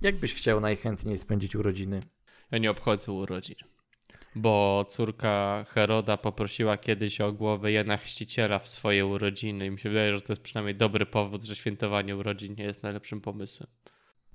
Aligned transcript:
Jak 0.00 0.16
byś 0.16 0.34
chciał 0.34 0.60
najchętniej 0.60 1.18
spędzić 1.18 1.56
urodziny? 1.56 2.00
Ja 2.50 2.58
nie 2.58 2.70
obchodzę 2.70 3.12
urodzin. 3.12 3.56
Bo 4.34 4.84
córka 4.88 5.64
Heroda 5.68 6.16
poprosiła 6.16 6.76
kiedyś 6.76 7.20
o 7.20 7.32
głowę 7.32 7.72
Jana 7.72 7.96
Chrzciciela 7.96 8.58
w 8.58 8.68
swoje 8.68 9.06
urodziny 9.06 9.66
i 9.66 9.70
mi 9.70 9.78
się 9.78 9.88
wydaje, 9.88 10.16
że 10.16 10.22
to 10.22 10.32
jest 10.32 10.42
przynajmniej 10.42 10.76
dobry 10.76 11.06
powód, 11.06 11.44
że 11.44 11.56
świętowanie 11.56 12.16
urodzin 12.16 12.54
nie 12.54 12.64
jest 12.64 12.82
najlepszym 12.82 13.20
pomysłem. 13.20 13.70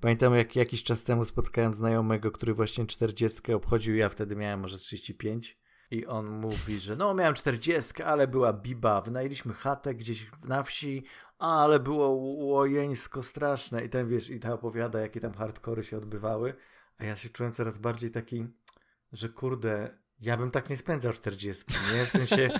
Pamiętam, 0.00 0.34
jak 0.34 0.56
jakiś 0.56 0.82
czas 0.82 1.04
temu 1.04 1.24
spotkałem 1.24 1.74
znajomego, 1.74 2.30
który 2.30 2.54
właśnie 2.54 2.86
40 2.86 3.52
obchodził, 3.52 3.96
ja 3.96 4.08
wtedy 4.08 4.36
miałem 4.36 4.60
może 4.60 4.78
35 4.78 5.58
i 5.90 6.06
on 6.06 6.26
mówi, 6.26 6.80
że 6.80 6.96
no 6.96 7.14
miałem 7.14 7.34
40, 7.34 8.02
ale 8.02 8.28
była 8.28 8.52
biba, 8.52 9.00
wynajęliśmy 9.00 9.54
chatę 9.54 9.94
gdzieś 9.94 10.26
na 10.44 10.62
wsi, 10.62 11.04
ale 11.44 11.80
było 11.80 12.08
łojeńsko 12.44 13.22
straszne 13.22 13.84
i 13.84 13.88
ten 13.88 14.08
wiesz, 14.08 14.30
i 14.30 14.40
ta 14.40 14.52
opowiada, 14.52 15.00
jakie 15.00 15.20
tam 15.20 15.34
hardkory 15.34 15.84
się 15.84 15.96
odbywały, 15.96 16.54
a 16.98 17.04
ja 17.04 17.16
się 17.16 17.28
czułem 17.28 17.52
coraz 17.52 17.78
bardziej 17.78 18.10
taki, 18.10 18.46
że 19.12 19.28
kurde, 19.28 19.98
ja 20.20 20.36
bym 20.36 20.50
tak 20.50 20.70
nie 20.70 20.76
spędzał 20.76 21.12
40, 21.12 21.64
nie? 21.94 22.06
W 22.06 22.10
sensie 22.10 22.50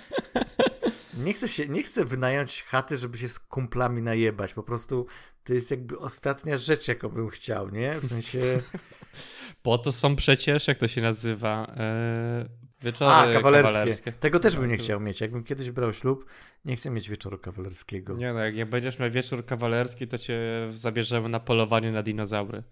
nie 1.19 1.33
chcę, 1.33 1.49
się, 1.49 1.69
nie 1.69 1.83
chcę 1.83 2.05
wynająć 2.05 2.63
chaty, 2.63 2.97
żeby 2.97 3.19
się 3.19 3.29
z 3.29 3.39
kumplami 3.39 4.03
najebać. 4.03 4.55
Po 4.55 4.63
prostu 4.63 5.07
to 5.45 5.55
jest 5.55 5.71
jakby 5.71 5.99
ostatnia 5.99 6.57
rzecz, 6.57 6.89
jaką 6.89 7.09
bym 7.09 7.29
chciał, 7.29 7.71
nie? 7.71 8.01
W 8.01 8.07
sensie. 8.07 8.61
Po 9.63 9.79
to 9.79 9.93
są 9.93 10.17
przecież, 10.17 10.69
jak 10.69 10.79
to 10.79 10.89
się 10.89 11.01
nazywa? 11.03 11.75
Wieczory 12.85 13.11
A, 13.11 13.33
kawalerskie. 13.35 13.73
kawalerskie. 13.75 14.13
Tego 14.13 14.41
też 14.41 14.57
bym 14.57 14.71
nie 14.71 14.77
chciał 14.77 15.01
mieć. 15.01 15.21
Jakbym 15.21 15.45
kiedyś 15.45 15.71
brał 15.71 15.93
ślub, 15.93 16.25
nie 16.65 16.77
chcę 16.77 16.91
mieć 16.91 17.09
wieczoru 17.11 17.39
kawalerskiego. 17.39 18.15
Nie 18.17 18.33
no, 18.33 18.39
jak, 18.41 18.55
jak 18.55 18.69
będziesz 18.71 18.99
miał 18.99 19.11
wieczór 19.11 19.47
kawalerski, 19.47 20.09
to 20.09 20.19
cię 20.19 20.39
zabierzemy 20.77 21.29
na 21.29 21.41
polowanie 21.41 21.93
na 21.93 22.03
dinozaury. 22.03 22.63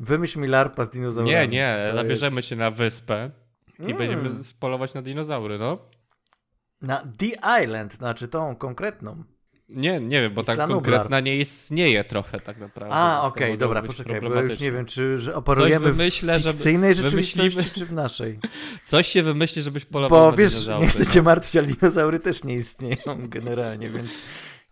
Wymyśl 0.00 0.38
mi 0.40 0.48
larpa 0.48 0.84
z 0.84 0.90
dinozaurami. 0.90 1.30
Nie, 1.34 1.48
nie, 1.48 1.86
To 1.90 1.96
zabierzemy 1.96 2.36
jest- 2.36 2.48
się 2.48 2.56
na 2.56 2.70
wyspę 2.70 3.30
i 3.78 3.82
Mm. 3.82 3.96
będziemy 3.98 4.30
polować 4.60 4.94
na 4.94 5.02
dinozaury, 5.02 5.58
no. 5.58 5.78
Na 6.82 7.12
The 7.18 7.62
Island, 7.64 7.92
znaczy 7.94 8.28
tą 8.28 8.56
konkretną. 8.56 9.24
Nie, 9.68 10.00
nie 10.00 10.20
wiem, 10.22 10.32
bo 10.32 10.42
tak 10.42 10.58
konkretna 10.58 11.20
nie 11.20 11.36
istnieje 11.36 12.04
trochę 12.04 12.40
tak 12.40 12.58
naprawdę. 12.58 12.94
A, 12.94 13.22
okej, 13.22 13.42
mogłoby 13.50 13.58
dobra, 13.58 13.82
poczekaj, 13.82 14.20
bo 14.20 14.34
ja 14.34 14.42
już 14.42 14.60
nie 14.60 14.72
wiem, 14.72 14.86
czy 14.86 15.18
że 15.18 15.34
operujemy 15.34 15.92
wymyślę, 15.92 16.38
w 16.38 16.42
żeby- 16.42 16.52
fikcyjnej 16.52 16.94
rzeczywistości, 16.94 17.58
wymyślimy- 17.58 17.78
czy 17.78 17.86
w 17.86 17.92
naszej. 17.92 18.38
Coś 18.84 19.08
się 19.08 19.22
wymyśli, 19.22 19.62
żebyś 19.62 19.84
polował 19.84 20.20
Bo 20.20 20.30
na 20.30 20.36
wiesz, 20.36 20.52
dinozaury. 20.52 20.82
nie 20.84 20.88
chcę 20.90 21.04
no. 21.04 21.10
cię 21.10 21.22
martwić, 21.22 21.56
ale 21.56 21.66
dinozaury 21.66 22.18
też 22.18 22.44
nie 22.44 22.54
istnieją 22.54 22.96
generalnie, 23.28 23.90
więc 23.90 24.10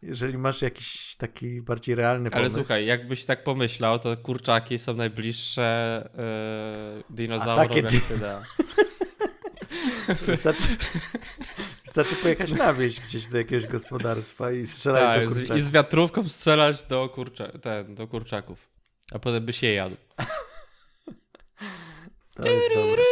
jeżeli 0.03 0.39
masz 0.39 0.63
jakiś 0.63 1.17
taki 1.17 1.63
bardziej 1.63 1.95
realny 1.95 2.31
Ale 2.33 2.43
pomysł... 2.43 2.57
słuchaj, 2.57 2.87
jakbyś 2.87 3.25
tak 3.25 3.45
pomyślał, 3.45 3.99
to 3.99 4.17
kurczaki 4.17 4.79
są 4.79 4.95
najbliższe 4.95 6.09
yy, 6.99 7.17
dinozaurom, 7.17 7.69
takie 7.69 7.81
jak 7.81 7.91
się 7.93 8.19
da. 8.21 8.43
Wystarczy, 10.27 10.69
wystarczy 11.85 12.17
pojechać 12.17 12.53
na 12.53 12.75
wieś 12.75 13.01
gdzieś 13.01 13.27
do 13.27 13.39
jakiegoś 13.39 13.67
gospodarstwa 13.67 14.53
i 14.53 14.67
strzelać 14.67 15.11
Tak, 15.11 15.29
do 15.29 15.35
kurczaków. 15.35 15.57
I 15.57 15.63
z 15.63 15.71
wiatrówką 15.71 16.29
strzelać 16.29 16.83
do, 16.83 17.09
kurcza, 17.09 17.49
ten, 17.63 17.95
do 17.95 18.09
kurczaków. 18.09 18.69
A 19.13 19.19
potem 19.19 19.45
byś 19.45 19.63
je 19.63 19.75
jadł. 19.75 19.97
To 22.35 22.49
jest 22.49 22.75
dobre. 22.75 23.03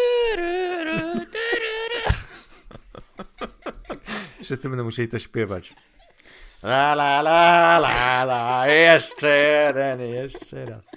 Wszyscy 4.42 4.68
będą 4.68 4.84
musieli 4.84 5.08
to 5.08 5.18
śpiewać. 5.18 5.74
La 6.62 6.92
la 6.92 7.20
la 7.20 7.76
la 7.76 8.22
la, 8.22 8.66
jeszcze 8.66 9.36
jeden, 9.38 10.00
jeszcze 10.00 10.66
raz. 10.66 10.90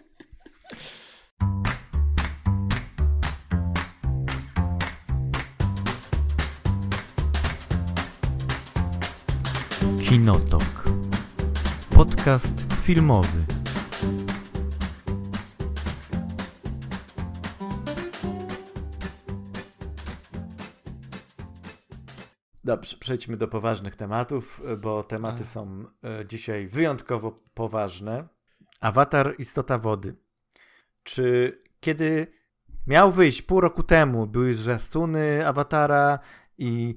Kinotok. 10.15 10.83
Podcast 11.95 12.73
filmowy. 12.83 13.45
Dobrze, 22.63 22.97
przejdźmy 22.97 23.37
do 23.37 23.47
poważnych 23.47 23.95
tematów, 23.95 24.61
bo 24.81 25.03
tematy 25.03 25.41
Ach. 25.41 25.49
są 25.49 25.85
e, 26.03 26.25
dzisiaj 26.25 26.67
wyjątkowo 26.67 27.31
poważne. 27.53 28.27
Awatar 28.81 29.35
Istota 29.37 29.77
Wody. 29.77 30.15
Czy 31.03 31.61
kiedy 31.79 32.27
miał 32.87 33.11
wyjść 33.11 33.41
pół 33.41 33.61
roku 33.61 33.83
temu, 33.83 34.27
były 34.27 34.53
zwiastuny 34.53 35.47
Awatara 35.47 36.19
i 36.57 36.95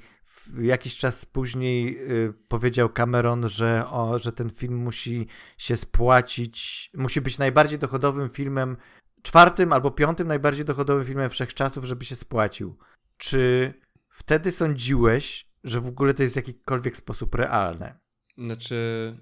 jakiś 0.61 0.99
czas 0.99 1.27
później 1.27 1.99
y, 2.13 2.33
powiedział 2.49 2.89
Cameron, 2.89 3.49
że, 3.49 3.85
o, 3.87 4.19
że 4.19 4.33
ten 4.33 4.51
film 4.51 4.77
musi 4.77 5.27
się 5.59 5.77
spłacić, 5.77 6.91
musi 6.95 7.21
być 7.21 7.39
najbardziej 7.39 7.79
dochodowym 7.79 8.29
filmem, 8.29 8.77
czwartym 9.23 9.73
albo 9.73 9.91
piątym 9.91 10.29
najbardziej 10.29 10.65
dochodowym 10.65 11.05
filmem 11.05 11.31
wszechczasów, 11.31 11.85
żeby 11.85 12.05
się 12.05 12.17
spłacił. 12.17 12.79
Czy 13.17 13.75
wtedy 14.09 14.53
sądziłeś, 14.53 15.49
że 15.65 15.81
w 15.81 15.87
ogóle 15.87 16.15
to 16.15 16.23
jest 16.23 16.35
w 16.35 16.37
jakikolwiek 16.37 16.97
sposób 16.97 17.35
realne? 17.35 17.99
Znaczy, 18.39 19.15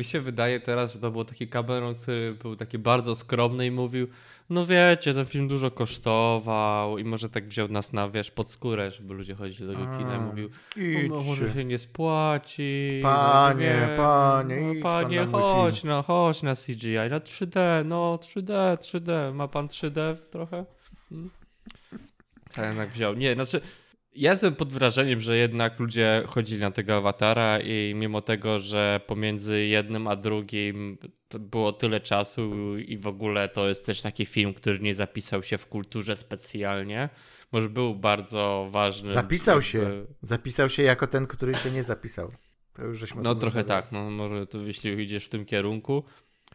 mi 0.00 0.04
się 0.04 0.20
wydaje 0.20 0.60
teraz, 0.60 0.92
że 0.92 0.98
to 0.98 1.10
był 1.10 1.24
taki 1.24 1.48
Cameron, 1.48 1.94
który 1.94 2.34
był 2.34 2.56
taki 2.56 2.78
bardzo 2.78 3.14
skromny 3.14 3.66
i 3.66 3.70
mówił, 3.70 4.08
no 4.50 4.66
wiecie, 4.66 5.14
ten 5.14 5.26
film 5.26 5.48
dużo 5.48 5.70
kosztował 5.70 6.98
i 6.98 7.04
może 7.04 7.28
tak 7.28 7.48
wziął 7.48 7.68
nas 7.68 7.92
na, 7.92 8.08
wiesz, 8.08 8.30
pod 8.30 8.50
skórę, 8.50 8.90
żeby 8.90 9.14
ludzie 9.14 9.34
chodzili 9.34 9.66
do 9.66 9.72
tego 9.72 9.98
kina 9.98 10.16
i 10.16 10.20
mówił, 10.20 10.50
Idźcie. 10.76 11.08
no, 11.08 11.22
może 11.22 11.52
się 11.52 11.64
nie 11.64 11.78
spłaci. 11.78 13.00
Panie, 13.02 13.70
no, 13.70 13.80
nie 13.80 13.86
wiem, 13.86 13.96
panie, 13.96 14.60
no, 14.60 14.72
idź 14.72 14.82
pan 14.82 15.04
panie, 15.04 15.20
mój 15.20 15.30
chodź, 15.30 15.84
no, 15.84 16.02
chodź 16.02 16.42
na 16.42 16.56
CGI, 16.56 16.94
na 17.10 17.20
3D, 17.20 17.84
no 17.84 18.18
3D, 18.22 18.76
3D, 18.76 19.34
ma 19.34 19.48
pan 19.48 19.66
3D 19.66 20.16
trochę? 20.30 20.64
Hmm? 21.08 21.30
Tak 22.54 22.66
jednak 22.66 22.88
wziął. 22.88 23.14
Nie, 23.14 23.34
znaczy, 23.34 23.60
ja 24.14 24.30
jestem 24.30 24.54
pod 24.54 24.72
wrażeniem, 24.72 25.20
że 25.20 25.36
jednak 25.36 25.78
ludzie 25.80 26.22
chodzili 26.26 26.60
na 26.60 26.70
tego 26.70 26.96
awatara 26.96 27.60
i 27.60 27.92
mimo 27.94 28.20
tego, 28.22 28.58
że 28.58 29.00
pomiędzy 29.06 29.64
jednym 29.64 30.06
a 30.06 30.16
drugim 30.16 30.98
było 31.40 31.72
tyle 31.72 32.00
czasu 32.00 32.78
i 32.78 32.98
w 32.98 33.06
ogóle 33.06 33.48
to 33.48 33.68
jest 33.68 33.86
też 33.86 34.02
taki 34.02 34.26
film, 34.26 34.54
który 34.54 34.78
nie 34.78 34.94
zapisał 34.94 35.42
się 35.42 35.58
w 35.58 35.66
kulturze 35.66 36.16
specjalnie. 36.16 37.08
Może 37.52 37.68
był 37.68 37.94
bardzo 37.94 38.68
ważny. 38.70 39.10
Zapisał 39.10 39.62
się. 39.62 40.06
Zapisał 40.22 40.70
się 40.70 40.82
jako 40.82 41.06
ten, 41.06 41.26
który 41.26 41.54
się 41.54 41.70
nie 41.70 41.82
zapisał. 41.82 42.32
To 42.74 42.84
już 42.84 42.98
żeśmy 42.98 43.22
No 43.22 43.34
trochę 43.34 43.58
rozmawiali. 43.58 43.82
tak, 43.82 43.92
no 43.92 44.10
może 44.10 44.46
to 44.46 44.58
jeśli 44.58 45.02
idziesz 45.02 45.24
w 45.24 45.28
tym 45.28 45.44
kierunku, 45.44 46.04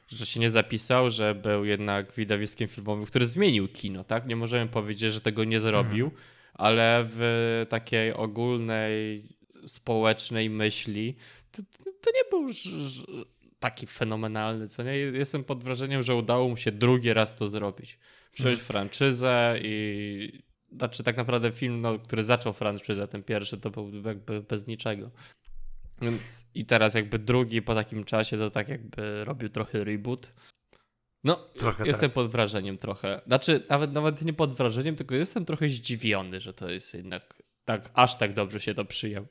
że 0.08 0.26
się 0.26 0.40
nie 0.40 0.50
zapisał, 0.50 1.10
że 1.10 1.36
był 1.36 1.66
jednak 1.66 2.14
widowiskiem 2.14 2.68
filmowym, 2.68 3.06
który 3.06 3.26
zmienił 3.26 3.68
kino, 3.68 4.04
tak? 4.04 4.28
Nie 4.28 4.36
możemy 4.36 4.68
powiedzieć, 4.72 5.14
że 5.14 5.22
tego 5.22 5.44
nie 5.44 5.60
zrobił, 5.60 6.06
Mhm. 6.06 6.22
Ale 6.56 7.04
w 7.06 7.66
takiej 7.70 8.14
ogólnej 8.14 9.28
społecznej 9.68 10.50
myśli 10.50 11.16
to, 11.52 11.62
to 12.02 12.12
nie 12.12 12.30
był 12.30 12.54
taki 13.60 13.88
fenomenalny, 13.88 14.68
co 14.68 14.84
nie? 14.84 14.98
Jestem 14.98 15.44
pod 15.44 15.64
wrażeniem, 15.64 16.04
że 16.04 16.16
udało 16.16 16.50
mu 16.50 16.58
się 16.58 16.72
drugi 16.72 17.14
raz 17.14 17.36
to 17.36 17.48
zrobić. 17.48 18.00
Wziąć 18.34 18.60
Mhm. 18.60 18.66
franczyzę 18.66 19.60
i 19.62 20.44
znaczy 20.72 21.04
tak 21.04 21.18
naprawdę 21.18 21.52
film, 21.52 21.82
no, 21.82 22.00
który 22.00 22.24
zaczął 22.24 22.54
franczyzę, 22.54 23.08
ten 23.08 23.24
pierwszy 23.24 23.58
to 23.58 23.70
był 23.70 23.92
jakby 24.06 24.42
bez 24.42 24.68
niczego. 24.68 25.12
Więc 26.02 26.48
i 26.56 26.66
teraz 26.66 26.94
jakby 26.94 27.20
drugi 27.20 27.62
po 27.62 27.76
takim 27.76 28.04
czasie 28.04 28.38
to 28.38 28.52
tak 28.52 28.70
jakby 28.70 29.26
robił 29.26 29.50
trochę 29.50 29.84
reboot. 29.84 30.34
No, 31.26 31.36
Trochę 31.36 31.88
jestem 31.88 32.10
tak. 32.10 32.14
pod 32.14 32.32
wrażeniem 32.32 32.78
trochę. 32.78 33.22
Znaczy, 33.28 33.64
nawet, 33.70 33.92
nawet 33.92 34.22
nie 34.22 34.34
pod 34.34 34.54
wrażeniem, 34.54 34.96
tylko 34.96 35.16
jestem 35.16 35.46
trochę 35.46 35.70
zdziwiony, 35.70 36.42
że 36.42 36.54
to 36.54 36.70
jest 36.70 36.94
jednak 36.94 37.44
tak, 37.66 37.90
aż 37.94 38.18
tak 38.18 38.34
dobrze 38.34 38.60
się 38.60 38.74
to 38.74 38.86
przyjął. 38.86 39.28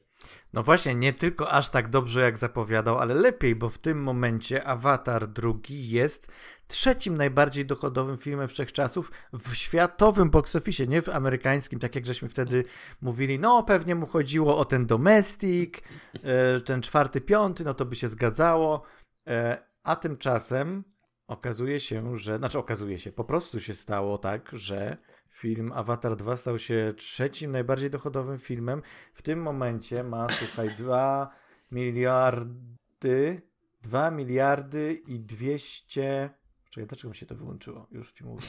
No 0.53 0.63
właśnie, 0.63 0.95
nie 0.95 1.13
tylko 1.13 1.51
aż 1.51 1.69
tak 1.69 1.91
dobrze 1.91 2.21
jak 2.21 2.39
zapowiadał, 2.39 2.99
ale 2.99 3.15
lepiej, 3.15 3.57
bo 3.57 3.69
w 3.69 3.79
tym 3.79 4.03
momencie 4.03 4.65
Avatar 4.65 5.29
drugi 5.29 5.91
jest 5.91 6.33
trzecim 6.69 7.17
najbardziej 7.17 7.67
dochodowym 7.67 8.17
filmem 8.17 8.49
wszechczasów 8.49 9.13
w 9.33 9.55
światowym 9.55 10.31
box 10.31 10.57
office, 10.57 10.87
nie 10.87 11.03
w 11.03 11.09
amerykańskim, 11.09 11.79
tak 11.79 11.95
jak 11.95 12.07
żeśmy 12.07 12.29
wtedy 12.29 12.65
mówili, 13.01 13.39
no 13.39 13.63
pewnie 13.63 13.95
mu 13.95 14.07
chodziło 14.07 14.59
o 14.59 14.65
ten 14.65 14.87
domestic, 14.87 15.75
e, 16.23 16.61
ten 16.61 16.83
czwarty, 16.83 17.21
piąty, 17.21 17.65
no 17.65 17.75
to 17.75 17.85
by 17.85 17.97
się 17.97 18.09
zgadzało, 18.09 18.83
E, 19.29 19.59
a 19.83 19.97
tymczasem 19.97 20.85
okazuje 21.27 21.81
się, 21.81 22.17
że, 22.19 22.39
znaczy 22.39 22.59
okazuje 22.59 22.99
się, 22.99 23.13
po 23.13 23.25
prostu 23.25 23.61
się 23.61 23.75
stało 23.75 24.19
tak, 24.19 24.51
że 24.53 24.97
film 25.29 25.73
Avatar 25.73 26.17
2 26.17 26.37
stał 26.37 26.59
się 26.59 26.93
trzecim 26.97 27.53
najbardziej 27.53 27.91
dochodowym 27.91 28.39
filmem. 28.39 28.83
W 29.15 29.23
tym 29.23 29.43
momencie 29.43 30.05
ma, 30.05 30.27
słuchaj, 30.29 30.71
2 30.79 31.31
miliardy, 31.71 33.43
2 33.83 34.11
miliardy 34.11 35.03
i 35.07 35.21
200, 35.21 36.31
Czekaj, 36.75 36.87
dlaczego 36.87 37.09
mi 37.09 37.17
się 37.17 37.27
to 37.27 37.35
wyłączyło? 37.35 37.87
Już 37.91 38.13
ci 38.13 38.25
mówię. 38.25 38.47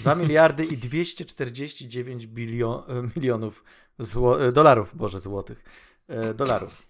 2 0.00 0.14
miliardy 0.14 0.64
i 0.64 0.76
249 0.76 2.26
bilion, 2.26 2.82
milionów 3.16 3.64
zło, 3.98 4.52
dolarów, 4.52 4.96
boże, 4.96 5.20
złotych, 5.20 5.64
e, 6.08 6.34
dolarów. 6.34 6.82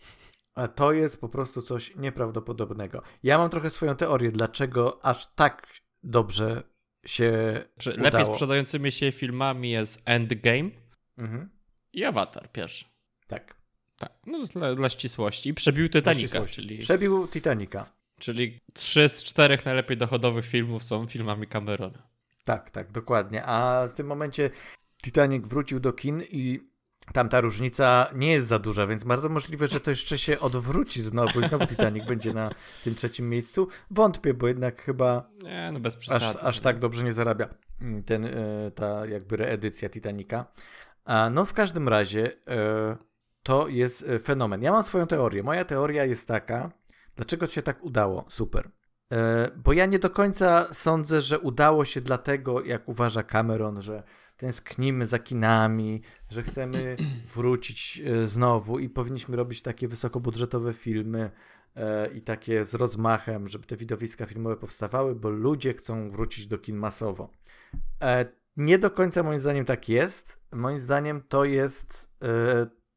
A 0.59 0.69
to 0.69 0.93
jest 0.93 1.21
po 1.21 1.29
prostu 1.29 1.63
coś 1.63 1.97
nieprawdopodobnego. 1.97 3.03
Ja 3.23 3.39
mam 3.39 3.51
trochę 3.51 3.71
swoją 3.71 3.97
teorię, 3.97 4.33
dlaczego 4.33 5.05
aż 5.07 5.27
tak 5.35 5.67
dobrze 6.03 6.63
się 7.07 7.33
Czy 7.79 7.91
udało. 7.91 8.05
lepiej 8.05 8.25
sprzedającymi 8.25 8.93
się 8.93 9.13
filmami 9.13 9.71
jest 9.71 10.03
Endgame 10.05 10.71
Mhm. 11.19 11.51
i 11.93 12.05
Avatar 12.05 12.53
pierwszy. 12.53 12.85
Tak. 13.27 13.55
Tak, 13.99 14.13
no 14.27 14.47
dla, 14.47 14.75
dla 14.75 14.89
ścisłości. 14.89 15.49
I 15.51 15.55
przebił 15.55 15.89
Titanica, 15.89 16.47
czyli, 16.47 16.79
Przebił 16.79 17.29
Titanica. 17.29 17.93
czyli 18.19 18.59
trzy 18.73 19.09
z 19.09 19.25
czterech 19.25 19.65
najlepiej 19.65 19.97
dochodowych 19.97 20.47
filmów 20.47 20.85
są 20.85 21.07
filmami 21.07 21.47
Camerona. 21.47 22.09
Tak, 22.45 22.71
tak, 22.71 22.93
dokładnie. 22.93 23.45
A 23.47 23.89
w 23.89 23.93
tym 23.93 24.07
momencie 24.07 24.51
Titanic 25.03 25.49
wrócił 25.49 25.81
do 25.81 25.93
kin 25.93 26.23
i 26.31 26.61
tam 27.13 27.29
ta 27.29 27.41
różnica 27.41 28.07
nie 28.15 28.33
jest 28.33 28.47
za 28.47 28.59
duża, 28.59 28.87
więc 28.87 29.05
bardzo 29.05 29.29
możliwe, 29.29 29.69
że 29.69 29.81
to 29.81 29.91
jeszcze 29.91 30.19
się 30.19 30.41
odwróci 30.41 31.03
znowu 31.03 31.41
i 31.41 31.49
znowu 31.49 31.67
Titanic 31.67 32.07
będzie 32.07 32.35
na 32.35 32.51
tym 32.85 32.95
trzecim 32.95 33.29
miejscu. 33.31 33.69
Wątpię, 33.91 34.35
bo 34.35 34.49
jednak 34.49 34.83
chyba 34.83 35.31
Nie, 35.43 35.71
no 35.73 35.81
bez 35.81 35.97
przesady. 35.97 36.25
aż, 36.27 36.37
aż 36.45 36.61
tak 36.61 36.79
dobrze 36.79 37.05
nie 37.05 37.13
zarabia 37.13 37.49
mm, 37.81 38.03
ten, 38.03 38.25
e, 38.25 38.31
ta 38.75 39.07
jakby 39.07 39.37
reedycja 39.37 39.89
Titanica. 39.89 40.47
A 41.05 41.31
no 41.31 41.45
w 41.45 41.53
każdym 41.53 41.89
razie 41.89 42.33
e, 42.49 42.97
to 43.43 43.69
jest 43.69 44.03
e, 44.09 44.19
fenomen. 44.19 44.63
Ja 44.63 44.73
mam 44.73 44.83
swoją 44.83 45.07
teorię. 45.07 45.43
Moja 45.43 45.65
teoria 45.65 46.05
jest 46.05 46.29
taka, 46.29 46.71
dlaczego 47.17 47.47
się 47.47 47.63
tak 47.63 47.85
udało? 47.85 48.25
Super. 48.29 48.71
Bo 49.57 49.73
ja 49.73 49.87
nie 49.87 49.99
do 49.99 50.11
końca 50.11 50.75
sądzę, 50.75 51.21
że 51.21 51.39
udało 51.39 51.85
się 51.85 52.01
dlatego, 52.01 52.65
jak 52.65 52.89
uważa 52.89 53.23
Cameron, 53.23 53.83
że 53.83 54.03
tęsknimy 54.39 55.07
za 55.07 55.19
kinami, 55.19 56.03
że 56.31 56.43
chcemy 56.43 56.97
wrócić 57.35 58.03
e, 58.07 58.27
znowu 58.27 58.79
i 58.79 58.89
powinniśmy 58.89 59.37
robić 59.37 59.63
takie 59.63 59.89
wysokobudżetowe 59.89 60.73
filmy 60.73 61.31
e, 61.77 62.09
i 62.09 62.23
takie 62.23 62.65
z 62.65 62.75
rozmachem, 62.75 63.49
żeby 63.49 63.67
te 63.67 63.77
widowiska 63.77 64.27
filmowe 64.27 64.57
powstawały, 64.57 65.15
bo 65.15 65.31
ludzie 65.31 65.75
chcą 65.75 66.11
wrócić 66.11 66.47
do 66.47 66.59
kin 66.59 66.77
masowo. 66.77 67.31
E, 68.03 68.27
Nie 68.57 68.79
do 68.79 68.91
końca 68.91 69.23
moim 69.23 69.39
zdaniem 69.39 69.65
tak 69.65 69.89
jest. 69.89 70.41
Moim 70.53 70.79
zdaniem 70.79 71.23
to 71.29 71.45
jest 71.45 72.09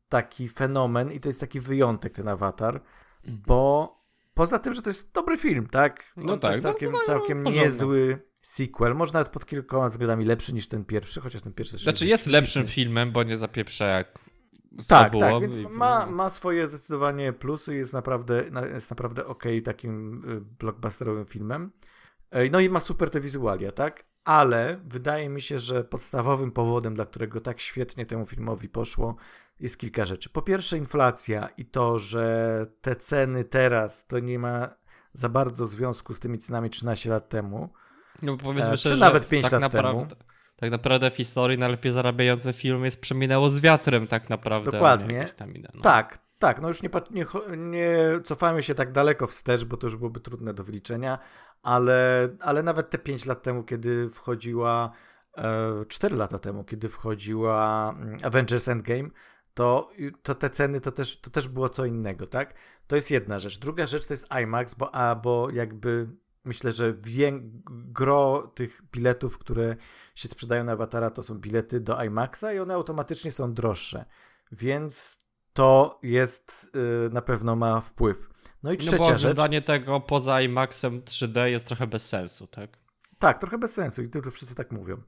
taki 0.10 0.50
fenomen 0.50 1.12
i 1.12 1.20
to 1.20 1.30
jest 1.30 1.40
taki 1.40 1.60
wyjątek 1.60 2.14
ten 2.14 2.28
awatar, 2.28 2.82
bo 3.28 4.01
poza 4.34 4.60
tym, 4.60 4.74
że 4.74 4.82
to 4.82 4.90
jest 4.90 5.14
dobry 5.14 5.38
film, 5.38 5.68
tak? 5.68 6.04
No 6.18 6.34
On 6.34 6.40
to 6.40 6.48
tak, 6.48 6.52
jest 6.52 6.64
no, 6.64 6.70
całkiem, 6.70 6.92
no, 6.92 6.98
no, 6.98 7.06
całkiem 7.06 7.44
niezły 7.44 8.22
sequel. 8.42 8.96
Może 8.96 9.14
nawet 9.14 9.30
pod 9.30 9.46
kilkoma 9.46 9.88
względami 9.88 10.26
lepszy 10.26 10.54
niż 10.54 10.68
ten 10.68 10.86
pierwszy, 10.86 11.22
chociaż 11.22 11.42
ten 11.42 11.54
pierwszy... 11.54 11.78
Znaczy 11.78 12.08
jest 12.08 12.28
lepszym 12.28 12.68
filmem, 12.68 13.12
bo 13.12 13.24
nie 13.24 13.38
zapieprza 13.38 13.86
jak 13.86 14.20
Tak, 14.88 15.12
było. 15.12 15.24
tak, 15.24 15.42
więc 15.42 15.56
ma, 15.70 16.06
ma 16.06 16.30
swoje 16.30 16.68
zdecydowanie 16.68 17.34
plusy, 17.34 17.76
jest 17.76 17.94
naprawdę, 17.94 18.44
na- 18.52 18.66
jest 18.66 18.90
naprawdę 18.90 19.26
okej 19.26 19.62
takim 19.62 20.24
y, 20.30 20.42
blockbusterowym 20.42 21.26
filmem. 21.26 21.72
No 22.52 22.60
i 22.60 22.70
ma 22.70 22.80
super 22.80 23.10
te 23.10 23.20
wizualia, 23.22 23.72
tak? 23.72 24.06
Ale 24.24 24.80
wydaje 24.86 25.30
mi 25.30 25.42
się, 25.42 25.60
że 25.60 25.84
podstawowym 25.84 26.52
powodem, 26.52 26.96
dla 26.96 27.06
którego 27.06 27.42
tak 27.42 27.60
świetnie 27.60 28.06
temu 28.06 28.26
filmowi 28.26 28.70
poszło, 28.70 29.16
jest 29.62 29.78
kilka 29.78 30.06
rzeczy. 30.06 30.30
Po 30.30 30.42
pierwsze 30.42 30.78
inflacja 30.78 31.50
i 31.58 31.66
to, 31.66 31.98
że 31.98 32.66
te 32.82 32.96
ceny 32.96 33.44
teraz 33.44 34.08
to 34.08 34.20
nie 34.20 34.40
ma 34.40 34.70
za 35.14 35.30
bardzo 35.30 35.66
związku 35.66 36.14
z 36.14 36.20
tymi 36.20 36.38
cenami 36.38 36.70
13 36.70 37.10
lat 37.10 37.30
temu. 37.30 37.70
No 38.22 38.38
powiedzmy 38.38 38.72
E, 38.72 38.78
szczerze, 38.78 38.96
czy 38.96 39.02
nawet 39.02 39.28
pięć 39.28 39.44
tak 39.44 39.52
lat 39.52 39.62
naprawdę, 39.62 40.06
temu. 40.06 40.22
Tak 40.56 40.72
naprawdę 40.72 41.10
w 41.12 41.16
historii 41.16 41.58
najlepiej 41.58 41.92
zarabiający 41.92 42.54
film 42.54 42.86
jest 42.86 43.02
Przeminęło 43.02 43.50
z 43.50 43.60
wiatrem 43.60 44.08
tak 44.08 44.30
naprawdę. 44.30 44.72
Dokładnie. 44.72 45.28
inna, 45.56 45.70
no. 45.74 45.82
Tak, 45.82 46.20
tak, 46.40 46.62
no 46.62 46.68
już 46.68 46.84
nie, 46.84 46.90
nie, 47.12 47.26
nie 47.58 47.98
cofamy 48.24 48.64
się 48.64 48.76
tak 48.76 48.92
daleko 48.92 49.28
wstecz, 49.28 49.64
bo 49.66 49.78
to 49.78 49.88
już 49.88 49.96
byłoby 49.96 50.20
trudne 50.20 50.54
do 50.54 50.64
wyliczenia, 50.64 51.20
ale, 51.64 52.30
ale 52.40 52.64
nawet 52.64 52.90
te 52.90 52.98
5 52.98 53.26
lat 53.26 53.44
temu, 53.44 53.64
kiedy 53.64 54.10
wchodziła, 54.10 54.92
e, 55.38 55.86
4 55.88 56.16
lata 56.16 56.40
temu, 56.40 56.64
kiedy 56.64 56.90
wchodziła 56.90 57.90
mm, 57.98 58.20
Avengers 58.24 58.68
Endgame, 58.68 59.10
to, 59.54 59.92
to 60.24 60.36
te 60.36 60.50
ceny 60.50 60.82
to 60.82 60.92
też, 60.92 61.22
to 61.22 61.30
też 61.30 61.48
było 61.48 61.70
co 61.70 61.86
innego, 61.86 62.28
tak? 62.28 62.54
To 62.88 62.96
jest 62.96 63.12
jedna 63.12 63.40
rzecz. 63.40 63.60
Druga 63.60 63.88
rzecz 63.88 64.06
to 64.06 64.14
jest 64.14 64.28
IMAX, 64.44 64.74
bo, 64.76 64.96
a, 64.96 65.16
bo 65.16 65.50
jakby 65.50 66.08
myślę, 66.44 66.72
że 66.72 66.94
wię, 66.94 67.40
gro 67.70 68.52
tych 68.56 68.82
biletów, 68.92 69.38
które 69.38 69.76
się 70.16 70.28
sprzedają 70.28 70.64
na 70.64 70.72
Awatara, 70.72 71.10
to 71.10 71.24
są 71.24 71.36
bilety 71.40 71.80
do 71.80 72.04
IMAXa 72.04 72.44
i 72.56 72.60
one 72.60 72.74
automatycznie 72.74 73.32
są 73.32 73.54
droższe. 73.54 74.06
Więc 74.52 75.20
to 75.54 76.00
jest 76.04 76.72
y, 77.08 77.10
na 77.14 77.22
pewno 77.22 77.56
ma 77.56 77.82
wpływ. 77.82 78.30
No 78.64 78.72
i 78.72 78.78
No 78.78 78.84
bo 78.84 78.88
trzecia 78.88 79.18
rzecz. 79.18 79.32
oglądanie 79.32 79.62
tego 79.62 80.00
poza 80.00 80.42
IMAXem 80.42 81.02
3D 81.02 81.46
jest 81.46 81.66
trochę 81.66 81.88
bez 81.88 82.06
sensu, 82.06 82.48
tak? 82.48 82.78
Tak, 83.20 83.40
trochę 83.40 83.58
bez 83.58 83.74
sensu 83.74 84.04
i 84.04 84.10
to 84.10 84.32
wszyscy 84.32 84.56
tak 84.56 84.72
mówią. 84.72 85.02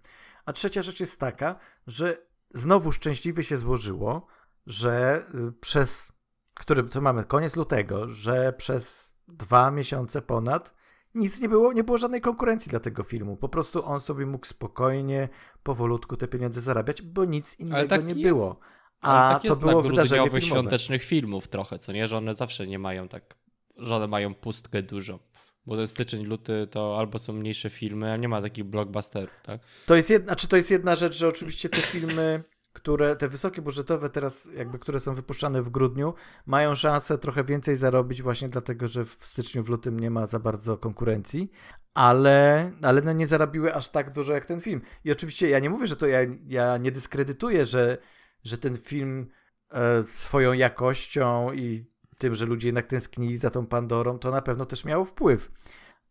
A 0.45 0.53
trzecia 0.53 0.81
rzecz 0.81 0.99
jest 0.99 1.19
taka, 1.19 1.55
że 1.87 2.17
znowu 2.53 2.91
szczęśliwie 2.91 3.43
się 3.43 3.57
złożyło, 3.57 4.27
że 4.65 5.25
y, 5.35 5.51
przez, 5.51 6.13
który 6.53 6.83
to 6.83 7.01
mamy 7.01 7.23
koniec 7.23 7.55
lutego, 7.55 8.09
że 8.09 8.53
przez 8.53 9.15
dwa 9.27 9.71
miesiące 9.71 10.21
ponad 10.21 10.73
nic 11.15 11.41
nie 11.41 11.49
było, 11.49 11.73
nie 11.73 11.83
było 11.83 11.97
żadnej 11.97 12.21
konkurencji 12.21 12.69
dla 12.69 12.79
tego 12.79 13.03
filmu. 13.03 13.37
Po 13.37 13.49
prostu 13.49 13.85
on 13.85 13.99
sobie 13.99 14.25
mógł 14.25 14.45
spokojnie, 14.45 15.29
powolutku 15.63 16.17
te 16.17 16.27
pieniądze 16.27 16.61
zarabiać, 16.61 17.01
bo 17.01 17.25
nic 17.25 17.59
innego 17.59 17.87
tak 17.87 18.01
nie 18.01 18.07
jest. 18.07 18.21
było. 18.21 18.59
A 19.01 19.39
tak 19.41 19.51
to 19.51 19.55
było 19.55 19.81
wydarzenie 19.81 20.23
filmowe. 20.23 20.41
świątecznych 20.41 21.03
filmów 21.03 21.47
trochę, 21.47 21.79
co 21.79 21.91
nie? 21.91 22.07
Że 22.07 22.17
one 22.17 22.33
zawsze 22.33 22.67
nie 22.67 22.79
mają 22.79 23.07
tak, 23.07 23.35
że 23.77 23.95
one 23.95 24.07
mają 24.07 24.35
pustkę 24.35 24.83
dużo. 24.83 25.19
Bo 25.65 25.77
ten 25.77 25.87
styczeń, 25.87 26.25
luty 26.25 26.67
to 26.71 26.99
albo 26.99 27.19
są 27.19 27.33
mniejsze 27.33 27.69
filmy, 27.69 28.11
a 28.11 28.17
nie 28.17 28.27
ma 28.27 28.41
takich 28.41 28.63
blockbusterów, 28.63 29.41
tak? 29.43 29.61
To 29.85 29.95
jest 29.95 30.09
jedna, 30.09 30.35
czy 30.35 30.47
to 30.47 30.57
jest 30.57 30.71
jedna 30.71 30.95
rzecz, 30.95 31.15
że 31.15 31.27
oczywiście 31.27 31.69
te 31.69 31.77
filmy, 31.77 32.43
które, 32.73 33.15
te 33.15 33.27
wysokie 33.27 33.61
budżetowe 33.61 34.09
teraz, 34.09 34.49
jakby, 34.57 34.79
które 34.79 34.99
są 34.99 35.13
wypuszczane 35.13 35.61
w 35.61 35.69
grudniu, 35.69 36.13
mają 36.45 36.75
szansę 36.75 37.17
trochę 37.17 37.43
więcej 37.43 37.75
zarobić 37.75 38.21
właśnie 38.21 38.49
dlatego, 38.49 38.87
że 38.87 39.05
w 39.05 39.17
styczniu, 39.21 39.63
w 39.63 39.69
lutym 39.69 39.99
nie 39.99 40.09
ma 40.09 40.27
za 40.27 40.39
bardzo 40.39 40.77
konkurencji, 40.77 41.51
ale, 41.93 42.71
ale 42.81 43.01
no 43.01 43.13
nie 43.13 43.27
zarobiły 43.27 43.73
aż 43.73 43.89
tak 43.89 44.13
dużo 44.13 44.33
jak 44.33 44.45
ten 44.45 44.61
film. 44.61 44.81
I 45.03 45.11
oczywiście 45.11 45.49
ja 45.49 45.59
nie 45.59 45.69
mówię, 45.69 45.87
że 45.87 45.95
to 45.95 46.07
ja, 46.07 46.19
ja 46.47 46.77
nie 46.77 46.91
dyskredytuję, 46.91 47.65
że, 47.65 47.97
że 48.43 48.57
ten 48.57 48.77
film 48.77 49.27
e, 49.69 50.03
swoją 50.03 50.53
jakością 50.53 51.53
i 51.53 51.92
tym, 52.17 52.35
że 52.35 52.45
ludzie 52.45 52.67
jednak 52.67 52.87
tęsknili 52.87 53.37
za 53.37 53.49
tą 53.49 53.65
Pandorą, 53.67 54.19
to 54.19 54.31
na 54.31 54.41
pewno 54.41 54.65
też 54.65 54.85
miało 54.85 55.05
wpływ 55.05 55.51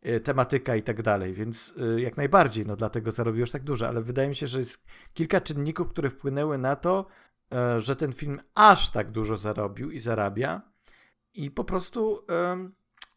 e, 0.02 0.20
tematyka 0.20 0.76
i 0.76 0.82
tak 0.82 1.02
dalej, 1.02 1.32
więc 1.32 1.74
e, 1.96 2.00
jak 2.00 2.16
najbardziej, 2.16 2.66
no 2.66 2.76
dlatego 2.76 3.10
zarobił 3.10 3.42
aż 3.42 3.50
tak 3.50 3.64
dużo, 3.64 3.88
ale 3.88 4.02
wydaje 4.02 4.28
mi 4.28 4.34
się, 4.36 4.46
że 4.46 4.58
jest 4.58 4.84
kilka 5.14 5.40
czynników, 5.40 5.88
które 5.88 6.10
wpłynęły 6.10 6.58
na 6.58 6.76
to, 6.76 7.06
e, 7.52 7.80
że 7.80 7.96
ten 7.96 8.12
film 8.12 8.40
aż 8.54 8.90
tak 8.90 9.10
dużo 9.10 9.36
zarobił 9.36 9.90
i 9.90 9.98
zarabia 9.98 10.62
i 11.34 11.50
po 11.50 11.64
prostu 11.64 12.26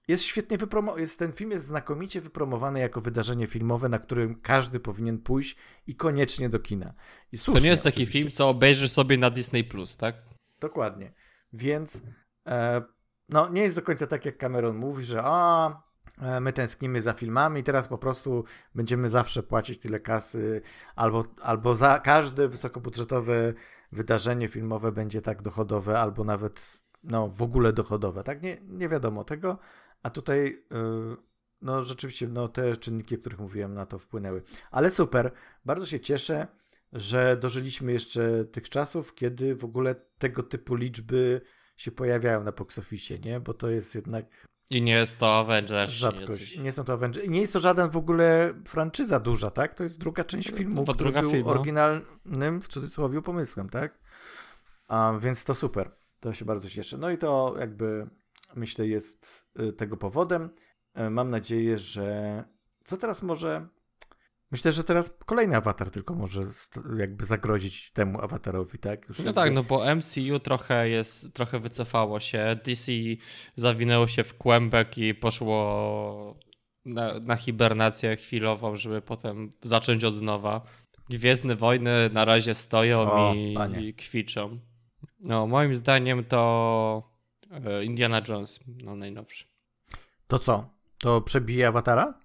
jest 0.07 0.23
świetnie 0.23 0.57
wypromowany, 0.57 1.01
jest, 1.01 1.19
ten 1.19 1.33
film 1.33 1.51
jest 1.51 1.65
znakomicie 1.65 2.21
wypromowany 2.21 2.79
jako 2.79 3.01
wydarzenie 3.01 3.47
filmowe, 3.47 3.89
na 3.89 3.99
którym 3.99 4.41
każdy 4.41 4.79
powinien 4.79 5.17
pójść 5.17 5.55
i 5.87 5.95
koniecznie 5.95 6.49
do 6.49 6.59
kina. 6.59 6.93
I 7.31 7.37
To 7.37 7.43
słusznie, 7.43 7.63
nie 7.63 7.69
jest 7.69 7.83
taki 7.83 7.95
oczywiście. 7.95 8.19
film, 8.19 8.31
co 8.31 8.49
obejrzysz 8.49 8.91
sobie 8.91 9.17
na 9.17 9.29
Disney+, 9.29 9.63
Plus, 9.63 9.97
tak? 9.97 10.23
Dokładnie. 10.59 11.13
Więc 11.53 12.01
no, 13.29 13.49
nie 13.49 13.61
jest 13.61 13.75
do 13.75 13.81
końca 13.81 14.07
tak, 14.07 14.25
jak 14.25 14.37
Cameron 14.37 14.75
mówi, 14.75 15.03
że 15.03 15.21
a, 15.23 15.69
e, 16.21 16.39
my 16.39 16.53
tęsknimy 16.53 17.01
za 17.01 17.13
filmami, 17.13 17.63
teraz 17.63 17.87
po 17.87 17.97
prostu 17.97 18.43
będziemy 18.75 19.09
zawsze 19.09 19.43
płacić 19.43 19.79
tyle 19.79 19.99
kasy, 19.99 20.61
albo, 20.95 21.23
albo 21.41 21.75
za 21.75 21.99
każde 21.99 22.47
wysokobudżetowe 22.47 23.53
wydarzenie 23.91 24.47
filmowe 24.47 24.91
będzie 24.91 25.21
tak 25.21 25.41
dochodowe, 25.41 25.99
albo 25.99 26.23
nawet 26.23 26.81
no, 27.03 27.27
w 27.27 27.41
ogóle 27.41 27.73
dochodowe. 27.73 28.23
Tak, 28.23 28.41
nie, 28.41 28.57
nie 28.61 28.89
wiadomo 28.89 29.23
tego, 29.23 29.59
a 30.03 30.09
tutaj 30.09 30.47
y, 30.47 31.25
no 31.61 31.83
rzeczywiście 31.83 32.27
no, 32.27 32.47
te 32.47 32.77
czynniki, 32.77 33.15
o 33.15 33.17
których 33.17 33.39
mówiłem, 33.39 33.73
na 33.73 33.85
to 33.85 33.99
wpłynęły. 33.99 34.43
Ale 34.71 34.91
super, 34.91 35.31
bardzo 35.65 35.85
się 35.85 35.99
cieszę, 35.99 36.47
że 36.93 37.37
dożyliśmy 37.37 37.91
jeszcze 37.91 38.45
tych 38.45 38.69
czasów, 38.69 39.15
kiedy 39.15 39.55
w 39.55 39.65
ogóle 39.65 39.95
tego 40.17 40.43
typu 40.43 40.75
liczby 40.75 41.41
się 41.75 41.91
pojawiają 41.91 42.43
na 42.43 42.51
box 42.51 42.79
office, 42.79 43.19
nie? 43.19 43.39
Bo 43.39 43.53
to 43.53 43.69
jest 43.69 43.95
jednak 43.95 44.25
I 44.69 44.81
nie 44.81 44.93
jest 44.93 45.17
to 45.17 45.39
Avengers. 45.39 45.91
rzadkość. 45.91 46.57
Nie 46.57 46.71
są 46.71 46.83
to 46.83 46.93
Avengers. 46.93 47.25
I 47.25 47.29
nie 47.29 47.41
jest 47.41 47.53
to 47.53 47.59
żaden 47.59 47.89
w 47.89 47.97
ogóle 47.97 48.53
franczyza 48.67 49.19
duża, 49.19 49.51
tak? 49.51 49.73
To 49.73 49.83
jest 49.83 49.99
druga 49.99 50.23
część 50.23 50.51
filmu, 50.51 50.85
to 50.85 50.93
który 50.93 51.11
był 51.11 51.31
film, 51.31 51.43
no. 51.45 51.51
oryginalnym, 51.51 52.61
w 52.61 52.67
cudzysłowie, 52.67 53.21
pomysłem, 53.21 53.69
tak? 53.69 53.99
A, 54.87 55.13
więc 55.19 55.43
to 55.43 55.55
super. 55.55 55.91
To 56.19 56.33
się 56.33 56.45
bardzo 56.45 56.69
cieszę. 56.69 56.97
No 56.97 57.09
i 57.09 57.17
to 57.17 57.55
jakby 57.59 58.07
myślę 58.55 58.87
jest 58.87 59.45
y, 59.59 59.73
tego 59.73 59.97
powodem. 59.97 60.49
Y, 60.99 61.09
Mam 61.09 61.29
nadzieję, 61.29 61.77
że 61.77 62.43
co 62.85 62.97
teraz 62.97 63.23
może... 63.23 63.67
Myślę, 64.51 64.71
że 64.71 64.83
teraz 64.83 65.17
kolejny 65.25 65.55
awatar 65.55 65.89
tylko 65.89 66.15
może 66.15 66.41
jakby 66.97 67.25
zagrozić 67.25 67.91
temu 67.91 68.21
awatarowi, 68.21 68.77
tak? 68.77 69.09
Już 69.09 69.19
no 69.19 69.25
jakby... 69.25 69.41
tak, 69.41 69.53
no 69.53 69.63
bo 69.63 69.95
MCU 69.95 70.39
trochę 70.39 70.89
jest, 70.89 71.33
trochę 71.33 71.59
wycofało 71.59 72.19
się, 72.19 72.59
DC 72.65 72.91
zawinęło 73.55 74.07
się 74.07 74.23
w 74.23 74.37
kłębek 74.37 74.97
i 74.97 75.15
poszło 75.15 76.37
na, 76.85 77.19
na 77.19 77.35
hibernację 77.35 78.15
chwilową, 78.15 78.75
żeby 78.75 79.01
potem 79.01 79.49
zacząć 79.63 80.03
od 80.03 80.21
nowa. 80.21 80.61
Gwiezdne 81.09 81.55
Wojny 81.55 82.09
na 82.13 82.25
razie 82.25 82.53
stoją 82.53 83.11
o, 83.11 83.33
i, 83.33 83.55
i, 83.79 83.93
kwiczą. 83.93 84.59
No, 85.19 85.47
moim 85.47 85.73
zdaniem 85.73 86.23
to 86.23 87.11
e, 87.51 87.83
Indiana 87.83 88.21
Jones, 88.27 88.59
no 88.83 88.95
najnowszy. 88.95 89.45
To 90.27 90.39
co? 90.39 90.69
To 90.97 91.21
przebije 91.21 91.67
awatara? 91.67 92.24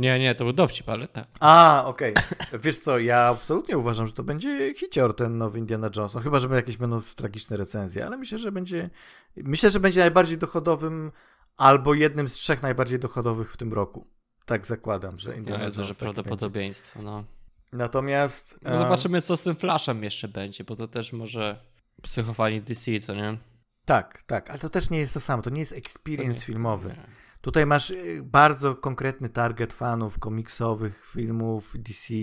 Nie, 0.00 0.18
nie, 0.18 0.34
to 0.34 0.44
był 0.44 0.52
dowcip, 0.52 0.88
ale 0.88 1.08
tak. 1.08 1.28
A, 1.40 1.84
okej. 1.86 2.14
Okay. 2.14 2.58
Wiesz 2.64 2.80
co, 2.80 2.98
ja 2.98 3.18
absolutnie 3.18 3.78
uważam, 3.78 4.06
że 4.06 4.12
to 4.12 4.22
będzie 4.22 4.74
hicior 4.74 5.16
ten 5.16 5.38
nowy 5.38 5.58
Indiana 5.58 5.90
Jones. 5.96 6.14
No, 6.14 6.20
chyba, 6.20 6.38
że 6.38 6.48
jakieś 6.48 6.76
będą 6.76 7.00
tragiczne 7.16 7.56
recenzje, 7.56 8.06
ale 8.06 8.16
myślę, 8.16 8.38
że 8.38 8.52
będzie 8.52 8.90
myślę, 9.36 9.70
że 9.70 9.80
będzie 9.80 10.00
najbardziej 10.00 10.38
dochodowym 10.38 11.12
albo 11.56 11.94
jednym 11.94 12.28
z 12.28 12.32
trzech 12.32 12.62
najbardziej 12.62 12.98
dochodowych 12.98 13.52
w 13.52 13.56
tym 13.56 13.72
roku. 13.72 14.06
Tak 14.44 14.66
zakładam, 14.66 15.18
że 15.18 15.36
Indiana 15.36 15.58
no, 15.58 15.64
jest 15.64 15.76
Jones. 15.76 15.88
duże 15.88 15.98
prawdopodobieństwo, 15.98 17.02
no. 17.02 17.24
Natomiast. 17.72 18.58
No 18.62 18.78
zobaczymy, 18.78 19.20
co 19.20 19.36
z 19.36 19.42
tym 19.42 19.56
Flashem 19.56 20.04
jeszcze 20.04 20.28
będzie, 20.28 20.64
bo 20.64 20.76
to 20.76 20.88
też 20.88 21.12
może 21.12 21.64
psychofani 22.02 22.60
DC, 22.60 23.00
co 23.00 23.14
nie? 23.14 23.38
Tak, 23.84 24.22
tak, 24.22 24.50
ale 24.50 24.58
to 24.58 24.68
też 24.68 24.90
nie 24.90 24.98
jest 24.98 25.14
to 25.14 25.20
samo. 25.20 25.42
To 25.42 25.50
nie 25.50 25.60
jest 25.60 25.72
experience 25.72 26.38
nie, 26.40 26.46
filmowy. 26.46 26.88
Nie. 26.88 27.06
Tutaj 27.40 27.66
masz 27.66 27.90
y, 27.90 28.20
bardzo 28.24 28.74
konkretny 28.74 29.28
target 29.28 29.72
fanów 29.72 30.18
komiksowych, 30.18 31.06
filmów 31.12 31.72
DC 31.78 32.14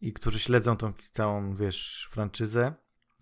i 0.00 0.12
którzy 0.12 0.38
śledzą 0.38 0.76
tą 0.76 0.92
całą, 1.12 1.56
wiesz, 1.56 2.08
franczyzę. 2.10 2.74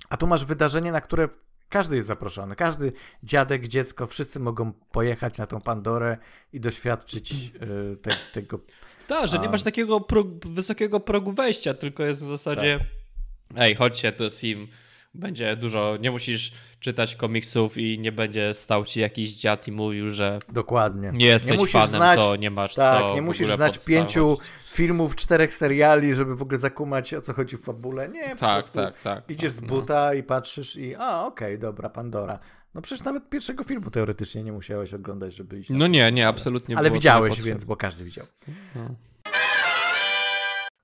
A 0.08 0.16
tu 0.16 0.26
masz 0.26 0.44
wydarzenie, 0.44 0.92
na 0.92 1.00
które 1.00 1.28
każdy 1.68 1.96
jest 1.96 2.08
zaproszony. 2.08 2.56
Każdy 2.56 2.92
dziadek, 3.22 3.68
dziecko, 3.68 4.06
wszyscy 4.06 4.40
mogą 4.40 4.72
pojechać 4.72 5.38
na 5.38 5.46
tą 5.46 5.60
Pandorę 5.60 6.18
i 6.52 6.60
doświadczyć 6.60 7.32
y, 7.32 7.96
te, 7.96 8.16
tego. 8.32 8.60
Tak, 9.06 9.28
że 9.28 9.38
nie 9.38 9.48
masz 9.48 9.62
takiego 9.62 10.06
wysokiego 10.44 11.00
progu 11.00 11.32
wejścia, 11.32 11.74
tylko 11.74 12.02
jest 12.02 12.24
w 12.24 12.28
zasadzie. 12.28 12.78
Tak. 12.78 13.58
Ej, 13.58 13.74
chodźcie, 13.74 14.12
to 14.12 14.24
jest 14.24 14.40
film 14.40 14.68
będzie 15.16 15.56
dużo, 15.56 15.96
nie 16.00 16.10
musisz 16.10 16.52
czytać 16.80 17.14
komiksów 17.14 17.78
i 17.78 17.98
nie 17.98 18.12
będzie 18.12 18.54
stał 18.54 18.84
ci 18.84 19.00
jakiś 19.00 19.34
dziad 19.34 19.68
i 19.68 19.72
mówił, 19.72 20.10
że 20.10 20.38
Dokładnie. 20.52 21.10
nie 21.14 21.26
jesteś 21.26 21.60
nie 21.60 21.66
fanem, 21.66 21.88
znać, 21.88 22.20
to 22.20 22.36
nie 22.36 22.50
masz 22.50 22.74
tak, 22.74 23.00
co 23.00 23.14
nie 23.14 23.22
musisz 23.22 23.46
znać 23.46 23.74
podstawować. 23.74 23.84
pięciu 23.86 24.38
filmów, 24.66 25.16
czterech 25.16 25.54
seriali, 25.54 26.14
żeby 26.14 26.36
w 26.36 26.42
ogóle 26.42 26.58
zakumać 26.58 27.14
o 27.14 27.20
co 27.20 27.32
chodzi 27.32 27.56
w 27.56 27.60
fabule. 27.60 28.08
Nie, 28.08 28.36
tak, 28.36 28.70
tak, 28.70 29.00
tak. 29.02 29.30
Idziesz 29.30 29.52
tak, 29.52 29.58
z 29.58 29.62
no. 29.62 29.68
buta 29.68 30.06
no. 30.06 30.12
i 30.12 30.22
patrzysz 30.22 30.76
i 30.76 30.94
a, 30.94 31.26
okej, 31.26 31.48
okay, 31.48 31.58
dobra, 31.58 31.90
Pandora. 31.90 32.38
No 32.74 32.82
przecież 32.82 33.04
nawet 33.04 33.28
pierwszego 33.28 33.64
filmu 33.64 33.90
teoretycznie 33.90 34.42
nie 34.42 34.52
musiałeś 34.52 34.94
oglądać, 34.94 35.34
żeby 35.34 35.58
iść. 35.58 35.70
No 35.70 35.86
nie, 35.86 36.12
nie, 36.12 36.28
absolutnie. 36.28 36.78
Ale 36.78 36.90
widziałeś, 36.90 37.42
więc, 37.42 37.64
bo 37.64 37.76
każdy 37.76 38.04
widział. 38.04 38.26
No. 38.74 38.94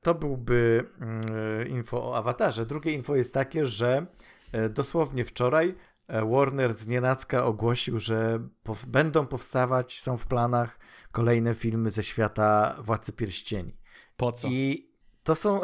To 0.03 0.15
byłby 0.15 0.85
mm, 1.01 1.69
info 1.69 2.11
o 2.11 2.17
awatarze. 2.17 2.67
Drugie 2.67 2.93
info 2.93 3.17
jest 3.17 3.35
takie, 3.35 3.67
że 3.67 4.07
e, 4.53 4.69
dosłownie 4.69 5.25
wczoraj 5.25 5.75
e, 6.09 6.31
Warner 6.31 6.75
z 6.75 6.89
nienacka 6.89 7.45
ogłosił, 7.45 8.01
że 8.01 8.39
będą 8.87 9.27
powstawać, 9.27 10.01
są 10.01 10.17
w 10.17 10.27
planach 10.27 10.79
kolejne 11.13 11.55
filmy 11.55 11.91
ze 11.91 12.03
świata 12.03 12.77
Władcy 12.79 13.13
Pierścieni. 13.13 13.77
Po 14.17 14.33
co? 14.33 14.49
I 14.49 14.93
to 15.23 15.35
są. 15.35 15.61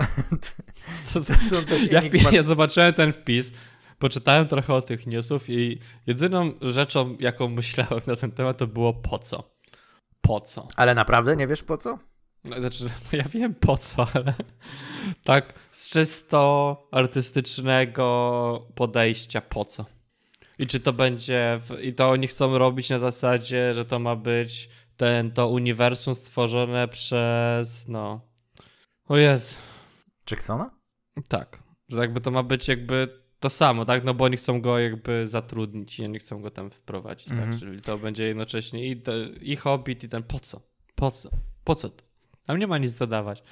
to, 1.12 1.20
to 1.26 1.34
są 1.34 1.64
też 1.64 1.86
ja, 1.92 2.00
enigmat... 2.00 2.32
ja 2.32 2.42
zobaczyłem 2.42 2.92
ten 2.92 3.12
wpis, 3.12 3.52
poczytałem 3.98 4.48
trochę 4.48 4.74
o 4.74 4.82
tych 4.82 5.06
newsów 5.06 5.50
i 5.50 5.80
jedyną 6.06 6.52
rzeczą, 6.60 7.16
jaką 7.20 7.48
myślałem 7.48 8.00
na 8.06 8.16
ten 8.16 8.32
temat, 8.32 8.58
to 8.58 8.66
było 8.66 8.94
po 8.94 9.18
co. 9.18 9.58
Po 10.20 10.40
co? 10.40 10.68
Ale 10.76 10.94
naprawdę 10.94 11.36
nie 11.36 11.46
wiesz 11.46 11.62
po 11.62 11.76
co? 11.76 11.98
No, 12.44 12.60
znaczy, 12.60 12.84
no 13.12 13.18
ja 13.18 13.24
wiem 13.24 13.54
po 13.54 13.76
co, 13.76 14.06
ale 14.14 14.34
tak 15.24 15.52
z 15.72 15.88
czysto 15.88 16.88
artystycznego 16.90 18.66
podejścia 18.74 19.40
po 19.40 19.64
co. 19.64 19.84
I 20.58 20.66
czy 20.66 20.80
to 20.80 20.92
będzie, 20.92 21.60
w, 21.62 21.80
i 21.82 21.94
to 21.94 22.10
oni 22.10 22.26
chcą 22.26 22.58
robić 22.58 22.90
na 22.90 22.98
zasadzie, 22.98 23.74
że 23.74 23.84
to 23.84 23.98
ma 23.98 24.16
być 24.16 24.68
ten, 24.96 25.32
to 25.32 25.48
uniwersum 25.48 26.14
stworzone 26.14 26.88
przez, 26.88 27.88
no, 27.88 28.20
o 29.08 29.16
jest. 29.16 29.58
Jacksona? 30.30 30.70
Tak, 31.28 31.62
że 31.88 32.00
jakby 32.00 32.20
to 32.20 32.30
ma 32.30 32.42
być 32.42 32.68
jakby 32.68 33.22
to 33.40 33.50
samo, 33.50 33.84
tak, 33.84 34.04
no 34.04 34.14
bo 34.14 34.24
oni 34.24 34.36
chcą 34.36 34.60
go 34.60 34.78
jakby 34.78 35.26
zatrudnić 35.26 35.98
i 35.98 36.04
oni 36.04 36.18
chcą 36.18 36.42
go 36.42 36.50
tam 36.50 36.70
wprowadzić, 36.70 37.28
tak, 37.28 37.38
mhm. 37.38 37.58
czyli 37.58 37.82
to 37.82 37.98
będzie 37.98 38.24
jednocześnie 38.24 38.86
i, 38.86 39.00
to, 39.00 39.12
i 39.40 39.56
Hobbit 39.56 40.04
i 40.04 40.08
ten, 40.08 40.22
po 40.22 40.40
co, 40.40 40.60
po 40.94 41.10
co, 41.10 41.30
po 41.64 41.74
co 41.74 41.88
to? 41.88 42.07
Tam 42.48 42.58
nie 42.58 42.66
ma 42.66 42.78
nic 42.78 42.94
dodawać. 42.94 43.42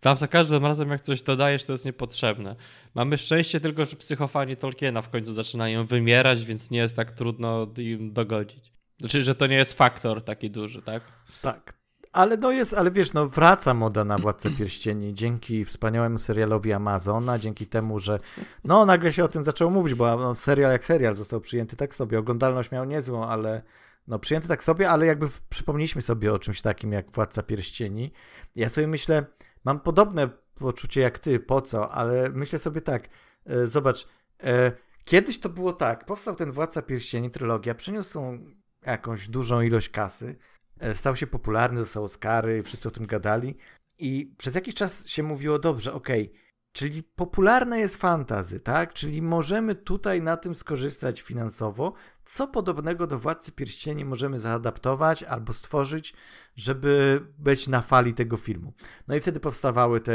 Tam 0.00 0.16
za 0.16 0.28
każdym 0.28 0.66
razem, 0.66 0.88
jak 0.90 1.00
coś 1.00 1.22
dodajesz, 1.22 1.64
to 1.64 1.72
jest 1.72 1.84
niepotrzebne. 1.84 2.56
Mamy 2.94 3.18
szczęście 3.18 3.60
tylko, 3.60 3.84
że 3.84 3.96
psychofani 3.96 4.56
Tolkiena 4.56 5.02
w 5.02 5.10
końcu 5.10 5.32
zaczynają 5.32 5.86
wymierać, 5.86 6.44
więc 6.44 6.70
nie 6.70 6.78
jest 6.78 6.96
tak 6.96 7.10
trudno 7.10 7.66
im 7.76 8.12
dogodzić. 8.12 8.72
Znaczy, 9.00 9.22
że 9.22 9.34
to 9.34 9.46
nie 9.46 9.56
jest 9.56 9.72
faktor 9.72 10.22
taki 10.22 10.50
duży, 10.50 10.82
tak? 10.82 11.02
Tak. 11.42 11.74
Ale 12.12 12.36
no 12.36 12.50
jest, 12.50 12.74
ale 12.74 12.90
wiesz, 12.90 13.12
no 13.12 13.28
wraca 13.28 13.74
moda 13.74 14.04
na 14.04 14.18
Władcę 14.18 14.50
Pierścieni 14.50 15.14
dzięki 15.14 15.64
wspaniałemu 15.64 16.18
serialowi 16.18 16.72
Amazona, 16.72 17.38
dzięki 17.38 17.66
temu, 17.66 17.98
że 17.98 18.18
no 18.64 18.86
nagle 18.86 19.12
się 19.12 19.24
o 19.24 19.28
tym 19.28 19.44
zaczęło 19.44 19.70
mówić, 19.70 19.94
bo 19.94 20.16
no, 20.16 20.34
serial 20.34 20.72
jak 20.72 20.84
serial 20.84 21.14
został 21.14 21.40
przyjęty 21.40 21.76
tak 21.76 21.94
sobie. 21.94 22.18
Oglądalność 22.18 22.70
miał 22.70 22.84
niezłą, 22.84 23.26
ale 23.26 23.62
no 24.06 24.18
przyjęty 24.18 24.48
tak 24.48 24.64
sobie, 24.64 24.90
ale 24.90 25.06
jakby 25.06 25.26
przypomnieliśmy 25.48 26.02
sobie 26.02 26.32
o 26.32 26.38
czymś 26.38 26.62
takim 26.62 26.92
jak 26.92 27.10
Władca 27.10 27.42
Pierścieni. 27.42 28.12
Ja 28.54 28.68
sobie 28.68 28.86
myślę, 28.86 29.26
mam 29.64 29.80
podobne 29.80 30.28
poczucie 30.54 31.00
jak 31.00 31.18
ty, 31.18 31.40
po 31.40 31.62
co, 31.62 31.92
ale 31.92 32.30
myślę 32.30 32.58
sobie 32.58 32.80
tak, 32.80 33.08
e, 33.46 33.66
zobacz, 33.66 34.08
e, 34.42 34.72
kiedyś 35.04 35.40
to 35.40 35.48
było 35.48 35.72
tak, 35.72 36.04
powstał 36.06 36.36
ten 36.36 36.52
Władca 36.52 36.82
Pierścieni, 36.82 37.30
trylogia, 37.30 37.74
przyniósł 37.74 38.20
jakąś 38.86 39.28
dużą 39.28 39.60
ilość 39.60 39.88
kasy, 39.88 40.36
e, 40.78 40.94
stał 40.94 41.16
się 41.16 41.26
popularny, 41.26 41.80
dostał 41.80 42.04
Oscary, 42.04 42.62
wszyscy 42.62 42.88
o 42.88 42.90
tym 42.90 43.06
gadali 43.06 43.56
i 43.98 44.34
przez 44.38 44.54
jakiś 44.54 44.74
czas 44.74 45.06
się 45.06 45.22
mówiło, 45.22 45.58
dobrze, 45.58 45.92
okej, 45.92 46.30
okay, 46.30 46.43
Czyli 46.74 47.02
popularne 47.02 47.78
jest 47.78 47.96
fantazy, 47.96 48.60
tak? 48.60 48.92
Czyli 48.92 49.22
możemy 49.22 49.74
tutaj 49.74 50.22
na 50.22 50.36
tym 50.36 50.54
skorzystać 50.54 51.20
finansowo. 51.20 51.92
Co 52.24 52.48
podobnego 52.48 53.06
do 53.06 53.18
Władcy 53.18 53.52
Pierścieni 53.52 54.04
możemy 54.04 54.38
zaadaptować 54.38 55.22
albo 55.22 55.52
stworzyć, 55.52 56.14
żeby 56.56 57.22
być 57.38 57.68
na 57.68 57.80
fali 57.80 58.14
tego 58.14 58.36
filmu. 58.36 58.72
No 59.08 59.16
i 59.16 59.20
wtedy 59.20 59.40
powstawały 59.40 60.00
te 60.00 60.14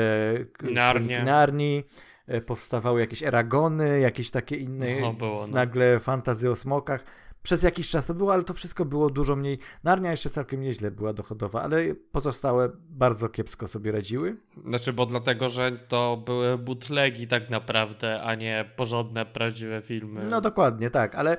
Narnie. 0.61 1.23
Narni, 1.23 1.83
e, 2.27 2.41
powstawały 2.41 2.99
jakieś 2.99 3.23
Eragony, 3.23 3.99
jakieś 3.99 4.31
takie 4.31 4.55
inne 4.55 4.99
no, 5.01 5.15
no. 5.19 5.47
nagle 5.47 5.99
fantazy 5.99 6.51
o 6.51 6.55
smokach 6.55 7.03
przez 7.43 7.63
jakiś 7.63 7.89
czas 7.89 8.05
to 8.05 8.13
było, 8.13 8.33
ale 8.33 8.43
to 8.43 8.53
wszystko 8.53 8.85
było 8.85 9.09
dużo 9.09 9.35
mniej. 9.35 9.59
Narnia 9.83 10.11
jeszcze 10.11 10.29
całkiem 10.29 10.61
nieźle 10.61 10.91
była 10.91 11.13
dochodowa, 11.13 11.61
ale 11.61 11.95
pozostałe 11.95 12.69
bardzo 12.89 13.29
kiepsko 13.29 13.67
sobie 13.67 13.91
radziły. 13.91 14.37
Znaczy, 14.67 14.93
bo 14.93 15.05
dlatego, 15.05 15.49
że 15.49 15.71
to 15.71 16.17
były 16.17 16.57
butlegi 16.57 17.27
tak 17.27 17.49
naprawdę, 17.49 18.21
a 18.21 18.35
nie 18.35 18.71
porządne, 18.75 19.25
prawdziwe 19.25 19.81
filmy. 19.81 20.25
No 20.29 20.41
dokładnie, 20.41 20.89
tak, 20.89 21.15
ale 21.15 21.37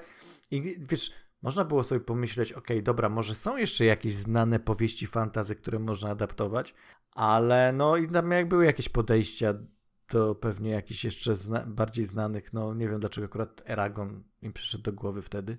i, 0.51 0.77
wiesz, 0.91 1.13
można 1.43 1.65
było 1.65 1.85
sobie 1.85 2.01
pomyśleć, 2.01 2.53
ok, 2.53 2.69
dobra, 2.83 3.09
może 3.09 3.35
są 3.35 3.57
jeszcze 3.57 3.85
jakieś 3.85 4.13
znane 4.13 4.61
powieści 4.61 5.07
fantazy, 5.07 5.57
które 5.57 5.79
można 5.79 6.11
adaptować, 6.11 6.75
ale 7.15 7.73
no 7.73 7.97
i 7.97 8.09
tam 8.09 8.31
jak 8.31 8.49
były 8.49 8.65
jakieś 8.65 8.89
podejścia 8.89 9.55
do 10.13 10.35
pewnie 10.35 10.71
jakichś 10.71 11.05
jeszcze 11.05 11.37
zna 11.37 11.67
bardziej 11.67 12.05
znanych, 12.05 12.53
no 12.53 12.75
nie 12.75 12.89
wiem 12.89 13.01
dlaczego 13.01 13.25
akurat 13.25 13.63
Eragon 13.67 14.23
im 14.43 14.53
przyszedł 14.53 14.85
do 14.85 14.93
głowy 14.93 15.23
wtedy, 15.23 15.59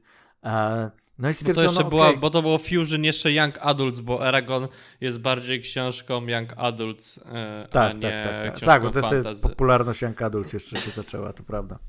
no 1.19 1.29
i 1.29 1.33
stwierdzono, 1.33 1.67
bo 1.67 1.73
to 1.73 1.79
jeszcze 1.79 1.89
była, 1.89 2.13
bo 2.13 2.29
to 2.29 2.41
było 2.41 2.57
Fusion 2.57 3.03
jeszcze 3.03 3.31
Young 3.31 3.57
Adults, 3.61 3.99
bo 3.99 4.27
Eragon 4.27 4.67
jest 5.01 5.19
bardziej 5.19 5.61
książką 5.61 6.27
Young 6.27 6.53
Adults, 6.57 7.17
e, 7.25 7.67
tak, 7.69 7.91
a 7.91 7.93
nie 7.93 8.01
tak, 8.01 8.23
tak, 8.23 8.59
tak. 8.59 8.65
tak, 8.65 8.81
bo 8.83 8.89
to, 8.89 9.01
to 9.33 9.49
popularność 9.49 10.01
Young 10.01 10.21
Adults 10.21 10.53
jeszcze 10.53 10.79
się 10.79 10.91
zaczęła, 10.91 11.33
to 11.33 11.43
prawda. 11.43 11.79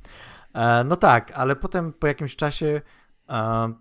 E, 0.54 0.84
no 0.84 0.96
tak, 0.96 1.32
ale 1.34 1.56
potem 1.56 1.92
po 1.92 2.06
jakimś 2.06 2.36
czasie 2.36 2.80
e, 3.28 3.72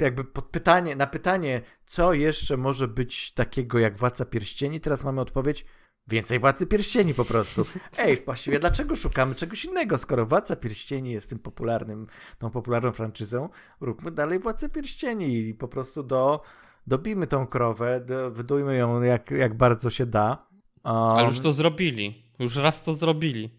jakby 0.00 0.24
pytanie, 0.24 0.96
na 0.96 1.06
pytanie, 1.06 1.60
co 1.86 2.12
jeszcze 2.12 2.56
może 2.56 2.88
być 2.88 3.34
takiego 3.34 3.78
jak 3.78 3.98
Władca 3.98 4.24
Pierścieni, 4.24 4.80
teraz 4.80 5.04
mamy 5.04 5.20
odpowiedź, 5.20 5.64
Więcej 6.08 6.38
Władcy 6.38 6.66
Pierścieni 6.66 7.14
po 7.14 7.24
prostu. 7.24 7.64
Ej, 7.98 8.22
właściwie 8.24 8.58
dlaczego 8.58 8.94
szukamy 8.94 9.34
czegoś 9.34 9.64
innego, 9.64 9.98
skoro 9.98 10.26
Władca 10.26 10.56
Pierścieni 10.56 11.12
jest 11.12 11.30
tym 11.30 11.38
popularnym, 11.38 12.06
tą 12.38 12.50
popularną 12.50 12.92
franczyzą, 12.92 13.48
róbmy 13.80 14.10
dalej 14.10 14.38
Władcę 14.38 14.68
Pierścieni 14.68 15.38
i 15.38 15.54
po 15.54 15.68
prostu 15.68 16.02
do 16.02 16.40
dobijmy 16.86 17.26
tą 17.26 17.46
krowę, 17.46 18.00
do, 18.00 18.30
wydujmy 18.30 18.76
ją 18.76 19.02
jak, 19.02 19.30
jak 19.30 19.56
bardzo 19.56 19.90
się 19.90 20.06
da. 20.06 20.46
Um, 20.84 20.96
Ale 20.96 21.28
już 21.28 21.40
to 21.40 21.52
zrobili. 21.52 22.22
Już 22.38 22.56
raz 22.56 22.82
to 22.82 22.92
zrobili. 22.92 23.50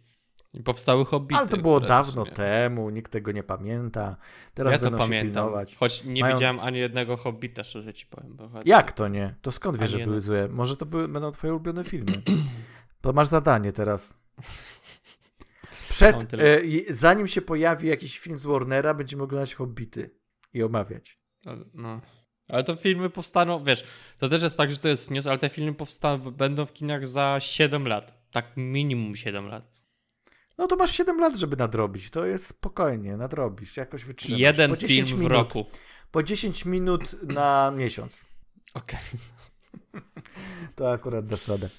I 0.54 0.64
powstały 0.64 1.06
hobbity. 1.06 1.40
Ale 1.40 1.50
to 1.50 1.58
było 1.58 1.80
dawno 1.80 2.26
temu, 2.26 2.90
nikt 2.90 3.12
tego 3.12 3.32
nie 3.32 3.44
pamięta. 3.44 4.18
Teraz 4.54 4.74
ja 4.74 4.80
to 4.80 4.98
pamiętam. 4.98 5.34
Pilnować. 5.34 5.76
Choć 5.76 6.04
nie 6.04 6.22
Mają... 6.22 6.36
widziałem 6.36 6.60
ani 6.60 6.80
jednego 6.80 7.18
hobbita, 7.18 7.64
szczerze 7.64 7.94
ci 7.94 8.06
powiem. 8.06 8.38
Jak 8.66 8.92
to 8.92 9.08
nie? 9.08 9.36
To 9.42 9.52
skąd 9.52 9.78
wiesz, 9.78 9.92
że 9.92 10.00
były 10.00 10.22
złe? 10.22 10.48
Może 10.48 10.78
to 10.78 10.86
były, 10.86 11.08
będą 11.08 11.32
twoje 11.32 11.54
ulubione 11.54 11.84
filmy. 11.84 12.22
to 13.02 13.14
masz 13.14 13.28
zadanie 13.28 13.74
teraz. 13.74 14.22
Przed, 15.90 16.34
e, 16.34 16.38
zanim 16.90 17.28
się 17.28 17.42
pojawi 17.42 17.88
jakiś 17.88 18.20
film 18.20 18.38
z 18.38 18.46
Warnera, 18.46 18.94
będziemy 18.94 19.24
oglądać 19.24 19.56
Hobbity 19.56 20.10
i 20.54 20.64
omawiać. 20.64 21.20
No. 21.74 22.02
Ale 22.48 22.64
to 22.64 22.76
filmy 22.76 23.10
powstaną, 23.10 23.64
wiesz, 23.64 23.84
to 24.20 24.30
też 24.30 24.42
jest 24.42 24.58
tak, 24.58 24.72
że 24.72 24.78
to 24.78 24.88
jest 24.88 25.12
news, 25.12 25.28
ale 25.28 25.38
te 25.38 25.50
filmy 25.50 25.74
powstaną, 25.74 26.32
będą 26.32 26.66
w 26.66 26.74
kinach 26.74 27.08
za 27.08 27.38
7 27.40 27.88
lat. 27.88 28.30
Tak 28.32 28.46
minimum 28.58 29.16
7 29.16 29.48
lat. 29.48 29.69
No 30.60 30.68
to 30.68 30.76
masz 30.76 30.92
7 30.92 31.20
lat, 31.20 31.36
żeby 31.36 31.58
nadrobić. 31.58 32.10
To 32.10 32.26
jest 32.26 32.46
spokojnie, 32.48 33.18
nadrobisz, 33.18 33.78
jakoś 33.78 34.06
wytrzymasz. 34.06 34.40
Jeden 34.40 34.76
film 34.76 35.06
w 35.06 35.14
minut, 35.14 35.32
roku. 35.32 35.66
Po 36.12 36.24
10 36.24 36.66
minut 36.66 37.24
na 37.24 37.72
miesiąc. 37.76 38.26
Okej. 38.74 39.00
Okay. 39.94 40.02
to 40.76 40.92
akurat 40.92 41.26
dasz 41.26 41.48
radę. 41.48 41.70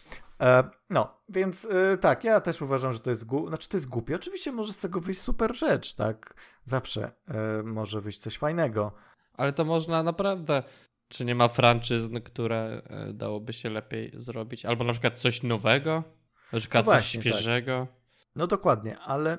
E, 0.41 0.65
no, 0.91 1.17
więc 1.29 1.69
e, 1.71 1.99
tak, 1.99 2.25
ja 2.25 2.41
też 2.41 2.63
uważam, 2.63 2.93
że 2.93 3.01
to 3.01 3.11
jest 3.11 3.25
głupie. 3.25 3.49
Znaczy, 3.49 3.69
to 3.69 3.77
jest 3.77 3.89
głupie. 3.89 4.15
Oczywiście 4.17 4.53
może 4.53 4.73
z 4.73 4.81
tego 4.81 5.01
wyjść 5.01 5.21
super 5.21 5.57
rzecz, 5.57 5.95
tak? 5.95 6.35
Zawsze 6.65 7.13
e, 7.29 7.63
może 7.63 8.01
wyjść 8.01 8.19
coś 8.19 8.39
fajnego. 8.39 8.93
Ale 9.35 9.53
to 9.53 9.65
można 9.65 10.03
naprawdę. 10.03 10.63
Czy 11.09 11.25
nie 11.25 11.35
ma 11.35 11.49
franczyzn, 11.49 12.21
które 12.21 12.83
dałoby 13.15 13.53
się 13.53 13.71
lepiej 13.71 14.13
zrobić? 14.15 14.65
Albo 14.65 14.85
na 14.85 14.93
przykład 14.93 15.19
coś 15.19 15.43
nowego? 15.43 16.05
Na 16.53 16.59
przykład 16.59 16.87
no 16.87 16.93
właśnie, 16.93 17.23
coś 17.23 17.33
tak. 17.33 17.41
świeżego? 17.41 17.87
Tak. 17.91 18.00
No 18.41 18.47
dokładnie, 18.47 18.99
ale. 18.99 19.39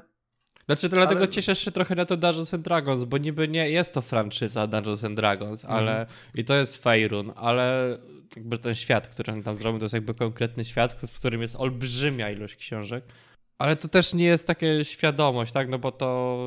Znaczy, 0.65 0.89
dlatego 0.89 1.19
ale... 1.19 1.29
cieszę 1.29 1.55
się 1.55 1.71
trochę 1.71 1.95
na 1.95 2.05
to 2.05 2.17
Dungeons 2.17 2.53
and 2.53 2.63
Dragons, 2.63 3.03
bo 3.03 3.17
niby 3.17 3.47
nie 3.47 3.69
jest 3.69 3.93
to 3.93 4.01
franczyza 4.01 4.67
Dungeons 4.67 5.03
and 5.03 5.15
Dragons, 5.15 5.63
mhm. 5.63 5.79
ale 5.79 6.05
i 6.35 6.45
to 6.45 6.55
jest 6.55 6.83
Faerun, 6.83 7.33
ale 7.35 7.97
jakby 8.35 8.57
ten 8.57 8.75
świat, 8.75 9.07
który 9.07 9.33
on 9.33 9.43
tam 9.43 9.55
zrobił, 9.55 9.79
to 9.79 9.85
jest 9.85 9.93
jakby 9.93 10.13
konkretny 10.13 10.65
świat, 10.65 10.93
w 10.93 11.19
którym 11.19 11.41
jest 11.41 11.55
olbrzymia 11.55 12.31
ilość 12.31 12.55
książek. 12.55 13.03
Ale 13.57 13.75
to 13.75 13.87
też 13.87 14.13
nie 14.13 14.25
jest 14.25 14.47
takie 14.47 14.85
świadomość, 14.85 15.51
tak? 15.51 15.69
No 15.69 15.79
bo 15.79 15.91
to 15.91 16.39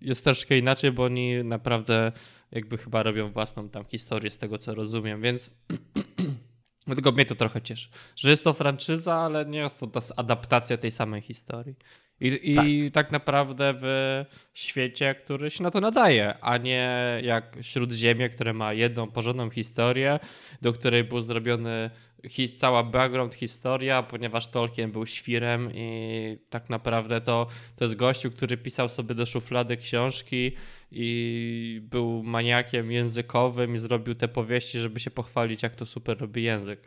jest 0.00 0.24
troszkę 0.24 0.58
inaczej, 0.58 0.92
bo 0.92 1.04
oni 1.04 1.44
naprawdę 1.44 2.12
jakby 2.52 2.78
chyba 2.78 3.02
robią 3.02 3.32
własną 3.32 3.68
tam 3.68 3.84
historię 3.84 4.30
z 4.30 4.38
tego, 4.38 4.58
co 4.58 4.74
rozumiem, 4.74 5.22
więc 5.22 5.50
Dlatego 6.86 7.12
mnie 7.12 7.24
to 7.24 7.34
trochę 7.34 7.62
cieszy, 7.62 7.88
że 8.16 8.30
jest 8.30 8.44
to 8.44 8.52
franczyza, 8.52 9.14
ale 9.14 9.46
nie 9.46 9.58
jest 9.58 9.80
to 9.80 9.90
adaptacja 10.16 10.76
tej 10.76 10.90
samej 10.90 11.22
historii. 11.22 11.74
I, 12.20 12.50
i 12.52 12.90
tak. 12.90 13.06
tak. 13.06 13.12
naprawdę 13.12 13.74
w 13.80 14.24
świecie, 14.54 15.14
który 15.14 15.50
się 15.50 15.62
na 15.62 15.70
to 15.70 15.80
nadaje, 15.80 16.34
a 16.40 16.56
nie 16.56 16.90
jak 17.22 17.56
Śródziemie, 17.60 18.28
które 18.28 18.52
ma 18.52 18.72
jedną 18.72 19.10
porządną 19.10 19.50
historię, 19.50 20.18
do 20.62 20.72
której 20.72 21.04
był 21.04 21.20
zrobiony 21.20 21.90
his, 22.28 22.54
cała 22.54 22.82
background 22.82 23.34
historia, 23.34 24.02
ponieważ 24.02 24.48
Tolkien 24.48 24.92
był 24.92 25.06
świrem 25.06 25.68
i 25.74 26.38
tak 26.50 26.70
naprawdę 26.70 27.20
to, 27.20 27.46
to 27.76 27.84
jest 27.84 27.96
gościu, 27.96 28.30
który 28.30 28.56
pisał 28.56 28.88
sobie 28.88 29.14
do 29.14 29.26
szuflady 29.26 29.76
książki 29.76 30.52
i 30.92 31.80
był 31.84 32.22
maniakiem 32.22 32.92
językowym 32.92 33.74
i 33.74 33.78
zrobił 33.78 34.14
te 34.14 34.28
powieści, 34.28 34.78
żeby 34.78 35.00
się 35.00 35.10
pochwalić, 35.10 35.62
jak 35.62 35.76
to 35.76 35.86
super 35.86 36.18
robi 36.18 36.42
język. 36.42 36.80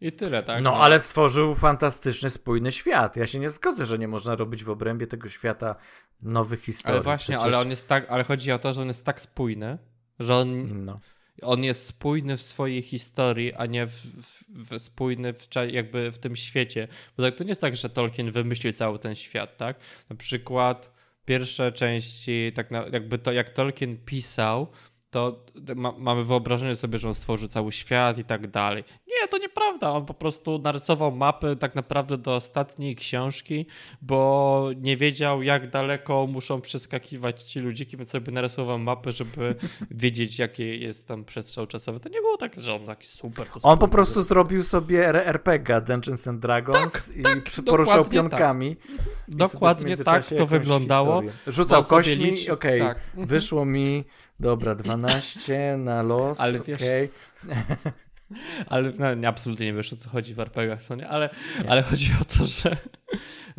I 0.00 0.12
tyle, 0.12 0.42
tak? 0.42 0.62
No, 0.62 0.70
no, 0.70 0.76
ale 0.76 1.00
stworzył 1.00 1.54
fantastyczny, 1.54 2.30
spójny 2.30 2.72
świat. 2.72 3.16
Ja 3.16 3.26
się 3.26 3.38
nie 3.38 3.50
zgodzę, 3.50 3.86
że 3.86 3.98
nie 3.98 4.08
można 4.08 4.34
robić 4.34 4.64
w 4.64 4.70
obrębie 4.70 5.06
tego 5.06 5.28
świata 5.28 5.76
nowych 6.22 6.62
historii. 6.62 6.94
Ale 6.94 7.04
właśnie, 7.04 7.34
Przecież... 7.34 7.54
ale 7.54 7.62
on 7.62 7.70
jest 7.70 7.88
tak, 7.88 8.10
ale 8.10 8.24
chodzi 8.24 8.52
o 8.52 8.58
to, 8.58 8.72
że 8.72 8.80
on 8.80 8.86
jest 8.86 9.04
tak 9.04 9.20
spójny, 9.20 9.78
że 10.18 10.36
on, 10.36 10.84
no. 10.84 11.00
on 11.42 11.64
jest 11.64 11.86
spójny 11.86 12.36
w 12.36 12.42
swojej 12.42 12.82
historii, 12.82 13.54
a 13.54 13.66
nie 13.66 13.86
w, 13.86 13.92
w, 13.92 14.44
w 14.48 14.78
spójny 14.78 15.32
w, 15.32 15.48
jakby 15.68 16.10
w 16.10 16.18
tym 16.18 16.36
świecie. 16.36 16.88
Bo 17.16 17.22
tak, 17.22 17.34
to 17.34 17.44
nie 17.44 17.48
jest 17.48 17.60
tak, 17.60 17.76
że 17.76 17.90
Tolkien 17.90 18.30
wymyślił 18.30 18.72
cały 18.72 18.98
ten 18.98 19.14
świat, 19.14 19.56
tak? 19.56 19.76
Na 20.10 20.16
przykład 20.16 20.96
pierwsze 21.24 21.72
części, 21.72 22.52
tak 22.54 22.70
na, 22.70 22.86
jakby 22.92 23.18
to 23.18 23.32
jak 23.32 23.50
Tolkien 23.50 23.96
pisał, 23.96 24.68
to 25.10 25.44
ma, 25.76 25.92
mamy 25.98 26.24
wyobrażenie 26.24 26.74
sobie, 26.74 26.98
że 26.98 27.08
on 27.08 27.14
stworzy 27.14 27.48
cały 27.48 27.72
świat 27.72 28.18
i 28.18 28.24
tak 28.24 28.46
dalej. 28.46 28.84
Nie, 29.06 29.28
to 29.28 29.38
nieprawda. 29.38 29.90
On 29.90 30.06
po 30.06 30.14
prostu 30.14 30.58
narysował 30.58 31.12
mapy 31.12 31.56
tak 31.56 31.74
naprawdę 31.74 32.18
do 32.18 32.34
ostatniej 32.34 32.96
książki, 32.96 33.66
bo 34.02 34.70
nie 34.76 34.96
wiedział, 34.96 35.42
jak 35.42 35.70
daleko 35.70 36.26
muszą 36.26 36.60
przeskakiwać 36.60 37.42
ci 37.42 37.60
ludziki, 37.60 37.96
więc 37.96 38.10
sobie 38.10 38.32
narysował 38.32 38.78
mapy, 38.78 39.12
żeby 39.12 39.54
wiedzieć, 39.90 40.38
jakie 40.38 40.76
jest 40.76 41.08
tam 41.08 41.24
przestrzał 41.24 41.66
czasowy. 41.66 42.00
To 42.00 42.08
nie 42.08 42.20
było 42.20 42.36
tak, 42.36 42.56
że 42.56 42.74
on 42.74 42.86
taki 42.86 43.06
super. 43.06 43.46
on 43.62 43.78
po 43.78 43.88
prostu 43.88 44.22
zrobił 44.22 44.64
sobie 44.64 45.26
RPG 45.26 45.80
Dungeons 45.80 46.28
and 46.28 46.40
Dragons 46.40 46.92
tak, 46.92 47.16
i 47.16 47.22
tak, 47.22 47.64
poruszał 47.66 48.02
tak. 48.04 48.12
pionkami. 48.12 48.76
Tak. 48.76 49.06
Dokładnie 49.28 49.96
tak 49.96 50.26
to 50.38 50.46
wyglądało. 50.46 51.22
Historię. 51.22 51.52
Rzucał 51.52 51.84
kośćmi, 51.84 52.50
okej, 52.50 52.50
okay, 52.50 52.78
tak. 52.78 53.26
wyszło 53.26 53.64
mi 53.64 54.04
Dobra, 54.40 54.74
12 54.74 55.76
na 55.78 56.02
los, 56.02 56.40
Ale 56.40 56.60
wiesz, 56.60 56.82
okay. 56.82 57.08
Ale 58.66 58.92
no, 59.16 59.28
absolutnie 59.28 59.66
nie 59.66 59.72
wiesz 59.72 59.92
o 59.92 59.96
co 59.96 60.10
chodzi 60.10 60.34
w 60.34 60.40
RPGach, 60.40 60.82
co 60.82 60.94
nie? 60.94 61.08
Ale, 61.08 61.30
nie. 61.62 61.70
ale 61.70 61.82
chodzi 61.82 62.12
o 62.20 62.24
to, 62.24 62.46
że 62.46 62.76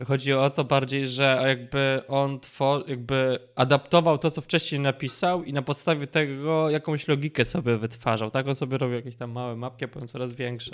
chodzi 0.06 0.34
o 0.34 0.50
to 0.50 0.64
bardziej, 0.64 1.08
że 1.08 1.44
jakby 1.48 2.02
on 2.08 2.40
two, 2.40 2.84
jakby 2.88 3.40
adaptował 3.56 4.18
to, 4.18 4.32
co 4.32 4.42
wcześniej 4.42 4.82
napisał 4.82 5.44
i 5.44 5.54
na 5.54 5.62
podstawie 5.62 6.08
tego 6.08 6.70
jakąś 6.70 7.08
logikę 7.08 7.46
sobie 7.46 7.78
wytwarzał. 7.78 8.32
Tak 8.32 8.48
on 8.48 8.56
sobie 8.56 8.78
robił 8.78 8.96
jakieś 8.96 9.16
tam 9.16 9.32
małe 9.32 9.56
mapki, 9.56 9.86
a 9.86 9.88
potem 9.88 10.08
coraz 10.08 10.34
większe. 10.34 10.72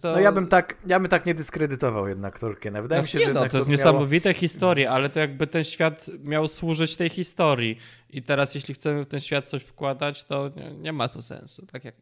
To... 0.00 0.12
No 0.12 0.20
ja 0.20 0.32
bym 0.32 0.46
tak, 0.46 0.76
ja 0.86 1.00
bym 1.00 1.08
tak 1.08 1.26
nie 1.26 1.34
dyskredytował 1.34 2.08
jednak 2.08 2.38
Tolkiena. 2.38 2.82
Wydaje 2.82 3.02
znaczy, 3.02 3.16
mi 3.16 3.20
się, 3.20 3.26
że 3.26 3.34
no, 3.34 3.40
to 3.40 3.56
jest 3.56 3.68
miało... 3.68 3.78
niesamowite 3.78 4.34
historie, 4.34 4.90
ale 4.90 5.10
to 5.10 5.20
jakby 5.20 5.46
ten 5.46 5.64
świat 5.64 6.06
miał 6.26 6.48
służyć 6.48 6.96
tej 6.96 7.08
historii. 7.08 7.78
I 8.10 8.22
teraz 8.22 8.54
jeśli 8.54 8.74
chcemy 8.74 9.04
w 9.04 9.08
ten 9.08 9.20
świat 9.20 9.48
coś 9.48 9.62
wkładać, 9.62 10.24
to 10.24 10.50
nie, 10.56 10.70
nie 10.70 10.92
ma 10.92 11.08
to 11.08 11.22
sensu. 11.22 11.66
Tak 11.66 11.84
jak 11.84 11.94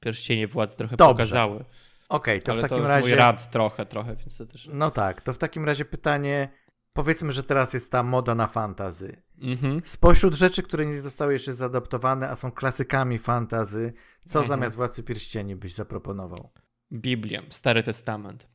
pierścienie 0.00 0.48
władz 0.48 0.76
trochę 0.76 0.96
Dobrze. 0.96 1.14
pokazały. 1.14 1.64
Okej, 2.08 2.38
okay, 2.38 2.42
to 2.42 2.52
ale 2.52 2.60
w 2.60 2.62
takim 2.62 2.76
to 2.76 2.88
razie. 2.88 3.08
Mój 3.08 3.18
rad 3.18 3.50
trochę, 3.50 3.86
trochę, 3.86 4.16
więc 4.16 4.36
to 4.36 4.46
też. 4.46 4.70
No 4.72 4.90
tak, 4.90 5.20
to 5.20 5.32
w 5.32 5.38
takim 5.38 5.64
razie 5.64 5.84
pytanie. 5.84 6.48
Powiedzmy, 6.92 7.32
że 7.32 7.42
teraz 7.42 7.74
jest 7.74 7.92
ta 7.92 8.02
moda 8.02 8.34
na 8.34 8.46
fantazy. 8.46 9.22
Mhm. 9.42 9.82
Spośród 9.84 10.34
rzeczy, 10.34 10.62
które 10.62 10.86
nie 10.86 11.00
zostały 11.00 11.32
jeszcze 11.32 11.52
zaadaptowane, 11.52 12.30
a 12.30 12.34
są 12.34 12.52
klasykami 12.52 13.18
fantazy, 13.18 13.92
co 14.26 14.38
mhm. 14.38 14.48
zamiast 14.48 14.76
Władcy 14.76 15.02
Pierścieni 15.02 15.56
byś 15.56 15.74
zaproponował? 15.74 16.50
Biblię, 16.92 17.42
Stary 17.48 17.82
Testament. 17.82 18.46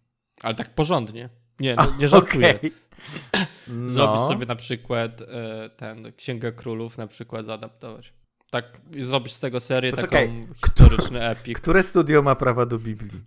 Ale 0.41 0.55
tak 0.55 0.75
porządnie. 0.75 1.29
Nie, 1.59 1.75
no, 1.75 1.93
nie 1.99 2.07
żartuję. 2.07 2.59
Okay. 2.59 2.71
No. 3.67 3.89
Zrobić 3.89 4.21
sobie 4.21 4.45
na 4.45 4.55
przykład 4.55 5.21
e, 5.21 5.69
ten 5.69 6.13
Księgę 6.13 6.51
Królów 6.51 6.97
na 6.97 7.07
przykład 7.07 7.45
zaadaptować. 7.45 8.13
Tak, 8.51 8.81
i 8.95 9.03
zrobić 9.03 9.33
z 9.33 9.39
tego 9.39 9.59
serię 9.59 9.91
Poczekaj, 9.91 10.41
taką 10.41 10.53
historyczny 10.53 11.27
epik. 11.29 11.61
Które 11.61 11.83
studio 11.83 12.21
ma 12.21 12.35
prawa 12.35 12.65
do 12.65 12.79
Biblii? 12.79 13.21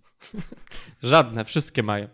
Żadne, 1.02 1.44
wszystkie 1.44 1.82
mają 1.82 2.08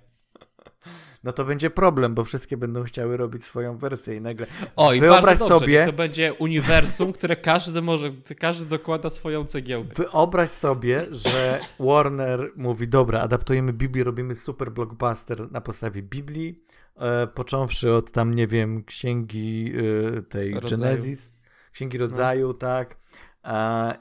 no 1.24 1.33
to 1.33 1.44
będzie 1.44 1.70
problem, 1.70 2.14
bo 2.14 2.24
wszystkie 2.24 2.57
będą 2.57 2.85
chciały 2.85 3.16
robić 3.16 3.44
swoją 3.44 3.79
wersję 3.79 4.16
i 4.16 4.20
nagle. 4.20 4.46
O, 4.76 4.92
i 4.92 5.00
wyobraź 5.00 5.38
dobrze, 5.38 5.55
sobie. 5.55 5.87
To 5.87 5.92
będzie 5.92 6.35
uniwersum, 6.35 7.12
które 7.12 7.37
każdy 7.37 7.83
może, 7.83 8.12
każdy 8.38 8.66
dokłada 8.66 9.11
swoją 9.11 9.44
cegiełkę. 9.44 9.94
Wyobraź 9.94 10.50
sobie, 10.50 11.07
że 11.11 11.61
Warner 11.81 12.52
mówi: 12.57 12.88
Dobra, 12.88 13.20
adaptujemy 13.20 13.72
Biblię, 13.72 14.05
robimy 14.05 14.35
super 14.35 14.72
blockbuster 14.72 15.52
na 15.52 15.61
podstawie 15.61 16.02
Biblii, 16.02 16.64
e, 16.96 17.26
począwszy 17.26 17.92
od 17.92 18.11
tam, 18.11 18.35
nie 18.35 18.46
wiem, 18.46 18.85
księgi 18.85 19.72
e, 20.18 20.22
tej 20.22 20.55
rodzaju. 20.55 20.83
Genesis, 20.83 21.33
księgi 21.72 21.98
rodzaju, 21.98 22.48
no. 22.48 22.55
tak 22.55 22.96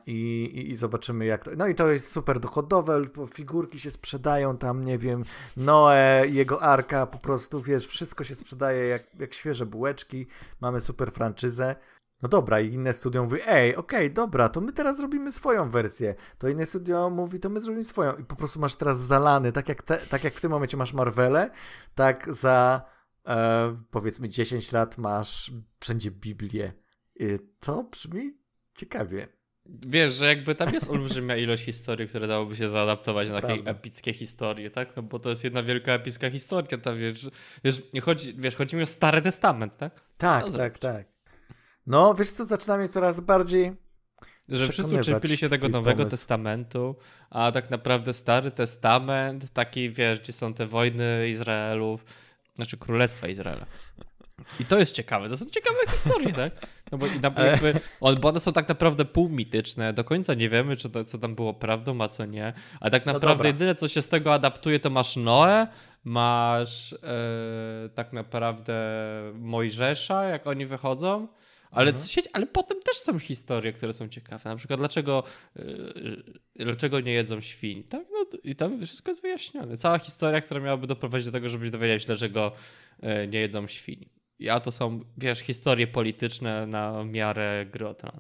i, 0.06 0.52
i, 0.72 0.76
zobaczymy 0.76 1.26
jak 1.26 1.44
to. 1.44 1.52
No 1.58 1.68
i 1.68 1.76
to 1.76 1.92
jest 1.92 2.12
super 2.12 2.40
dochodowe, 2.40 3.02
figurki 3.34 3.80
się 3.80 3.92
sprzedają 3.92 4.58
tam, 4.58 4.84
nie 4.84 4.98
wiem, 4.98 5.24
Noe, 5.58 6.24
jego 6.28 6.62
arka, 6.62 7.08
po 7.08 7.18
prostu 7.18 7.62
wiesz, 7.62 7.88
wszystko 7.88 8.24
się 8.24 8.36
sprzedaje 8.36 8.88
jak, 8.88 9.04
jak 9.20 9.34
świeże 9.34 9.66
bułeczki, 9.66 10.28
mamy 10.62 10.82
super 10.82 11.12
franczyzę. 11.12 11.76
No 12.22 12.30
dobra, 12.30 12.62
i 12.62 12.74
inne 12.74 12.94
studio 12.94 13.24
mówi, 13.24 13.38
ej, 13.46 13.76
okej, 13.76 14.06
okay, 14.06 14.10
dobra, 14.10 14.50
to 14.50 14.62
my 14.62 14.74
teraz 14.74 14.98
zrobimy 14.98 15.32
swoją 15.32 15.70
wersję. 15.70 16.16
To 16.38 16.48
inne 16.48 16.66
studio 16.66 17.10
mówi, 17.10 17.40
to 17.40 17.50
my 17.50 17.62
zrobimy 17.62 17.84
swoją. 17.84 18.16
I 18.16 18.24
po 18.24 18.36
prostu 18.36 18.60
masz 18.60 18.76
teraz 18.76 19.00
zalany, 19.00 19.52
tak 19.52 19.70
jak, 19.70 19.84
te, 19.84 19.98
tak 19.98 20.24
jak 20.24 20.34
w 20.34 20.42
tym 20.42 20.52
momencie 20.52 20.78
masz 20.78 20.94
Marvelę, 20.94 21.50
tak 21.96 22.34
za 22.34 22.82
e, 23.28 23.78
powiedzmy 23.92 24.30
10 24.30 24.72
lat 24.72 24.98
masz 24.98 25.52
wszędzie 25.80 26.12
Biblię. 26.12 26.74
I 27.16 27.40
to 27.60 27.84
brzmi 27.84 28.38
ciekawie. 28.76 29.35
Wiesz, 29.66 30.14
że 30.14 30.26
jakby 30.26 30.56
tam 30.56 30.74
jest 30.74 30.90
olbrzymia 30.90 31.38
ilość 31.38 31.64
historii, 31.64 32.08
które 32.08 32.28
dałoby 32.28 32.56
się 32.56 32.70
zaadaptować 32.70 33.30
na 33.30 33.42
takie 33.42 33.62
epickie 33.66 34.14
historie, 34.14 34.70
tak? 34.70 34.96
No 34.96 35.04
bo 35.04 35.20
to 35.20 35.30
jest 35.30 35.44
jedna 35.44 35.64
wielka 35.64 35.92
epicka 35.92 36.30
historia, 36.30 36.78
ta 36.78 36.94
wiesz, 36.94 37.30
wiesz, 37.64 37.82
nie 37.94 38.02
chodzi, 38.02 38.34
wiesz, 38.38 38.56
chodzi 38.56 38.76
mi 38.76 38.84
o 38.84 38.86
Stary 38.86 39.22
Testament, 39.22 39.78
tak? 39.78 40.02
Tak, 40.18 40.46
No, 40.46 40.58
tak, 40.58 40.78
tak. 40.78 41.08
No, 41.88 42.14
wiesz 42.14 42.32
co, 42.32 42.46
zaczyna 42.46 42.78
mnie 42.78 42.88
coraz 42.90 43.20
bardziej 43.20 43.72
Że 44.50 44.68
wszyscy 44.68 44.96
uczepili 44.96 45.38
się 45.38 45.50
tego 45.50 45.70
Nowego 45.70 45.98
pomysł. 45.98 46.12
Testamentu, 46.12 46.96
a 47.30 47.52
tak 47.52 47.70
naprawdę 47.70 48.14
Stary 48.14 48.52
Testament, 48.52 49.50
taki 49.54 49.90
wiesz, 49.90 50.20
gdzie 50.20 50.34
są 50.34 50.54
te 50.54 50.68
wojny 50.68 51.30
Izraelów, 51.30 52.06
znaczy 52.56 52.78
Królestwa 52.78 53.28
Izraela. 53.28 53.66
I 54.60 54.66
to 54.66 54.80
jest 54.80 54.96
ciekawe, 54.96 55.30
to 55.30 55.38
są 55.38 55.46
ciekawe 55.46 55.78
historie, 55.92 56.34
tak? 56.34 56.68
No 56.92 56.98
bo, 56.98 57.06
jakby, 57.44 57.80
bo 58.22 58.30
one 58.30 58.40
są 58.40 58.54
tak 58.54 58.70
naprawdę 58.70 59.06
półmityczne, 59.06 59.94
do 59.94 60.04
końca 60.04 60.34
nie 60.34 60.50
wiemy, 60.50 60.76
czy 60.78 60.90
to, 60.90 61.04
co 61.04 61.18
tam 61.18 61.36
było 61.36 61.54
prawdą, 61.54 62.02
a 62.02 62.08
co 62.08 62.26
nie. 62.26 62.54
A 62.80 62.90
tak 62.90 63.06
No 63.06 63.14
naprawdę 63.14 63.38
dobra. 63.38 63.48
jedyne, 63.48 63.76
co 63.76 63.88
się 63.88 64.02
z 64.02 64.08
tego 64.10 64.34
adaptuje, 64.34 64.80
to 64.80 64.90
masz 64.90 65.16
Noe, 65.16 65.68
masz 66.04 66.94
e, 66.94 66.98
tak 67.96 68.14
naprawdę 68.14 68.74
Mojżesza, 69.34 70.24
jak 70.24 70.48
oni 70.48 70.66
wychodzą. 70.66 71.28
Ale, 71.72 71.92
Mhm. 71.92 72.08
się, 72.08 72.22
ale 72.34 72.46
potem 72.48 72.80
też 72.82 72.98
są 72.98 73.20
historie, 73.20 73.74
które 73.74 73.94
są 73.94 74.08
ciekawe. 74.08 74.50
Na 74.50 74.56
przykład, 74.56 74.80
dlaczego, 74.80 75.24
yy, 75.56 76.24
dlaczego 76.56 77.00
nie 77.00 77.12
jedzą 77.12 77.42
świń? 77.42 77.84
Tak? 77.84 78.02
No, 78.12 78.26
I 78.44 78.56
tam 78.56 78.86
wszystko 78.86 79.12
jest 79.12 79.22
wyjaśnione. 79.22 79.78
Cała 79.78 80.00
historia, 80.00 80.42
która 80.42 80.60
miałaby 80.60 80.88
doprowadzić 80.88 81.26
do 81.26 81.32
tego, 81.32 81.50
żebyś 81.50 81.70
dowiedział 81.70 82.00
się, 82.00 82.06
dlaczego 82.06 82.52
yy, 83.04 83.28
nie 83.28 83.40
jedzą 83.40 83.68
świń. 83.68 84.06
A 84.52 84.60
to 84.60 84.72
są, 84.72 85.00
wiesz, 85.18 85.40
historie 85.40 85.88
polityczne 85.88 86.68
na 86.68 87.04
miarę 87.04 87.66
tron. 87.98 88.20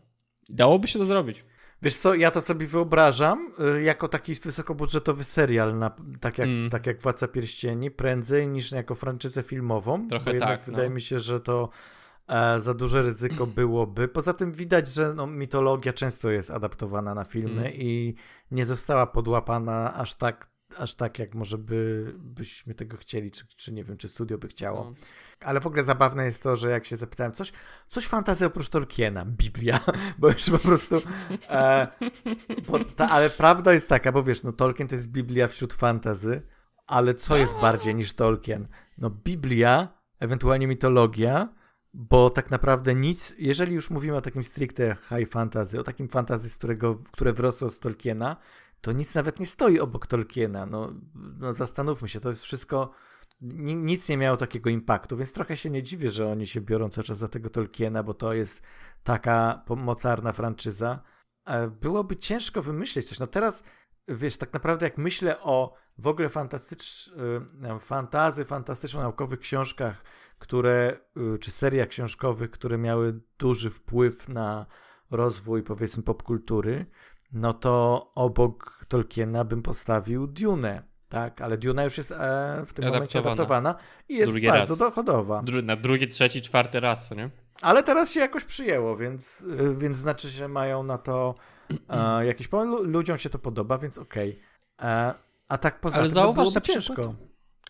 Dałoby 0.50 0.88
się 0.88 1.00
to 1.00 1.06
zrobić. 1.06 1.46
Wiesz 1.82 1.96
co, 1.96 2.16
ja 2.16 2.32
to 2.32 2.42
sobie 2.42 2.68
wyobrażam 2.68 3.52
y, 3.78 3.84
jako 3.84 4.08
taki 4.08 4.34
wysokobudżetowy 4.36 5.24
serial, 5.24 5.78
na, 5.78 5.96
tak, 6.20 6.38
jak, 6.38 6.48
Mm. 6.48 6.70
tak 6.70 6.86
jak 6.88 7.02
Władca 7.02 7.28
Pierścieni, 7.28 7.92
prędzej 7.92 8.48
niż 8.48 8.72
jako 8.72 8.96
franczyzę 8.96 9.44
filmową. 9.44 10.08
Trochę 10.08 10.26
bo 10.26 10.32
jednak 10.32 10.60
tak, 10.60 10.68
no. 10.68 10.74
wydaje 10.74 10.90
mi 10.90 11.02
się, 11.02 11.20
że 11.20 11.40
to 11.40 11.70
e, 12.28 12.60
za 12.60 12.74
duże 12.74 13.02
ryzyko 13.02 13.48
byłoby. 13.62 14.08
Poza 14.08 14.34
tym 14.34 14.52
widać, 14.54 14.88
że 14.88 15.14
no, 15.14 15.28
mitologia 15.28 15.94
często 15.94 16.30
jest 16.30 16.52
adaptowana 16.52 17.14
na 17.16 17.24
filmy 17.24 17.62
Mm. 17.62 17.74
i 17.74 18.16
nie 18.52 18.66
została 18.66 19.08
podłapana 19.08 19.94
aż 19.94 20.14
tak, 20.14 20.50
aż 20.78 20.96
tak 20.96 21.20
jak 21.20 21.36
może 21.36 21.58
by, 21.58 22.14
byśmy 22.18 22.74
tego 22.76 22.98
chcieli, 22.98 23.32
czy, 23.32 23.48
czy 23.56 23.74
nie 23.74 23.84
wiem, 23.84 23.98
czy 23.98 24.08
studio 24.08 24.38
by 24.38 24.48
chciało. 24.48 24.84
No. 24.84 24.94
Ale 25.40 25.60
w 25.60 25.68
ogóle 25.68 25.84
zabawne 25.84 26.26
jest 26.26 26.44
to, 26.44 26.56
że 26.56 26.70
jak 26.70 26.86
się 26.86 26.98
zapytałem, 26.98 27.34
coś, 27.34 27.54
coś 27.88 28.08
fantazy 28.08 28.46
oprócz 28.46 28.70
Tolkiena, 28.70 29.26
Biblia, 29.26 29.80
bo 30.20 30.28
już 30.28 30.50
po 30.50 30.60
prostu. 30.60 31.02
E, 31.50 31.88
ta, 32.96 33.10
ale 33.10 33.30
prawda 33.30 33.74
jest 33.74 33.90
taka, 33.90 34.12
bo 34.12 34.24
wiesz, 34.24 34.44
no 34.44 34.52
Tolkien 34.52 34.88
to 34.88 34.96
jest 34.96 35.08
Biblia 35.08 35.48
wśród 35.48 35.74
fantazy, 35.74 36.42
ale 36.88 37.14
co 37.14 37.38
jest 37.38 37.56
bardziej 37.56 37.96
niż 37.96 38.14
Tolkien? 38.14 38.68
No 38.98 39.10
Biblia, 39.10 39.88
ewentualnie 40.20 40.68
mitologia, 40.68 41.50
bo 41.94 42.30
tak 42.30 42.52
naprawdę 42.52 42.96
nic, 42.96 43.36
jeżeli 43.38 43.76
już 43.76 43.90
mówimy 43.90 44.18
o 44.18 44.22
takim 44.22 44.44
stricte 44.44 44.96
high 45.10 45.30
fantasy, 45.30 45.80
o 45.80 45.84
takim 45.84 46.08
fantasy, 46.08 46.50
z 46.50 46.58
którego, 46.58 46.96
które 47.12 47.34
wyrosło 47.34 47.70
z 47.70 47.80
Tolkiena, 47.80 48.38
to 48.82 48.92
nic 48.92 49.16
nawet 49.16 49.40
nie 49.40 49.46
stoi 49.46 49.80
obok 49.80 50.08
Tolkiena. 50.08 50.66
No, 50.66 50.94
no 51.40 51.54
zastanówmy 51.54 52.08
się, 52.08 52.20
to 52.20 52.30
jest 52.30 52.44
wszystko 52.44 52.92
nic 53.42 54.10
nie 54.10 54.18
miało 54.18 54.38
takiego 54.38 54.70
impaktu, 54.70 55.18
więc 55.18 55.34
trochę 55.34 55.58
się 55.58 55.70
nie 55.70 55.84
dziwię, 55.84 56.12
że 56.12 56.32
oni 56.32 56.48
się 56.48 56.62
biorą 56.62 56.90
cały 56.90 57.06
czas 57.06 57.18
za 57.18 57.28
tego 57.28 57.50
Tolkiena, 57.50 58.04
bo 58.04 58.14
to 58.14 58.34
jest 58.34 58.64
taka 59.04 59.64
mocarna 59.70 60.32
franczyza. 60.32 61.00
E, 61.46 61.68
Byłoby 61.68 62.18
ciężko 62.18 62.62
wymyślić 62.62 63.10
coś. 63.10 63.20
No 63.20 63.28
teraz, 63.28 63.64
wiesz, 64.08 64.38
tak 64.38 64.54
naprawdę 64.54 64.86
jak 64.86 64.98
myślę 64.98 65.40
o 65.42 65.74
w 65.98 66.08
ogóle 66.08 66.30
fantastycz... 66.30 67.14
e, 67.64 67.80
fantazy, 67.80 68.46
fantastyczno-naukowych 68.46 69.40
książkach, 69.40 70.04
które, 70.40 71.00
e, 71.36 71.38
czy 71.38 71.52
seriach 71.52 71.88
książkowych, 71.88 72.52
które 72.52 72.78
miały 72.78 73.22
duży 73.40 73.70
wpływ 73.70 74.30
na 74.30 74.66
rozwój, 75.12 75.64
powiedzmy, 75.64 76.04
popkultury, 76.04 76.86
no 77.32 77.54
to 77.54 78.12
obok 78.16 78.86
Tolkiena 78.88 79.46
bym 79.46 79.62
postawił 79.62 80.28
Dune, 80.28 80.95
tak? 81.10 81.42
Ale 81.42 81.58
Duna 81.58 81.84
już 81.84 81.98
jest 81.98 82.12
e, 82.12 82.64
w 82.68 82.74
tym 82.74 82.86
momencie 82.86 83.20
Adaptowana. 83.20 83.76
i 84.10 84.16
jest 84.16 84.32
Drugi 84.32 84.48
bardzo 84.48 84.70
raz. 84.74 84.78
dochodowa. 84.78 85.42
Dru- 85.42 85.64
na 85.64 85.76
drugi, 85.76 86.08
trzeci, 86.08 86.42
czwarty 86.42 86.80
raz, 86.80 87.08
co 87.08 87.16
nie? 87.16 87.30
Ale 87.62 87.84
teraz 87.84 88.12
się 88.12 88.20
jakoś 88.20 88.44
przyjęło, 88.44 88.98
więc, 88.98 89.42
y, 89.42 89.76
więc 89.76 89.98
znaczy, 89.98 90.28
że 90.30 90.48
mają 90.48 90.84
na 90.84 90.98
to 90.98 91.36
e, 91.90 92.26
jakiś 92.32 92.48
pomysł. 92.48 92.72
Lu- 92.72 92.84
Ludziom 92.84 93.18
się 93.18 93.30
to 93.30 93.40
podoba, 93.40 93.78
więc 93.78 93.98
okej. 93.98 94.40
E, 94.82 95.14
A 95.48 95.58
tak 95.58 95.80
poza 95.80 95.96
Ale 95.98 96.06
tym 96.08 96.16
no, 96.16 96.22
zauważ 96.22 96.44
byłoby 96.44 96.62
przykład- 96.62 96.86
ciężko. 96.86 97.14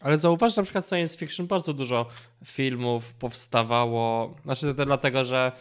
Ale 0.01 0.17
zauważ, 0.17 0.55
na 0.55 0.63
przykład 0.63 0.89
science 0.89 1.17
fiction 1.17 1.47
bardzo 1.47 1.73
dużo 1.73 2.05
filmów 2.45 3.13
powstawało. 3.13 4.35
Znaczy 4.43 4.73
to 4.75 4.85
dlatego, 4.85 5.23
że 5.23 5.51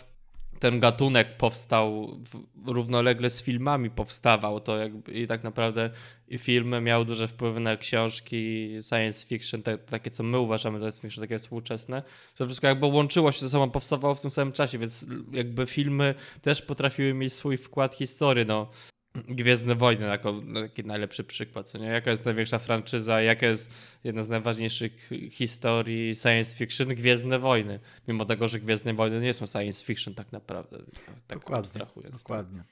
ten 0.64 0.80
gatunek 0.80 1.36
powstał 1.36 2.18
w, 2.24 2.46
równolegle 2.66 3.30
z 3.30 3.42
filmami 3.42 3.90
powstawał. 3.90 4.60
To 4.60 4.76
jakby, 4.76 5.12
I 5.12 5.26
tak 5.26 5.44
naprawdę 5.44 5.90
filmy 6.38 6.80
miały 6.80 7.04
duże 7.04 7.28
wpływy 7.28 7.60
na 7.60 7.76
książki 7.76 8.70
science 8.88 9.26
fiction, 9.26 9.62
te, 9.62 9.78
takie 9.78 10.10
co 10.10 10.22
my 10.22 10.38
uważamy 10.38 10.78
za 10.78 10.86
science 10.86 11.00
fiction, 11.02 11.24
takie 11.24 11.38
współczesne. 11.38 12.02
To 12.36 12.46
wszystko 12.46 12.66
jakby 12.66 12.86
łączyło 12.86 13.32
się 13.32 13.40
ze 13.40 13.48
sobą, 13.48 13.70
powstawało 13.70 14.14
w 14.14 14.20
tym 14.20 14.30
samym 14.30 14.52
czasie, 14.52 14.78
więc 14.78 15.06
jakby 15.32 15.66
filmy 15.66 16.14
też 16.42 16.62
potrafiły 16.62 17.14
mieć 17.14 17.32
swój 17.32 17.56
wkład 17.56 17.94
historii. 17.94 18.46
No. 18.46 18.70
Gwiezdne 19.14 19.74
Wojny 19.74 20.06
jako 20.06 20.40
taki 20.54 20.84
najlepszy 20.84 21.24
przykład, 21.24 21.68
co 21.68 21.78
nie? 21.78 21.86
Jaka 21.86 22.10
jest 22.10 22.24
największa 22.24 22.58
franczyza, 22.58 23.20
jaka 23.20 23.46
jest 23.46 23.74
jedna 24.04 24.22
z 24.22 24.28
najważniejszych 24.28 25.10
historii 25.30 26.14
science 26.14 26.56
fiction? 26.56 26.88
Gwiezdne 26.88 27.38
Wojny. 27.38 27.80
Mimo 28.08 28.24
tego, 28.24 28.48
że 28.48 28.60
Gwiezdne 28.60 28.94
Wojny 28.94 29.20
nie 29.20 29.34
są 29.34 29.46
science 29.46 29.84
fiction 29.84 30.14
tak 30.14 30.32
naprawdę. 30.32 30.78
Tak 31.26 31.38
Dokładnie. 31.38 31.80
Dokładnie. 32.12 32.64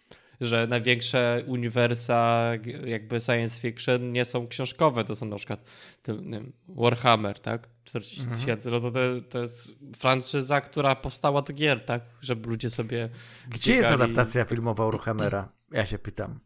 Że 0.43 0.67
największe 0.67 1.43
uniwersa 1.47 2.51
jakby 2.85 3.21
science 3.21 3.61
fiction 3.61 4.13
nie 4.13 4.25
są 4.25 4.49
książkowe, 4.49 5.05
to 5.05 5.15
są 5.15 5.27
na 5.27 5.37
przykład 5.37 5.65
wiem, 6.09 6.53
Warhammer, 6.69 7.41
tak? 7.41 7.69
40 7.85 8.21
Mhm. 8.21 8.41
tysięcy, 8.41 8.71
no 8.71 8.81
to, 8.81 8.91
to, 9.31 9.39
jest 9.39 9.71
franczyza, 9.97 10.61
która 10.61 10.97
powstała 10.97 11.43
do 11.43 11.53
gier, 11.53 11.85
tak? 11.85 12.03
Żeby 12.21 12.49
ludzie 12.49 12.71
sobie 12.71 13.09
Gdzie 13.49 13.77
jest 13.77 13.91
biegali- 13.91 13.95
adaptacja 13.95 14.45
filmowa 14.45 14.85
Warhammera? 14.85 15.49
Ja 15.73 15.87
się 15.87 15.99
pytam. 15.99 16.41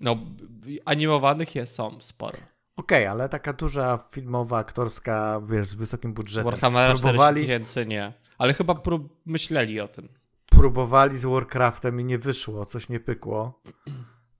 No, 0.00 0.16
animowanych 0.84 1.54
jest, 1.54 1.74
są 1.74 1.98
sporo. 2.00 2.38
Okej, 2.76 3.06
ale 3.06 3.28
taka 3.28 3.52
duża 3.52 3.98
filmowa, 4.12 4.58
aktorska, 4.58 5.40
wiesz, 5.50 5.66
z 5.68 5.74
wysokim 5.74 6.14
budżetem. 6.14 6.50
Warhammera 6.50 6.84
40 6.94 7.02
próbowali, 7.02 7.40
tysięcy 7.42 7.86
nie. 7.86 8.12
Ale 8.38 8.54
chyba 8.54 8.74
prób 8.74 9.20
myśleli 9.26 9.80
o 9.80 9.88
tym. 9.88 10.08
Próbowali 10.60 11.18
z 11.18 11.24
Warcraftem 11.24 12.00
i 12.00 12.04
nie 12.04 12.18
wyszło, 12.18 12.66
coś 12.66 12.88
nie 12.88 13.00
pykło. 13.00 13.62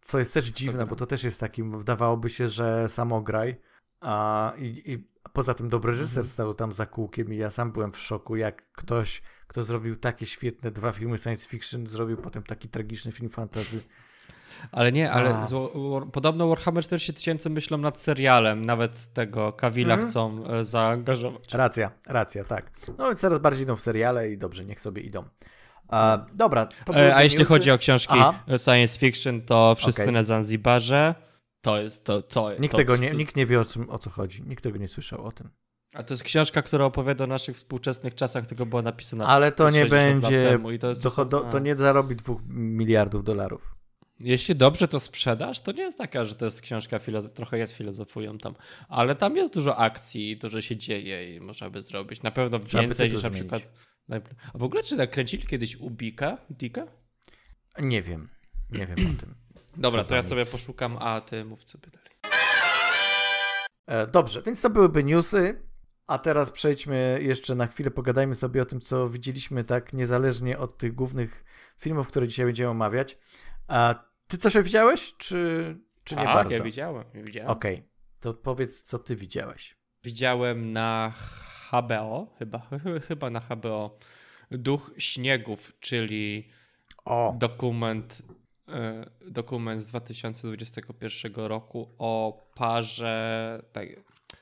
Co 0.00 0.18
jest 0.18 0.34
też 0.34 0.44
dziwne, 0.46 0.86
bo 0.86 0.96
to 0.96 1.06
też 1.06 1.24
jest 1.24 1.40
takim, 1.40 1.78
wydawałoby 1.78 2.28
się, 2.30 2.48
że 2.48 2.88
samograj. 2.88 3.56
A, 4.00 4.52
i, 4.58 4.82
I 4.92 5.08
poza 5.32 5.54
tym 5.54 5.68
dobry 5.68 5.92
reżyser 5.92 6.18
Mhm. 6.18 6.26
stał 6.32 6.54
tam 6.54 6.72
za 6.72 6.86
kółkiem 6.86 7.32
i 7.32 7.36
ja 7.36 7.50
sam 7.50 7.72
byłem 7.72 7.92
w 7.92 7.98
szoku, 7.98 8.36
jak 8.36 8.72
ktoś, 8.72 9.22
kto 9.46 9.64
zrobił 9.64 9.96
takie 9.96 10.26
świetne 10.26 10.70
dwa 10.70 10.92
filmy 10.92 11.18
science 11.18 11.48
fiction, 11.48 11.86
zrobił 11.86 12.16
potem 12.16 12.42
taki 12.42 12.68
tragiczny 12.68 13.12
film 13.12 13.30
fantasy. 13.30 13.80
Ale 14.72 14.92
nie, 14.92 15.12
ale 15.12 15.46
podobno 16.12 16.48
Warhammer 16.48 16.84
40 16.84 17.14
tysięcy 17.14 17.50
myślą 17.50 17.78
nad 17.78 17.98
serialem. 18.00 18.64
Nawet 18.66 19.12
tego 19.12 19.52
Kawila 19.52 19.94
Mhm. 19.94 20.10
chcą 20.10 20.44
e, 20.46 20.64
zaangażować. 20.64 21.54
Racja, 21.54 21.90
racja, 22.06 22.44
tak. 22.44 22.70
No 22.98 23.06
więc 23.06 23.20
teraz 23.20 23.38
bardziej 23.38 23.62
idą 23.64 23.76
w 23.76 23.80
seriale 23.80 24.30
i 24.30 24.38
dobrze, 24.38 24.64
niech 24.64 24.80
sobie 24.80 25.02
idą. 25.02 25.24
A, 25.90 26.26
dobra, 26.34 26.68
E, 26.96 27.14
a 27.16 27.22
jeśli 27.22 27.44
chodzi 27.44 27.70
o 27.70 27.78
książki 27.78 28.14
Aha. 28.16 28.44
science 28.64 28.98
fiction, 28.98 29.42
to 29.42 29.74
Wszyscy 29.74 30.02
Okej. 30.02 30.14
na 30.14 30.22
Zanzibarze. 30.22 31.14
To 31.60 31.80
jest 31.80 32.04
to. 32.04 32.22
to 32.22 32.50
Nikt 32.60 32.72
to, 32.72 32.78
tego 32.78 32.96
nie, 32.96 33.10
nikt 33.10 33.36
nie 33.36 33.46
wie 33.46 33.60
o, 33.60 33.64
czym, 33.64 33.90
o 33.90 33.98
co 33.98 34.10
chodzi, 34.10 34.42
nikt 34.42 34.64
tego 34.64 34.78
nie 34.78 34.88
słyszał 34.88 35.26
o 35.26 35.32
tym. 35.32 35.50
A 35.94 36.02
to 36.02 36.14
jest 36.14 36.22
książka, 36.22 36.62
która 36.62 36.84
opowiada 36.84 37.24
o 37.24 37.26
naszych 37.26 37.56
współczesnych 37.56 38.14
czasach, 38.14 38.46
tylko 38.46 38.66
była 38.66 38.82
napisana. 38.82 39.26
Ale 39.26 39.52
to 39.52 39.70
nie 39.70 39.88
60 39.88 40.22
lat 40.22 40.32
będzie, 40.32 40.78
to 40.78 40.88
jest 40.88 41.02
to 41.50 41.58
nie 41.58 41.76
zarobi 41.76 42.16
dwóch 42.16 42.40
miliardów 42.48 43.24
dolarów. 43.24 43.74
Jeśli 44.20 44.56
dobrze 44.56 44.88
to 44.88 45.00
sprzedasz, 45.00 45.60
to 45.60 45.72
nie 45.72 45.82
jest 45.82 45.98
taka, 45.98 46.24
że 46.24 46.34
to 46.34 46.44
jest 46.44 46.60
książka, 46.60 46.98
filozof... 46.98 47.32
trochę 47.32 47.58
jest 47.58 47.72
filozofują 47.72 48.38
tam, 48.38 48.54
ale 48.88 49.14
tam 49.14 49.36
jest 49.36 49.54
dużo 49.54 49.76
akcji, 49.76 50.36
dużo 50.36 50.60
się 50.60 50.76
dzieje 50.76 51.36
i 51.36 51.40
można 51.40 51.70
by 51.70 51.82
zrobić. 51.82 52.22
Na 52.22 52.30
pewno 52.30 52.58
więcej 52.58 53.12
niż 53.12 53.22
na 53.22 53.28
zmienić. 53.28 53.50
przykład... 53.50 53.89
A 54.54 54.58
w 54.58 54.62
ogóle 54.62 54.82
czy 54.82 54.96
nakręcili 54.96 55.46
kiedyś 55.46 55.76
Ubika? 55.76 56.38
Dika? 56.50 56.86
Nie 57.78 58.02
wiem, 58.02 58.28
nie 58.70 58.86
wiem 58.86 58.96
o 59.16 59.20
tym. 59.20 59.34
Dobra, 59.76 60.04
to 60.04 60.14
ja 60.14 60.22
sobie 60.22 60.40
nic. 60.40 60.50
poszukam, 60.50 60.96
a 61.00 61.20
ty 61.20 61.44
mów 61.44 61.64
sobie 61.64 61.88
dalej. 61.90 62.10
Dobrze, 64.12 64.42
więc 64.42 64.62
to 64.62 64.70
byłyby 64.70 65.04
newsy, 65.04 65.62
a 66.06 66.18
teraz 66.18 66.50
przejdźmy 66.50 67.18
jeszcze 67.22 67.54
na 67.54 67.66
chwilę, 67.66 67.90
pogadajmy 67.90 68.34
sobie 68.34 68.62
o 68.62 68.66
tym, 68.66 68.80
co 68.80 69.08
widzieliśmy 69.08 69.64
tak 69.64 69.92
niezależnie 69.92 70.58
od 70.58 70.78
tych 70.78 70.94
głównych 70.94 71.44
filmów, 71.76 72.08
które 72.08 72.28
dzisiaj 72.28 72.46
będziemy 72.46 72.70
omawiać. 72.70 73.18
A 73.68 73.94
ty 74.26 74.38
coś 74.38 74.54
widziałeś, 74.54 75.14
czy, 75.16 75.76
czy 76.04 76.16
nie 76.16 76.24
tak, 76.24 76.34
bardzo? 76.34 76.52
ja 76.52 76.62
widziałem, 76.62 77.04
ja 77.14 77.22
widziałem. 77.22 77.50
Okej, 77.50 77.74
okay. 77.74 77.88
to 78.20 78.34
powiedz, 78.34 78.82
co 78.82 78.98
ty 78.98 79.16
widziałeś. 79.16 79.76
Widziałem 80.04 80.72
na 80.72 81.12
HBO, 81.72 82.26
chyba, 82.38 82.62
chyba 83.08 83.30
na 83.30 83.40
HBO, 83.40 83.96
Duch 84.50 84.90
Śniegów, 84.98 85.72
czyli 85.80 86.48
o. 87.04 87.36
dokument 87.38 88.22
e, 88.68 89.10
dokument 89.26 89.82
z 89.82 89.88
2021 89.88 91.34
roku 91.34 91.94
o 91.98 92.42
parze 92.54 93.62
tak, 93.72 93.88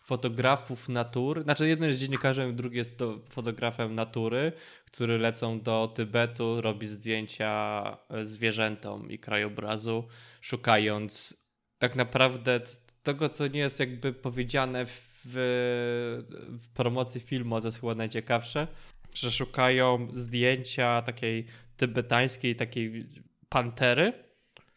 fotografów 0.02 0.88
natury. 0.88 1.42
Znaczy, 1.42 1.68
jeden 1.68 1.88
jest 1.88 2.00
dziennikarzem, 2.00 2.56
drugi 2.56 2.76
jest 2.76 2.98
fotografem 3.28 3.94
natury, 3.94 4.52
który 4.84 5.18
lecą 5.18 5.60
do 5.60 5.92
Tybetu, 5.94 6.60
robi 6.60 6.86
zdjęcia 6.86 7.82
e, 8.10 8.26
zwierzętom 8.26 9.10
i 9.10 9.18
krajobrazu, 9.18 10.04
szukając 10.40 11.36
tak 11.78 11.96
naprawdę 11.96 12.60
tego, 13.02 13.28
co 13.28 13.46
nie 13.46 13.60
jest 13.60 13.80
jakby 13.80 14.12
powiedziane 14.12 14.86
w, 14.86 15.07
w 15.24 16.68
promocji 16.74 17.20
filmu, 17.20 17.60
to 17.60 17.66
jest 17.66 17.80
chyba 17.80 17.94
najciekawsze, 17.94 18.66
że 19.14 19.30
szukają 19.30 20.08
zdjęcia 20.14 21.02
takiej 21.02 21.46
tybetańskiej, 21.76 22.56
takiej 22.56 23.06
pantery. 23.48 24.12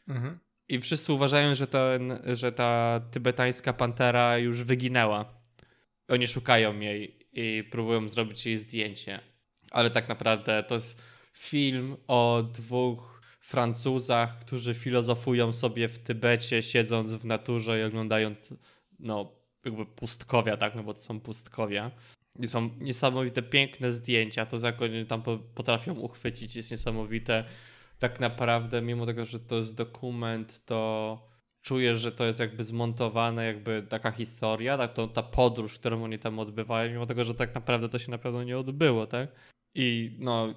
Mhm. 0.08 0.40
I 0.70 0.80
wszyscy 0.80 1.14
uważają, 1.14 1.56
że, 1.56 1.68
ten, 1.68 2.20
że 2.34 2.52
ta 2.52 3.02
tybetańska 3.12 3.74
pantera 3.74 4.38
już 4.38 4.64
wyginęła. 4.64 5.42
Oni 6.08 6.28
szukają 6.28 6.80
jej 6.80 7.20
i 7.34 7.64
próbują 7.72 8.10
zrobić 8.10 8.46
jej 8.46 8.58
zdjęcie. 8.58 9.20
Ale 9.72 9.92
tak 9.92 10.10
naprawdę 10.10 10.64
to 10.64 10.76
jest 10.76 11.02
film 11.34 11.98
o 12.08 12.44
dwóch 12.54 13.22
Francuzach, 13.40 14.40
którzy 14.40 14.74
filozofują 14.74 15.54
sobie 15.54 15.88
w 15.88 16.00
Tybecie, 16.00 16.62
siedząc 16.62 17.12
w 17.12 17.26
naturze 17.26 17.80
i 17.80 17.84
oglądając 17.84 18.54
no, 19.00 19.41
jakby 19.66 19.86
pustkowia, 19.86 20.58
tak? 20.58 20.76
No 20.76 20.84
bo 20.84 20.94
to 20.94 21.00
są 21.00 21.20
pustkowia. 21.20 21.92
I 22.40 22.48
są 22.48 22.70
niesamowite, 22.80 23.42
piękne 23.42 23.92
zdjęcia. 23.92 24.46
To 24.46 24.58
jak 24.58 24.82
oni 24.82 25.06
tam 25.06 25.24
potrafią 25.56 25.94
uchwycić, 25.94 26.56
jest 26.56 26.72
niesamowite 26.72 27.44
tak 28.00 28.20
naprawdę, 28.20 28.82
mimo 28.82 29.06
tego, 29.06 29.26
że 29.26 29.40
to 29.40 29.58
jest 29.58 29.76
dokument, 29.76 30.66
to 30.66 31.32
czujesz, 31.62 32.00
że 32.00 32.12
to 32.12 32.26
jest 32.26 32.40
jakby 32.40 32.64
zmontowane, 32.64 33.46
jakby 33.46 33.86
taka 33.90 34.12
historia, 34.12 34.78
tak, 34.78 34.94
to, 34.94 35.08
ta 35.08 35.24
podróż, 35.24 35.80
którą 35.80 36.04
oni 36.04 36.20
tam 36.20 36.40
odbywają, 36.40 36.92
mimo 36.92 37.06
tego, 37.06 37.24
że 37.24 37.36
tak 37.36 37.56
naprawdę 37.56 37.90
to 37.90 38.00
się 38.00 38.12
na 38.12 38.18
pewno 38.18 38.44
nie 38.44 38.58
odbyło, 38.58 39.08
tak? 39.08 39.30
I 39.76 40.16
no, 40.20 40.54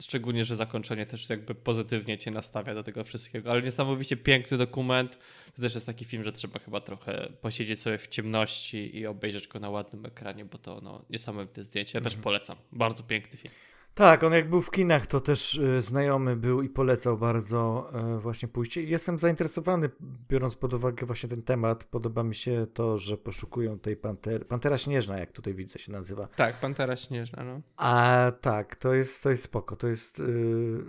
szczególnie, 0.00 0.44
że 0.44 0.56
zakończenie 0.56 1.06
też 1.06 1.30
jakby 1.30 1.54
pozytywnie 1.54 2.18
cię 2.18 2.30
nastawia 2.30 2.74
do 2.74 2.82
tego 2.82 3.04
wszystkiego, 3.04 3.50
ale 3.50 3.62
niesamowicie 3.62 4.16
piękny 4.16 4.58
dokument. 4.58 5.18
To 5.56 5.62
też 5.62 5.74
jest 5.74 5.86
taki 5.86 6.04
film, 6.04 6.22
że 6.22 6.32
trzeba 6.32 6.58
chyba 6.58 6.80
trochę 6.80 7.28
posiedzieć 7.40 7.80
sobie 7.80 7.98
w 7.98 8.08
ciemności 8.08 8.98
i 8.98 9.06
obejrzeć 9.06 9.48
go 9.48 9.60
na 9.60 9.70
ładnym 9.70 10.06
ekranie, 10.06 10.44
bo 10.44 10.58
to 10.58 10.80
no, 10.82 11.04
niesamowite 11.10 11.64
zdjęcie. 11.64 11.98
Ja 11.98 12.02
też 12.02 12.12
mhm. 12.12 12.22
polecam. 12.24 12.56
Bardzo 12.72 13.02
piękny 13.02 13.38
film. 13.38 13.54
Tak, 13.96 14.24
on 14.24 14.32
jak 14.32 14.50
był 14.50 14.60
w 14.60 14.70
kinach, 14.70 15.06
to 15.06 15.20
też 15.20 15.54
y, 15.54 15.82
znajomy 15.82 16.36
był 16.36 16.62
i 16.62 16.68
polecał 16.68 17.18
bardzo 17.18 17.90
y, 18.16 18.20
właśnie 18.20 18.48
pójście. 18.48 18.82
Jestem 18.82 19.18
zainteresowany, 19.18 19.90
biorąc 20.28 20.56
pod 20.56 20.74
uwagę 20.74 21.06
właśnie 21.06 21.28
ten 21.28 21.42
temat. 21.42 21.84
Podoba 21.84 22.22
mi 22.22 22.34
się 22.34 22.66
to, 22.74 22.98
że 22.98 23.18
poszukują 23.18 23.78
tej 23.78 23.96
pantery. 23.96 24.44
Pantera 24.44 24.78
śnieżna, 24.78 25.18
jak 25.18 25.32
tutaj 25.32 25.54
widzę, 25.54 25.78
się 25.78 25.92
nazywa. 25.92 26.26
Tak, 26.26 26.60
pantera 26.60 26.96
śnieżna, 26.96 27.44
no. 27.44 27.60
A 27.76 28.32
tak, 28.40 28.76
to 28.76 28.94
jest, 28.94 29.22
to 29.22 29.30
jest 29.30 29.42
spoko. 29.42 29.76
To 29.76 29.86
jest. 29.86 30.18
Yy... 30.18 30.84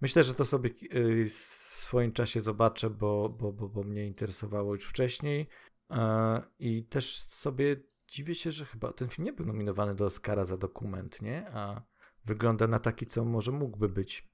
Myślę, 0.00 0.24
że 0.24 0.34
to 0.34 0.44
sobie 0.44 0.70
yy, 0.80 1.28
w 1.28 1.32
swoim 1.32 2.12
czasie 2.12 2.40
zobaczę, 2.40 2.90
bo, 2.90 3.28
bo, 3.28 3.52
bo, 3.52 3.68
bo 3.68 3.82
mnie 3.82 4.06
interesowało 4.06 4.74
już 4.74 4.84
wcześniej. 4.84 5.48
Yy, 5.90 5.96
I 6.58 6.84
też 6.84 7.22
sobie 7.22 7.76
dziwię 8.08 8.34
się, 8.34 8.52
że 8.52 8.64
chyba 8.64 8.92
ten 8.92 9.08
film 9.08 9.26
nie 9.26 9.32
był 9.32 9.46
nominowany 9.46 9.94
do 9.94 10.04
Oscara 10.04 10.44
za 10.44 10.56
dokument, 10.56 11.22
nie? 11.22 11.50
A 11.52 11.89
wygląda 12.30 12.66
na 12.66 12.78
taki, 12.78 13.06
co 13.06 13.24
może 13.24 13.52
mógłby 13.52 13.88
być. 13.88 14.28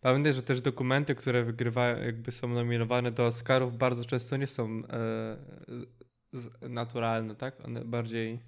Pamiętaj, 0.00 0.32
że 0.32 0.42
też 0.42 0.60
dokumenty, 0.60 1.14
które 1.14 1.44
wygrywają, 1.44 2.02
jakby 2.02 2.32
są 2.32 2.48
nominowane 2.48 3.10
do 3.10 3.26
Oscarów, 3.26 3.78
bardzo 3.78 4.04
często 4.04 4.36
nie 4.36 4.46
są 4.46 4.82
e, 4.88 6.68
naturalne, 6.68 7.36
tak? 7.36 7.64
One 7.64 7.84
bardziej. 7.84 8.40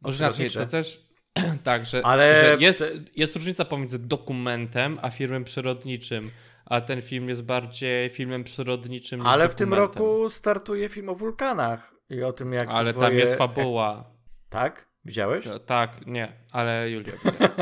Może 0.00 0.24
inaczej, 0.24 0.50
to 0.50 0.66
też. 0.66 1.08
tak, 1.64 1.86
że, 1.86 2.06
Ale 2.06 2.40
że 2.40 2.56
jest, 2.60 2.92
jest 3.16 3.36
różnica 3.36 3.64
pomiędzy 3.64 3.98
dokumentem 3.98 4.98
a 5.02 5.10
filmem 5.10 5.44
przyrodniczym. 5.44 6.30
A 6.66 6.80
ten 6.80 7.02
film 7.02 7.28
jest 7.28 7.42
bardziej 7.42 8.10
filmem 8.10 8.44
przyrodniczym. 8.44 9.26
Ale 9.26 9.48
w 9.48 9.54
tym 9.54 9.74
roku 9.74 10.30
startuje 10.30 10.88
film 10.88 11.08
o 11.08 11.14
wulkanach 11.14 11.94
i 12.10 12.22
o 12.22 12.32
tym, 12.32 12.52
jak. 12.52 12.68
Ale 12.68 12.94
tam 12.94 13.14
jest 13.14 13.34
fabuła. 13.34 14.10
Tak? 14.50 14.93
Widziałeś? 15.06 15.46
No, 15.46 15.58
tak, 15.58 16.06
nie, 16.06 16.32
ale 16.52 16.90
Julia 16.90 17.12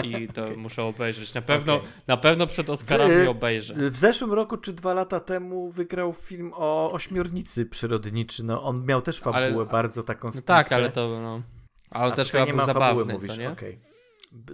i 0.05 0.29
to 0.29 0.45
okay. 0.45 0.57
muszę 0.57 0.83
obejrzeć. 0.83 1.35
Na 1.35 1.43
pewno, 1.43 1.75
okay. 1.75 1.89
na 2.07 2.17
pewno 2.17 2.47
przed 2.47 2.71
Oscarami 2.71 3.25
w, 3.25 3.29
obejrzę. 3.29 3.91
W 3.91 3.97
zeszłym 3.97 4.33
roku 4.33 4.57
czy 4.57 4.73
dwa 4.73 4.95
lata 4.95 5.21
temu 5.21 5.71
wygrał 5.71 6.13
film 6.13 6.53
o 6.55 6.93
ośmiornicy 6.93 7.67
przyrodniczy. 7.67 8.45
No, 8.45 8.63
on 8.63 8.87
miał 8.87 9.03
też 9.03 9.21
fabułę 9.21 9.47
ale, 9.47 9.67
bardzo 9.67 10.03
taką 10.03 10.31
no 10.35 10.41
Tak, 10.47 10.73
ale 10.73 10.91
to 10.91 11.21
no. 11.23 11.43
Ale 11.91 12.13
A 12.13 12.17
też 12.17 12.31
chyba 12.31 12.45
nie 12.45 12.53
ma 12.53 12.65
zabawny, 12.65 12.89
fabuły, 12.89 13.15
mówisz, 13.15 13.39
nie? 13.39 13.51
Okay. 13.51 13.79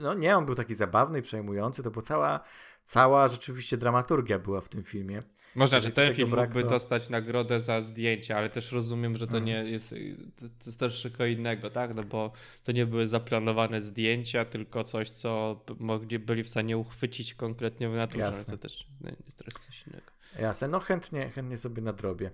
No 0.01 0.15
nie, 0.15 0.37
on 0.37 0.47
był 0.47 0.55
taki 0.55 0.75
zabawny 0.75 1.19
i 1.19 1.23
przejmujący. 1.23 1.83
To 1.83 1.91
była 1.91 2.03
cała, 2.03 2.41
cała 2.83 3.29
rzeczywiście 3.29 3.77
dramaturgia 3.77 4.39
była 4.39 4.61
w 4.61 4.69
tym 4.69 4.83
filmie. 4.83 5.23
Można, 5.55 5.79
że 5.79 5.91
ten 5.91 6.15
film 6.15 6.31
mógłby 6.31 6.63
to... 6.63 6.69
dostać 6.69 7.09
nagrodę 7.09 7.61
za 7.61 7.81
zdjęcie, 7.81 8.37
ale 8.37 8.51
też 8.51 8.73
rozumiem, 8.73 9.17
że 9.17 9.27
to 9.27 9.33
hmm. 9.33 9.45
nie 9.45 9.71
jest, 9.71 9.95
to, 10.37 10.47
jest 10.67 10.79
też 10.79 11.03
tylko 11.03 11.27
innego, 11.27 11.71
tak? 11.71 11.95
No 11.95 12.03
bo 12.03 12.33
to 12.65 12.73
nie 12.73 12.87
były 12.87 13.07
zaplanowane 13.07 13.81
zdjęcia, 13.81 14.45
tylko 14.45 14.85
coś, 14.85 15.11
co 15.11 15.61
mogli, 15.79 16.19
byli 16.19 16.43
w 16.43 16.49
stanie 16.49 16.79
uchwycić 16.79 17.35
konkretnie 17.35 17.89
w 17.89 17.95
naturze. 17.95 18.25
Jasne. 18.25 18.45
To 18.45 18.59
też 18.59 18.87
no, 19.01 19.11
jest 19.27 19.39
teraz 19.39 19.67
coś 19.67 19.87
innego. 19.87 20.13
Jasne, 20.39 20.69
no 20.69 20.81
chętnie, 20.81 21.31
chętnie 21.31 21.57
sobie 21.57 21.83
nadrobię. 21.83 22.31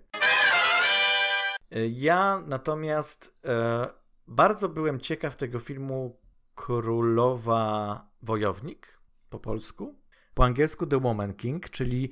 E, 1.70 1.88
ja 1.88 2.42
natomiast 2.46 3.35
e, 3.44 3.87
bardzo 4.29 4.68
byłem 4.68 5.00
ciekaw 5.00 5.37
tego 5.37 5.61
filmu 5.61 6.20
Królowa 6.55 8.07
Wojownik 8.22 8.98
po 9.31 9.38
polsku. 9.38 9.94
Po 10.35 10.44
angielsku 10.44 10.87
The 10.87 11.00
Woman 11.00 11.35
King, 11.35 11.70
czyli 11.70 12.11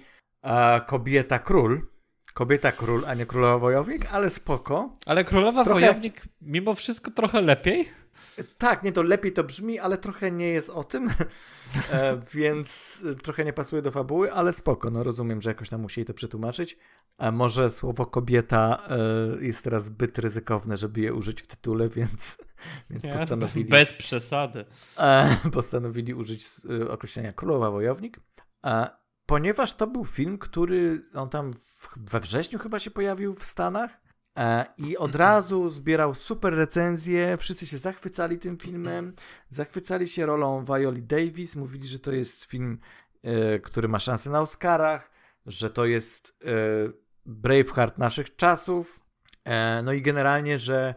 kobieta 0.87 1.39
król. 1.39 1.93
Kobieta 2.35 2.73
król, 2.73 3.05
a 3.07 3.15
nie 3.15 3.27
królowa 3.27 3.59
wojownik, 3.59 4.07
ale 4.13 4.31
spoko. 4.31 4.97
Ale 5.07 5.25
królowa 5.25 5.65
trochę... 5.65 5.81
wojownik 5.81 6.23
mimo 6.41 6.75
wszystko 6.75 7.11
trochę 7.11 7.43
lepiej. 7.43 7.89
Tak, 8.59 8.83
nie 8.83 8.93
to 8.93 9.03
lepiej 9.03 9.33
to 9.33 9.45
brzmi, 9.45 9.79
ale 9.79 9.99
trochę 9.99 10.31
nie 10.31 10.49
jest 10.49 10.71
o 10.71 10.85
tym, 10.85 11.11
e, 11.93 12.21
więc 12.35 13.01
trochę 13.23 13.45
nie 13.45 13.53
pasuje 13.53 13.83
do 13.83 13.91
fabuły, 13.91 14.33
ale 14.33 14.53
spoko, 14.53 14.91
no 14.91 15.03
rozumiem, 15.03 15.43
że 15.43 15.51
jakoś 15.51 15.69
tam 15.69 15.81
musieli 15.81 16.05
to 16.05 16.15
przetłumaczyć. 16.15 16.79
A 17.19 17.31
może 17.31 17.71
słowo 17.71 18.07
kobieta 18.07 18.83
e, 18.89 19.45
jest 19.45 19.65
teraz 19.65 19.85
zbyt 19.85 20.19
ryzykowne, 20.19 20.77
żeby 20.77 21.01
je 21.01 21.15
użyć 21.15 21.43
w 21.43 21.47
tytule, 21.47 21.89
więc, 21.97 22.39
więc 22.91 23.07
postanowili... 23.07 23.71
Bez 23.71 23.95
przesady. 23.95 24.65
E, 24.99 25.37
postanowili 25.53 26.15
użyć 26.15 26.47
określenia 26.91 27.33
królowa 27.33 27.71
wojownik 27.71 28.21
ponieważ 29.33 29.75
to 29.75 29.87
był 29.87 30.05
film, 30.05 30.39
który 30.39 31.05
on 31.15 31.29
tam 31.29 31.51
we 31.97 32.21
wrześniu 32.21 32.59
chyba 32.59 32.79
się 32.79 32.91
pojawił 32.91 33.35
w 33.35 33.45
Stanach 33.45 34.01
e, 34.39 34.65
i 34.79 34.97
od 34.97 35.15
razu 35.15 35.69
zbierał 35.69 36.15
super 36.15 36.55
recenzje, 36.55 37.37
wszyscy 37.37 37.67
się 37.67 37.79
zachwycali 37.79 38.39
tym 38.39 38.59
filmem, 38.59 39.15
zachwycali 39.49 40.09
się 40.09 40.27
rolą 40.27 40.65
Violi 40.65 41.03
Davis, 41.03 41.57
mówili, 41.57 41.89
że 41.89 41.99
to 41.99 42.13
jest 42.13 42.45
film, 42.45 42.79
e, 43.23 43.59
który 43.59 43.89
ma 43.89 43.99
szansę 43.99 44.31
na 44.31 44.41
Oscarach, 44.41 45.11
że 45.47 45.71
to 45.71 45.85
jest 45.85 46.39
e, 46.45 46.47
Braveheart 47.27 47.99
naszych 47.99 48.37
czasów, 48.37 49.01
no 49.85 49.93
i 49.93 50.03
generalnie, 50.03 50.59
że 50.59 50.95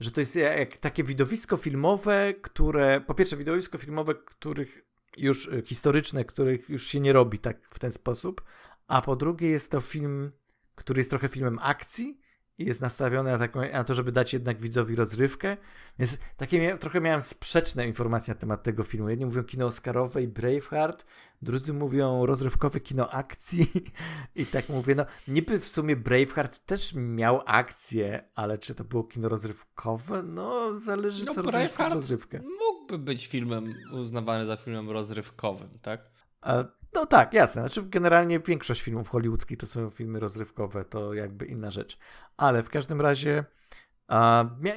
że 0.00 0.10
to 0.10 0.20
jest 0.20 0.38
takie 0.80 1.04
widowisko 1.04 1.56
filmowe, 1.56 2.34
które, 2.42 3.00
po 3.00 3.14
pierwsze 3.14 3.36
widowisko 3.36 3.78
filmowe, 3.78 4.14
których 4.14 4.85
już 5.16 5.46
y, 5.46 5.62
historyczne, 5.66 6.24
których 6.24 6.68
już 6.68 6.86
się 6.86 7.00
nie 7.00 7.12
robi 7.12 7.38
tak 7.38 7.68
w 7.70 7.78
ten 7.78 7.90
sposób, 7.90 8.42
a 8.86 9.02
po 9.02 9.16
drugie 9.16 9.48
jest 9.48 9.70
to 9.70 9.80
film, 9.80 10.32
który 10.74 11.00
jest 11.00 11.10
trochę 11.10 11.28
filmem 11.28 11.58
akcji 11.62 12.20
jest 12.58 12.80
nastawiony 12.80 13.32
na, 13.32 13.38
taką, 13.38 13.60
na 13.72 13.84
to, 13.84 13.94
żeby 13.94 14.12
dać 14.12 14.32
jednak 14.32 14.60
widzowi 14.60 14.94
rozrywkę. 14.94 15.56
Więc 15.98 16.18
takie 16.36 16.78
trochę 16.78 17.00
miałem 17.00 17.20
sprzeczne 17.20 17.86
informacje 17.86 18.34
na 18.34 18.40
temat 18.40 18.62
tego 18.62 18.82
filmu. 18.82 19.08
Jedni 19.08 19.26
mówią 19.26 19.44
kino 19.44 19.66
Oscarowe 19.66 20.22
i 20.22 20.28
Braveheart, 20.28 21.06
drudzy 21.42 21.72
mówią 21.72 22.26
rozrywkowe 22.26 22.80
kino 22.80 23.10
akcji 23.10 23.66
i 24.34 24.46
tak 24.46 24.68
mówię, 24.68 24.94
no 24.94 25.06
niby 25.28 25.60
w 25.60 25.66
sumie 25.66 25.96
Braveheart 25.96 26.66
też 26.66 26.94
miał 26.94 27.42
akcję, 27.46 28.28
ale 28.34 28.58
czy 28.58 28.74
to 28.74 28.84
było 28.84 29.04
kino 29.04 29.28
rozrywkowe? 29.28 30.22
No 30.22 30.78
zależy 30.78 31.24
no, 31.24 31.34
co 31.34 31.42
rozumiesz 31.42 31.72
rozrywkę. 31.90 32.40
mógłby 32.60 32.98
być 32.98 33.26
filmem 33.26 33.64
uznawany 33.92 34.46
za 34.46 34.56
filmem 34.56 34.90
rozrywkowym, 34.90 35.78
tak? 35.82 36.10
A, 36.40 36.64
No 36.96 37.06
tak, 37.06 37.32
jasne. 37.32 37.62
Znaczy 37.62 37.82
generalnie 37.88 38.40
większość 38.40 38.82
filmów 38.82 39.08
hollywoodzkich 39.08 39.58
to 39.58 39.66
są 39.66 39.90
filmy 39.90 40.20
rozrywkowe, 40.20 40.84
to 40.84 41.14
jakby 41.14 41.46
inna 41.46 41.70
rzecz. 41.70 41.98
Ale 42.36 42.62
w 42.62 42.70
każdym 42.70 43.00
razie 43.00 43.44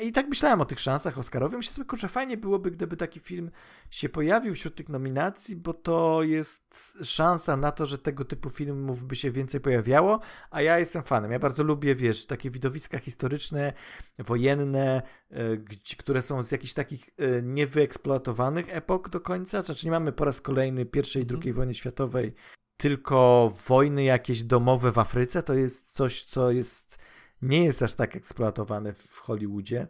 i 0.01 0.11
tak 0.11 0.27
myślałem 0.27 0.61
o 0.61 0.65
tych 0.65 0.79
szansach 0.79 1.17
Oscarowych. 1.17 1.57
Myślę 1.57 1.73
sobie, 1.73 1.85
kurczę, 1.85 2.07
fajnie 2.07 2.37
byłoby, 2.37 2.71
gdyby 2.71 2.97
taki 2.97 3.19
film 3.19 3.51
się 3.89 4.09
pojawił 4.09 4.55
wśród 4.55 4.75
tych 4.75 4.89
nominacji, 4.89 5.55
bo 5.55 5.73
to 5.73 6.23
jest 6.23 6.97
szansa 7.03 7.57
na 7.57 7.71
to, 7.71 7.85
że 7.85 7.97
tego 7.97 8.25
typu 8.25 8.49
filmów 8.49 9.03
by 9.03 9.15
się 9.15 9.31
więcej 9.31 9.61
pojawiało, 9.61 10.19
a 10.51 10.61
ja 10.61 10.79
jestem 10.79 11.03
fanem. 11.03 11.31
Ja 11.31 11.39
bardzo 11.39 11.63
lubię, 11.63 11.95
wiesz, 11.95 12.25
takie 12.25 12.49
widowiska 12.49 12.99
historyczne, 12.99 13.73
wojenne, 14.19 15.01
e, 15.31 15.57
które 15.97 16.21
są 16.21 16.43
z 16.43 16.51
jakichś 16.51 16.73
takich 16.73 17.09
e, 17.17 17.41
niewyeksploatowanych 17.41 18.65
epok 18.69 19.09
do 19.09 19.21
końca. 19.21 19.61
Znaczy 19.61 19.85
nie 19.87 19.91
mamy 19.91 20.11
po 20.11 20.25
raz 20.25 20.41
kolejny 20.41 20.85
pierwszej 20.85 21.21
i 21.21 21.23
mhm. 21.23 21.27
drugiej 21.27 21.53
wojny 21.53 21.73
światowej, 21.73 22.33
tylko 22.77 23.51
wojny 23.67 24.03
jakieś 24.03 24.43
domowe 24.43 24.91
w 24.91 24.99
Afryce. 24.99 25.43
To 25.43 25.53
jest 25.53 25.93
coś, 25.93 26.23
co 26.23 26.51
jest 26.51 26.99
nie 27.41 27.63
jest 27.63 27.83
aż 27.83 27.95
tak 27.95 28.15
eksploatowane 28.15 28.93
w 28.93 29.17
Hollywoodzie. 29.17 29.87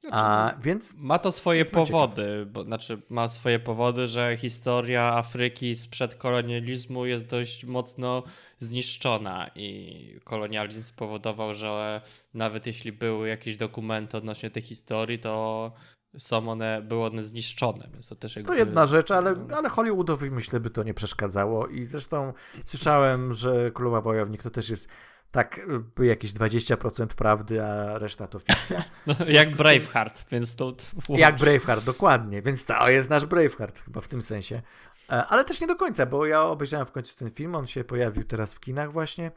Znaczy, 0.00 0.16
A 0.16 0.54
więc. 0.60 0.94
Ma 0.98 1.18
to 1.18 1.32
swoje 1.32 1.64
powody, 1.64 2.46
bo, 2.46 2.62
znaczy 2.62 3.02
ma 3.08 3.28
swoje 3.28 3.58
powody, 3.58 4.06
że 4.06 4.36
historia 4.36 5.02
Afryki 5.02 5.76
sprzed 5.76 6.14
kolonializmu 6.14 7.06
jest 7.06 7.26
dość 7.26 7.64
mocno 7.64 8.22
zniszczona 8.58 9.50
i 9.54 10.20
kolonializm 10.24 10.82
spowodował, 10.82 11.54
że 11.54 12.00
nawet 12.34 12.66
jeśli 12.66 12.92
były 12.92 13.28
jakieś 13.28 13.56
dokumenty 13.56 14.16
odnośnie 14.16 14.50
tej 14.50 14.62
historii, 14.62 15.18
to 15.18 15.72
są 16.18 16.48
one, 16.48 16.82
były 16.82 17.04
one 17.04 17.24
zniszczone. 17.24 17.88
Więc 17.92 18.08
to, 18.08 18.16
też 18.16 18.36
jakby... 18.36 18.48
to 18.48 18.54
jedna 18.54 18.86
rzecz, 18.86 19.10
ale, 19.10 19.46
ale 19.56 19.68
Hollywoodowi 19.68 20.30
myślę 20.30 20.60
by 20.60 20.70
to 20.70 20.82
nie 20.82 20.94
przeszkadzało 20.94 21.66
i 21.66 21.84
zresztą 21.84 22.32
słyszałem, 22.64 23.32
że 23.32 23.70
Królowa 23.70 24.00
Wojownik 24.00 24.42
to 24.42 24.50
też 24.50 24.70
jest 24.70 24.88
tak 25.30 25.60
by 25.96 26.06
jakieś 26.06 26.32
20% 26.32 27.06
prawdy, 27.06 27.64
a 27.64 27.98
reszta 27.98 28.26
to 28.26 28.38
fikcja. 28.38 28.84
No, 29.06 29.14
jak 29.28 29.56
Braveheart, 29.56 30.24
więc 30.30 30.56
to... 30.56 30.76
Jak 31.08 31.36
Braveheart, 31.36 31.84
dokładnie, 31.84 32.42
więc 32.42 32.66
to 32.66 32.88
jest 32.88 33.10
nasz 33.10 33.26
Braveheart 33.26 33.78
chyba 33.78 34.00
w 34.00 34.08
tym 34.08 34.22
sensie. 34.22 34.62
E, 35.10 35.26
ale 35.26 35.44
też 35.44 35.60
nie 35.60 35.66
do 35.66 35.76
końca, 35.76 36.06
bo 36.06 36.26
ja 36.26 36.42
obejrzałem 36.42 36.86
w 36.86 36.92
końcu 36.92 37.16
ten 37.16 37.30
film, 37.30 37.54
on 37.54 37.66
się 37.66 37.84
pojawił 37.84 38.24
teraz 38.24 38.54
w 38.54 38.60
kinach 38.60 38.92
właśnie 38.92 39.30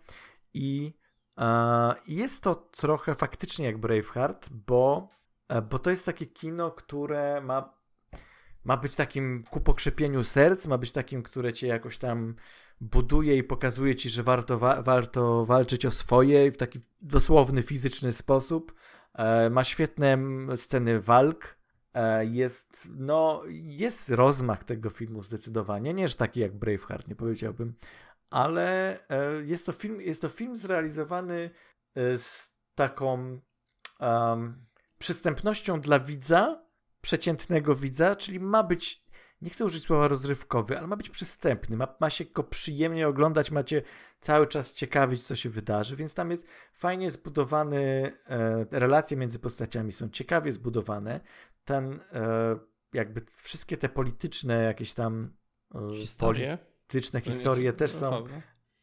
i 0.53 0.93
e, 1.37 1.93
jest 2.07 2.43
to 2.43 2.55
trochę 2.55 3.15
faktycznie 3.15 3.65
jak 3.65 3.77
Braveheart, 3.77 4.49
bo, 4.49 5.09
e, 5.47 5.61
bo 5.61 5.79
to 5.79 5.89
jest 5.89 6.05
takie 6.05 6.25
kino, 6.25 6.71
które 6.71 7.41
ma, 7.41 7.73
ma 8.63 8.77
być 8.77 8.95
takim 8.95 9.43
ku 9.43 9.61
pokrzepieniu 9.61 10.23
serc, 10.23 10.67
ma 10.67 10.77
być 10.77 10.91
takim, 10.91 11.23
które 11.23 11.53
cię 11.53 11.67
jakoś 11.67 11.97
tam 11.97 12.35
buduje 12.81 13.37
i 13.37 13.43
pokazuje 13.43 13.95
ci, 13.95 14.09
że 14.09 14.23
warto, 14.23 14.59
wa 14.59 14.81
warto 14.81 15.45
walczyć 15.45 15.85
o 15.85 15.91
swoje 15.91 16.51
w 16.51 16.57
taki 16.57 16.79
dosłowny, 17.01 17.63
fizyczny 17.63 18.11
sposób. 18.11 18.73
E, 19.13 19.49
ma 19.49 19.63
świetne 19.63 20.17
sceny 20.55 21.01
walk. 21.01 21.57
E, 21.93 22.25
jest, 22.25 22.87
no, 22.91 23.43
jest 23.49 24.09
rozmach 24.09 24.63
tego 24.63 24.89
filmu 24.89 25.23
zdecydowanie. 25.23 25.93
Nie, 25.93 26.07
że 26.07 26.15
taki 26.15 26.39
jak 26.39 26.57
Braveheart, 26.57 27.07
nie 27.07 27.15
powiedziałbym, 27.15 27.73
ale 28.29 28.99
e, 29.09 29.43
jest 29.45 29.65
to 29.65 29.71
film, 29.71 30.01
jest 30.01 30.21
to 30.21 30.29
film 30.29 30.55
zrealizowany 30.55 31.49
e, 31.95 32.17
z 32.17 32.51
taką 32.75 33.39
um, 33.99 34.65
przystępnością 34.97 35.81
dla 35.81 35.99
widza, 35.99 36.65
przeciętnego 37.01 37.75
widza, 37.75 38.15
czyli 38.15 38.39
ma 38.39 38.63
być 38.63 39.05
nie 39.41 39.49
chcę 39.49 39.65
użyć 39.65 39.83
słowa 39.83 40.07
rozrywkowy, 40.07 40.77
ale 40.77 40.87
ma 40.87 40.95
być 40.95 41.09
przystępny, 41.09 41.77
ma, 41.77 41.95
ma 41.99 42.09
się 42.09 42.25
go 42.25 42.43
przyjemnie 42.43 43.07
oglądać, 43.07 43.51
macie 43.51 43.81
cały 44.19 44.47
czas 44.47 44.73
ciekawić, 44.73 45.23
co 45.23 45.35
się 45.35 45.49
wydarzy, 45.49 45.95
więc 45.95 46.13
tam 46.13 46.31
jest 46.31 46.47
fajnie 46.73 47.11
zbudowany, 47.11 48.11
e, 48.27 48.65
relacje 48.71 49.17
między 49.17 49.39
postaciami 49.39 49.91
są 49.91 50.09
ciekawie 50.09 50.51
zbudowane, 50.51 51.19
ten 51.65 51.99
e, 52.13 52.59
jakby 52.93 53.21
wszystkie 53.41 53.77
te 53.77 53.89
polityczne 53.89 54.63
jakieś 54.63 54.93
tam 54.93 55.33
e, 55.75 55.95
historie, 55.95 56.57
polityczne 56.87 57.21
historie 57.21 57.73
też 57.73 57.91
są 57.91 58.23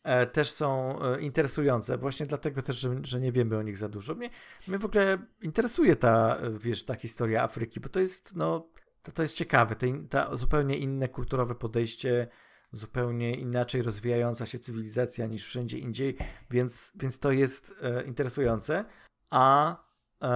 e, 0.03 0.27
też 0.27 0.51
są 0.51 0.99
e, 1.03 1.21
interesujące, 1.21 1.99
właśnie 1.99 2.27
dlatego 2.27 2.63
też, 2.63 2.77
że, 2.77 2.97
że 3.03 3.21
nie 3.21 3.33
wiemy 3.33 3.57
o 3.57 3.63
nich 3.63 3.77
za 3.77 3.89
dużo. 3.89 4.15
Mnie, 4.15 4.31
mnie 4.69 4.79
w 4.79 4.85
ogóle 4.85 5.19
interesuje 5.43 5.97
ta, 5.97 6.39
wiesz, 6.61 6.85
ta 6.85 6.95
historia 6.95 7.43
Afryki, 7.43 7.81
bo 7.81 7.89
to 7.89 8.01
jest, 8.01 8.37
no, 8.37 8.69
to, 9.07 9.13
to 9.13 9.23
jest 9.23 9.37
ciekawe. 9.37 9.77
Ta 10.11 10.37
zupełnie 10.37 10.77
inne 10.77 11.09
kulturowe 11.09 11.55
podejście, 11.55 12.29
zupełnie 12.73 13.35
inaczej 13.35 13.83
rozwijająca 13.83 14.47
się 14.47 14.59
cywilizacja 14.59 15.27
niż 15.27 15.47
wszędzie 15.47 15.79
indziej, 15.79 16.17
więc, 16.51 16.93
więc 16.95 17.19
to 17.19 17.31
jest 17.31 17.75
e, 17.83 18.03
interesujące. 18.03 18.85
A, 19.31 19.77
e, 20.23 20.27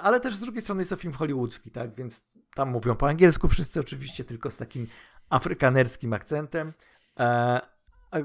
ale 0.00 0.20
też 0.20 0.34
z 0.34 0.40
drugiej 0.40 0.62
strony 0.62 0.80
jest 0.80 0.90
to 0.90 0.96
film 0.96 1.14
hollywoodzki, 1.14 1.70
tak? 1.70 1.94
Więc 1.94 2.22
tam 2.54 2.70
mówią 2.70 2.96
po 2.96 3.08
angielsku 3.08 3.48
wszyscy 3.48 3.80
oczywiście, 3.80 4.24
tylko 4.24 4.50
z 4.50 4.56
takim 4.56 4.86
afrykanerskim 5.28 6.12
akcentem. 6.12 6.72
E, 7.18 7.24
a 8.10 8.18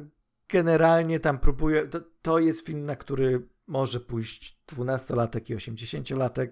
generalnie 0.50 1.20
tam 1.20 1.40
próbuje, 1.40 1.88
to, 1.88 2.00
to 2.22 2.40
jest 2.40 2.66
film, 2.66 2.86
na 2.86 2.96
który 2.96 3.48
może 3.68 4.00
pójść 4.00 4.60
12-latek 4.68 5.52
i 5.52 5.56
80-latek 5.56 6.50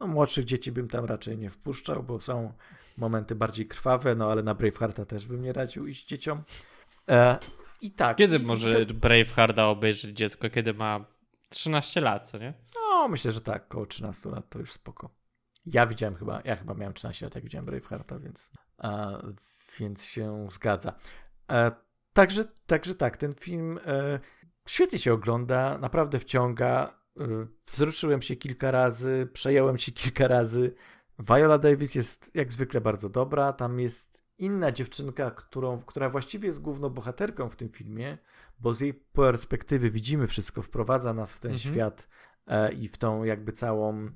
no, 0.00 0.06
młodszych 0.06 0.44
dzieci 0.44 0.72
bym 0.72 0.88
tam 0.88 1.04
raczej 1.04 1.38
nie 1.38 1.50
wpuszczał, 1.50 2.02
bo 2.02 2.20
są 2.20 2.52
momenty 2.96 3.34
bardziej 3.34 3.66
krwawe, 3.66 4.14
no 4.14 4.30
ale 4.30 4.42
na 4.42 4.54
Bravehearta 4.54 5.04
też 5.04 5.26
bym 5.26 5.42
nie 5.42 5.52
radził 5.52 5.86
iść 5.86 6.06
dzieciom. 6.06 6.42
E, 7.08 7.38
I 7.80 7.90
tak. 7.90 8.16
Kiedy 8.16 8.36
i, 8.36 8.40
może 8.40 8.86
to... 8.86 8.94
Bravehearta 8.94 9.68
obejrzeć 9.68 10.16
dziecko? 10.16 10.50
Kiedy 10.50 10.74
ma 10.74 11.04
13 11.48 12.00
lat, 12.00 12.30
co 12.30 12.38
nie? 12.38 12.54
No, 12.74 13.08
myślę, 13.08 13.32
że 13.32 13.40
tak, 13.40 13.64
około 13.64 13.86
13 13.86 14.28
lat 14.28 14.50
to 14.50 14.58
już 14.58 14.72
spoko. 14.72 15.10
Ja 15.66 15.86
widziałem 15.86 16.16
chyba, 16.16 16.42
ja 16.44 16.56
chyba 16.56 16.74
miałem 16.74 16.94
13 16.94 17.26
lat, 17.26 17.34
jak 17.34 17.44
widziałem 17.44 17.66
Bravehearta, 17.66 18.18
więc, 18.18 18.50
e, 18.84 19.18
więc 19.78 20.04
się 20.04 20.46
zgadza. 20.50 20.92
E, 21.52 21.72
także, 22.12 22.44
także 22.66 22.94
tak, 22.94 23.16
ten 23.16 23.34
film 23.34 23.78
e, 23.86 24.20
świetnie 24.68 24.98
się 24.98 25.12
ogląda, 25.12 25.78
naprawdę 25.78 26.18
wciąga. 26.18 27.03
Y, 27.20 27.46
wzruszyłem 27.72 28.22
się 28.22 28.36
kilka 28.36 28.70
razy, 28.70 29.28
przejąłem 29.32 29.78
się 29.78 29.92
kilka 30.02 30.28
razy. 30.28 30.74
Viola 31.18 31.58
Davis 31.58 31.94
jest 31.94 32.30
jak 32.34 32.52
zwykle 32.52 32.80
bardzo 32.80 33.08
dobra. 33.08 33.52
Tam 33.52 33.80
jest 33.80 34.24
inna 34.38 34.72
dziewczynka, 34.72 35.30
którą, 35.30 35.78
która 35.78 36.08
właściwie 36.08 36.46
jest 36.46 36.60
główną 36.60 36.90
bohaterką 36.90 37.48
w 37.48 37.56
tym 37.56 37.68
filmie, 37.68 38.18
bo 38.58 38.74
z 38.74 38.80
jej 38.80 38.94
perspektywy 38.94 39.90
widzimy 39.90 40.26
wszystko, 40.26 40.62
wprowadza 40.62 41.14
nas 41.14 41.32
w 41.32 41.40
ten 41.40 41.52
mhm. 41.52 41.74
świat 41.74 42.08
e, 42.46 42.72
i 42.72 42.88
w 42.88 42.98
tą 42.98 43.24
jakby 43.24 43.52
całą 43.52 43.94
e, 43.96 44.10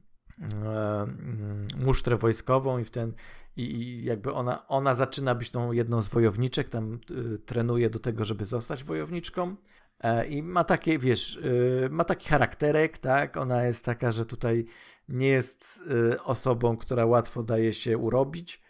mm, 1.03 1.67
musztrę 1.77 2.17
wojskową 2.17 2.79
i 2.79 2.85
w 2.85 2.91
ten 2.91 3.15
i, 3.59 3.63
i 3.63 4.05
jakby 4.05 4.33
ona, 4.33 4.69
ona 4.69 4.95
zaczyna 4.95 5.35
być 5.35 5.51
tą 5.51 5.73
jedną 5.73 6.03
z 6.03 6.09
wojowniczek, 6.09 6.71
tam 6.71 6.99
y, 7.11 7.39
trenuje 7.39 7.91
do 7.91 7.99
tego, 7.99 8.25
żeby 8.25 8.45
zostać 8.45 8.85
wojowniczką. 8.85 9.57
E, 10.01 10.27
I 10.27 10.43
ma 10.43 10.65
takie, 10.65 10.99
wiesz, 10.99 11.37
y, 11.37 11.89
ma 11.91 12.05
taki 12.05 12.29
charakterek, 12.29 12.99
tak? 12.99 13.37
Ona 13.37 13.65
jest 13.65 13.85
taka, 13.85 14.11
że 14.11 14.27
tutaj 14.27 14.67
nie 15.09 15.29
jest 15.29 15.81
y, 16.13 16.23
osobą, 16.23 16.77
która 16.77 17.07
łatwo 17.07 17.43
daje 17.43 17.73
się 17.73 17.99
urobić. 17.99 18.63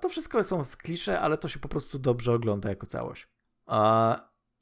To 0.00 0.08
wszystko 0.08 0.44
są 0.44 0.64
sklisze, 0.64 1.20
ale 1.20 1.38
to 1.38 1.48
się 1.48 1.58
po 1.58 1.68
prostu 1.68 1.98
dobrze 1.98 2.32
ogląda 2.32 2.68
jako 2.68 2.86
całość. 2.86 3.28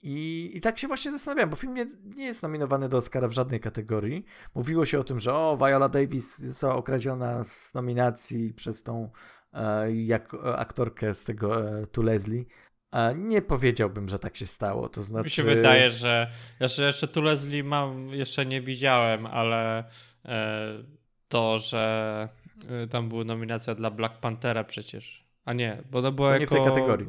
I, 0.03 0.51
I 0.55 0.61
tak 0.61 0.79
się 0.79 0.88
właśnie 0.88 1.12
zastanawiam, 1.12 1.51
bo 1.51 1.57
film 1.57 1.75
nie, 1.75 1.87
nie 2.16 2.25
jest 2.25 2.42
nominowany 2.42 2.88
do 2.88 2.97
Oscara 2.97 3.29
w 3.29 3.33
żadnej 3.33 3.61
kategorii. 3.61 4.25
Mówiło 4.55 4.85
się 4.85 5.01
o 5.01 5.05
tym, 5.05 5.21
że 5.21 5.35
o, 5.35 5.57
Viola 5.57 5.88
Davis 5.88 6.38
została 6.38 6.75
okradziona 6.75 7.44
z 7.44 7.75
nominacji 7.75 8.55
przez 8.55 8.83
tą 8.83 9.11
e, 9.53 9.92
jak 9.92 10.35
aktorkę 10.57 11.14
z 11.14 11.25
tego 11.25 11.68
e, 11.68 11.87
Tu 11.87 12.03
Leslie. 12.03 12.44
A 12.90 13.12
nie 13.12 13.42
powiedziałbym, 13.42 14.09
że 14.09 14.18
tak 14.18 14.37
się 14.37 14.46
stało. 14.46 14.88
To 14.88 15.02
znaczy. 15.02 15.25
Mi 15.25 15.31
się 15.31 15.42
wydaje, 15.42 15.90
że 15.90 16.31
jeszcze, 16.60 16.83
jeszcze 16.83 17.08
tu 17.08 17.23
Leslie 17.23 17.65
mam, 17.65 18.08
jeszcze 18.08 18.46
nie 18.46 18.60
widziałem, 18.60 19.27
ale 19.27 19.85
e, 20.25 20.85
to, 21.29 21.58
że 21.58 22.29
e, 22.69 22.87
tam 22.87 23.08
była 23.08 23.25
nominacja 23.25 23.75
dla 23.75 23.90
Black 23.90 24.19
Panthera 24.21 24.65
przecież. 24.65 25.29
A 25.44 25.52
nie, 25.52 25.83
bo 25.90 26.02
to 26.02 26.12
była 26.12 26.33
to 26.33 26.38
nie 26.38 26.46
w 26.46 26.50
tej 26.50 26.65
kategorii. 26.65 27.08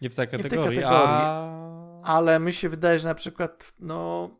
Nie 0.00 0.10
w 0.10 0.14
tej 0.14 0.28
kategorii. 0.28 0.44
Nie 0.44 0.48
w 0.48 0.72
tej 0.72 0.78
kategorii. 0.78 0.84
A... 0.84 2.02
Ale 2.04 2.40
mi 2.40 2.52
się 2.52 2.68
wydaje, 2.68 2.98
że 2.98 3.08
na 3.08 3.14
przykład, 3.14 3.72
no. 3.78 4.30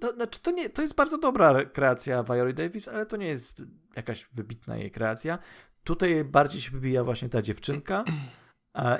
To, 0.00 0.14
znaczy 0.14 0.40
to, 0.42 0.50
nie, 0.50 0.70
to 0.70 0.82
jest 0.82 0.94
bardzo 0.94 1.18
dobra 1.18 1.64
kreacja 1.64 2.22
Viola 2.22 2.52
Davis, 2.52 2.88
ale 2.88 3.06
to 3.06 3.16
nie 3.16 3.26
jest 3.26 3.62
jakaś 3.96 4.28
wybitna 4.32 4.76
jej 4.76 4.90
kreacja. 4.90 5.38
Tutaj 5.84 6.24
bardziej 6.24 6.60
się 6.60 6.70
wybija 6.70 7.04
właśnie 7.04 7.28
ta 7.28 7.42
dziewczynka. 7.42 8.04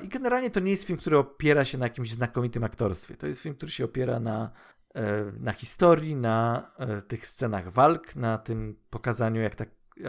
I 0.02 0.08
generalnie 0.08 0.50
to 0.50 0.60
nie 0.60 0.70
jest 0.70 0.84
film, 0.84 0.98
który 0.98 1.18
opiera 1.18 1.64
się 1.64 1.78
na 1.78 1.86
jakimś 1.86 2.12
znakomitym 2.12 2.64
aktorstwie. 2.64 3.16
To 3.16 3.26
jest 3.26 3.40
film, 3.40 3.54
który 3.54 3.72
się 3.72 3.84
opiera 3.84 4.20
na, 4.20 4.50
e, 4.94 5.32
na 5.40 5.52
historii, 5.52 6.16
na 6.16 6.70
e, 6.78 7.02
tych 7.02 7.26
scenach 7.26 7.72
walk, 7.72 8.16
na 8.16 8.38
tym 8.38 8.76
pokazaniu 8.90 9.40
jak 9.40 9.56
tak, 9.56 9.68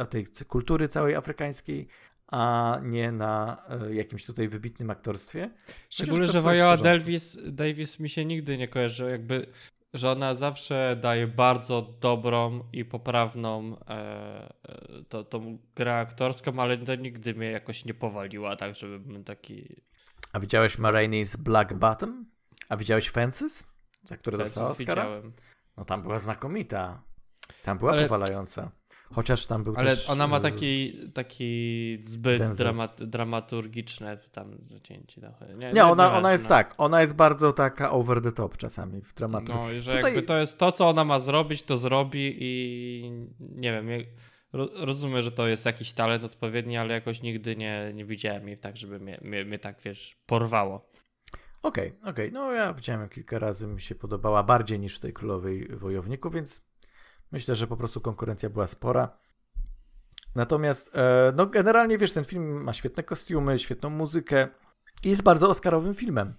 tej 0.10 0.28
kultury 0.48 0.88
całej 0.88 1.16
afrykańskiej. 1.16 1.88
a 2.32 2.80
nie 2.84 3.12
na 3.12 3.64
e, 3.70 3.96
jakimś 3.96 4.26
tutaj 4.26 4.48
wybitnym 4.48 4.90
aktorstwie. 4.90 5.50
Szczególnie, 5.90 6.28
że 6.28 6.42
Viola 6.42 6.78
Davis, 6.78 7.38
Davis 7.48 8.00
mi 8.00 8.10
się 8.10 8.26
nigdy 8.26 8.58
nie 8.58 8.68
kojarzy, 8.68 9.10
jakby, 9.10 9.48
że 9.94 10.12
ona 10.12 10.36
zawsze 10.36 10.98
daje 11.02 11.28
bardzo 11.28 11.82
dobrą 11.82 12.64
i 12.74 12.86
poprawną 12.86 13.80
e, 13.80 13.90
e, 13.90 15.04
to, 15.10 15.24
tą 15.24 15.60
grę 15.76 16.00
aktorską, 16.00 16.60
ale 16.60 16.78
to 16.78 16.96
nigdy 16.96 17.34
mnie 17.34 17.52
jakoś 17.52 17.86
nie 17.86 17.94
powaliła, 17.94 18.56
tak, 18.56 18.76
żebym 18.76 19.24
taki... 19.24 19.82
A 20.34 20.40
widziałeś 20.40 20.78
Maraine's 20.80 21.38
Black 21.38 21.74
Bottom? 21.74 22.26
A 22.70 22.78
widziałeś 22.78 23.10
Fences? 23.10 23.66
Za 24.04 24.18
które 24.18 24.38
dostała 24.38 24.72
Oscara? 24.72 25.04
Widziałem. 25.04 25.34
No 25.78 25.86
tam 25.86 26.02
była 26.02 26.20
znakomita. 26.20 27.04
Tam 27.64 27.78
była 27.78 27.92
ale... 27.92 28.04
powalająca. 28.04 28.72
Chociaż 29.16 29.46
tam 29.46 29.64
był 29.64 29.74
Ale 29.78 29.90
też, 29.90 30.10
ona 30.10 30.28
ma 30.28 30.38
y, 30.38 30.42
taki, 30.42 31.00
taki 31.14 31.98
zbyt 32.02 32.58
dramat, 32.58 33.04
dramaturgiczne 33.04 34.18
tam 34.18 34.58
zacięcie. 34.66 35.22
No, 35.22 35.48
nie, 35.48 35.56
nie, 35.56 35.72
nie 35.72 35.86
ona, 35.86 36.18
ona 36.18 36.32
jest 36.32 36.44
no. 36.44 36.50
tak, 36.50 36.74
ona 36.78 37.02
jest 37.02 37.16
bardzo 37.16 37.54
taka 37.54 37.92
over 37.92 38.22
the 38.22 38.32
top 38.32 38.58
czasami 38.58 39.02
w 39.02 39.14
dramaturgii. 39.14 39.64
No 39.64 39.72
i 39.72 39.82
że 39.82 39.96
Tutaj... 39.96 40.14
jakby 40.14 40.28
to 40.28 40.38
jest 40.38 40.58
to, 40.58 40.72
co 40.72 40.90
ona 40.90 41.06
ma 41.06 41.20
zrobić, 41.20 41.64
to 41.64 41.78
zrobi 41.78 42.36
i 42.40 43.12
nie 43.40 43.72
wiem, 43.72 43.88
rozumiem, 44.76 45.22
że 45.22 45.32
to 45.32 45.48
jest 45.48 45.66
jakiś 45.66 45.94
talent 45.94 46.24
odpowiedni, 46.24 46.78
ale 46.78 46.94
jakoś 46.94 47.22
nigdy 47.22 47.56
nie, 47.56 47.92
nie 47.94 48.06
widziałem 48.06 48.48
jej 48.48 48.58
tak, 48.58 48.78
żeby 48.78 49.00
mnie, 49.00 49.20
mnie, 49.22 49.46
mnie 49.46 49.60
tak, 49.60 49.82
wiesz, 49.82 50.18
porwało. 50.26 50.90
Okej, 51.62 51.88
okay, 51.88 52.12
okej. 52.12 52.30
Okay. 52.30 52.32
No 52.32 52.52
ja 52.52 52.74
widziałem 52.74 53.10
kilka 53.10 53.40
razy, 53.40 53.68
mi 53.68 53.82
się 53.82 53.96
podobała 53.96 54.44
bardziej 54.44 54.80
niż 54.80 54.98
w 54.98 55.00
tej 55.00 55.14
Królowej 55.14 55.68
Wojowniku, 55.68 56.30
więc 56.30 56.69
Myślę, 57.32 57.56
że 57.56 57.68
po 57.68 57.78
prostu 57.78 58.02
konkurencja 58.02 58.50
była 58.50 58.68
spora. 58.68 59.18
Natomiast, 60.36 60.92
e, 60.96 61.34
no 61.36 61.46
generalnie 61.46 61.98
wiesz, 61.98 62.14
ten 62.14 62.24
film 62.24 62.64
ma 62.64 62.74
świetne 62.74 63.04
kostiumy, 63.04 63.60
świetną 63.60 63.90
muzykę 63.90 64.48
i 65.04 65.10
jest 65.10 65.24
bardzo 65.24 65.50
oscarowym 65.50 65.94
filmem. 65.94 66.34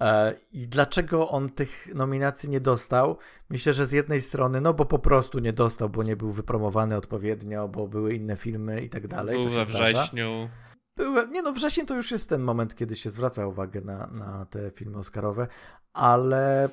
E, 0.00 0.34
I 0.52 0.68
dlaczego 0.68 1.28
on 1.28 1.48
tych 1.48 1.94
nominacji 1.94 2.48
nie 2.48 2.60
dostał? 2.60 3.18
Myślę, 3.50 3.72
że 3.72 3.86
z 3.86 3.92
jednej 3.92 4.22
strony, 4.22 4.60
no 4.60 4.74
bo 4.74 4.84
po 4.84 4.98
prostu 4.98 5.38
nie 5.38 5.52
dostał, 5.52 5.88
bo 5.88 6.02
nie 6.02 6.16
był 6.16 6.32
wypromowany 6.32 6.96
odpowiednio, 6.96 7.68
bo 7.68 7.88
były 7.88 8.14
inne 8.14 8.36
filmy 8.36 8.80
i 8.80 8.90
tak 8.90 9.08
dalej. 9.08 9.42
Był 9.42 9.50
we 9.50 9.64
wrześniu. 9.64 10.48
Były, 10.96 11.28
nie 11.28 11.42
no, 11.42 11.52
wrzesień 11.52 11.86
to 11.86 11.94
już 11.94 12.10
jest 12.10 12.28
ten 12.28 12.42
moment, 12.42 12.74
kiedy 12.74 12.96
się 12.96 13.10
zwraca 13.10 13.46
uwagę 13.46 13.80
na, 13.80 14.06
na 14.06 14.46
te 14.46 14.70
filmy 14.70 14.98
oscarowe, 14.98 15.48
ale 15.92 16.68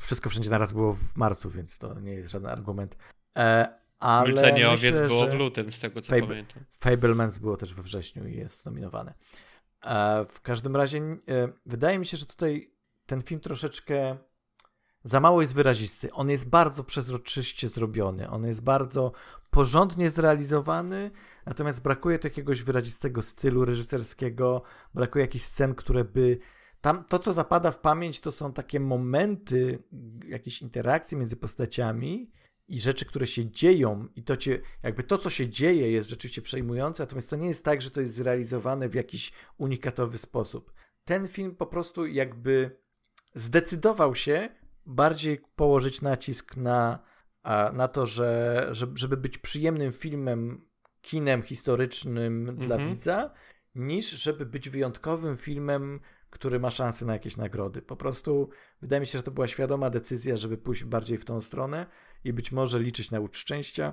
wszystko 0.00 0.30
wszędzie 0.30 0.50
naraz 0.50 0.72
było 0.72 0.92
w 0.92 1.16
marcu, 1.16 1.50
więc 1.50 1.78
to 1.78 2.00
nie 2.00 2.12
jest 2.12 2.30
żaden 2.30 2.50
argument. 2.50 2.96
E, 3.36 3.80
ale 3.98 4.28
Milczenie 4.28 4.68
myślę, 4.70 4.90
owiec 4.90 5.08
było 5.08 5.26
w 5.26 5.34
lutym, 5.34 5.72
z 5.72 5.80
tego 5.80 6.00
co 6.00 6.08
Fab 6.08 6.28
pamiętam. 6.28 6.64
Fablemans 6.72 7.38
było 7.38 7.56
też 7.56 7.74
we 7.74 7.82
wrześniu 7.82 8.28
i 8.28 8.36
jest 8.36 8.66
nominowane. 8.66 9.14
E, 9.84 10.24
w 10.24 10.40
każdym 10.40 10.76
razie 10.76 10.98
e, 10.98 11.18
wydaje 11.66 11.98
mi 11.98 12.06
się, 12.06 12.16
że 12.16 12.26
tutaj 12.26 12.74
ten 13.06 13.22
film 13.22 13.40
troszeczkę 13.40 14.16
za 15.04 15.20
mało 15.20 15.40
jest 15.40 15.54
wyrazisty. 15.54 16.12
On 16.12 16.30
jest 16.30 16.48
bardzo 16.48 16.84
przezroczyście 16.84 17.68
zrobiony, 17.68 18.30
on 18.30 18.44
jest 18.44 18.64
bardzo 18.64 19.12
porządnie 19.50 20.10
zrealizowany, 20.10 21.10
natomiast 21.46 21.82
brakuje 21.82 22.18
tu 22.18 22.26
jakiegoś 22.26 22.62
wyrazistego 22.62 23.22
stylu 23.22 23.64
reżyserskiego, 23.64 24.62
brakuje 24.94 25.24
jakichś 25.24 25.44
scen, 25.44 25.74
które 25.74 26.04
by 26.04 26.38
tam 26.80 27.04
to, 27.04 27.18
co 27.18 27.32
zapada 27.32 27.70
w 27.70 27.80
pamięć, 27.80 28.20
to 28.20 28.32
są 28.32 28.52
takie 28.52 28.80
momenty, 28.80 29.82
jakieś 30.28 30.62
interakcje 30.62 31.18
między 31.18 31.36
postaciami 31.36 32.30
i 32.68 32.78
rzeczy, 32.78 33.04
które 33.04 33.26
się 33.26 33.50
dzieją, 33.50 34.08
i 34.16 34.22
to 34.22 34.36
cię, 34.36 34.60
jakby 34.82 35.02
to, 35.02 35.18
co 35.18 35.30
się 35.30 35.48
dzieje, 35.48 35.90
jest 35.90 36.08
rzeczywiście 36.08 36.42
przejmujące, 36.42 37.02
natomiast 37.02 37.30
to 37.30 37.36
nie 37.36 37.48
jest 37.48 37.64
tak, 37.64 37.82
że 37.82 37.90
to 37.90 38.00
jest 38.00 38.14
zrealizowane 38.14 38.88
w 38.88 38.94
jakiś 38.94 39.32
unikatowy 39.58 40.18
sposób. 40.18 40.72
Ten 41.04 41.28
film 41.28 41.56
po 41.56 41.66
prostu 41.66 42.06
jakby 42.06 42.80
zdecydował 43.34 44.14
się 44.14 44.48
bardziej 44.86 45.40
położyć 45.56 46.02
nacisk 46.02 46.56
na, 46.56 46.98
na 47.72 47.88
to, 47.88 48.06
że, 48.06 48.70
żeby 48.94 49.16
być 49.16 49.38
przyjemnym 49.38 49.92
filmem, 49.92 50.66
kinem 51.00 51.42
historycznym 51.42 52.48
mhm. 52.48 52.58
dla 52.58 52.78
widza, 52.78 53.30
niż 53.74 54.10
żeby 54.10 54.46
być 54.46 54.68
wyjątkowym 54.68 55.36
filmem, 55.36 56.00
który 56.30 56.60
ma 56.60 56.70
szansę 56.70 57.06
na 57.06 57.12
jakieś 57.12 57.36
nagrody. 57.36 57.82
Po 57.82 57.96
prostu 57.96 58.48
wydaje 58.82 59.00
mi 59.00 59.06
się, 59.06 59.18
że 59.18 59.22
to 59.22 59.30
była 59.30 59.48
świadoma 59.48 59.90
decyzja, 59.90 60.36
żeby 60.36 60.58
pójść 60.58 60.84
bardziej 60.84 61.18
w 61.18 61.24
tą 61.24 61.40
stronę 61.40 61.86
i 62.24 62.32
być 62.32 62.52
może 62.52 62.80
liczyć 62.80 63.10
na 63.10 63.20
łódź 63.20 63.36
szczęścia, 63.36 63.92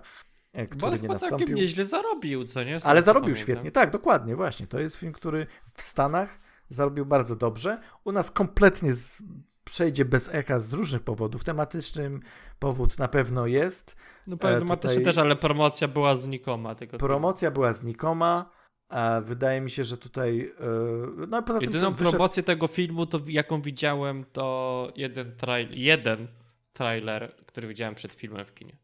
e, 0.53 0.67
który 0.67 0.97
Bo 0.97 1.03
nie 1.03 1.07
nastąpił. 1.07 1.37
całkiem 1.37 1.55
nieźle 1.55 1.85
zarobił, 1.85 2.45
co 2.45 2.63
nie? 2.63 2.73
Ale 2.83 3.01
zarobił 3.01 3.25
pamiętam. 3.25 3.43
świetnie, 3.43 3.71
tak, 3.71 3.91
dokładnie, 3.91 4.35
właśnie. 4.35 4.67
To 4.67 4.79
jest 4.79 4.95
film, 4.95 5.13
który 5.13 5.47
w 5.73 5.81
Stanach 5.81 6.39
zarobił 6.69 7.05
bardzo 7.05 7.35
dobrze. 7.35 7.81
U 8.03 8.11
nas 8.11 8.31
kompletnie 8.31 8.93
z, 8.93 9.23
przejdzie 9.63 10.05
bez 10.05 10.33
echa 10.33 10.59
z 10.59 10.73
różnych 10.73 11.01
powodów. 11.01 11.43
Tematycznym 11.43 12.21
powód 12.59 12.99
na 12.99 13.07
pewno 13.07 13.47
jest. 13.47 13.95
No 14.27 14.37
tematyczny 14.37 15.01
też, 15.01 15.17
ale 15.17 15.35
promocja 15.35 15.87
była 15.87 16.15
znikoma. 16.15 16.75
Tego 16.75 16.97
promocja 16.97 17.51
była 17.51 17.73
znikoma. 17.73 18.56
A 18.89 19.21
wydaje 19.21 19.61
mi 19.61 19.69
się, 19.69 19.83
że 19.83 19.97
tutaj. 19.97 20.53
E, 20.59 21.27
no 21.27 21.43
poza 21.43 21.59
Jedyną 21.61 21.85
tym. 21.85 21.93
Wyszedł... 21.93 22.09
promocję 22.09 22.43
tego 22.43 22.67
filmu, 22.67 23.05
to 23.05 23.19
jaką 23.27 23.61
widziałem, 23.61 24.25
to 24.33 24.91
jeden, 24.95 25.35
trail, 25.35 25.69
jeden 25.71 26.27
trailer, 26.73 27.35
który 27.45 27.67
widziałem 27.67 27.95
przed 27.95 28.11
filmem 28.11 28.45
w 28.45 28.53
kinie. 28.53 28.77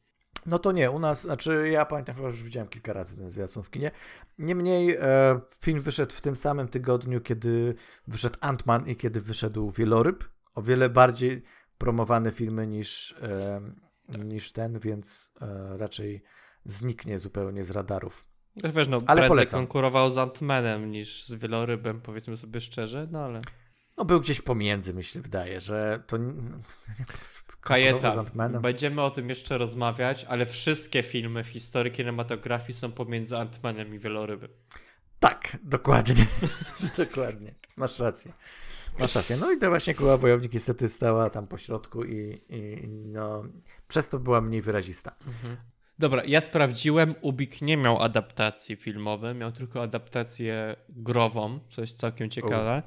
No 0.46 0.60
to 0.60 0.72
nie, 0.72 0.92
u 0.92 1.00
nas, 1.00 1.22
znaczy 1.22 1.70
ja 1.70 1.86
pamiętam, 1.86 2.16
chyba 2.16 2.28
już 2.28 2.44
widziałem 2.44 2.70
kilka 2.70 2.94
razy 2.94 3.18
ten 3.18 3.30
zwiastun 3.30 3.64
w 3.64 3.70
kinie. 3.70 3.92
Niemniej 4.38 4.98
e, 5.00 5.40
film 5.62 5.80
wyszedł 5.80 6.14
w 6.14 6.22
tym 6.22 6.36
samym 6.36 6.68
tygodniu, 6.68 7.22
kiedy 7.22 7.76
wyszedł 8.08 8.40
Ant-Man 8.40 8.90
i 8.90 8.96
kiedy 8.96 9.22
wyszedł 9.22 9.72
Wieloryb. 9.72 10.24
O 10.56 10.62
wiele 10.62 10.90
bardziej 10.90 11.44
promowane 11.78 12.32
filmy 12.32 12.68
niż, 12.68 13.16
e, 13.22 13.62
tak. 14.08 14.24
niż 14.24 14.52
ten, 14.52 14.80
więc 14.80 15.32
e, 15.42 15.78
raczej 15.78 16.24
zniknie 16.66 17.20
zupełnie 17.20 17.64
z 17.64 17.72
radarów. 17.72 18.26
Wiesz, 18.56 18.88
no, 18.88 19.00
ale 19.08 19.28
polecam. 19.28 19.60
konkurował 19.60 20.10
z 20.10 20.18
Antmanem 20.18 20.92
niż 20.92 21.26
z 21.26 21.34
wielorybem, 21.34 22.02
powiedzmy 22.02 22.38
sobie 22.38 22.62
szczerze, 22.62 23.08
no 23.12 23.20
ale... 23.20 23.40
No 23.98 24.06
był 24.06 24.22
gdzieś 24.22 24.42
pomiędzy, 24.42 24.94
myślę, 24.94 25.22
wydaje, 25.22 25.62
że 25.62 26.04
to... 26.08 26.18
Kajeta, 27.62 28.24
będziemy 28.62 29.02
o 29.02 29.12
tym 29.12 29.30
jeszcze 29.30 29.58
rozmawiać, 29.58 30.26
ale 30.30 30.46
wszystkie 30.46 31.04
filmy 31.04 31.44
w 31.44 31.48
historii 31.48 31.92
kinematografii 31.92 32.74
są 32.74 32.92
pomiędzy 32.92 33.38
Antmanem 33.38 33.96
i 33.96 34.00
wielorybem. 34.00 34.50
Tak, 35.20 35.58
dokładnie. 35.64 36.28
dokładnie. 36.98 37.56
Masz 37.78 38.00
rację. 38.00 38.34
Masz 39.00 39.16
rację. 39.16 39.38
No 39.38 39.52
i 39.52 39.58
to 39.58 39.70
właśnie 39.70 39.94
Króla 39.94 40.18
Wojownik 40.18 40.54
niestety 40.54 40.90
stała 40.90 41.30
tam 41.30 41.48
po 41.48 41.58
środku 41.58 42.04
i, 42.04 42.42
i 42.50 42.88
no, 42.88 43.44
przez 43.88 44.10
to 44.10 44.20
była 44.20 44.42
mniej 44.42 44.62
wyrazista. 44.62 45.16
Mhm. 45.28 45.58
Dobra, 46.00 46.24
ja 46.26 46.42
sprawdziłem. 46.42 47.16
Ubik 47.22 47.62
nie 47.62 47.78
miał 47.78 48.02
adaptacji 48.02 48.76
filmowej, 48.76 49.36
miał 49.36 49.52
tylko 49.52 49.84
adaptację 49.84 50.76
grową, 50.90 51.60
coś 51.70 51.94
całkiem 51.94 52.30
ciekawe, 52.30 52.84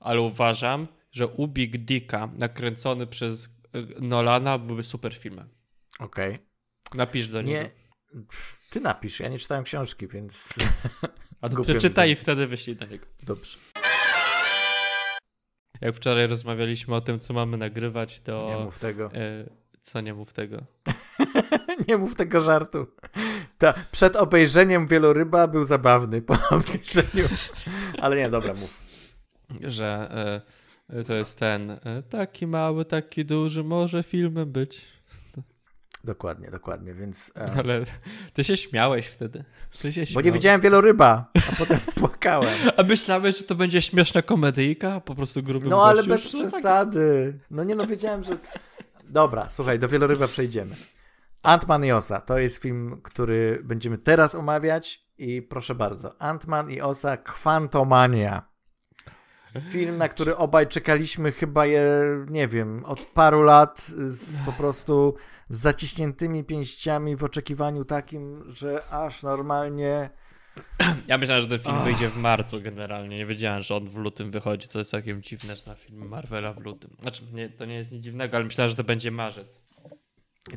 ale 0.00 0.20
uważam, 0.20 0.86
że 1.12 1.26
Ubik 1.26 1.78
Dika 1.78 2.28
nakręcony 2.38 3.06
przez 3.06 3.48
e, 3.72 4.00
Nolana 4.00 4.58
byłby 4.58 4.82
super 4.82 5.14
filmem. 5.14 5.48
Okej. 5.98 6.34
Okay. 6.34 6.46
Napisz 6.94 7.28
do 7.28 7.42
niego. 7.42 7.62
Nie, 7.62 7.70
ty 8.70 8.80
napisz, 8.80 9.20
ja 9.20 9.28
nie 9.28 9.38
czytałem 9.38 9.64
książki, 9.64 10.08
więc... 10.08 10.48
A 11.40 11.48
to 11.48 11.62
przeczytaj 11.62 12.10
i 12.10 12.16
wtedy 12.16 12.46
wyślij 12.46 12.76
do 12.76 12.86
niego. 12.86 13.06
Dobrze. 13.22 13.58
Jak 15.80 15.94
wczoraj 15.94 16.26
rozmawialiśmy 16.26 16.94
o 16.94 17.00
tym, 17.00 17.18
co 17.18 17.34
mamy 17.34 17.56
nagrywać, 17.56 18.20
to... 18.20 18.56
Nie 18.58 18.64
mów 18.64 18.78
tego. 18.78 19.10
E, 19.14 19.50
co 19.80 20.00
nie 20.00 20.14
mów 20.14 20.32
tego? 20.32 20.62
nie 21.88 21.98
mów 21.98 22.14
tego 22.14 22.40
żartu. 22.40 22.86
Ta, 23.58 23.74
przed 23.90 24.16
obejrzeniem 24.16 24.86
wieloryba 24.86 25.46
był 25.46 25.64
zabawny 25.64 26.22
po 26.22 26.34
obejrzeniu. 26.56 27.28
Ale 27.98 28.16
nie, 28.16 28.30
dobra, 28.30 28.54
mów. 28.54 28.80
Że 29.60 30.10
y, 31.00 31.04
to 31.04 31.14
jest 31.14 31.38
ten 31.38 31.70
y, 31.70 31.78
taki 32.10 32.46
mały, 32.46 32.84
taki 32.84 33.24
duży, 33.24 33.64
może 33.64 34.02
filmem 34.02 34.52
być. 34.52 35.00
Dokładnie, 36.04 36.50
dokładnie, 36.50 36.94
więc... 36.94 37.32
Um... 37.36 37.58
Ale 37.58 37.82
ty 38.32 38.44
się 38.44 38.56
śmiałeś 38.56 39.06
wtedy. 39.06 39.44
Ty 39.82 39.92
się 39.92 40.04
Bo 40.14 40.20
nie 40.20 40.32
widziałem 40.32 40.60
wieloryba, 40.60 41.30
a 41.52 41.56
potem 41.56 41.78
płakałem. 42.00 42.54
A 42.76 42.82
myślałeś, 42.82 43.38
że 43.38 43.44
to 43.44 43.54
będzie 43.54 43.82
śmieszna 43.82 44.22
komedyjka, 44.22 45.00
po 45.00 45.14
prostu 45.14 45.42
gruby 45.42 45.68
No 45.68 45.84
ale 45.84 46.02
bez 46.02 46.28
przesady. 46.28 47.38
No 47.50 47.64
nie 47.64 47.74
no, 47.74 47.86
wiedziałem, 47.86 48.22
że... 48.22 48.36
Dobra, 49.04 49.48
słuchaj, 49.50 49.78
do 49.78 49.88
wieloryba 49.88 50.28
przejdziemy. 50.28 50.74
Ant-Man 51.42 51.86
i 51.86 51.92
Osa 51.92 52.20
to 52.20 52.38
jest 52.38 52.62
film, 52.62 53.00
który 53.02 53.60
będziemy 53.64 53.98
teraz 53.98 54.34
omawiać 54.34 55.00
i 55.18 55.42
proszę 55.42 55.74
bardzo, 55.74 56.08
Ant-Man 56.18 56.70
i 56.70 56.80
Osa 56.80 57.16
Quantumania. 57.16 58.50
Film, 59.70 59.98
na 59.98 60.08
który 60.08 60.36
obaj 60.36 60.66
czekaliśmy 60.66 61.32
chyba 61.32 61.66
je, 61.66 61.84
nie 62.28 62.48
wiem, 62.48 62.84
od 62.84 63.00
paru 63.00 63.42
lat 63.42 63.86
z 64.06 64.40
po 64.40 64.52
prostu 64.52 65.14
z 65.48 65.58
zaciśniętymi 65.58 66.44
pięściami 66.44 67.16
w 67.16 67.24
oczekiwaniu 67.24 67.84
takim, 67.84 68.44
że 68.46 68.82
aż 68.90 69.22
normalnie 69.22 70.10
Ja 71.06 71.18
myślałem, 71.18 71.42
że 71.42 71.48
ten 71.48 71.58
film 71.58 71.84
wyjdzie 71.84 72.08
w 72.08 72.16
marcu 72.16 72.60
generalnie. 72.62 73.16
Nie 73.16 73.26
wiedziałem, 73.26 73.62
że 73.62 73.76
on 73.76 73.84
w 73.84 73.96
lutym 73.96 74.30
wychodzi, 74.30 74.68
co 74.68 74.78
jest 74.78 74.90
całkiem 74.90 75.22
dziwne, 75.22 75.56
że 75.56 75.62
na 75.66 75.74
film 75.74 76.08
Marvela 76.08 76.52
w 76.52 76.60
lutym. 76.60 76.96
Znaczy, 77.02 77.22
nie, 77.32 77.48
to 77.48 77.64
nie 77.64 77.74
jest 77.74 77.92
nic 77.92 78.04
dziwnego, 78.04 78.36
ale 78.36 78.44
myślałem, 78.44 78.68
że 78.68 78.76
to 78.76 78.84
będzie 78.84 79.10
marzec. 79.10 79.62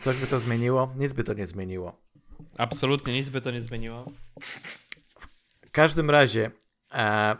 Coś 0.01 0.17
by 0.17 0.27
to 0.27 0.39
zmieniło? 0.39 0.93
Nic 0.97 1.13
by 1.13 1.23
to 1.23 1.33
nie 1.33 1.45
zmieniło. 1.45 2.01
Absolutnie 2.57 3.13
nic 3.13 3.29
by 3.29 3.41
to 3.41 3.51
nie 3.51 3.61
zmieniło. 3.61 4.11
W 5.65 5.71
każdym 5.71 6.09
razie, 6.09 6.51
e, 6.93 7.35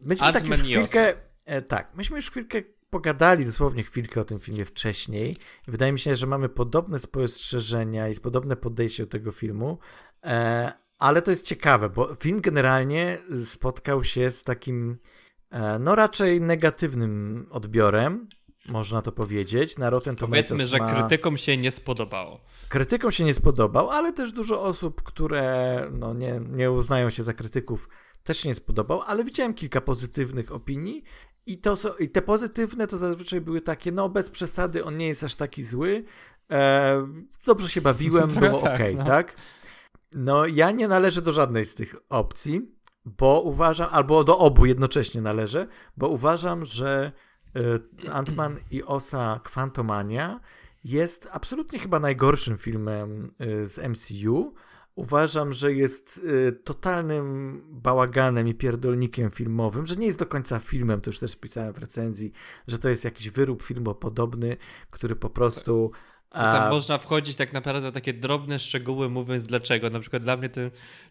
myśmy 0.00 0.32
tak 0.32 0.46
już 0.46 0.62
chwilkę, 0.62 1.14
e, 1.44 1.62
tak, 1.62 1.94
myśmy 1.94 2.16
już 2.16 2.30
chwilkę 2.30 2.62
pogadali 2.90 3.44
dosłownie 3.44 3.84
chwilkę 3.84 4.20
o 4.20 4.24
tym 4.24 4.40
filmie 4.40 4.64
wcześniej. 4.64 5.36
Wydaje 5.66 5.92
mi 5.92 5.98
się, 5.98 6.16
że 6.16 6.26
mamy 6.26 6.48
podobne 6.48 6.98
spostrzeżenia 6.98 8.08
i 8.08 8.14
podobne 8.14 8.56
podejście 8.56 9.02
do 9.02 9.10
tego 9.10 9.32
filmu. 9.32 9.78
E, 10.24 10.72
ale 10.98 11.22
to 11.22 11.30
jest 11.30 11.46
ciekawe, 11.46 11.90
bo 11.90 12.14
film 12.14 12.40
generalnie 12.40 13.18
spotkał 13.44 14.04
się 14.04 14.30
z 14.30 14.42
takim, 14.42 14.98
e, 15.50 15.78
no 15.78 15.94
raczej 15.94 16.40
negatywnym 16.40 17.46
odbiorem, 17.50 18.28
można 18.68 19.02
to 19.02 19.12
powiedzieć. 19.12 19.78
Na 19.78 19.90
Rotten 19.90 20.16
Powiedzmy, 20.16 20.66
że 20.66 20.78
ma... 20.78 20.94
krytykom 20.94 21.36
się 21.36 21.56
nie 21.56 21.70
spodobało. 21.70 22.40
Krytykom 22.68 23.10
się 23.10 23.24
nie 23.24 23.34
spodobał, 23.34 23.90
ale 23.90 24.12
też 24.12 24.32
dużo 24.32 24.62
osób, 24.62 25.02
które 25.02 25.82
no, 25.92 26.14
nie, 26.14 26.40
nie 26.50 26.70
uznają 26.70 27.10
się 27.10 27.22
za 27.22 27.34
krytyków, 27.34 27.88
też 28.22 28.38
się 28.38 28.48
nie 28.48 28.54
spodobał, 28.54 29.02
ale 29.06 29.24
widziałem 29.24 29.54
kilka 29.54 29.80
pozytywnych 29.80 30.52
opinii 30.52 31.04
i, 31.46 31.58
to, 31.58 31.76
I 31.98 32.08
te 32.08 32.22
pozytywne 32.22 32.86
to 32.86 32.98
zazwyczaj 32.98 33.40
były 33.40 33.60
takie, 33.60 33.92
no 33.92 34.08
bez 34.08 34.30
przesady, 34.30 34.84
on 34.84 34.96
nie 34.96 35.06
jest 35.06 35.24
aż 35.24 35.34
taki 35.34 35.64
zły, 35.64 36.04
e, 36.50 37.06
dobrze 37.46 37.68
się 37.68 37.80
bawiłem, 37.80 38.30
było 38.40 38.60
tak, 38.60 38.80
ok, 38.80 38.86
no. 38.96 39.04
tak? 39.04 39.36
No, 40.12 40.46
ja 40.46 40.70
nie 40.70 40.88
należę 40.88 41.22
do 41.22 41.32
żadnej 41.32 41.64
z 41.64 41.74
tych 41.74 41.96
opcji, 42.08 42.78
bo 43.04 43.40
uważam, 43.40 43.88
albo 43.92 44.24
do 44.24 44.38
obu 44.38 44.66
jednocześnie 44.66 45.22
należę, 45.22 45.66
bo 45.96 46.08
uważam, 46.08 46.64
że 46.64 47.12
Ant-Man 48.12 48.56
i 48.70 48.82
Osa 48.82 49.40
Quantumania 49.52 50.40
jest 50.84 51.28
absolutnie 51.32 51.78
chyba 51.78 52.00
najgorszym 52.00 52.56
filmem 52.56 53.34
e, 53.38 53.66
z 53.66 53.78
MCU. 53.78 54.54
Uważam, 54.94 55.52
że 55.52 55.72
jest 55.72 56.20
e, 56.48 56.52
totalnym 56.52 57.60
bałaganem 57.68 58.48
i 58.48 58.54
pierdolnikiem 58.54 59.30
filmowym, 59.30 59.86
że 59.86 59.96
nie 59.96 60.06
jest 60.06 60.18
do 60.18 60.26
końca 60.26 60.58
filmem, 60.58 61.00
to 61.00 61.10
już 61.10 61.18
też 61.18 61.36
pisałem 61.36 61.72
w 61.72 61.78
recenzji, 61.78 62.32
że 62.66 62.78
to 62.78 62.88
jest 62.88 63.04
jakiś 63.04 63.30
wyrób 63.30 63.62
filmopodobny, 63.62 64.56
który 64.90 65.16
po 65.16 65.30
prostu 65.30 65.90
no 66.34 66.40
tam 66.40 66.62
A... 66.62 66.70
można 66.70 66.98
wchodzić 66.98 67.36
tak 67.36 67.52
naprawdę 67.52 67.90
w 67.90 67.94
takie 67.94 68.12
drobne 68.12 68.58
szczegóły, 68.58 69.08
mówiąc 69.08 69.46
dlaczego. 69.46 69.90
Na 69.90 70.00
przykład 70.00 70.22
dla 70.22 70.36
mnie 70.36 70.48
to, 70.48 70.60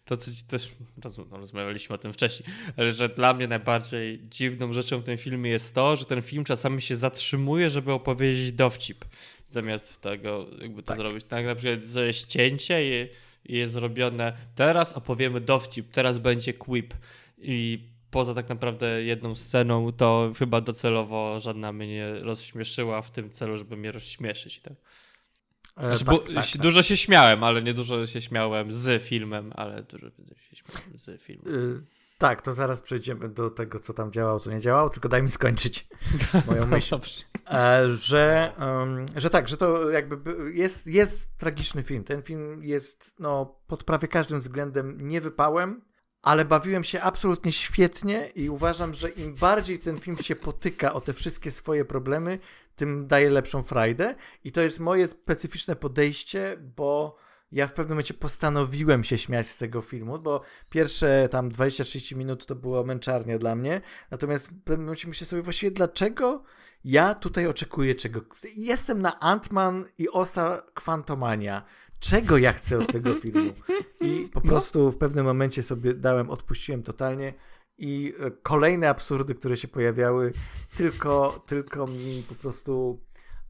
to 0.04 0.16
co 0.16 0.30
też 0.48 0.72
no, 1.04 1.38
rozmawialiśmy 1.38 1.94
o 1.94 1.98
tym 1.98 2.12
wcześniej, 2.12 2.48
ale 2.76 2.92
że 2.92 3.08
dla 3.08 3.34
mnie 3.34 3.48
najbardziej 3.48 4.20
dziwną 4.30 4.72
rzeczą 4.72 5.00
w 5.00 5.04
tym 5.04 5.18
filmie 5.18 5.50
jest 5.50 5.74
to, 5.74 5.96
że 5.96 6.04
ten 6.04 6.22
film 6.22 6.44
czasami 6.44 6.82
się 6.82 6.96
zatrzymuje, 6.96 7.70
żeby 7.70 7.92
opowiedzieć 7.92 8.52
dowcip, 8.52 9.04
zamiast 9.44 10.00
tego 10.00 10.46
jakby 10.60 10.82
to 10.82 10.88
tak. 10.88 10.96
zrobić. 10.96 11.24
Tak 11.24 11.46
na 11.46 11.54
przykład, 11.54 11.84
że 11.84 12.06
jest 12.06 12.26
cięcie 12.26 12.84
i, 12.84 13.08
i 13.52 13.56
jest 13.56 13.72
zrobione 13.72 14.32
teraz 14.54 14.92
opowiemy 14.92 15.40
dowcip, 15.40 15.92
teraz 15.92 16.18
będzie 16.18 16.54
quip 16.54 16.94
i 17.38 17.88
poza 18.10 18.34
tak 18.34 18.48
naprawdę 18.48 19.02
jedną 19.02 19.34
sceną, 19.34 19.92
to 19.92 20.32
chyba 20.38 20.60
docelowo 20.60 21.40
żadna 21.40 21.72
mnie 21.72 21.86
nie 21.86 22.12
rozśmieszyła 22.12 23.02
w 23.02 23.10
tym 23.10 23.30
celu, 23.30 23.56
żeby 23.56 23.76
mnie 23.76 23.92
rozśmieszyć. 23.92 24.60
Tak? 24.60 24.72
E, 25.78 25.96
znaczy, 25.96 26.04
tak, 26.04 26.34
tak, 26.34 26.46
tak, 26.46 26.62
dużo 26.62 26.82
się 26.82 26.96
śmiałem, 26.96 27.44
ale 27.44 27.62
nie 27.62 27.74
dużo 27.74 28.06
się 28.06 28.22
śmiałem 28.22 28.72
z 28.72 29.02
filmem, 29.02 29.52
ale 29.56 29.82
dużo 29.82 30.10
się 30.10 30.56
śmiałem 30.56 30.96
z 30.96 31.22
filmem. 31.22 31.54
Y 31.54 31.98
tak, 32.18 32.42
to 32.42 32.54
zaraz 32.54 32.80
przejdziemy 32.80 33.28
do 33.28 33.50
tego, 33.50 33.80
co 33.80 33.94
tam 33.94 34.12
działało, 34.12 34.40
co 34.40 34.50
nie 34.50 34.60
działało, 34.60 34.90
tylko 34.90 35.08
daj 35.08 35.22
mi 35.22 35.28
skończyć 35.28 35.86
moją 36.46 36.66
myśl. 36.66 36.98
E, 37.50 37.88
że, 37.88 38.52
um, 38.60 39.06
że 39.16 39.30
tak, 39.30 39.48
że 39.48 39.56
to 39.56 39.90
jakby 39.90 40.16
jest, 40.54 40.86
jest 40.86 41.36
tragiczny 41.36 41.82
film. 41.82 42.04
Ten 42.04 42.22
film 42.22 42.64
jest 42.64 43.14
no, 43.18 43.60
pod 43.66 43.84
prawie 43.84 44.08
każdym 44.08 44.40
względem 44.40 45.08
niewypałem, 45.08 45.82
ale 46.22 46.44
bawiłem 46.44 46.84
się 46.84 47.00
absolutnie 47.00 47.52
świetnie 47.52 48.26
i 48.34 48.50
uważam, 48.50 48.94
że 48.94 49.08
im 49.08 49.34
bardziej 49.34 49.78
ten 49.78 50.00
film 50.00 50.18
się 50.18 50.36
potyka 50.36 50.92
o 50.92 51.00
te 51.00 51.12
wszystkie 51.12 51.50
swoje 51.50 51.84
problemy, 51.84 52.38
tym 52.78 53.06
daje 53.06 53.30
lepszą 53.30 53.62
frajdę. 53.62 54.14
I 54.44 54.52
to 54.52 54.60
jest 54.60 54.80
moje 54.80 55.08
specyficzne 55.08 55.76
podejście, 55.76 56.56
bo 56.76 57.16
ja 57.52 57.66
w 57.66 57.72
pewnym 57.72 57.94
momencie 57.94 58.14
postanowiłem 58.14 59.04
się 59.04 59.18
śmiać 59.18 59.48
z 59.48 59.58
tego 59.58 59.82
filmu, 59.82 60.18
bo 60.18 60.42
pierwsze 60.70 61.28
tam 61.30 61.50
20-30 61.50 62.16
minut 62.16 62.46
to 62.46 62.54
było 62.54 62.84
męczarnie 62.84 63.38
dla 63.38 63.54
mnie. 63.54 63.80
Natomiast 64.10 64.48
w 64.48 64.62
pewnym 64.62 64.86
momencie 64.86 65.08
myślę 65.08 65.26
sobie 65.26 65.42
właściwie, 65.42 65.70
dlaczego 65.70 66.42
ja 66.84 67.14
tutaj 67.14 67.46
oczekuję 67.46 67.94
czego. 67.94 68.20
Jestem 68.56 69.02
na 69.02 69.10
Ant-Man 69.20 69.84
i 69.98 70.08
Osa 70.08 70.62
Quantumania 70.74 71.64
czego 72.00 72.38
ja 72.38 72.52
chcę 72.52 72.78
od 72.78 72.92
tego 72.92 73.16
filmu. 73.22 73.52
I 74.00 74.28
po 74.32 74.40
no. 74.40 74.46
prostu 74.46 74.90
w 74.90 74.98
pewnym 74.98 75.26
momencie 75.26 75.62
sobie 75.62 75.94
dałem, 75.94 76.30
odpuściłem 76.30 76.82
totalnie 76.82 77.34
i 77.78 78.14
e, 78.20 78.30
kolejne 78.30 78.88
absurdy, 78.88 79.34
które 79.34 79.56
się 79.56 79.68
pojawiały, 79.68 80.32
tylko, 80.76 81.44
tylko 81.46 81.86
mi 81.86 82.22
po 82.28 82.34
prostu 82.34 83.00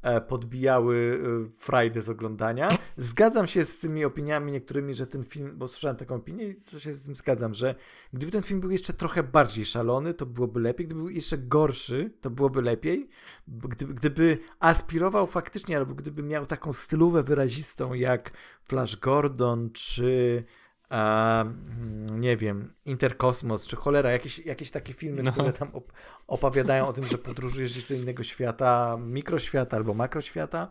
E, 0.02 0.20
podbijały 0.20 1.20
e, 1.46 1.58
frajdę 1.58 2.02
z 2.02 2.08
oglądania. 2.08 2.78
Zgadzam 2.96 3.46
się 3.46 3.64
z 3.64 3.78
tymi 3.78 4.04
opiniami 4.04 4.52
niektórymi, 4.52 4.94
że 4.94 5.06
ten 5.06 5.24
film, 5.24 5.52
bo 5.54 5.68
słyszałem 5.68 5.96
taką 5.96 6.14
opinię 6.14 6.44
i 6.44 6.54
to 6.54 6.78
się 6.78 6.92
z 6.92 7.04
tym 7.04 7.16
zgadzam, 7.16 7.54
że 7.54 7.74
gdyby 8.12 8.32
ten 8.32 8.42
film 8.42 8.60
był 8.60 8.70
jeszcze 8.70 8.92
trochę 8.92 9.22
bardziej 9.22 9.64
szalony, 9.64 10.14
to 10.14 10.26
byłoby 10.26 10.60
lepiej. 10.60 10.86
Gdyby 10.86 11.00
był 11.00 11.10
jeszcze 11.10 11.38
gorszy, 11.38 12.10
to 12.20 12.30
byłoby 12.30 12.62
lepiej. 12.62 13.08
Gdyby, 13.48 13.94
gdyby 13.94 14.38
aspirował 14.60 15.26
faktycznie, 15.26 15.76
albo 15.76 15.94
gdyby 15.94 16.22
miał 16.22 16.46
taką 16.46 16.72
stylówę 16.72 17.22
wyrazistą 17.22 17.94
jak 17.94 18.30
Flash 18.62 18.96
Gordon, 18.96 19.70
czy 19.72 20.44
a, 20.88 21.42
mm, 21.42 22.20
nie 22.20 22.36
wiem, 22.36 22.74
Interkosmos, 22.84 23.66
czy 23.66 23.76
cholera, 23.76 24.10
jakieś, 24.10 24.38
jakieś 24.38 24.70
takie 24.70 24.92
filmy, 24.92 25.22
no. 25.22 25.32
które 25.32 25.52
tam 25.52 25.74
op 25.74 25.92
opowiadają 26.26 26.88
o 26.88 26.92
tym, 26.92 27.06
że 27.06 27.18
podróżujesz 27.18 27.72
gdzieś 27.72 27.84
do 27.84 27.94
innego 27.94 28.22
świata, 28.22 28.96
mikroświata 29.00 29.76
albo 29.76 29.94
makroświata, 29.94 30.68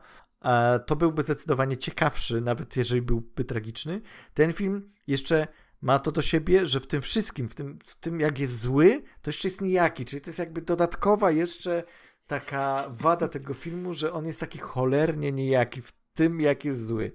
to 0.86 0.96
byłby 0.96 1.24
zdecydowanie 1.24 1.78
ciekawszy, 1.78 2.42
nawet 2.42 2.78
jeżeli 2.78 3.02
byłby 3.02 3.46
tragiczny. 3.46 4.02
Ten 4.34 4.54
film 4.54 4.90
jeszcze 5.08 5.48
ma 5.82 6.00
to 6.00 6.12
do 6.12 6.22
siebie, 6.22 6.66
że 6.66 6.80
w 6.80 6.88
tym 6.88 7.02
wszystkim, 7.02 7.50
w 7.50 7.56
tym, 7.56 7.80
w 7.86 7.96
tym 7.96 8.20
jak 8.20 8.40
jest 8.40 8.60
zły, 8.60 9.04
to 9.22 9.30
jeszcze 9.30 9.48
jest 9.48 9.62
nijaki, 9.62 10.06
czyli 10.06 10.22
to 10.22 10.30
jest 10.30 10.40
jakby 10.40 10.62
dodatkowa 10.62 11.32
jeszcze 11.32 11.84
taka 12.28 12.86
wada 12.90 13.28
tego 13.28 13.54
filmu, 13.54 13.94
że 13.94 14.14
on 14.14 14.26
jest 14.26 14.40
taki 14.40 14.60
cholernie 14.60 15.32
nijaki 15.32 15.82
w 15.82 15.92
tym, 16.14 16.42
jak 16.42 16.66
jest 16.66 16.86
zły. 16.86 17.12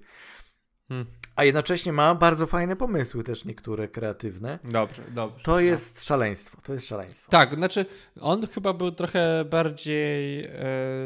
Hmm. 0.87 1.07
A 1.35 1.43
jednocześnie 1.43 1.93
ma 1.93 2.15
bardzo 2.15 2.47
fajne 2.47 2.75
pomysły 2.75 3.23
też 3.23 3.45
niektóre 3.45 3.87
kreatywne. 3.87 4.59
Dobrze, 4.63 5.01
dobrze. 5.11 5.43
To 5.43 5.59
jest 5.59 5.95
no. 5.95 6.01
szaleństwo, 6.01 6.57
to 6.63 6.73
jest 6.73 6.87
szaleństwo. 6.87 7.31
Tak, 7.31 7.55
znaczy 7.55 7.85
on 8.21 8.47
chyba 8.47 8.73
był 8.73 8.91
trochę 8.91 9.45
bardziej 9.45 10.45
e, 10.45 10.51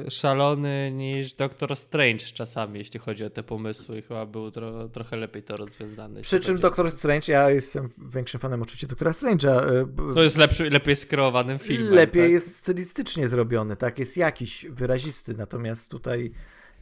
szalony 0.10 0.92
niż 0.92 1.34
Doctor 1.34 1.76
Strange 1.76 2.26
czasami, 2.34 2.80
jeśli 2.80 3.00
chodzi 3.00 3.24
o 3.24 3.30
te 3.30 3.44
pomysły. 3.44 4.02
Chyba 4.02 4.26
był 4.26 4.52
tro, 4.52 4.90
trochę 4.90 5.18
lepiej 5.18 5.44
to 5.44 5.56
rozwiązany. 5.56 6.22
Przy 6.22 6.40
czym 6.40 6.60
Doctor 6.60 6.92
Strange, 6.92 7.34
ja 7.34 7.50
jestem 7.50 7.90
większym 7.98 8.40
fanem 8.40 8.62
oczywiście 8.62 8.88
Doktora 8.88 9.12
Strange'a. 9.12 9.50
E, 9.50 10.14
to 10.14 10.24
jest 10.24 10.38
lepszy, 10.38 10.70
lepiej 10.70 10.96
skreowany 10.96 11.58
film. 11.60 11.88
Lepiej 11.90 12.24
tak? 12.24 12.32
jest 12.32 12.56
stylistycznie 12.56 13.28
zrobiony, 13.28 13.76
tak? 13.76 14.00
Jest 14.00 14.18
jakiś 14.18 14.66
wyrazisty, 14.70 15.34
natomiast 15.34 15.92
tutaj 15.92 16.32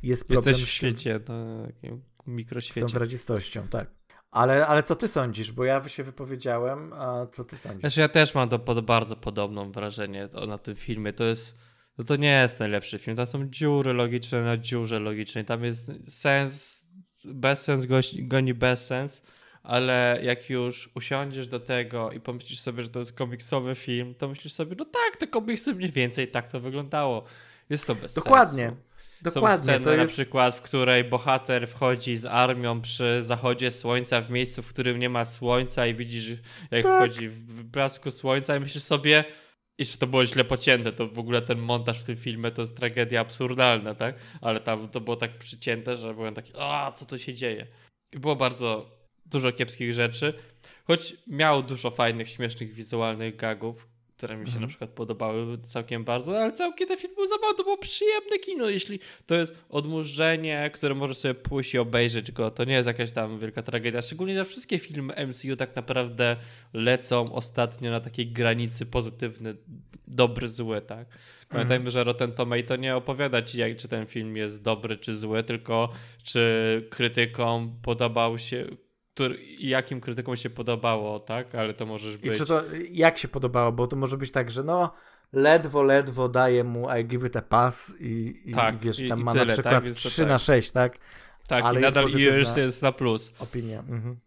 jest 0.03 0.27
problem. 0.27 0.47
Jesteś 0.47 0.67
w 0.67 0.71
świecie 0.71 1.19
takim 1.19 2.01
mikroświecie. 2.27 2.81
Z 2.81 2.83
tą 2.83 2.93
wyrazistością, 2.93 3.67
tak. 3.67 3.87
Ale, 4.31 4.67
ale 4.67 4.83
co 4.83 4.95
ty 4.95 5.07
sądzisz? 5.07 5.51
Bo 5.51 5.63
ja 5.63 5.89
się 5.89 6.03
wypowiedziałem, 6.03 6.93
a 6.93 7.27
co 7.31 7.43
ty 7.43 7.57
sądzisz? 7.57 7.79
Znaczy 7.79 8.01
ja 8.01 8.09
też 8.09 8.35
mam 8.35 8.49
to 8.49 8.59
pod, 8.59 8.85
bardzo 8.85 9.15
podobną 9.15 9.71
wrażenie 9.71 10.29
na 10.47 10.57
tym 10.57 10.75
filmie. 10.75 11.13
To 11.13 11.23
jest, 11.23 11.57
no 11.97 12.03
to 12.03 12.15
nie 12.15 12.41
jest 12.41 12.59
najlepszy 12.59 12.99
film. 12.99 13.17
Tam 13.17 13.27
są 13.27 13.49
dziury 13.49 13.93
logiczne 13.93 14.41
na 14.41 14.57
dziurze 14.57 14.99
logicznej. 14.99 15.45
Tam 15.45 15.63
jest 15.63 15.91
sens, 16.07 16.85
bezsens 17.25 17.85
goni 18.17 18.53
bezsens, 18.53 19.21
ale 19.63 20.19
jak 20.23 20.49
już 20.49 20.89
usiądziesz 20.95 21.47
do 21.47 21.59
tego 21.59 22.11
i 22.11 22.19
pomyślisz 22.19 22.59
sobie, 22.59 22.83
że 22.83 22.89
to 22.89 22.99
jest 22.99 23.13
komiksowy 23.13 23.75
film, 23.75 24.15
to 24.15 24.27
myślisz 24.27 24.53
sobie, 24.53 24.75
no 24.79 24.85
tak, 24.85 25.17
te 25.17 25.27
komiksy 25.27 25.73
mniej 25.75 25.91
więcej 25.91 26.31
tak 26.31 26.51
to 26.51 26.59
wyglądało. 26.59 27.23
Jest 27.69 27.87
to 27.87 27.95
bez 27.95 28.13
Dokładnie. 28.13 28.65
sensu. 28.65 28.81
Dokładnie. 29.33 29.57
Są 29.57 29.63
sceny 29.63 29.85
to 29.85 29.91
jest... 29.91 30.01
na 30.01 30.07
przykład, 30.13 30.55
w 30.55 30.61
której 30.61 31.03
bohater 31.03 31.67
wchodzi 31.67 32.15
z 32.15 32.25
armią 32.25 32.81
przy 32.81 33.17
zachodzie 33.19 33.71
słońca 33.71 34.21
w 34.21 34.29
miejscu, 34.29 34.61
w 34.61 34.69
którym 34.69 34.99
nie 34.99 35.09
ma 35.09 35.25
słońca 35.25 35.87
i 35.87 35.93
widzisz, 35.93 36.29
jak 36.71 36.83
tak. 36.83 36.95
wchodzi 36.95 37.29
w 37.29 37.63
blasku 37.63 38.11
słońca 38.11 38.55
i 38.55 38.59
myślisz 38.59 38.83
sobie, 38.83 39.25
iż 39.77 39.97
to 39.97 40.07
było 40.07 40.25
źle 40.25 40.43
pocięte, 40.43 40.91
to 40.91 41.07
w 41.07 41.19
ogóle 41.19 41.41
ten 41.41 41.59
montaż 41.59 42.01
w 42.01 42.03
tym 42.03 42.17
filmie 42.17 42.51
to 42.51 42.61
jest 42.61 42.77
tragedia 42.77 43.21
absurdalna, 43.21 43.95
tak? 43.95 44.15
Ale 44.41 44.59
tam 44.59 44.89
to 44.89 45.01
było 45.01 45.15
tak 45.15 45.37
przycięte, 45.37 45.97
że 45.97 46.13
byłem 46.13 46.33
taki, 46.33 46.53
a 46.59 46.91
co 46.95 47.05
to 47.05 47.17
się 47.17 47.33
dzieje? 47.33 47.67
I 48.13 48.19
było 48.19 48.35
bardzo 48.35 48.91
dużo 49.25 49.51
kiepskich 49.51 49.93
rzeczy, 49.93 50.33
choć 50.83 51.15
miał 51.27 51.63
dużo 51.63 51.91
fajnych, 51.91 52.29
śmiesznych, 52.29 52.73
wizualnych 52.73 53.35
gagów, 53.35 53.94
które 54.17 54.37
mi 54.37 54.45
się 54.45 54.49
Mhm. 54.49 54.61
na 54.61 54.67
przykład 54.67 54.89
podobały 54.89 55.57
całkiem 55.57 56.03
bardzo, 56.03 56.39
ale 56.41 56.51
całkiem 56.51 56.87
ten 56.87 56.97
film 56.97 57.15
był 57.15 57.27
zabawny, 57.27 57.57
to 57.57 57.63
było 57.63 57.77
przyjemne 57.77 58.39
kino, 58.39 58.69
jeśli 58.69 58.99
to 59.25 59.35
jest 59.35 59.57
odmurzenie, 59.69 60.69
które 60.73 60.95
możesz 60.95 61.17
sobie 61.17 61.33
pójść 61.33 61.73
i 61.73 61.77
obejrzeć 61.77 62.31
go, 62.31 62.51
to 62.51 62.63
nie 62.63 62.73
jest 62.73 62.87
jakaś 62.87 63.11
tam 63.11 63.39
wielka 63.39 63.63
tragedia, 63.63 64.01
szczególnie, 64.01 64.35
że 64.35 64.45
wszystkie 64.45 64.79
filmy 64.79 65.27
MCU 65.27 65.55
tak 65.55 65.75
naprawdę 65.75 66.35
lecą 66.73 67.33
ostatnio 67.33 67.91
na 67.91 67.99
takiej 67.99 68.27
granicy 68.27 68.85
pozytywny, 68.85 69.55
dobry, 70.07 70.47
zły, 70.47 70.81
tak? 70.81 71.07
Pamiętajmy, 71.49 71.91
że 71.91 72.03
Rotten 72.03 72.31
Tomato 72.31 72.75
nie 72.75 72.95
opowiada 72.95 73.41
ci, 73.41 73.59
jak, 73.59 73.77
czy 73.77 73.87
ten 73.87 74.05
film 74.05 74.37
jest 74.37 74.63
dobry, 74.63 74.97
czy 74.97 75.13
zły, 75.13 75.43
tylko 75.43 75.89
czy 76.23 76.41
krytykom 76.89 77.79
podobał 77.81 78.39
się, 78.39 78.65
który, 79.15 79.37
jakim 79.59 80.01
krytykom 80.01 80.35
się 80.35 80.49
podobało, 80.49 81.19
tak? 81.19 81.55
Ale 81.55 81.73
to 81.73 81.85
możesz 81.85 82.15
I 82.15 82.17
być... 82.17 82.37
czy 82.37 82.45
to 82.45 82.63
jak 82.91 83.17
się 83.17 83.27
podobało? 83.27 83.71
Bo 83.71 83.87
to 83.87 83.95
może 83.95 84.17
być 84.17 84.31
tak, 84.31 84.51
że 84.51 84.63
no 84.63 84.93
ledwo, 85.33 85.83
ledwo 85.83 86.29
daje 86.29 86.63
mu 86.63 86.87
I 86.99 87.05
give 87.05 87.25
it 87.25 87.35
a 87.35 87.41
pass 87.41 87.95
i, 87.99 88.41
i 88.45 88.51
Tak, 88.51 88.77
wiesz, 88.77 88.99
i- 88.99 89.09
tam 89.09 89.19
i 89.19 89.23
ma 89.23 89.31
tyle, 89.33 89.45
na 89.45 89.63
tak? 89.63 89.83
przykład 89.83 89.87
to 90.03 90.09
3 90.09 90.21
tak. 90.21 90.29
na 90.29 90.37
6, 90.37 90.71
tak? 90.71 90.97
Tak, 91.47 91.63
ale 91.63 91.79
i 91.79 91.83
jest 91.83 91.95
nadal 91.95 92.11
już 92.11 92.57
jest 92.57 92.81
na 92.81 92.91
plus. 92.91 93.33
Opinia. 93.39 93.79
Mhm. 93.79 94.17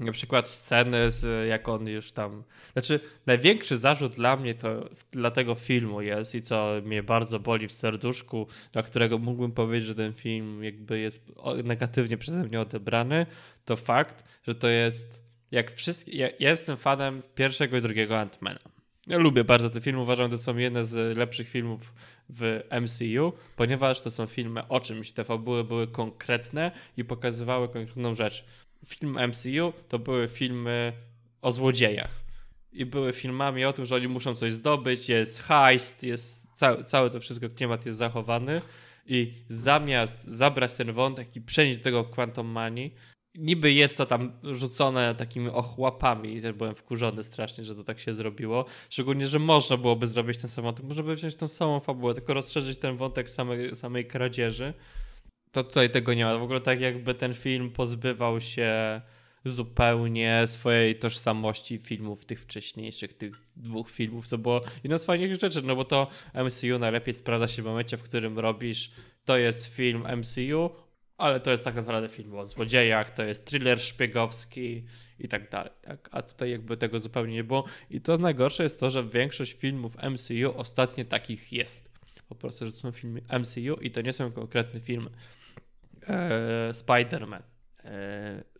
Na 0.00 0.12
przykład 0.12 0.48
sceny, 0.48 1.10
z, 1.10 1.48
jak 1.48 1.68
on 1.68 1.88
już 1.88 2.12
tam. 2.12 2.44
Znaczy, 2.72 3.00
największy 3.26 3.76
zarzut 3.76 4.14
dla 4.14 4.36
mnie 4.36 4.54
to 4.54 4.88
dla 5.10 5.30
tego 5.30 5.54
filmu 5.54 6.02
jest 6.02 6.34
i 6.34 6.42
co 6.42 6.68
mnie 6.84 7.02
bardzo 7.02 7.40
boli 7.40 7.68
w 7.68 7.72
serduszku, 7.72 8.46
dla 8.72 8.82
którego 8.82 9.18
mógłbym 9.18 9.52
powiedzieć, 9.52 9.88
że 9.88 9.94
ten 9.94 10.12
film 10.12 10.64
jakby 10.64 10.98
jest 10.98 11.32
negatywnie 11.64 12.18
przeze 12.18 12.44
mnie 12.44 12.60
odebrany, 12.60 13.26
to 13.68 13.76
fakt, 13.76 14.24
że 14.42 14.54
to 14.54 14.68
jest 14.68 15.22
jak 15.50 15.72
wszystkie. 15.72 16.16
Ja, 16.16 16.28
jestem 16.40 16.76
fanem 16.76 17.22
pierwszego 17.34 17.76
i 17.76 17.82
drugiego 17.82 18.14
Ant-Mana. 18.14 18.58
Ja 19.06 19.18
lubię 19.18 19.44
bardzo 19.44 19.70
te 19.70 19.80
filmy, 19.80 20.00
uważam, 20.00 20.30
że 20.30 20.36
to 20.36 20.42
są 20.42 20.56
jedne 20.56 20.84
z 20.84 21.18
lepszych 21.18 21.48
filmów 21.48 21.94
w 22.28 22.60
MCU, 22.80 23.32
ponieważ 23.56 24.00
to 24.00 24.10
są 24.10 24.26
filmy 24.26 24.68
o 24.68 24.80
czymś. 24.80 25.12
Te 25.12 25.24
fabuły 25.24 25.64
były 25.64 25.86
konkretne 25.86 26.70
i 26.96 27.04
pokazywały 27.04 27.68
konkretną 27.68 28.14
rzecz. 28.14 28.44
Film 28.86 29.18
MCU 29.28 29.72
to 29.88 29.98
były 29.98 30.28
filmy 30.28 30.92
o 31.42 31.50
złodziejach. 31.50 32.10
I 32.72 32.84
były 32.84 33.12
filmami 33.12 33.64
o 33.64 33.72
tym, 33.72 33.86
że 33.86 33.94
oni 33.94 34.08
muszą 34.08 34.34
coś 34.34 34.52
zdobyć, 34.52 35.08
jest 35.08 35.42
heist, 35.42 36.02
jest 36.02 36.48
cały, 36.54 36.84
cały 36.84 37.10
to 37.10 37.20
wszystko, 37.20 37.50
klimat 37.50 37.86
jest 37.86 37.98
zachowany. 37.98 38.60
I 39.06 39.32
zamiast 39.48 40.24
zabrać 40.24 40.74
ten 40.74 40.92
wątek 40.92 41.36
i 41.36 41.40
przenieść 41.40 41.78
do 41.78 41.84
tego 41.84 42.04
Quantum 42.04 42.46
Money, 42.46 42.94
niby 43.38 43.72
jest 43.72 43.96
to 43.96 44.06
tam 44.06 44.32
rzucone 44.42 45.14
takimi 45.14 45.48
ochłapami 45.48 46.36
i 46.36 46.42
też 46.42 46.52
byłem 46.52 46.74
wkurzony 46.74 47.22
strasznie, 47.22 47.64
że 47.64 47.74
to 47.74 47.84
tak 47.84 48.00
się 48.00 48.14
zrobiło. 48.14 48.64
Szczególnie, 48.90 49.26
że 49.26 49.38
można 49.38 49.76
byłoby 49.76 50.06
zrobić 50.06 50.38
ten 50.38 50.50
sam 50.50 50.64
wątek, 50.64 50.84
można 50.86 51.02
by 51.02 51.14
wziąć 51.14 51.34
tą 51.34 51.48
samą 51.48 51.80
fabułę, 51.80 52.14
tylko 52.14 52.34
rozszerzyć 52.34 52.78
ten 52.78 52.96
wątek 52.96 53.30
samej, 53.30 53.76
samej 53.76 54.06
kradzieży. 54.06 54.74
To 55.52 55.64
tutaj 55.64 55.90
tego 55.90 56.14
nie 56.14 56.24
ma. 56.24 56.38
W 56.38 56.42
ogóle 56.42 56.60
tak 56.60 56.80
jakby 56.80 57.14
ten 57.14 57.34
film 57.34 57.70
pozbywał 57.70 58.40
się 58.40 59.00
zupełnie 59.44 60.42
swojej 60.46 60.98
tożsamości 60.98 61.78
filmów 61.78 62.24
tych 62.24 62.40
wcześniejszych, 62.40 63.14
tych 63.14 63.42
dwóch 63.56 63.90
filmów, 63.90 64.26
co 64.26 64.38
było 64.38 64.60
jedną 64.84 64.98
z 64.98 65.04
fajniejszych 65.04 65.40
rzeczy, 65.40 65.62
no 65.62 65.76
bo 65.76 65.84
to 65.84 66.06
MCU 66.34 66.78
najlepiej 66.78 67.14
sprawdza 67.14 67.48
się 67.48 67.62
w 67.62 67.64
momencie, 67.64 67.96
w 67.96 68.02
którym 68.02 68.38
robisz, 68.38 68.90
to 69.24 69.36
jest 69.36 69.66
film 69.66 70.04
MCU, 70.16 70.70
ale 71.18 71.40
to 71.40 71.50
jest 71.50 71.64
tak 71.64 71.74
naprawdę 71.74 72.08
film 72.08 72.34
o 72.34 72.46
złodziejach, 72.46 73.10
to 73.10 73.22
jest 73.24 73.44
thriller 73.44 73.80
szpiegowski 73.80 74.84
i 75.18 75.28
tak 75.28 75.50
dalej. 75.50 75.72
Tak? 75.82 76.08
A 76.12 76.22
tutaj 76.22 76.50
jakby 76.50 76.76
tego 76.76 77.00
zupełnie 77.00 77.34
nie 77.34 77.44
było. 77.44 77.64
I 77.90 78.00
to 78.00 78.16
najgorsze 78.16 78.62
jest 78.62 78.80
to, 78.80 78.90
że 78.90 79.04
większość 79.04 79.52
filmów 79.52 79.96
MCU 80.02 80.58
ostatnio 80.58 81.04
takich 81.04 81.52
jest. 81.52 81.90
Po 82.28 82.34
prostu, 82.34 82.66
że 82.66 82.72
to 82.72 82.78
są 82.78 82.92
filmy 82.92 83.20
MCU 83.40 83.74
i 83.80 83.90
to 83.90 84.00
nie 84.00 84.12
są 84.12 84.32
konkretne 84.32 84.80
filmy. 84.80 85.10
Eee, 86.08 86.72
Spider-Man, 86.72 87.42
eee, 87.84 87.92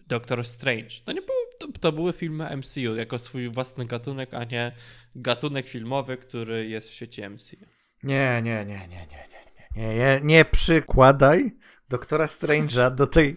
Doctor 0.06 0.44
Strange. 0.44 0.90
To 1.04 1.12
nie 1.12 1.22
było, 1.22 1.38
to, 1.58 1.68
to 1.80 1.92
były 1.92 2.12
filmy 2.12 2.56
MCU 2.56 2.96
jako 2.96 3.18
swój 3.18 3.48
własny 3.48 3.86
gatunek, 3.86 4.34
a 4.34 4.44
nie 4.44 4.72
gatunek 5.14 5.68
filmowy, 5.68 6.16
który 6.16 6.68
jest 6.68 6.88
w 6.88 6.92
świecie 6.92 7.30
MCU. 7.30 7.56
Nie, 8.02 8.42
nie, 8.44 8.64
nie, 8.64 8.88
nie, 8.88 8.88
nie, 8.88 9.28
nie, 9.32 9.37
nie, 9.76 9.94
nie, 9.96 10.20
nie 10.22 10.44
przykładaj 10.44 11.56
doktora 11.88 12.26
Strange'a 12.26 12.94
do 12.94 13.06
tej 13.06 13.36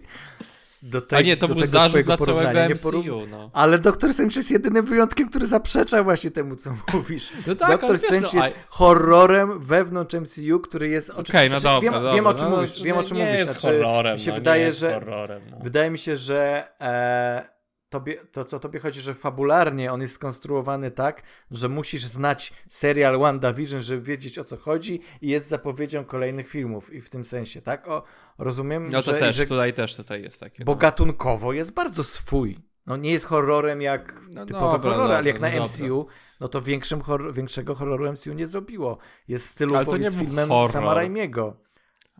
do 0.82 1.00
tej, 1.00 1.18
A 1.18 1.22
nie, 1.22 1.36
to 1.36 1.48
do 1.48 1.54
był 1.54 1.66
zarzut 1.66 1.90
swojego 1.90 2.16
dla 2.16 2.26
całego 2.26 2.74
MCU, 2.74 3.26
no. 3.26 3.50
Ale 3.52 3.78
Doktor 3.78 4.12
Strange 4.12 4.36
jest 4.36 4.50
jedynym 4.50 4.86
wyjątkiem, 4.86 5.28
który 5.28 5.46
zaprzecza 5.46 6.02
właśnie 6.02 6.30
temu, 6.30 6.56
co 6.56 6.70
mówisz. 6.92 7.32
No 7.46 7.54
tak, 7.54 7.70
Doktor 7.70 7.90
ale 7.90 7.98
wiesz, 7.98 8.06
Strange 8.06 8.28
no, 8.34 8.44
jest 8.44 8.54
horrorem 8.68 9.60
wewnątrz 9.60 10.14
MCU, 10.14 10.60
który 10.60 10.88
jest... 10.88 11.10
Okej, 11.10 11.50
no 11.50 11.60
znaczy, 11.60 11.82
dobra, 11.86 12.00
wiem, 12.00 12.14
wiem 12.14 12.26
o 12.26 12.34
czym 12.34 12.44
dobra, 12.44 12.56
mówisz, 12.60 12.78
no, 12.78 12.84
wiem 12.84 12.96
o 12.96 13.00
nie- 13.00 13.06
czym 13.06 13.16
nie 13.16 13.24
mówisz. 13.24 13.38
jest 13.38 13.50
Znaczy, 13.50 13.66
horrorem, 13.66 14.14
mi 14.14 14.20
się 14.20 14.30
no, 14.30 14.36
wydaje, 14.36 14.60
nie 14.60 14.66
jest 14.66 14.78
że 14.78 14.92
horrorem, 14.92 15.42
no. 15.50 15.58
Wydaje 15.62 15.90
mi 15.90 15.98
się, 15.98 16.16
że 16.16 16.68
e, 16.80 17.48
tobie, 17.92 18.14
to, 18.14 18.44
co 18.44 18.58
tobie 18.58 18.80
chodzi, 18.80 19.00
że 19.00 19.14
fabularnie 19.14 19.92
on 19.92 20.00
jest 20.00 20.14
skonstruowany 20.14 20.90
tak, 20.90 21.22
że 21.50 21.68
musisz 21.68 22.04
znać 22.04 22.52
serial 22.68 23.18
WandaVision, 23.18 23.80
żeby 23.80 24.02
wiedzieć 24.02 24.38
o 24.38 24.44
co 24.44 24.56
chodzi 24.56 25.00
i 25.20 25.28
jest 25.28 25.48
zapowiedzią 25.48 26.04
kolejnych 26.04 26.48
filmów 26.48 26.92
i 26.92 27.00
w 27.00 27.10
tym 27.10 27.24
sensie, 27.24 27.62
tak? 27.62 27.88
O, 27.88 28.02
rozumiem, 28.38 28.90
No 28.90 29.02
to 29.02 29.12
że, 29.12 29.18
też, 29.18 29.36
że 29.36 29.46
tutaj 29.46 29.74
też 29.74 29.96
tutaj 29.96 30.22
jest 30.22 30.40
takie. 30.40 30.64
bo 30.64 30.72
no. 30.72 30.78
gatunkowo 30.78 31.52
jest 31.52 31.74
bardzo 31.74 32.04
swój. 32.04 32.58
No 32.86 32.96
nie 32.96 33.10
jest 33.10 33.24
horrorem 33.26 33.82
jak 33.82 34.20
No 34.30 34.46
typowe 34.46 34.72
dobra, 34.72 34.90
horrory, 34.90 35.14
ale 35.14 35.26
jak 35.26 35.36
dobra, 35.36 35.50
na 35.50 35.56
no 35.56 35.64
MCU, 35.64 36.06
no 36.40 36.48
to 36.48 36.60
większym 36.62 37.00
horror, 37.00 37.34
większego 37.34 37.74
horroru 37.74 38.12
MCU 38.12 38.32
nie 38.32 38.46
zrobiło. 38.46 38.98
Jest 39.28 39.44
Ale 39.44 39.52
stylowo 39.52 39.90
to 39.90 39.96
nie 39.96 40.04
jest 40.04 40.18
filmem 40.18 40.48
horror. 40.48 40.72
Sama 40.72 40.94
Raimiego. 40.94 41.56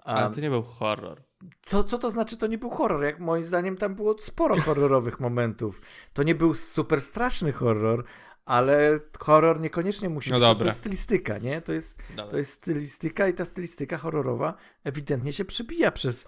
Ale 0.04 0.34
to 0.34 0.40
nie 0.40 0.50
był 0.50 0.62
horror. 0.62 1.22
Co, 1.62 1.84
co 1.84 1.98
to 1.98 2.10
znaczy, 2.10 2.36
to 2.36 2.46
nie 2.46 2.58
był 2.58 2.70
horror? 2.70 3.02
Jak 3.04 3.20
moim 3.20 3.42
zdaniem 3.42 3.76
tam 3.76 3.94
było 3.94 4.18
sporo 4.18 4.60
horrorowych 4.60 5.20
momentów. 5.20 5.80
To 6.12 6.22
nie 6.22 6.34
był 6.34 6.54
super 6.54 7.00
straszny 7.00 7.52
horror, 7.52 8.04
ale 8.44 9.00
horror 9.18 9.60
niekoniecznie 9.60 10.08
musi 10.08 10.30
No 10.30 10.36
być. 10.36 10.42
To, 10.42 10.48
to 10.48 10.54
dobra. 10.54 10.66
jest 10.66 10.78
stylistyka, 10.78 11.38
nie? 11.38 11.62
To 11.62 11.72
jest, 11.72 12.02
Dobra. 12.10 12.30
to 12.30 12.36
jest 12.36 12.52
stylistyka 12.52 13.28
i 13.28 13.34
ta 13.34 13.44
stylistyka 13.44 13.98
horrorowa 13.98 14.54
ewidentnie 14.84 15.32
się 15.32 15.44
przebija 15.44 15.92
przez 15.92 16.26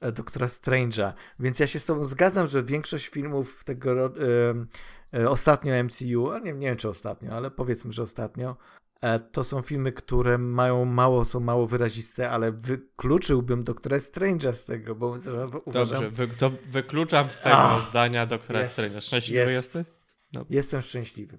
e, 0.00 0.12
doktora 0.12 0.46
Strange'a. 0.46 1.12
Więc 1.40 1.58
ja 1.58 1.66
się 1.66 1.80
z 1.80 1.84
tobą 1.86 2.04
zgadzam, 2.04 2.46
że 2.46 2.62
większość 2.62 3.08
filmów 3.08 3.64
tego 3.64 3.90
em, 4.06 4.68
e, 5.14 5.30
ostatnio 5.30 5.84
MCU, 5.84 6.30
a 6.30 6.38
nie, 6.38 6.52
nie 6.52 6.66
wiem 6.66 6.76
czy 6.76 6.88
ostatnio, 6.88 7.32
ale 7.32 7.50
powiedzmy, 7.50 7.92
że 7.92 8.02
ostatnio, 8.02 8.50
e, 8.50 8.56
to 9.32 9.44
są 9.44 9.62
filmy, 9.62 9.92
które 9.92 10.38
mają 10.38 10.84
mało, 10.84 11.24
są 11.24 11.40
mało 11.40 11.66
wyraziste, 11.66 12.30
ale 12.30 12.52
wykluczyłbym 12.52 13.64
doktora 13.64 13.96
Strange'a 13.96 14.52
z 14.54 14.64
tego, 14.64 14.94
bo 14.94 15.06
uważam, 15.64 16.00
Dobrze, 16.00 16.10
wy, 16.10 16.28
to 16.28 16.50
wykluczam 16.66 17.30
z 17.30 17.40
tego 17.40 17.56
Ach, 17.56 17.88
zdania 17.88 18.26
doktora 18.26 18.60
jest, 18.60 18.78
Strange'a. 18.78 19.00
Szczęśliwy 19.00 19.40
jest. 19.40 19.74
jesteś? 19.74 19.86
jestem 20.50 20.82
szczęśliwy. 20.82 21.38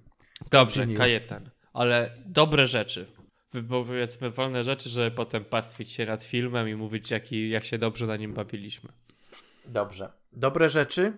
Dobrze, 0.50 0.80
Continue. 0.80 0.98
Kajetan. 0.98 1.50
Ale 1.72 2.16
dobre 2.26 2.66
rzeczy. 2.66 3.12
Bo 3.62 3.84
powiedzmy 3.84 4.30
wolne 4.30 4.64
rzeczy, 4.64 4.88
żeby 4.88 5.10
potem 5.10 5.44
pastwić 5.44 5.92
się 5.92 6.06
nad 6.06 6.24
filmem 6.24 6.68
i 6.68 6.74
mówić, 6.74 7.10
jaki, 7.10 7.50
jak 7.50 7.64
się 7.64 7.78
dobrze 7.78 8.06
na 8.06 8.16
nim 8.16 8.34
bawiliśmy. 8.34 8.90
Dobrze. 9.66 10.12
Dobre 10.32 10.68
rzeczy. 10.68 11.12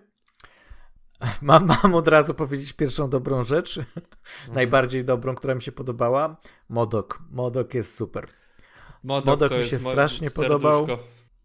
Mam, 1.41 1.65
mam 1.83 1.95
od 1.95 2.07
razu 2.07 2.33
powiedzieć 2.33 2.73
pierwszą 2.73 3.09
dobrą 3.09 3.43
rzecz. 3.43 3.79
Najbardziej 4.53 5.05
dobrą, 5.05 5.35
która 5.35 5.55
mi 5.55 5.61
się 5.61 5.71
podobała. 5.71 6.37
Modok. 6.69 7.19
Modok 7.31 7.73
jest 7.73 7.95
super. 7.95 8.27
Modok, 9.03 9.25
Modok 9.25 9.51
mi 9.59 9.65
się 9.65 9.79
strasznie 9.79 10.29
serduszko. 10.29 10.59
podobał. 10.59 10.97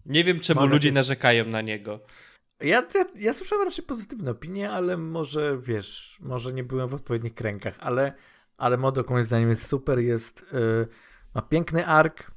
Nie 0.07 0.24
wiem, 0.24 0.41
czemu 0.41 0.61
Modok 0.61 0.72
ludzie 0.72 0.89
jest- 0.89 0.95
narzekają 0.97 1.47
na 1.47 1.61
niego. 1.61 2.01
Ja, 2.61 2.83
ja, 2.95 3.05
ja 3.16 3.35
słyszałem 3.35 3.64
raczej 3.64 3.85
pozytywne 3.85 4.31
opinie, 4.31 4.70
ale 4.70 4.97
może 4.97 5.59
wiesz, 5.61 6.18
może 6.22 6.53
nie 6.53 6.64
byłem 6.64 6.89
w 6.89 6.95
odpowiednich 6.95 7.35
kręgach, 7.35 7.77
ale, 7.81 8.12
ale 8.57 8.77
Modok 8.77 9.11
moim 9.11 9.24
zdaniem 9.24 9.49
jest 9.49 9.66
super, 9.66 9.99
jest, 9.99 10.41
y, 10.41 10.89
ma 11.35 11.43
piękny 11.43 11.87
ark, 11.87 12.31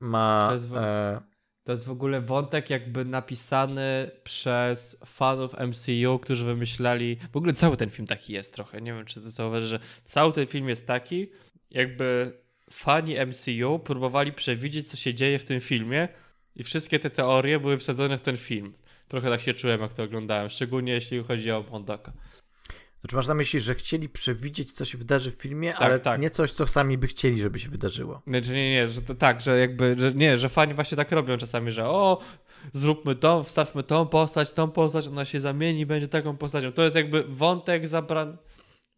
ma... 0.00 0.50
Jest 0.52 0.66
e, 0.74 1.20
To 1.68 1.72
jest 1.72 1.84
w 1.84 1.90
ogóle 1.90 2.20
wątek 2.20 2.70
jakby 2.70 3.04
napisany 3.04 4.10
przez 4.24 5.00
fanów 5.04 5.52
MCU, 5.52 6.18
którzy 6.18 6.44
wymyślali. 6.44 7.16
W 7.32 7.36
ogóle 7.36 7.52
cały 7.52 7.76
ten 7.76 7.90
film 7.90 8.06
taki 8.06 8.32
jest 8.32 8.54
trochę. 8.54 8.80
Nie 8.80 8.92
wiem, 8.92 9.04
czy 9.04 9.20
to 9.20 9.30
zauważysz, 9.30 9.70
że 9.70 9.80
cały 10.04 10.32
ten 10.32 10.46
film 10.46 10.68
jest 10.68 10.86
taki, 10.86 11.28
jakby 11.70 12.32
fani 12.70 13.14
MCU 13.26 13.78
próbowali 13.78 14.32
przewidzieć, 14.32 14.88
co 14.88 14.96
się 14.96 15.14
dzieje 15.14 15.38
w 15.38 15.44
tym 15.44 15.60
filmie, 15.60 16.08
i 16.56 16.62
wszystkie 16.62 16.98
te 16.98 17.10
teorie 17.10 17.60
były 17.60 17.78
wsadzone 17.78 18.18
w 18.18 18.22
ten 18.22 18.36
film. 18.36 18.74
Trochę 19.08 19.30
tak 19.30 19.40
się 19.40 19.54
czułem, 19.54 19.80
jak 19.80 19.92
to 19.92 20.02
oglądałem, 20.02 20.48
szczególnie 20.50 20.92
jeśli 20.92 21.22
chodzi 21.22 21.50
o 21.50 21.64
Mondoka. 21.70 22.12
Znaczy 23.00 23.16
masz 23.16 23.26
na 23.26 23.34
myśli, 23.34 23.60
że 23.60 23.74
chcieli 23.74 24.08
przewidzieć, 24.08 24.72
co 24.72 24.84
się 24.84 24.98
wydarzy 24.98 25.30
w 25.30 25.34
filmie, 25.34 25.72
Tak, 25.72 25.82
ale 25.82 25.98
tak. 25.98 26.20
nie 26.20 26.30
coś, 26.30 26.52
co 26.52 26.66
sami 26.66 26.98
by 26.98 27.06
chcieli, 27.06 27.38
żeby 27.38 27.58
się 27.58 27.68
wydarzyło. 27.68 28.22
Znaczy 28.26 28.52
nie, 28.52 28.70
nie, 28.70 28.88
że 28.88 29.02
to 29.02 29.14
tak, 29.14 29.40
że 29.40 29.58
jakby, 29.58 29.96
że 29.98 30.12
nie, 30.14 30.38
że 30.38 30.48
fani 30.48 30.74
właśnie 30.74 30.96
tak 30.96 31.12
robią 31.12 31.36
czasami, 31.36 31.70
że 31.72 31.86
o, 31.88 32.20
zróbmy 32.72 33.14
to, 33.14 33.42
wstawmy 33.42 33.82
tą 33.82 34.06
postać, 34.06 34.52
tą 34.52 34.70
postać, 34.70 35.06
ona 35.08 35.24
się 35.24 35.40
zamieni, 35.40 35.86
będzie 35.86 36.08
taką 36.08 36.36
postacią. 36.36 36.72
To 36.72 36.82
jest 36.84 36.96
jakby 36.96 37.22
wątek 37.24 37.88
zabrany, 37.88 38.36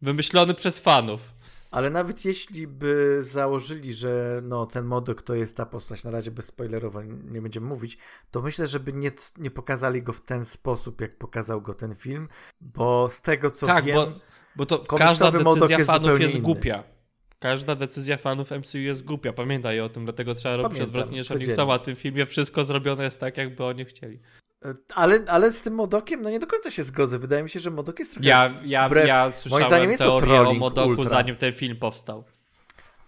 wymyślony 0.01 0.53
przez 0.53 0.79
fanów. 0.79 1.33
Ale 1.71 1.89
nawet 1.89 2.25
jeśli 2.25 2.67
by 2.67 3.17
założyli, 3.23 3.93
że 3.93 4.41
no, 4.43 4.65
ten 4.65 4.85
Modok 4.85 5.21
to 5.21 5.35
jest 5.35 5.57
ta 5.57 5.65
postać, 5.65 6.03
na 6.03 6.11
razie 6.11 6.31
bez 6.31 6.45
spoilerowo 6.45 7.03
nie 7.03 7.41
będziemy 7.41 7.67
mówić, 7.67 7.97
to 8.31 8.41
myślę, 8.41 8.67
żeby 8.67 8.93
nie, 8.93 9.11
nie 9.37 9.51
pokazali 9.51 10.03
go 10.03 10.13
w 10.13 10.21
ten 10.21 10.45
sposób, 10.45 11.01
jak 11.01 11.17
pokazał 11.17 11.61
go 11.61 11.73
ten 11.73 11.95
film, 11.95 12.27
bo 12.61 13.09
z 13.09 13.21
tego 13.21 13.51
co 13.51 13.67
tak, 13.67 13.85
wiem... 13.85 13.95
Bo, 13.95 14.11
bo 14.55 14.65
to 14.65 14.79
każda 14.79 15.31
decyzja 15.31 15.77
jest 15.77 15.87
fanów 15.87 16.21
jest 16.21 16.33
inny. 16.33 16.43
głupia. 16.43 16.83
Każda 17.39 17.75
decyzja 17.75 18.17
fanów 18.17 18.51
MCU 18.51 18.77
jest 18.77 19.05
głupia, 19.05 19.33
pamiętaj 19.33 19.79
o 19.79 19.89
tym, 19.89 20.03
dlatego 20.03 20.35
trzeba 20.35 20.55
robić 20.55 20.69
Pamiętam, 20.69 20.87
odwrotnie 20.87 21.17
niż 21.17 21.31
oni 21.31 21.45
chcą, 21.45 21.73
a 21.73 21.77
w 21.77 21.81
tym 21.81 21.95
filmie 21.95 22.25
wszystko 22.25 22.65
zrobione 22.65 23.03
jest 23.03 23.19
tak, 23.19 23.37
jakby 23.37 23.65
oni 23.65 23.85
chcieli. 23.85 24.19
Ale, 24.95 25.19
ale 25.27 25.51
z 25.51 25.63
tym 25.63 25.73
Modokiem, 25.73 26.21
no 26.21 26.29
nie 26.29 26.39
do 26.39 26.47
końca 26.47 26.71
się 26.71 26.83
zgodzę. 26.83 27.19
Wydaje 27.19 27.43
mi 27.43 27.49
się, 27.49 27.59
że 27.59 27.71
Modok 27.71 27.99
jest 27.99 28.13
trochę. 28.13 28.29
Ja, 28.29 28.51
ja, 28.65 28.87
wbrew... 28.87 29.07
ja 29.07 29.31
słyszałem 29.31 29.61
Moim 29.61 29.73
zdaniem 29.73 29.89
jest 29.91 30.03
teorię 30.03 30.41
o 30.41 30.53
Modoku, 30.53 30.89
ultra. 30.89 31.09
zanim 31.09 31.35
ten 31.35 31.53
film 31.53 31.77
powstał. 31.77 32.23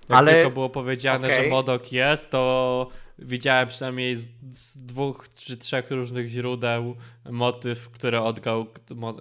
Jak 0.10 0.18
ale... 0.20 0.34
tylko 0.34 0.52
było 0.52 0.70
powiedziane, 0.70 1.28
okay. 1.28 1.44
że 1.44 1.50
Modok 1.50 1.92
jest, 1.92 2.30
to 2.30 2.88
widziałem 3.20 3.68
przynajmniej 3.68 4.16
z, 4.16 4.28
z, 4.52 4.86
dwóch 4.86 5.30
czy 5.34 5.58
trzech 5.58 5.92
różnych 5.92 6.28
źródeł 6.28 6.96
motyw, 7.32 7.90
które 7.90 8.22
odgadł, 8.22 8.66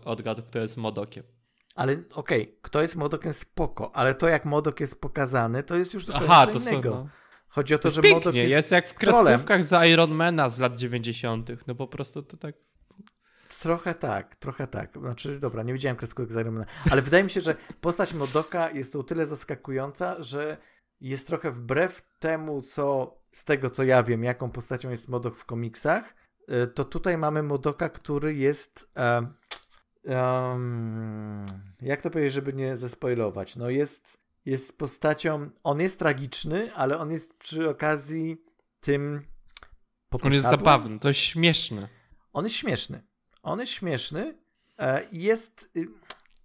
odgadł 0.04 0.42
kto 0.42 0.58
jest 0.58 0.76
Modokiem. 0.76 1.24
Ale 1.74 1.92
okej, 1.92 2.42
okay, 2.42 2.56
kto 2.62 2.82
jest 2.82 2.96
Modokiem 2.96 3.32
spoko, 3.32 3.96
ale 3.96 4.14
to 4.14 4.28
jak 4.28 4.44
Modok 4.44 4.80
jest 4.80 5.00
pokazany, 5.00 5.62
to 5.62 5.76
jest 5.76 5.94
już 5.94 6.06
zupełnie 6.06 6.28
Aha, 6.30 6.46
co 6.46 6.58
innego. 6.58 6.90
To, 6.90 6.96
no. 6.96 7.08
Chodzi 7.52 7.74
o 7.74 7.78
to, 7.78 7.82
to 7.82 7.90
że 7.90 8.02
Modok 8.10 8.34
jest 8.34 8.50
jest 8.50 8.70
jak 8.70 8.88
w 8.88 8.94
kreskówkach 8.94 9.44
trolem. 9.44 9.62
z 9.62 9.88
Ironmana 9.88 10.48
z 10.48 10.58
lat 10.58 10.76
90. 10.76 11.50
No 11.66 11.74
po 11.74 11.86
prostu 11.86 12.22
to 12.22 12.36
tak... 12.36 12.54
Trochę 13.60 13.94
tak, 13.94 14.36
trochę 14.36 14.66
tak. 14.66 14.98
Znaczy, 14.98 15.40
dobra, 15.40 15.62
nie 15.62 15.72
widziałem 15.72 15.96
kreskówek 15.96 16.32
z 16.32 16.36
Ironmana, 16.36 16.66
ale 16.90 17.02
wydaje 17.02 17.24
mi 17.24 17.30
się, 17.30 17.40
że 17.40 17.56
postać 17.80 18.14
Modoka 18.14 18.70
jest 18.70 18.96
o 18.96 19.02
tyle 19.02 19.26
zaskakująca, 19.26 20.22
że 20.22 20.56
jest 21.00 21.26
trochę 21.26 21.50
wbrew 21.50 22.02
temu, 22.18 22.62
co 22.62 23.14
z 23.32 23.44
tego, 23.44 23.70
co 23.70 23.82
ja 23.82 24.02
wiem, 24.02 24.24
jaką 24.24 24.50
postacią 24.50 24.90
jest 24.90 25.08
Modok 25.08 25.36
w 25.36 25.44
komiksach, 25.44 26.14
e, 26.48 26.66
to 26.66 26.84
tutaj 26.84 27.18
mamy 27.18 27.42
Modoka, 27.42 27.88
który 27.88 28.34
jest... 28.34 28.90
um, 30.04 31.46
jak 31.82 32.02
to 32.02 32.10
powiedzieć, 32.10 32.32
żeby 32.32 32.52
nie 32.52 32.76
zespoilować? 32.76 33.56
No 33.56 33.70
jest 33.70 34.21
jest 34.44 34.78
postacią, 34.78 35.50
on 35.64 35.80
jest 35.80 35.98
tragiczny, 35.98 36.74
ale 36.74 36.98
on 36.98 37.10
jest 37.10 37.38
przy 37.38 37.68
okazji 37.68 38.36
tym 38.80 39.26
On 40.22 40.32
jest 40.32 40.44
zabawny, 40.50 40.98
to 40.98 41.08
jest 41.08 41.20
śmieszny. 41.20 41.88
On 42.32 42.44
jest 42.44 42.56
śmieszny. 42.56 43.02
On 43.42 43.60
jest 43.60 43.72
śmieszny 43.72 44.38
e, 44.78 45.08
i 45.10 45.22
jest, 45.22 45.70
y, 45.76 45.86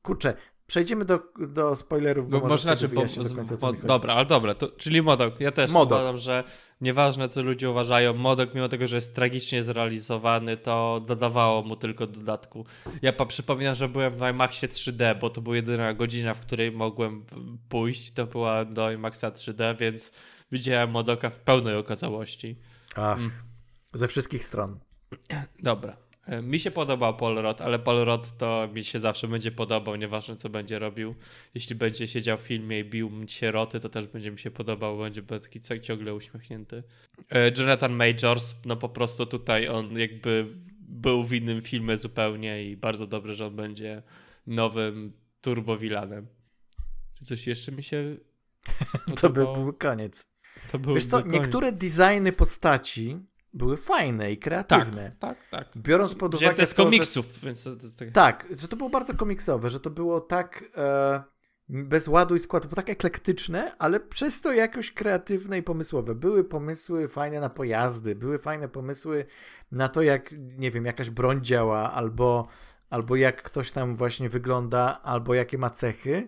kurczę, 0.01 0.33
Przejdziemy 0.67 1.05
do, 1.05 1.19
do 1.39 1.75
spoilerów, 1.75 2.29
bo, 2.29 2.39
bo 2.39 2.47
może 2.47 2.61
znaczy, 2.61 2.87
bo, 2.87 2.95
do 2.95 3.35
końca, 3.35 3.57
bo, 3.57 3.73
Dobra, 3.73 4.13
ale 4.13 4.25
dobra, 4.25 4.55
to, 4.55 4.67
czyli 4.67 5.01
Modok. 5.01 5.39
Ja 5.39 5.51
też 5.51 5.71
Modok. 5.71 5.99
uważam, 5.99 6.17
że 6.17 6.43
nieważne 6.81 7.29
co 7.29 7.41
ludzie 7.41 7.69
uważają, 7.69 8.13
Modok 8.13 8.53
mimo 8.53 8.69
tego, 8.69 8.87
że 8.87 8.97
jest 8.97 9.15
tragicznie 9.15 9.63
zrealizowany, 9.63 10.57
to 10.57 11.01
dodawało 11.07 11.63
mu 11.63 11.75
tylko 11.75 12.07
dodatku. 12.07 12.65
Ja 13.01 13.13
przypominam, 13.13 13.75
że 13.75 13.89
byłem 13.89 14.13
w 14.13 14.21
IMAXie 14.31 14.67
3D, 14.67 15.19
bo 15.19 15.29
to 15.29 15.41
była 15.41 15.55
jedyna 15.55 15.93
godzina, 15.93 16.33
w 16.33 16.39
której 16.39 16.71
mogłem 16.71 17.25
pójść. 17.69 18.11
To 18.11 18.25
była 18.25 18.65
do 18.65 18.91
IMAXa 18.91 19.25
3D, 19.31 19.77
więc 19.77 20.11
widziałem 20.51 20.89
Modoka 20.89 21.29
w 21.29 21.39
pełnej 21.39 21.75
okazałości. 21.75 22.59
Ach, 22.95 23.17
mm. 23.17 23.31
ze 23.93 24.07
wszystkich 24.07 24.45
stron. 24.45 24.79
Dobra. 25.59 26.06
E, 26.27 26.41
mi 26.41 26.59
się 26.59 26.71
podobał 26.71 27.17
Paul 27.17 27.35
Rod, 27.35 27.61
ale 27.61 27.79
Paul 27.79 28.05
Rod 28.05 28.37
to 28.37 28.69
mi 28.73 28.83
się 28.83 28.99
zawsze 28.99 29.27
będzie 29.27 29.51
podobał, 29.51 29.95
nieważne 29.95 30.35
co 30.35 30.49
będzie 30.49 30.79
robił. 30.79 31.15
Jeśli 31.55 31.75
będzie 31.75 32.07
siedział 32.07 32.37
w 32.37 32.41
filmie 32.41 32.79
i 32.79 32.83
bił 32.83 33.11
sieroty, 33.27 33.79
to 33.79 33.89
też 33.89 34.07
będzie 34.07 34.31
mi 34.31 34.39
się 34.39 34.51
podobał, 34.51 34.97
będzie 34.97 35.21
taki 35.21 35.61
ciągle 35.81 36.15
uśmiechnięty. 36.15 36.83
E, 37.31 37.51
Jonathan 37.57 37.93
Majors, 37.93 38.55
no 38.65 38.75
po 38.75 38.89
prostu 38.89 39.25
tutaj 39.25 39.67
on 39.67 39.99
jakby 39.99 40.47
był 40.79 41.23
w 41.23 41.33
innym 41.33 41.61
filmie 41.61 41.97
zupełnie 41.97 42.63
i 42.63 42.77
bardzo 42.77 43.07
dobrze, 43.07 43.35
że 43.35 43.45
on 43.47 43.55
będzie 43.55 44.03
nowym 44.47 45.13
turbowilanem. 45.41 46.27
Czy 47.13 47.25
coś 47.25 47.47
jeszcze 47.47 47.71
mi 47.71 47.83
się 47.83 48.17
to 49.21 49.29
by 49.29 49.41
był 49.41 49.73
koniec. 49.73 50.27
To 50.71 50.79
był 50.79 50.95
Wiesz 50.95 51.05
co, 51.05 51.21
koniec. 51.21 51.33
niektóre 51.33 51.71
designy 51.71 52.31
postaci 52.31 53.17
były 53.53 53.77
fajne 53.77 54.31
i 54.31 54.37
kreatywne. 54.37 55.11
Tak, 55.19 55.37
tak, 55.51 55.67
tak. 55.73 55.77
Biorąc 55.77 56.15
pod 56.15 56.35
uwagę. 56.35 56.53
to, 56.53 56.65
z 56.65 56.73
komiksów, 56.73 57.25
że... 57.25 57.47
więc. 57.47 57.63
To, 57.63 57.75
to... 57.75 58.05
Tak, 58.13 58.47
że 58.59 58.67
to 58.67 58.75
było 58.75 58.89
bardzo 58.89 59.13
komiksowe, 59.13 59.69
że 59.69 59.79
to 59.79 59.89
było 59.89 60.21
tak. 60.21 60.63
E, 60.77 61.23
bez 61.69 62.07
ładu 62.07 62.35
i 62.35 62.39
składu, 62.39 62.67
było 62.67 62.75
tak 62.75 62.89
eklektyczne, 62.89 63.75
ale 63.79 63.99
przez 63.99 64.41
to 64.41 64.53
jakoś 64.53 64.91
kreatywne 64.91 65.57
i 65.57 65.63
pomysłowe. 65.63 66.15
Były 66.15 66.43
pomysły 66.43 67.07
fajne 67.07 67.39
na 67.39 67.49
pojazdy, 67.49 68.15
były 68.15 68.39
fajne 68.39 68.69
pomysły 68.69 69.25
na 69.71 69.89
to, 69.89 70.01
jak, 70.01 70.35
nie 70.37 70.71
wiem, 70.71 70.85
jakaś 70.85 71.09
broń 71.09 71.43
działa, 71.43 71.93
albo, 71.93 72.47
albo 72.89 73.15
jak 73.15 73.43
ktoś 73.43 73.71
tam 73.71 73.95
właśnie 73.95 74.29
wygląda, 74.29 75.01
albo 75.03 75.33
jakie 75.33 75.57
ma 75.57 75.69
cechy 75.69 76.27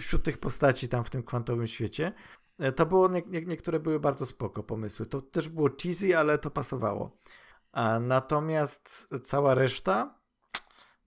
wśród 0.00 0.22
tych 0.22 0.38
postaci 0.38 0.88
tam 0.88 1.04
w 1.04 1.10
tym 1.10 1.22
kwantowym 1.22 1.66
świecie. 1.66 2.12
E, 2.58 2.72
to 2.72 2.86
było, 2.86 3.08
nie, 3.08 3.22
nie, 3.26 3.40
niektóre 3.40 3.80
były 3.80 4.00
bardzo 4.00 4.26
spoko 4.26 4.62
pomysły. 4.62 5.06
To 5.06 5.22
też 5.22 5.48
było 5.48 5.68
cheesy, 5.82 6.18
ale 6.18 6.38
to 6.38 6.50
pasowało. 6.50 7.18
A 7.72 8.00
natomiast 8.00 9.08
cała 9.24 9.54
reszta, 9.54 10.18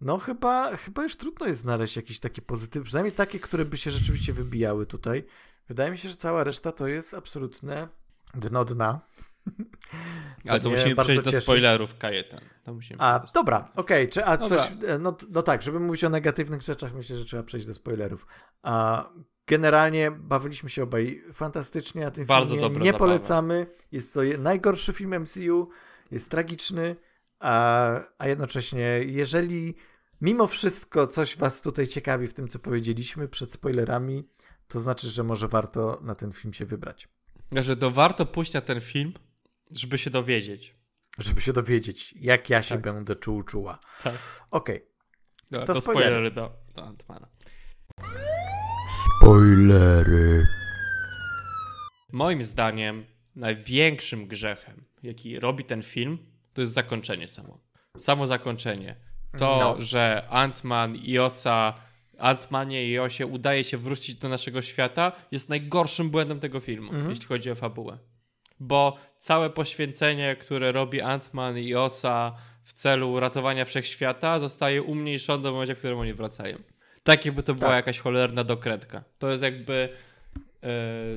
no 0.02 0.18
chyba, 0.18 0.78
chyba 0.78 1.04
już 1.04 1.16
trudno 1.16 1.48
jest 1.48 1.62
znaleźć 1.62 1.96
jakiś 1.96 2.20
taki 2.20 2.42
pozytyw, 2.42 2.84
przynajmniej 2.84 3.16
takie, 3.16 3.40
które 3.40 3.66
by 3.66 3.78
się 3.78 3.92
rzeczywiście 3.92 4.34
wybijały 4.34 4.86
tutaj. 4.86 5.24
Wydaje 5.68 5.92
mi 5.92 5.98
się, 5.98 6.10
że 6.10 6.16
cała 6.16 6.44
reszta 6.44 6.72
to 6.72 6.88
jest 6.88 7.14
absolutne 7.14 7.88
dno 8.34 8.66
dna. 8.66 9.00
Ale 10.50 10.60
to 10.60 10.70
musimy 10.70 10.96
przejść 10.96 11.22
cieszy. 11.22 11.36
do 11.36 11.42
spoilerów, 11.42 11.98
Kajetan. 11.98 12.40
a, 12.98 13.26
dobra, 13.34 13.72
okej. 13.76 14.10
Okay. 14.10 14.26
A 14.26 14.38
dobra. 14.38 14.58
coś, 14.58 14.72
e, 14.88 15.00
no, 15.00 15.18
no 15.30 15.42
tak, 15.42 15.62
żeby 15.62 15.80
mówić 15.80 16.04
o 16.04 16.10
negatywnych 16.10 16.62
rzeczach, 16.62 16.94
myślę, 16.94 17.16
że 17.16 17.26
trzeba 17.26 17.44
przejść 17.44 17.68
do 17.68 17.74
spoilerów. 17.74 18.28
A 18.64 19.06
Generalnie 19.52 20.12
bawiliśmy 20.12 20.70
się 20.70 20.84
obaj 20.84 21.24
fantastycznie 21.34 22.02
na 22.02 22.12
tym 22.12 22.26
Bardzo 22.26 22.56
filmie. 22.56 22.80
Nie 22.80 22.94
polecamy. 22.94 23.68
Jest 23.92 24.14
to 24.14 24.20
najgorszy 24.38 24.94
film 24.94 25.22
MCU. 25.22 25.70
Jest 26.12 26.32
tragiczny, 26.32 26.96
a, 27.40 27.94
a 28.18 28.28
jednocześnie, 28.28 29.02
jeżeli 29.06 29.76
mimo 30.22 30.48
wszystko 30.48 31.08
coś 31.08 31.38
Was 31.38 31.62
tutaj 31.62 31.88
ciekawi 31.88 32.28
w 32.28 32.34
tym, 32.34 32.48
co 32.48 32.60
powiedzieliśmy 32.60 33.28
przed 33.28 33.52
spoilerami, 33.52 34.30
to 34.68 34.80
znaczy, 34.80 35.10
że 35.10 35.24
może 35.24 35.48
warto 35.48 36.00
na 36.02 36.16
ten 36.16 36.32
film 36.32 36.54
się 36.54 36.66
wybrać. 36.66 37.08
Że 37.52 37.78
to 37.78 37.92
warto 37.92 38.26
pójść 38.26 38.54
na 38.54 38.62
ten 38.62 38.82
film, 38.82 39.14
żeby 39.72 39.98
się 39.98 40.10
dowiedzieć. 40.10 40.76
Żeby 41.20 41.42
się 41.42 41.54
dowiedzieć, 41.54 42.14
jak 42.20 42.50
ja 42.50 42.62
się 42.62 42.76
tak. 42.76 42.82
będę 42.82 43.16
czuł, 43.16 43.44
czuła. 43.44 43.80
Tak. 44.04 44.14
Okej. 44.52 44.76
Okay. 44.76 44.88
No, 45.52 45.60
to, 45.66 45.74
to 45.74 45.82
spoilery. 45.82 46.06
spoilery 46.06 46.32
do, 46.32 46.52
do 46.76 46.84
Antmana. 46.84 47.28
Spoilery. 49.22 50.48
Moim 52.12 52.44
zdaniem 52.44 53.06
największym 53.36 54.28
grzechem, 54.28 54.84
jaki 55.04 55.40
robi 55.40 55.64
ten 55.66 55.84
film, 55.84 56.18
to 56.54 56.62
jest 56.62 56.74
zakończenie 56.74 57.28
samo. 57.28 57.60
Samo 57.98 58.28
zakończenie. 58.28 58.96
To, 59.38 59.58
no. 59.60 59.82
że 59.82 60.28
Ant-Man 60.30 60.96
i 60.96 61.20
Osa, 61.20 61.74
Ant-Manie 62.18 62.88
i 62.88 63.00
Osie 63.00 63.28
udaje 63.28 63.64
się 63.64 63.78
wrócić 63.78 64.16
do 64.16 64.30
naszego 64.30 64.62
świata, 64.62 65.12
jest 65.32 65.50
najgorszym 65.50 66.10
błędem 66.10 66.40
tego 66.40 66.60
filmu, 66.60 66.92
mhm. 66.92 67.10
jeśli 67.10 67.26
chodzi 67.26 67.52
o 67.52 67.56
fabułę. 67.56 67.98
Bo 68.60 68.98
całe 69.18 69.50
poświęcenie, 69.50 70.36
które 70.36 70.72
robi 70.72 71.02
Ant-Man 71.02 71.60
i 71.60 71.76
Osa 71.76 72.36
w 72.64 72.74
celu 72.74 73.20
ratowania 73.20 73.66
wszechświata, 73.66 74.40
zostaje 74.40 74.84
umniejszone 74.84 75.50
w 75.50 75.54
momencie, 75.54 75.76
w 75.76 75.78
którym 75.78 76.00
oni 76.00 76.14
wracają. 76.14 76.58
Tak 77.04 77.26
jakby 77.26 77.44
to 77.44 77.54
była 77.54 77.70
tak. 77.70 77.76
jakaś 77.76 78.00
cholerna 78.00 78.44
dokrętka. 78.44 79.04
To 79.20 79.30
jest 79.30 79.44
jakby 79.44 79.74
e, 79.74 80.70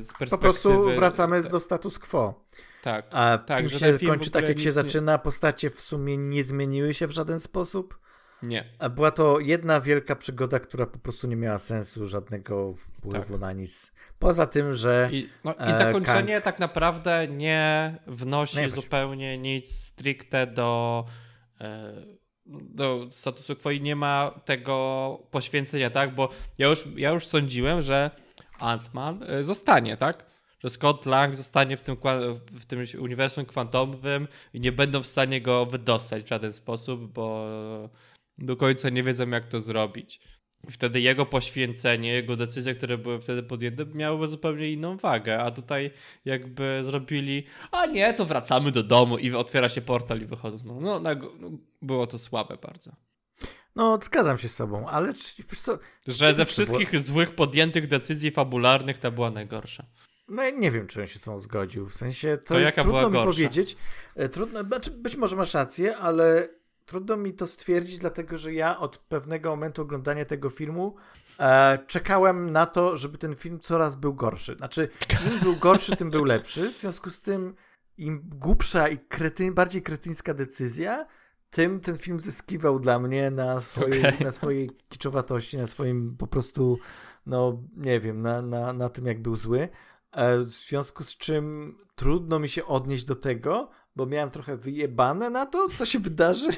z 0.02 0.06
perspektywy... 0.06 0.30
Po 0.30 0.38
prostu 0.38 0.94
wracamy 0.94 1.42
do 1.42 1.60
status 1.60 1.98
quo. 1.98 2.44
Tak. 2.82 3.06
A 3.10 3.38
tak, 3.38 3.58
film 3.58 3.70
się 3.70 3.98
film 3.98 4.10
kończy 4.10 4.30
tak, 4.30 4.48
jak 4.48 4.58
się 4.58 4.64
nie... 4.64 4.72
zaczyna. 4.72 5.18
Postacie 5.18 5.70
w 5.70 5.80
sumie 5.80 6.16
nie 6.16 6.44
zmieniły 6.44 6.94
się 6.94 7.06
w 7.06 7.10
żaden 7.10 7.40
sposób. 7.40 7.98
Nie. 8.42 8.64
A 8.78 8.88
była 8.88 9.10
to 9.10 9.40
jedna 9.40 9.80
wielka 9.80 10.16
przygoda, 10.16 10.60
która 10.60 10.86
po 10.86 10.98
prostu 10.98 11.26
nie 11.26 11.36
miała 11.36 11.58
sensu, 11.58 12.06
żadnego 12.06 12.74
wpływu 12.74 13.32
tak. 13.32 13.40
na 13.40 13.52
nic. 13.52 13.92
Poza 14.18 14.46
tym, 14.46 14.74
że. 14.74 15.08
I, 15.12 15.28
no, 15.44 15.52
i 15.52 15.56
e, 15.58 15.72
zakończenie 15.72 16.32
Kang... 16.32 16.44
tak 16.44 16.58
naprawdę 16.58 17.28
nie 17.28 17.94
wnosi 18.06 18.58
nie 18.58 18.68
zupełnie 18.68 19.38
nic 19.38 19.80
stricte 19.80 20.46
do. 20.46 21.04
E, 21.60 21.92
do 22.46 23.08
statusu 23.10 23.56
quo 23.56 23.70
i 23.70 23.80
nie 23.80 23.96
ma 23.96 24.40
tego 24.44 25.18
poświęcenia, 25.30 25.90
tak? 25.90 26.14
Bo 26.14 26.28
ja 26.58 26.68
już, 26.68 26.84
ja 26.96 27.10
już 27.10 27.26
sądziłem, 27.26 27.82
że 27.82 28.10
Ant-Man 28.60 29.22
e, 29.22 29.44
zostanie, 29.44 29.96
tak? 29.96 30.34
że 30.64 30.70
Scott 30.70 31.06
Lang 31.06 31.36
zostanie 31.36 31.76
w 31.76 31.82
tym, 31.82 31.96
w 32.52 32.64
tym 32.64 32.84
uniwersum 33.00 33.44
kwantomowym 33.44 34.28
i 34.54 34.60
nie 34.60 34.72
będą 34.72 35.02
w 35.02 35.06
stanie 35.06 35.40
go 35.40 35.66
wydostać 35.66 36.22
w 36.22 36.28
żaden 36.28 36.52
sposób, 36.52 37.12
bo 37.12 37.48
do 38.38 38.56
końca 38.56 38.90
nie 38.90 39.02
wiedzą, 39.02 39.28
jak 39.28 39.44
to 39.44 39.60
zrobić. 39.60 40.20
I 40.68 40.72
wtedy 40.72 41.00
jego 41.00 41.26
poświęcenie, 41.26 42.12
jego 42.12 42.36
decyzje, 42.36 42.74
które 42.74 42.98
były 42.98 43.20
wtedy 43.20 43.42
podjęte, 43.42 43.86
miałyby 43.86 44.28
zupełnie 44.28 44.72
inną 44.72 44.96
wagę. 44.96 45.42
A 45.42 45.50
tutaj 45.50 45.90
jakby 46.24 46.80
zrobili, 46.84 47.44
a 47.70 47.86
nie, 47.86 48.14
to 48.14 48.24
wracamy 48.24 48.72
do 48.72 48.82
domu 48.82 49.18
i 49.18 49.32
otwiera 49.32 49.68
się 49.68 49.80
portal 49.80 50.22
i 50.22 50.26
wychodzą. 50.26 50.80
No, 50.80 51.00
no, 51.00 51.14
no 51.40 51.50
było 51.82 52.06
to 52.06 52.18
słabe 52.18 52.56
bardzo. 52.62 52.92
No, 53.76 53.98
zgadzam 54.04 54.38
się 54.38 54.48
z 54.48 54.56
tobą, 54.56 54.86
ale 54.86 55.12
wiesz 55.50 55.60
co, 55.60 55.78
Że 56.06 56.34
ze 56.34 56.46
wszystkich 56.46 56.90
było... 56.90 57.02
złych 57.02 57.34
podjętych 57.34 57.86
decyzji 57.88 58.30
fabularnych 58.30 58.98
ta 58.98 59.10
była 59.10 59.30
najgorsza. 59.30 59.86
No 60.28 60.42
ja 60.42 60.50
nie 60.50 60.70
wiem, 60.70 60.86
czy 60.86 61.00
on 61.00 61.06
się 61.06 61.18
z 61.18 61.22
tą 61.22 61.38
zgodził. 61.38 61.88
W 61.88 61.94
sensie 61.94 62.36
to, 62.36 62.44
to 62.44 62.58
jest 62.58 62.76
trudno 62.76 63.10
mi 63.10 63.18
powiedzieć. 63.24 63.76
E, 64.16 64.28
trudno, 64.28 64.64
znaczy 64.64 64.90
być 64.90 65.16
może 65.16 65.36
masz 65.36 65.54
rację, 65.54 65.96
ale 65.96 66.48
trudno 66.86 67.16
mi 67.16 67.32
to 67.32 67.46
stwierdzić, 67.46 67.98
dlatego 67.98 68.38
że 68.38 68.52
ja 68.54 68.78
od 68.78 68.98
pewnego 68.98 69.50
momentu 69.50 69.82
oglądania 69.82 70.24
tego 70.24 70.50
filmu 70.50 70.96
e, 71.40 71.78
czekałem 71.86 72.52
na 72.52 72.66
to, 72.66 72.96
żeby 72.96 73.18
ten 73.18 73.36
film 73.36 73.60
coraz 73.60 73.96
był 73.96 74.14
gorszy. 74.14 74.56
Znaczy, 74.56 74.88
im 75.32 75.40
był 75.40 75.56
gorszy, 75.56 75.96
tym 75.96 76.10
był 76.10 76.24
lepszy. 76.24 76.72
W 76.72 76.78
związku 76.78 77.10
z 77.10 77.20
tym, 77.20 77.54
im 77.98 78.22
głupsza 78.24 78.88
i 78.88 78.98
krety, 78.98 79.52
bardziej 79.52 79.82
kretyńska 79.82 80.34
decyzja, 80.34 81.06
tym 81.50 81.80
ten 81.80 81.98
film 81.98 82.20
zyskiwał 82.20 82.80
dla 82.80 82.98
mnie 82.98 83.30
na 83.30 83.60
swojej, 83.60 84.00
okay. 84.00 84.24
na 84.24 84.32
swojej 84.32 84.70
kiczowatości, 84.88 85.58
na 85.58 85.66
swoim 85.66 86.16
po 86.16 86.26
prostu, 86.26 86.78
no 87.26 87.62
nie 87.76 88.00
wiem, 88.00 88.22
na, 88.22 88.42
na, 88.42 88.72
na 88.72 88.88
tym 88.88 89.06
jak 89.06 89.22
był 89.22 89.36
zły. 89.36 89.68
E, 90.12 90.38
w 90.38 90.50
związku 90.50 91.04
z 91.04 91.16
czym 91.16 91.76
trudno 91.94 92.38
mi 92.38 92.48
się 92.48 92.64
odnieść 92.64 93.04
do 93.04 93.16
tego, 93.16 93.70
bo 93.96 94.06
miałem 94.06 94.30
trochę 94.30 94.56
wyjebane 94.56 95.30
na 95.30 95.46
to, 95.46 95.68
co 95.68 95.86
się 95.86 95.98
wydarzy. 95.98 96.48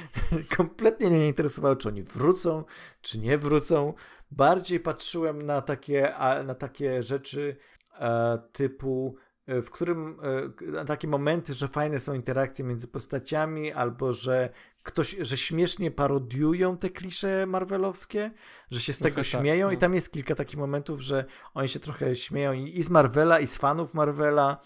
Kompletnie 0.56 1.10
mnie 1.10 1.18
nie 1.18 1.28
interesowało, 1.28 1.76
czy 1.76 1.88
oni 1.88 2.02
wrócą, 2.02 2.64
czy 3.00 3.18
nie 3.18 3.38
wrócą. 3.38 3.94
Bardziej 4.30 4.80
patrzyłem 4.80 5.42
na 5.42 5.62
takie, 5.62 6.14
na 6.44 6.54
takie 6.54 7.02
rzeczy 7.02 7.56
e, 8.00 8.38
typu 8.52 9.16
e, 9.46 9.62
w 9.62 9.70
którym 9.70 10.20
e, 10.76 10.84
takie 10.84 11.08
momenty, 11.08 11.54
że 11.54 11.68
fajne 11.68 12.00
są 12.00 12.14
interakcje 12.14 12.64
między 12.64 12.88
postaciami, 12.88 13.72
albo 13.72 14.12
że 14.12 14.50
ktoś, 14.82 15.16
że 15.20 15.36
śmiesznie 15.36 15.90
parodiują 15.90 16.78
te 16.78 16.90
klisze 16.90 17.46
marvelowskie, 17.46 18.30
że 18.70 18.80
się 18.80 18.92
z 18.92 18.98
tego 18.98 19.16
tak, 19.16 19.24
śmieją 19.24 19.66
no. 19.66 19.72
i 19.72 19.76
tam 19.76 19.94
jest 19.94 20.12
kilka 20.12 20.34
takich 20.34 20.56
momentów, 20.56 21.00
że 21.00 21.24
oni 21.54 21.68
się 21.68 21.80
trochę 21.80 22.16
śmieją 22.16 22.52
i 22.52 22.82
z 22.82 22.90
Marvela, 22.90 23.40
i 23.40 23.46
z 23.46 23.58
fanów 23.58 23.94
Marvela, 23.94 24.60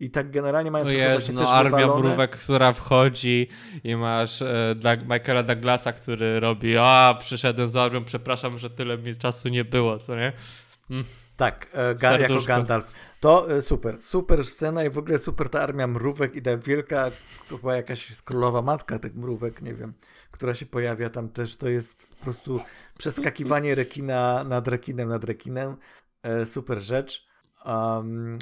i 0.00 0.10
tak 0.10 0.30
generalnie 0.30 0.70
mają 0.70 0.84
no 0.84 0.90
trochę 0.90 1.14
jest, 1.14 1.32
no, 1.32 1.52
armia 1.52 1.76
wywalone. 1.76 2.08
mrówek, 2.08 2.36
która 2.36 2.72
wchodzi 2.72 3.48
i 3.84 3.96
masz 3.96 4.42
e, 4.42 4.74
Michaela 5.08 5.42
Douglasa, 5.42 5.92
który 5.92 6.40
robi 6.40 6.76
a 6.78 7.16
przyszedłem 7.20 7.68
z 7.68 7.76
armią, 7.76 8.04
przepraszam, 8.04 8.58
że 8.58 8.70
tyle 8.70 8.98
mi 8.98 9.16
czasu 9.16 9.48
nie 9.48 9.64
było, 9.64 9.98
co 9.98 10.16
nie? 10.16 10.32
Mm. 10.90 11.04
Tak, 11.36 11.70
e, 12.02 12.20
jako 12.20 12.42
Gandalf. 12.46 12.92
To 13.20 13.56
e, 13.56 13.62
super, 13.62 14.02
super 14.02 14.44
scena 14.44 14.84
i 14.84 14.90
w 14.90 14.98
ogóle 14.98 15.18
super 15.18 15.48
ta 15.48 15.60
armia 15.60 15.86
mrówek 15.86 16.36
i 16.36 16.42
ta 16.42 16.56
wielka, 16.56 17.10
to 17.48 17.58
była 17.58 17.76
jakaś 17.76 18.22
królowa 18.22 18.62
matka 18.62 18.98
tych 18.98 19.14
mrówek, 19.14 19.62
nie 19.62 19.74
wiem, 19.74 19.94
która 20.30 20.54
się 20.54 20.66
pojawia 20.66 21.10
tam 21.10 21.28
też, 21.28 21.56
to 21.56 21.68
jest 21.68 22.08
po 22.18 22.24
prostu 22.24 22.60
przeskakiwanie 22.98 23.74
rekina 23.74 24.44
nad 24.44 24.68
rekinem 24.68 25.08
nad 25.08 25.24
rekinem, 25.24 25.76
e, 26.22 26.46
super 26.46 26.80
rzecz. 26.80 27.25
Um, 27.66 28.38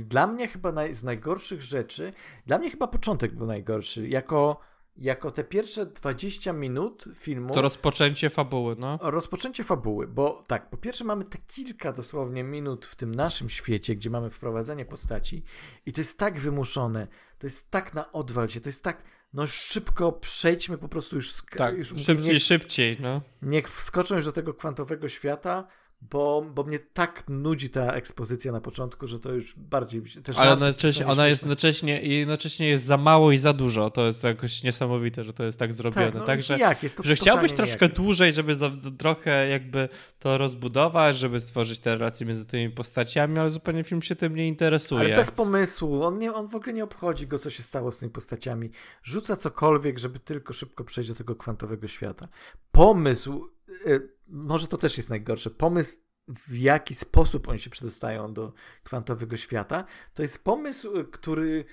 dla 0.00 0.26
mnie 0.26 0.48
chyba 0.48 0.72
naj, 0.72 0.94
z 0.94 1.02
najgorszych 1.02 1.62
rzeczy, 1.62 2.12
dla 2.46 2.58
mnie 2.58 2.70
chyba 2.70 2.86
początek 2.86 3.34
był 3.34 3.46
najgorszy. 3.46 4.08
Jako, 4.08 4.60
jako 4.96 5.30
te 5.30 5.44
pierwsze 5.44 5.86
20 5.86 6.52
minut 6.52 7.04
filmu. 7.16 7.54
To 7.54 7.62
rozpoczęcie 7.62 8.30
fabuły, 8.30 8.76
no. 8.78 8.98
Rozpoczęcie 9.02 9.64
fabuły, 9.64 10.06
bo 10.06 10.44
tak, 10.46 10.70
po 10.70 10.76
pierwsze 10.76 11.04
mamy 11.04 11.24
te 11.24 11.38
kilka 11.38 11.92
dosłownie 11.92 12.44
minut 12.44 12.86
w 12.86 12.96
tym 12.96 13.14
naszym 13.14 13.48
świecie, 13.48 13.96
gdzie 13.96 14.10
mamy 14.10 14.30
wprowadzenie 14.30 14.84
postaci 14.84 15.42
i 15.86 15.92
to 15.92 16.00
jest 16.00 16.18
tak 16.18 16.40
wymuszone, 16.40 17.06
to 17.38 17.46
jest 17.46 17.70
tak 17.70 17.94
na 17.94 18.12
odwal 18.12 18.48
się, 18.48 18.60
to 18.60 18.68
jest 18.68 18.84
tak 18.84 19.02
no 19.34 19.46
szybko 19.46 20.12
przejdźmy 20.12 20.78
po 20.78 20.88
prostu 20.88 21.16
już... 21.16 21.32
Tak, 21.56 21.78
już 21.78 21.88
szybciej, 21.88 22.32
niech, 22.32 22.42
szybciej, 22.42 22.96
no. 23.00 23.20
Niech 23.42 23.70
wskoczą 23.70 24.16
już 24.16 24.24
do 24.24 24.32
tego 24.32 24.54
kwantowego 24.54 25.08
świata, 25.08 25.66
bo, 26.10 26.46
bo 26.54 26.64
mnie 26.64 26.78
tak 26.78 27.24
nudzi 27.28 27.70
ta 27.70 27.92
ekspozycja 27.92 28.52
na 28.52 28.60
początku, 28.60 29.06
że 29.06 29.20
to 29.20 29.32
już 29.32 29.54
bardziej... 29.58 30.02
Te 30.02 30.32
Ale 30.36 30.50
jednocześnie, 30.50 31.06
ona 31.06 31.26
jest 31.26 31.42
jednocześnie, 31.42 32.02
jednocześnie 32.02 32.68
jest 32.68 32.84
za 32.84 32.96
mało 32.96 33.32
i 33.32 33.38
za 33.38 33.52
dużo. 33.52 33.90
To 33.90 34.06
jest 34.06 34.24
jakoś 34.24 34.62
niesamowite, 34.62 35.24
że 35.24 35.32
to 35.32 35.44
jest 35.44 35.58
tak 35.58 35.72
zrobione. 35.72 36.06
Tak, 36.06 36.20
no, 36.20 36.26
Także, 36.26 36.58
jak? 36.58 36.82
Jest 36.82 36.96
to 36.96 37.02
że 37.02 37.16
chciałbyś 37.16 37.52
troszkę 37.52 37.88
dłużej, 37.88 38.32
żeby 38.32 38.54
za, 38.54 38.70
trochę 38.98 39.48
jakby 39.48 39.88
to 40.18 40.38
rozbudować, 40.38 41.16
żeby 41.16 41.40
stworzyć 41.40 41.78
te 41.78 41.98
relacje 41.98 42.26
między 42.26 42.44
tymi 42.44 42.70
postaciami, 42.70 43.38
ale 43.38 43.50
zupełnie 43.50 43.84
film 43.84 44.02
się 44.02 44.16
tym 44.16 44.34
nie 44.34 44.48
interesuje. 44.48 45.00
Ale 45.00 45.16
bez 45.16 45.30
pomysłu. 45.30 46.02
On, 46.02 46.18
nie, 46.18 46.32
on 46.32 46.48
w 46.48 46.54
ogóle 46.54 46.72
nie 46.72 46.84
obchodzi 46.84 47.26
go, 47.26 47.38
co 47.38 47.50
się 47.50 47.62
stało 47.62 47.92
z 47.92 47.98
tymi 47.98 48.12
postaciami. 48.12 48.70
Rzuca 49.02 49.36
cokolwiek, 49.36 49.98
żeby 49.98 50.18
tylko 50.18 50.52
szybko 50.52 50.84
przejść 50.84 51.10
do 51.10 51.16
tego 51.16 51.36
kwantowego 51.36 51.88
świata. 51.88 52.28
Pomysł... 52.72 53.54
Y 53.86 54.14
może 54.26 54.66
to 54.66 54.76
też 54.76 54.96
jest 54.96 55.10
najgorsze, 55.10 55.50
pomysł, 55.50 55.98
w 56.28 56.56
jaki 56.56 56.94
sposób 56.94 57.48
oni 57.48 57.58
się 57.58 57.70
przedostają 57.70 58.34
do 58.34 58.52
kwantowego 58.82 59.36
świata, 59.36 59.84
to 60.14 60.22
jest 60.22 60.44
pomysł, 60.44 61.04
który 61.12 61.64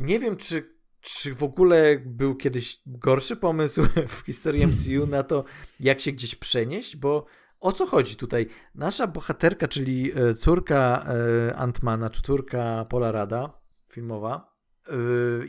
nie 0.00 0.20
wiem, 0.20 0.36
czy, 0.36 0.74
czy 1.00 1.34
w 1.34 1.42
ogóle 1.42 1.98
był 2.06 2.36
kiedyś 2.36 2.82
gorszy 2.86 3.36
pomysł 3.36 3.82
w 4.08 4.26
historii 4.26 4.66
MCU 4.68 5.06
na 5.06 5.22
to, 5.22 5.44
jak 5.80 6.00
się 6.00 6.12
gdzieś 6.12 6.34
przenieść, 6.34 6.96
bo 6.96 7.26
o 7.60 7.72
co 7.72 7.86
chodzi 7.86 8.16
tutaj? 8.16 8.48
Nasza 8.74 9.06
bohaterka, 9.06 9.68
czyli 9.68 10.12
e, 10.14 10.34
córka 10.34 11.06
e, 11.48 11.56
Antmana, 11.56 12.10
czy 12.10 12.22
córka 12.22 12.84
Pola 12.84 13.12
Rada, 13.12 13.60
filmowa, 13.88 14.54
e, 14.88 14.92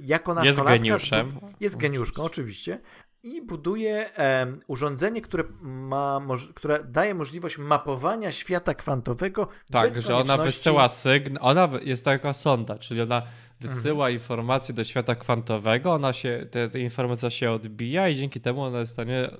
jako 0.02 0.34
nastolatka... 0.34 0.74
Jest 0.74 0.84
geniuszem. 0.84 1.32
Jest 1.60 1.78
geniuszką, 1.78 2.24
oczywiście 2.24 2.82
i 3.26 3.42
buduje 3.42 4.10
um, 4.18 4.60
urządzenie, 4.68 5.22
które, 5.22 5.44
ma, 5.62 6.22
które 6.56 6.84
daje 6.84 7.14
możliwość 7.14 7.58
mapowania 7.58 8.32
świata 8.32 8.74
kwantowego. 8.74 9.48
Tak, 9.72 10.02
że 10.02 10.16
ona 10.16 10.38
wysyła 10.38 10.90
sygnał, 10.90 11.44
ona 11.48 11.70
jest 11.82 12.06
taka 12.06 12.34
sonda, 12.34 12.78
czyli 12.78 13.02
ona 13.02 13.22
wysyła 13.60 14.06
mhm. 14.06 14.14
informacje 14.14 14.76
do 14.76 14.84
świata 14.84 15.16
kwantowego, 15.16 15.94
ona 15.94 16.14
się, 16.14 16.48
te 16.72 16.80
informacja 16.80 17.30
się 17.30 17.52
odbija 17.52 18.10
i 18.10 18.16
dzięki 18.16 18.42
temu 18.42 18.62
ona 18.62 18.80
jest 18.80 18.92
w 18.92 18.94
stanie 18.94 19.20
e, 19.20 19.38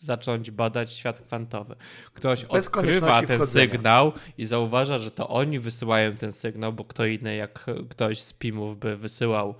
zacząć 0.00 0.50
badać 0.50 0.92
świat 0.92 1.20
kwantowy. 1.20 1.76
Ktoś 2.14 2.44
Bez 2.44 2.66
odkrywa 2.66 3.22
ten 3.22 3.46
sygnał 3.46 4.12
i 4.38 4.44
zauważa, 4.44 4.98
że 4.98 5.10
to 5.10 5.28
oni 5.28 5.58
wysyłają 5.58 6.16
ten 6.16 6.32
sygnał, 6.32 6.72
bo 6.72 6.84
kto 6.84 7.06
inny 7.06 7.36
jak 7.36 7.66
ktoś 7.90 8.22
z 8.22 8.32
PIM-ów 8.32 8.78
by 8.78 8.96
wysyłał 8.96 9.54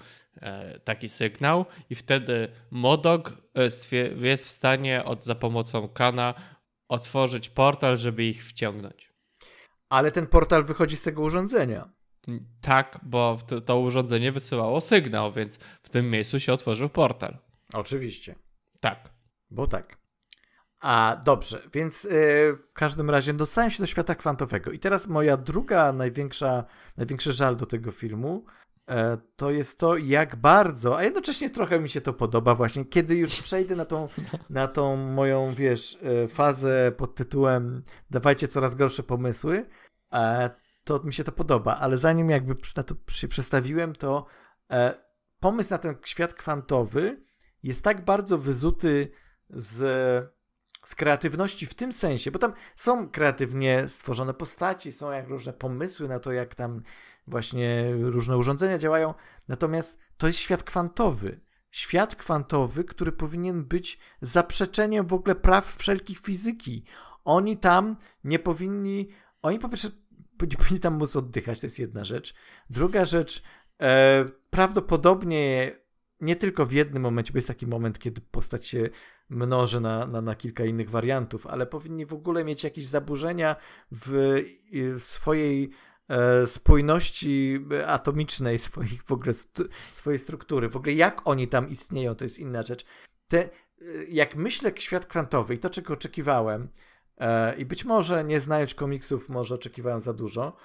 taki 0.85 1.09
sygnał 1.09 1.67
i 1.91 1.95
wtedy 1.95 2.49
Modok 2.71 3.33
e, 3.55 4.27
jest 4.27 4.47
w 4.47 4.51
stanie 4.51 5.05
od, 5.05 5.25
za 5.25 5.35
pomocą 5.35 5.89
Kana 5.89 6.35
otworzyć 6.89 7.49
portal, 7.49 7.99
żeby 7.99 8.25
ich 8.25 8.47
wciągnąć. 8.47 9.13
Ale 9.89 10.11
ten 10.11 10.27
portal 10.27 10.65
wychodzi 10.65 10.97
z 10.97 11.03
tego 11.03 11.23
urządzenia. 11.23 11.89
Tak, 12.61 12.99
bo 13.03 13.39
to, 13.47 13.61
to 13.61 13.79
urządzenie 13.79 14.33
wysyłało 14.33 14.81
sygnał, 14.81 15.33
więc 15.33 15.57
w 15.83 15.89
tym 15.89 16.11
miejscu 16.11 16.41
się 16.41 16.53
otworzył 16.53 16.89
portal. 16.89 17.39
Oczywiście. 17.73 18.35
Tak. 18.81 19.11
Bo 19.51 19.67
tak. 19.67 19.97
A 20.81 21.21
dobrze, 21.25 21.63
więc 21.75 22.05
yy, 22.05 22.11
w 22.11 22.73
każdym 22.73 23.11
razie 23.11 23.33
dostałem 23.33 23.71
się 23.71 23.83
do 23.83 23.87
świata 23.87 24.15
kwantowego. 24.15 24.71
I 24.71 24.79
teraz 24.79 25.09
moja 25.09 25.37
druga 25.37 25.93
największa, 25.93 26.65
największy 26.97 27.33
żal 27.33 27.57
do 27.57 27.67
tego 27.67 27.93
filmu 27.93 28.45
E, 28.47 28.62
to 29.37 29.51
jest 29.51 29.79
to, 29.79 29.97
jak 29.97 30.37
bardzo, 30.37 30.97
a 30.97 31.05
jednocześnie 31.05 31.51
trochę 31.51 31.81
mi 31.81 31.91
się 31.91 32.01
to 32.01 32.13
podoba 32.13 32.55
właśnie, 32.55 32.85
kiedy 32.85 33.17
już 33.17 33.43
przejdę 33.43 33.77
na 33.77 33.85
tą, 33.85 34.09
na 34.51 34.69
tą 34.69 34.97
moją, 34.97 35.55
wiesz, 35.55 35.99
e, 36.03 36.29
fazę 36.29 36.93
pod 36.97 37.15
tytułem 37.15 37.83
dawajcie 38.11 38.49
coraz 38.49 38.75
gorsze 38.75 39.03
pomysły, 39.03 39.67
e, 40.13 40.51
to 40.85 41.03
mi 41.05 41.13
się 41.13 41.25
to 41.25 41.33
podoba, 41.33 41.77
ale 41.77 41.99
zanim 41.99 42.31
jakby 42.31 42.57
na 42.77 42.83
to 42.83 42.95
się 43.11 43.29
przestawiłem, 43.29 43.93
to 43.93 44.27
pomysł 45.41 45.71
na 45.71 45.79
ten 45.79 45.97
świat 46.05 46.35
kwantowy 46.35 47.23
jest 47.63 47.85
tak 47.85 48.05
bardzo 48.05 48.39
wyzuty 48.39 49.13
z, 49.51 49.79
z 50.85 50.95
kreatywności 50.95 51.67
w 51.67 51.75
tym 51.75 51.93
sensie, 51.93 52.31
bo 52.31 52.39
tam 52.39 52.53
są 52.77 53.11
kreatywnie 53.11 53.89
stworzone 53.89 54.35
postaci, 54.35 54.93
są 54.93 55.11
jak 55.11 55.29
różne 55.29 55.53
pomysły 55.53 56.09
na 56.09 56.21
to, 56.21 56.33
jak 56.33 56.55
tam 56.55 56.83
właśnie 57.27 57.93
różne 58.01 58.37
urządzenia 58.37 58.79
działają. 58.79 59.15
Natomiast 59.49 59.99
to 60.17 60.27
jest 60.27 60.39
świat 60.39 60.63
kwantowy. 60.63 61.41
Świat 61.71 62.17
kwantowy, 62.17 62.85
który 62.85 63.13
powinien 63.13 63.65
być 63.65 63.99
zaprzeczeniem 64.21 65.07
w 65.07 65.13
ogóle 65.13 65.35
praw 65.35 65.77
wszelkich 65.77 66.19
fizyki. 66.19 66.85
Oni 67.25 67.57
tam 67.57 67.97
nie 68.25 68.39
powinni. 68.39 69.09
Oni 69.43 69.59
po 69.59 69.69
pierwsze 69.69 69.89
nie 70.51 70.57
powinni 70.57 70.81
tam 70.81 70.95
móc 70.95 71.17
oddychać, 71.17 71.61
to 71.61 71.67
jest 71.67 71.79
jedna 71.79 72.05
rzecz. 72.05 72.35
Druga 72.71 73.05
rzecz, 73.05 73.43
e, 73.81 74.25
prawdopodobnie 74.51 75.73
nie 76.21 76.37
tylko 76.37 76.67
w 76.67 76.73
jednym 76.73 77.03
momencie, 77.03 77.33
bo 77.33 77.39
jest 77.39 77.49
taki 77.49 77.67
moment, 77.67 77.99
kiedy 77.99 78.21
postać 78.21 78.67
się 78.67 78.89
mnoży 79.29 79.81
na, 79.81 80.07
na, 80.07 80.21
na 80.21 80.35
kilka 80.35 80.65
innych 80.65 80.91
wariantów, 80.91 81.47
ale 81.47 81.67
powinni 81.67 82.07
w 82.07 82.15
ogóle 82.15 82.45
mieć 82.45 82.65
jakieś 82.65 82.85
zaburzenia 82.85 83.57
w, 83.91 84.37
w 84.99 85.03
swojej 85.03 85.71
spójności 86.47 87.67
atomicznej, 87.87 88.59
swoich 88.59 89.03
w 89.03 89.13
ogóle 89.13 89.35
st 89.35 89.63
swojej 89.93 90.19
struktury. 90.19 90.69
W 90.69 90.77
ogóle 90.77 90.93
jak 90.93 91.21
oni 91.25 91.49
tam 91.49 91.71
istnieją, 91.71 92.15
to 92.15 92.25
jest 92.25 92.39
inna 92.39 92.63
rzecz. 92.63 92.85
Te, 93.29 93.49
jak 94.09 94.37
myślę 94.37 94.73
świat 94.79 95.07
kwantowy 95.07 95.55
i 95.55 95.59
to, 95.59 95.71
czego 95.71 95.95
oczekiwałem, 95.95 96.69
e, 97.19 97.57
i 97.57 97.65
być 97.65 97.85
może 97.85 98.25
nie 98.25 98.41
znając 98.41 98.75
komiksów, 98.75 99.29
może 99.29 99.55
oczekiwałem 99.55 100.01
za 100.01 100.13
dużo, 100.13 100.57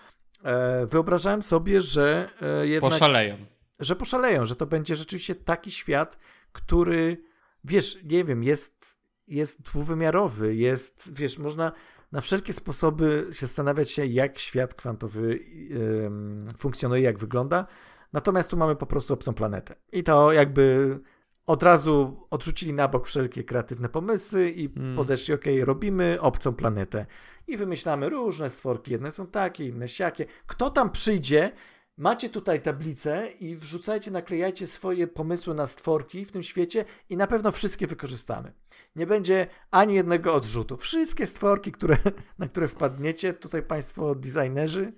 e, 0.44 0.86
wyobrażałem 0.86 1.44
sobie, 1.44 1.82
że 1.82 2.30
e, 2.42 2.68
jednak... 2.68 2.92
Poszaleją. 2.92 3.38
Że 3.80 3.96
poszaleją, 3.96 4.46
że 4.46 4.56
to 4.56 4.66
będzie 4.66 4.96
rzeczywiście 4.96 5.36
taki 5.36 5.72
świat, 5.72 6.18
który, 6.52 7.24
wiesz, 7.64 7.98
nie 8.04 8.24
wiem, 8.24 8.44
jest, 8.44 8.98
jest 9.28 9.62
dwuwymiarowy, 9.62 10.56
jest, 10.56 11.14
wiesz, 11.14 11.38
można 11.38 11.72
na 12.18 12.22
wszelkie 12.22 12.54
sposoby 12.54 13.28
się 13.32 13.48
zastanawiać 13.48 13.92
się, 13.92 14.06
jak 14.06 14.40
świat 14.40 14.74
kwantowy 14.74 15.40
yy, 15.70 16.12
funkcjonuje, 16.58 17.02
jak 17.02 17.20
wygląda. 17.20 17.68
Natomiast 18.14 18.50
tu 18.50 18.58
mamy 18.58 18.76
po 18.76 18.86
prostu 18.86 19.14
obcą 19.14 19.34
planetę. 19.34 19.76
I 19.92 20.04
to 20.04 20.32
jakby 20.32 21.00
od 21.46 21.64
razu 21.64 22.28
odrzucili 22.30 22.74
na 22.74 22.88
bok 22.88 23.08
wszelkie 23.08 23.44
kreatywne 23.44 23.90
pomysły 23.90 24.50
i 24.50 24.74
hmm. 24.74 24.96
podeszli, 24.96 25.34
ok, 25.34 25.44
robimy 25.64 26.18
obcą 26.22 26.54
planetę. 26.54 27.06
I 27.48 27.58
wymyślamy 27.58 28.10
różne 28.10 28.50
stworki. 28.50 28.92
Jedne 28.92 29.12
są 29.12 29.28
takie, 29.28 29.68
inne 29.68 29.88
siakie. 29.88 30.26
Kto 30.48 30.70
tam 30.70 30.92
przyjdzie, 30.92 31.52
macie 31.98 32.30
tutaj 32.30 32.62
tablicę 32.62 33.28
i 33.40 33.56
wrzucajcie, 33.56 34.12
naklejajcie 34.12 34.68
swoje 34.68 35.08
pomysły 35.08 35.56
na 35.56 35.68
stworki 35.68 36.26
w 36.26 36.32
tym 36.32 36.44
świecie 36.44 36.86
i 37.10 37.18
na 37.18 37.28
pewno 37.28 37.52
wszystkie 37.52 37.88
wykorzystamy. 37.88 38.54
Nie 38.96 39.08
będzie 39.08 39.48
ani 39.72 39.94
jednego 39.94 40.34
odrzutu. 40.34 40.78
Wszystkie 40.78 41.28
stworki, 41.28 41.72
które, 41.72 41.98
na 42.40 42.48
które 42.48 42.68
wpadniecie, 42.68 43.34
tutaj 43.34 43.64
Państwo 43.64 44.16
designerzy, 44.16 44.94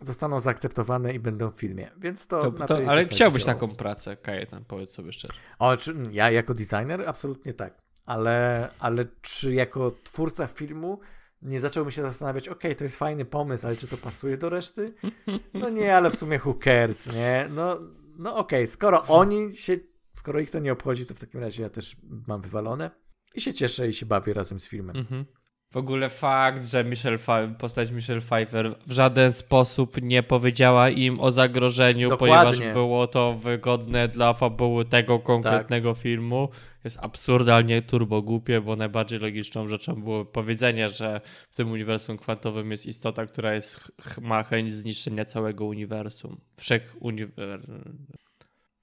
zostaną 0.00 0.40
zaakceptowane 0.40 1.14
i 1.14 1.18
będą 1.18 1.50
w 1.50 1.58
filmie. 1.58 1.90
Więc 1.96 2.26
to, 2.26 2.52
to, 2.52 2.66
to 2.66 2.78
Ale 2.88 3.04
chciałbyś 3.04 3.44
taką 3.44 3.68
pracę, 3.68 4.16
Kajetan, 4.16 4.64
powiedz 4.64 4.90
sobie 4.90 5.12
szczerze. 5.12 5.34
O, 5.58 5.76
czy, 5.76 5.94
ja 6.10 6.30
jako 6.30 6.54
designer? 6.54 7.08
Absolutnie 7.08 7.54
tak. 7.54 7.82
Ale, 8.06 8.68
ale 8.78 9.04
czy 9.22 9.54
jako 9.54 9.92
twórca 10.04 10.46
filmu 10.46 11.00
nie 11.42 11.60
zacząłbym 11.60 11.90
się 11.90 12.02
zastanawiać, 12.02 12.48
ok, 12.48 12.62
to 12.78 12.84
jest 12.84 12.96
fajny 12.96 13.24
pomysł, 13.24 13.66
ale 13.66 13.76
czy 13.76 13.88
to 13.88 13.96
pasuje 13.96 14.36
do 14.36 14.48
reszty? 14.48 14.94
No 15.54 15.68
nie, 15.68 15.96
ale 15.96 16.10
w 16.10 16.14
sumie 16.14 16.40
who 16.44 16.54
cares, 16.54 17.12
nie? 17.12 17.48
No, 17.50 17.80
no 18.18 18.36
okej, 18.36 18.60
okay, 18.60 18.66
skoro 18.66 19.02
oni 19.02 19.56
się, 19.56 19.78
skoro 20.14 20.40
ich 20.40 20.50
to 20.50 20.58
nie 20.58 20.72
obchodzi, 20.72 21.06
to 21.06 21.14
w 21.14 21.20
takim 21.20 21.40
razie 21.40 21.62
ja 21.62 21.70
też 21.70 21.96
mam 22.26 22.40
wywalone 22.40 22.90
i 23.34 23.40
się 23.40 23.54
cieszę 23.54 23.88
i 23.88 23.92
się 23.92 24.06
bawię 24.06 24.32
razem 24.32 24.60
z 24.60 24.66
filmem. 24.68 24.96
Mhm. 24.96 25.24
W 25.72 25.76
ogóle 25.76 26.10
fakt, 26.10 26.66
że 26.66 26.84
Michelle 26.84 27.18
postać 27.58 27.90
Michelle 27.90 28.20
Pfeiffer 28.20 28.74
w 28.86 28.92
żaden 28.92 29.32
sposób 29.32 30.02
nie 30.02 30.22
powiedziała 30.22 30.90
im 30.90 31.20
o 31.20 31.30
zagrożeniu, 31.30 32.08
Dokładnie. 32.08 32.36
ponieważ 32.36 32.72
było 32.72 33.06
to 33.06 33.34
wygodne 33.34 34.08
dla 34.08 34.32
fabuły 34.32 34.84
tego 34.84 35.18
konkretnego 35.18 35.94
tak. 35.94 36.02
filmu, 36.02 36.48
jest 36.84 36.98
absurdalnie 37.00 37.82
turbo 37.82 38.22
głupie, 38.22 38.60
bo 38.60 38.76
najbardziej 38.76 39.18
logiczną 39.18 39.66
rzeczą 39.66 40.02
było 40.02 40.24
powiedzenie, 40.24 40.88
że 40.88 41.20
w 41.50 41.56
tym 41.56 41.70
uniwersum 41.70 42.18
kwantowym 42.18 42.70
jest 42.70 42.86
istota, 42.86 43.26
która 43.26 43.54
jest, 43.54 43.92
ma 44.20 44.42
chęć 44.42 44.74
zniszczenia 44.74 45.24
całego 45.24 45.64
uniwersum. 45.64 46.40
Wszech 46.56 46.96
uniwersum. 47.00 48.06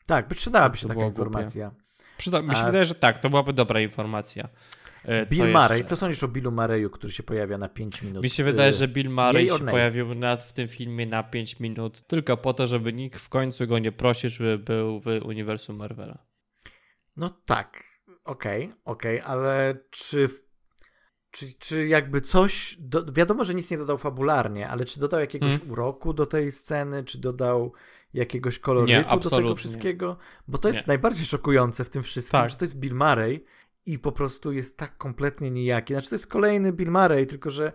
Tak, 0.05 0.27
by 0.27 0.35
przydałaby 0.35 0.77
się 0.77 0.87
taka 0.87 1.05
informacja. 1.05 1.71
Przyda 2.17 2.41
mi 2.41 2.55
się 2.55 2.61
A... 2.61 2.65
wydaje, 2.65 2.85
że 2.85 2.95
tak, 2.95 3.17
to 3.17 3.29
byłaby 3.29 3.53
dobra 3.53 3.81
informacja. 3.81 4.49
E, 5.06 5.26
Bill 5.26 5.54
co 5.54 5.60
Murray, 5.60 5.84
co 5.84 5.95
sądzisz 5.95 6.24
o 6.24 6.28
Billu 6.28 6.52
Murrayu, 6.52 6.89
który 6.89 7.14
się 7.14 7.24
pojawia 7.24 7.58
na 7.58 7.70
5 7.70 8.02
minut? 8.02 8.24
Mi 8.24 8.30
się 8.30 8.43
wydaje, 8.43 8.74
że 8.74 8.88
Bill 8.88 9.10
Murray 9.10 9.50
się 9.50 9.60
pojawił 9.60 10.16
na, 10.16 10.36
w 10.36 10.54
tym 10.54 10.68
filmie 10.68 11.06
na 11.06 11.24
5 11.24 11.60
minut 11.60 12.08
tylko 12.08 12.38
po 12.38 12.54
to, 12.54 12.68
żeby 12.68 12.93
nikt 12.93 13.20
w 13.20 13.30
końcu 13.30 13.68
go 13.68 13.80
nie 13.80 13.91
prosił, 13.91 14.30
żeby 14.30 14.58
był 14.58 15.00
w 15.00 15.06
uniwersum 15.26 15.76
Marvela. 15.76 16.26
No 17.18 17.30
tak, 17.45 17.84
okej, 18.24 18.64
okay, 18.64 18.76
okej, 18.86 19.22
okay, 19.22 19.32
ale 19.32 19.78
czy, 19.89 20.30
czy, 21.32 21.45
czy 21.60 21.88
jakby 21.88 22.22
coś, 22.22 22.78
do, 22.80 23.12
wiadomo, 23.12 23.43
że 23.43 23.56
nic 23.56 23.72
nie 23.72 23.78
dodał 23.78 23.97
fabularnie, 23.97 24.70
ale 24.70 24.86
czy 24.86 25.00
dodał 25.00 25.20
jakiegoś 25.20 25.50
hmm. 25.50 25.72
uroku 25.72 26.14
do 26.14 26.26
tej 26.26 26.52
sceny, 26.52 27.04
czy 27.04 27.18
dodał 27.18 27.74
jakiegoś 28.14 28.60
kolorytu 28.60 29.10
nie, 29.12 29.20
do 29.20 29.30
tego 29.30 29.56
wszystkiego? 29.56 30.18
Bo 30.47 30.58
to 30.58 30.68
jest 30.68 30.80
nie. 30.80 30.86
najbardziej 30.88 31.26
szokujące 31.26 31.84
w 31.84 31.89
tym 31.89 32.04
wszystkim, 32.04 32.39
tak. 32.39 32.50
że 32.50 32.56
to 32.56 32.66
jest 32.66 32.76
Bill 32.76 32.95
Murray, 32.95 33.45
i 33.89 33.99
po 33.99 34.11
prostu 34.11 34.51
jest 34.51 34.77
tak 34.77 34.97
kompletnie 34.97 35.51
nijaki. 35.51 35.93
Znaczy 35.93 36.09
to 36.09 36.15
jest 36.15 36.27
kolejny 36.27 36.73
Bill 36.73 36.91
Murray, 36.91 37.27
tylko 37.27 37.49
że 37.49 37.73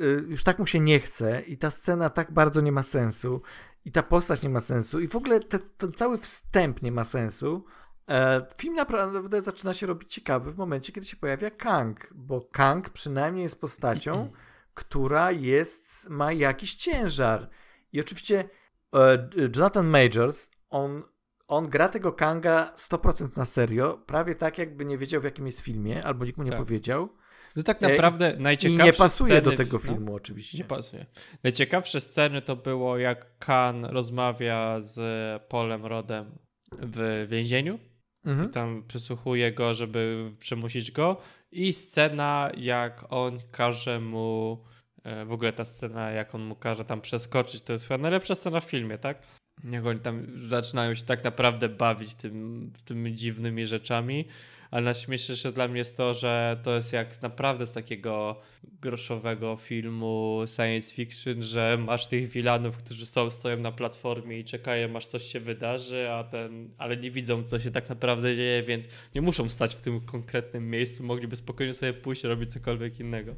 y, 0.00 0.24
już 0.28 0.44
tak 0.44 0.58
mu 0.58 0.66
się 0.66 0.80
nie 0.80 1.00
chce 1.00 1.40
i 1.40 1.58
ta 1.58 1.70
scena 1.70 2.10
tak 2.10 2.32
bardzo 2.32 2.60
nie 2.60 2.72
ma 2.72 2.82
sensu 2.82 3.42
i 3.84 3.92
ta 3.92 4.02
postać 4.02 4.42
nie 4.42 4.48
ma 4.48 4.60
sensu 4.60 5.00
i 5.00 5.08
w 5.08 5.16
ogóle 5.16 5.40
te, 5.40 5.58
ten 5.58 5.92
cały 5.92 6.18
wstęp 6.18 6.82
nie 6.82 6.92
ma 6.92 7.04
sensu. 7.04 7.64
E, 8.08 8.46
film 8.58 8.74
naprawdę 8.74 9.42
zaczyna 9.42 9.74
się 9.74 9.86
robić 9.86 10.14
ciekawy 10.14 10.52
w 10.52 10.56
momencie, 10.56 10.92
kiedy 10.92 11.06
się 11.06 11.16
pojawia 11.16 11.50
Kang, 11.50 12.08
bo 12.14 12.40
Kang 12.52 12.90
przynajmniej 12.90 13.42
jest 13.42 13.60
postacią, 13.60 14.32
która 14.74 15.32
jest, 15.32 16.10
ma 16.10 16.32
jakiś 16.32 16.74
ciężar. 16.74 17.50
I 17.92 18.00
oczywiście 18.00 18.48
e, 18.94 19.28
Jonathan 19.56 19.86
Majors, 19.86 20.50
on 20.70 21.02
on 21.48 21.68
gra 21.68 21.88
tego 21.88 22.12
Kanga 22.12 22.72
100% 22.76 23.36
na 23.36 23.44
serio, 23.44 23.98
prawie 24.06 24.34
tak 24.34 24.58
jakby 24.58 24.84
nie 24.84 24.98
wiedział 24.98 25.20
w 25.20 25.24
jakim 25.24 25.46
jest 25.46 25.60
filmie, 25.60 26.04
albo 26.04 26.24
nikt 26.24 26.38
mu 26.38 26.44
nie 26.44 26.50
tak. 26.50 26.60
powiedział. 26.60 27.08
No 27.56 27.62
tak 27.62 27.80
naprawdę 27.80 28.36
najciekawsze 28.38 28.82
I 28.82 28.86
nie 28.86 28.92
pasuje 28.92 29.42
do 29.42 29.52
tego 29.52 29.78
filmu 29.78 30.10
no, 30.10 30.14
oczywiście. 30.14 30.58
Nie 30.58 30.64
pasuje. 30.64 31.06
Najciekawsze 31.42 32.00
sceny 32.00 32.42
to 32.42 32.56
było 32.56 32.98
jak 32.98 33.38
Kan 33.38 33.84
rozmawia 33.84 34.80
z 34.80 34.98
Polem 35.42 35.86
Rodem 35.86 36.38
w 36.72 37.26
więzieniu 37.30 37.78
mhm. 38.24 38.48
i 38.48 38.52
tam 38.52 38.84
przysłuchuje 38.88 39.52
go, 39.52 39.74
żeby 39.74 40.32
przymusić 40.38 40.90
go 40.90 41.16
i 41.52 41.72
scena 41.72 42.50
jak 42.56 43.04
on 43.12 43.40
każe 43.50 44.00
mu 44.00 44.64
e, 45.04 45.24
w 45.24 45.32
ogóle 45.32 45.52
ta 45.52 45.64
scena 45.64 46.10
jak 46.10 46.34
on 46.34 46.42
mu 46.42 46.56
każe 46.56 46.84
tam 46.84 47.00
przeskoczyć 47.00 47.62
to 47.62 47.72
jest 47.72 47.88
chyba 47.88 47.98
najlepsza 47.98 48.34
scena 48.34 48.60
w 48.60 48.64
filmie, 48.64 48.98
tak? 48.98 49.22
Jak 49.64 49.86
oni 49.86 50.00
tam 50.00 50.26
zaczynają 50.48 50.94
się 50.94 51.04
tak 51.04 51.24
naprawdę 51.24 51.68
bawić 51.68 52.14
tym, 52.14 52.70
tymi 52.84 53.14
dziwnymi 53.14 53.66
rzeczami. 53.66 54.24
Ale 54.70 54.82
najśmieszniejsze 54.82 55.52
dla 55.52 55.68
mnie 55.68 55.78
jest 55.78 55.96
to, 55.96 56.14
że 56.14 56.60
to 56.62 56.76
jest 56.76 56.92
jak 56.92 57.22
naprawdę 57.22 57.66
z 57.66 57.72
takiego 57.72 58.40
groszowego 58.82 59.56
filmu 59.56 60.40
science 60.56 60.94
fiction, 60.94 61.42
że 61.42 61.78
masz 61.80 62.06
tych 62.06 62.28
wilanów, 62.28 62.76
którzy 62.76 63.06
są, 63.06 63.30
stoją 63.30 63.56
na 63.56 63.72
platformie 63.72 64.38
i 64.38 64.44
czekają, 64.44 64.96
aż 64.96 65.06
coś 65.06 65.22
się 65.22 65.40
wydarzy, 65.40 66.10
a 66.10 66.24
ten, 66.24 66.70
ale 66.78 66.96
nie 66.96 67.10
widzą, 67.10 67.44
co 67.44 67.60
się 67.60 67.70
tak 67.70 67.88
naprawdę 67.88 68.36
dzieje, 68.36 68.62
więc 68.62 68.88
nie 69.14 69.22
muszą 69.22 69.48
stać 69.48 69.74
w 69.74 69.80
tym 69.80 70.00
konkretnym 70.00 70.70
miejscu, 70.70 71.04
mogliby 71.04 71.36
spokojnie 71.36 71.74
sobie 71.74 71.92
pójść 71.92 72.24
robić 72.24 72.52
cokolwiek 72.52 73.00
innego. 73.00 73.34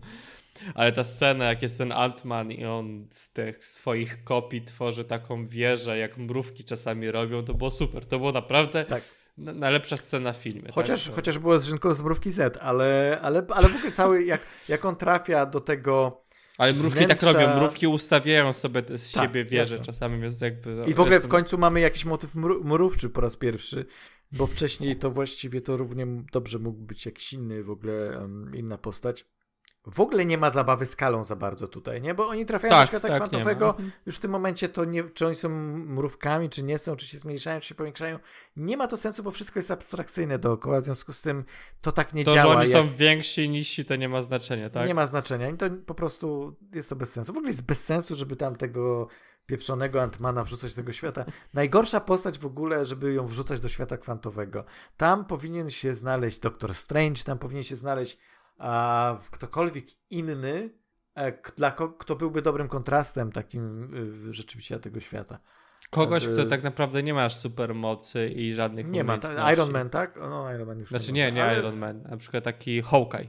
Ale 0.74 0.92
ta 0.92 1.04
scena, 1.04 1.44
jak 1.44 1.62
jest 1.62 1.78
ten 1.78 1.88
Ant-Man 1.88 2.52
i 2.52 2.64
on 2.64 3.06
z 3.10 3.32
tych 3.32 3.64
swoich 3.64 4.24
kopii 4.24 4.62
tworzy 4.62 5.04
taką 5.04 5.46
wieżę, 5.46 5.98
jak 5.98 6.18
mrówki 6.18 6.64
czasami 6.64 7.10
robią, 7.10 7.44
to 7.44 7.54
było 7.54 7.70
super. 7.70 8.06
To 8.06 8.18
było 8.18 8.32
naprawdę 8.32 8.84
tak. 8.84 9.02
najlepsza 9.38 9.96
scena 9.96 10.32
w 10.32 10.36
filmie. 10.36 10.62
Tak? 10.62 10.74
Chociaż, 10.74 11.06
tak? 11.06 11.14
chociaż 11.14 11.38
było 11.38 11.58
z 11.58 11.64
Rzynką 11.64 11.94
z 11.94 12.02
mrówki 12.02 12.32
Z, 12.32 12.58
ale, 12.60 13.18
ale, 13.22 13.46
ale 13.48 13.68
w 13.68 13.76
ogóle 13.76 13.92
cały, 13.92 14.24
jak, 14.24 14.40
jak 14.68 14.84
on 14.84 14.96
trafia 14.96 15.46
do 15.46 15.60
tego 15.60 16.22
ale 16.60 16.72
mrówki 16.72 17.04
wnętrza... 17.04 17.26
tak 17.26 17.34
robią, 17.34 17.56
mrówki 17.56 17.86
ustawiają 17.86 18.52
sobie 18.52 18.82
z 18.98 19.12
tak, 19.12 19.24
siebie 19.24 19.44
wieże 19.44 19.80
czasami, 19.80 20.20
więc 20.20 20.40
jakby... 20.40 20.84
I 20.86 20.94
w 20.94 21.00
ogóle 21.00 21.20
w 21.20 21.28
końcu 21.28 21.58
mamy 21.58 21.80
jakiś 21.80 22.04
motyw 22.04 22.34
mrówczy 22.64 23.10
po 23.10 23.20
raz 23.20 23.36
pierwszy, 23.36 23.86
bo 24.32 24.46
wcześniej 24.46 24.96
to 24.96 25.10
właściwie 25.10 25.60
to 25.60 25.76
równie 25.76 26.06
dobrze 26.32 26.58
mógł 26.58 26.82
być 26.82 27.06
jakiś 27.06 27.32
inny 27.32 27.64
w 27.64 27.70
ogóle, 27.70 28.18
um, 28.20 28.50
inna 28.54 28.78
postać 28.78 29.26
w 29.86 30.00
ogóle 30.00 30.26
nie 30.26 30.38
ma 30.38 30.50
zabawy 30.50 30.86
skalą 30.86 31.24
za 31.24 31.36
bardzo 31.36 31.68
tutaj, 31.68 32.02
nie? 32.02 32.14
Bo 32.14 32.28
oni 32.28 32.46
trafiają 32.46 32.70
tak, 32.70 32.82
do 32.82 32.86
świata 32.86 33.08
tak, 33.08 33.16
kwantowego, 33.16 33.70
mhm. 33.70 33.90
już 34.06 34.16
w 34.16 34.18
tym 34.18 34.30
momencie 34.30 34.68
to 34.68 34.84
nie, 34.84 35.04
czy 35.04 35.26
oni 35.26 35.36
są 35.36 35.48
mrówkami, 35.48 36.48
czy 36.48 36.62
nie 36.62 36.78
są, 36.78 36.96
czy 36.96 37.06
się 37.06 37.18
zmniejszają, 37.18 37.60
czy 37.60 37.68
się 37.68 37.74
powiększają. 37.74 38.18
Nie 38.56 38.76
ma 38.76 38.86
to 38.86 38.96
sensu, 38.96 39.22
bo 39.22 39.30
wszystko 39.30 39.58
jest 39.58 39.70
abstrakcyjne 39.70 40.38
dookoła, 40.38 40.80
w 40.80 40.84
związku 40.84 41.12
z 41.12 41.22
tym 41.22 41.44
to 41.80 41.92
tak 41.92 42.14
nie 42.14 42.24
to, 42.24 42.34
działa. 42.34 42.42
To, 42.42 42.52
że 42.52 42.58
oni 42.58 42.86
jak... 42.86 42.92
są 42.92 42.96
więksi, 42.96 43.48
niżsi, 43.48 43.84
to 43.84 43.96
nie 43.96 44.08
ma 44.08 44.22
znaczenia, 44.22 44.70
tak? 44.70 44.88
Nie 44.88 44.94
ma 44.94 45.06
znaczenia 45.06 45.50
i 45.50 45.56
to 45.56 45.66
po 45.86 45.94
prostu 45.94 46.56
jest 46.74 46.88
to 46.88 46.96
bez 46.96 47.12
sensu. 47.12 47.32
W 47.32 47.36
ogóle 47.36 47.50
jest 47.50 47.66
bez 47.66 47.84
sensu, 47.84 48.14
żeby 48.14 48.36
tam 48.36 48.56
tego 48.56 49.08
pieprzonego 49.46 50.02
Antmana 50.02 50.44
wrzucać 50.44 50.74
do 50.74 50.76
tego 50.76 50.92
świata. 50.92 51.24
Najgorsza 51.54 52.00
postać 52.00 52.38
w 52.38 52.46
ogóle, 52.46 52.84
żeby 52.84 53.12
ją 53.12 53.26
wrzucać 53.26 53.60
do 53.60 53.68
świata 53.68 53.98
kwantowego. 53.98 54.64
Tam 54.96 55.24
powinien 55.24 55.70
się 55.70 55.94
znaleźć 55.94 56.38
Doktor 56.38 56.74
Strange, 56.74 57.22
tam 57.24 57.38
powinien 57.38 57.62
się 57.62 57.76
znaleźć 57.76 58.18
a 58.60 59.18
ktokolwiek 59.30 59.84
inny, 60.10 60.70
e, 61.14 61.32
dla 61.56 61.70
kto 61.98 62.16
byłby 62.16 62.42
dobrym 62.42 62.68
kontrastem 62.68 63.32
takim 63.32 63.94
rzeczywiście 64.30 64.78
tego 64.80 65.00
świata. 65.00 65.38
Kogoś, 65.90 66.26
kto 66.28 66.46
tak 66.46 66.62
naprawdę 66.62 67.02
nie 67.02 67.14
masz 67.14 67.36
supermocy 67.36 68.28
i 68.28 68.54
żadnych 68.54 68.86
Nie 68.86 69.04
ma, 69.04 69.18
ta, 69.18 69.52
Iron 69.52 69.70
Man, 69.70 69.90
tak? 69.90 70.16
No, 70.16 70.52
Iron 70.54 70.68
Man 70.68 70.78
już 70.78 70.88
Znaczy 70.88 71.10
ma, 71.10 71.16
nie, 71.16 71.32
nie 71.32 71.44
ale- 71.44 71.58
Iron 71.58 71.76
Man. 71.78 72.02
Na 72.02 72.16
przykład 72.16 72.44
taki 72.44 72.82
Hawkeye. 72.82 73.28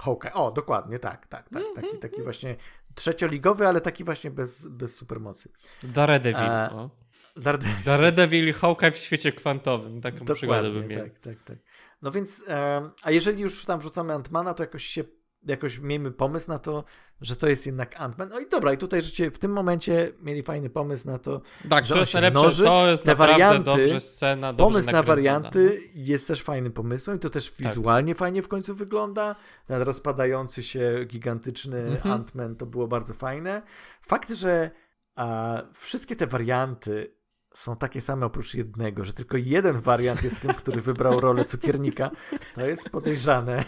Hawkeye, 0.00 0.32
o, 0.34 0.50
dokładnie, 0.50 0.98
tak, 0.98 1.26
tak, 1.26 1.48
tak. 1.48 1.62
Mhm. 1.62 1.74
Taki, 1.74 1.98
taki 1.98 2.22
właśnie 2.22 2.56
trzecioligowy, 2.94 3.66
ale 3.68 3.80
taki 3.80 4.04
właśnie 4.04 4.30
bez, 4.30 4.66
bez 4.66 4.94
supermocy. 4.96 5.50
Daredevil. 5.82 6.40
E, 6.40 6.70
o. 6.72 6.90
Darde- 7.36 7.84
Daredevil 7.84 8.48
i 8.48 8.52
Hawkeye 8.52 8.90
w 8.92 8.96
świecie 8.98 9.32
kwantowym. 9.32 10.00
Taką 10.00 10.24
przygodę 10.34 10.70
bym 10.70 10.88
miał. 10.88 11.00
tak, 11.04 11.18
tak, 11.18 11.42
tak. 11.42 11.58
No 12.02 12.10
więc, 12.10 12.44
em, 12.46 12.90
a 13.02 13.10
jeżeli 13.10 13.42
już 13.42 13.64
tam 13.64 13.80
wrzucamy 13.80 14.12
Antmana, 14.14 14.54
to 14.54 14.62
jakoś 14.62 14.84
się, 14.84 15.04
jakoś 15.46 15.78
miejmy 15.78 16.10
pomysł 16.10 16.48
na 16.50 16.58
to, 16.58 16.84
że 17.20 17.36
to 17.36 17.48
jest 17.48 17.66
jednak 17.66 18.00
Antman. 18.00 18.28
No 18.28 18.40
i 18.40 18.48
dobra, 18.48 18.72
i 18.72 18.78
tutaj 18.78 19.02
życie 19.02 19.30
w 19.30 19.38
tym 19.38 19.52
momencie 19.52 20.12
mieli 20.22 20.42
fajny 20.42 20.70
pomysł 20.70 21.06
na 21.06 21.18
to. 21.18 21.40
Tak, 21.68 21.84
że 21.84 21.94
to 21.94 22.00
jest 22.00 22.14
najlepsze. 22.14 22.40
mnoży, 22.40 22.64
to 22.64 22.86
jest 22.90 23.04
te 23.04 23.14
warianty, 23.14 23.64
dobrze 23.64 24.00
scena, 24.00 24.52
dobrze 24.52 24.72
Pomysł 24.72 24.92
na 24.92 25.02
warianty 25.02 25.80
jest 25.94 26.28
też 26.28 26.42
fajnym 26.42 26.72
pomysłem 26.72 27.16
i 27.16 27.20
to 27.20 27.30
też 27.30 27.50
Tak. 27.50 27.58
wizualnie 27.58 28.14
fajnie 28.14 28.42
w 28.42 28.48
końcu 28.48 28.74
wygląda. 28.74 29.36
Ten 29.66 29.82
rozpadający 29.82 30.62
się 30.62 31.04
gigantyczny 31.06 31.78
Mhm. 31.78 32.22
Ant-Man 32.24 32.56
to 32.56 32.66
było 32.66 32.88
bardzo 32.88 33.14
fajne. 33.14 33.62
Fakt, 34.02 34.32
że 34.32 34.70
a, 35.14 35.62
wszystkie 35.74 36.16
te 36.16 36.26
warianty 36.26 37.14
są 37.54 37.76
takie 37.76 38.00
same 38.00 38.26
oprócz 38.26 38.54
jednego, 38.54 39.04
że 39.04 39.12
tylko 39.12 39.36
jeden 39.36 39.80
wariant 39.80 40.22
jest 40.24 40.40
tym, 40.40 40.54
który 40.54 40.80
wybrał 40.80 41.20
rolę 41.20 41.44
cukiernika, 41.44 42.10
to 42.54 42.66
jest 42.66 42.90
podejrzane, 42.90 43.64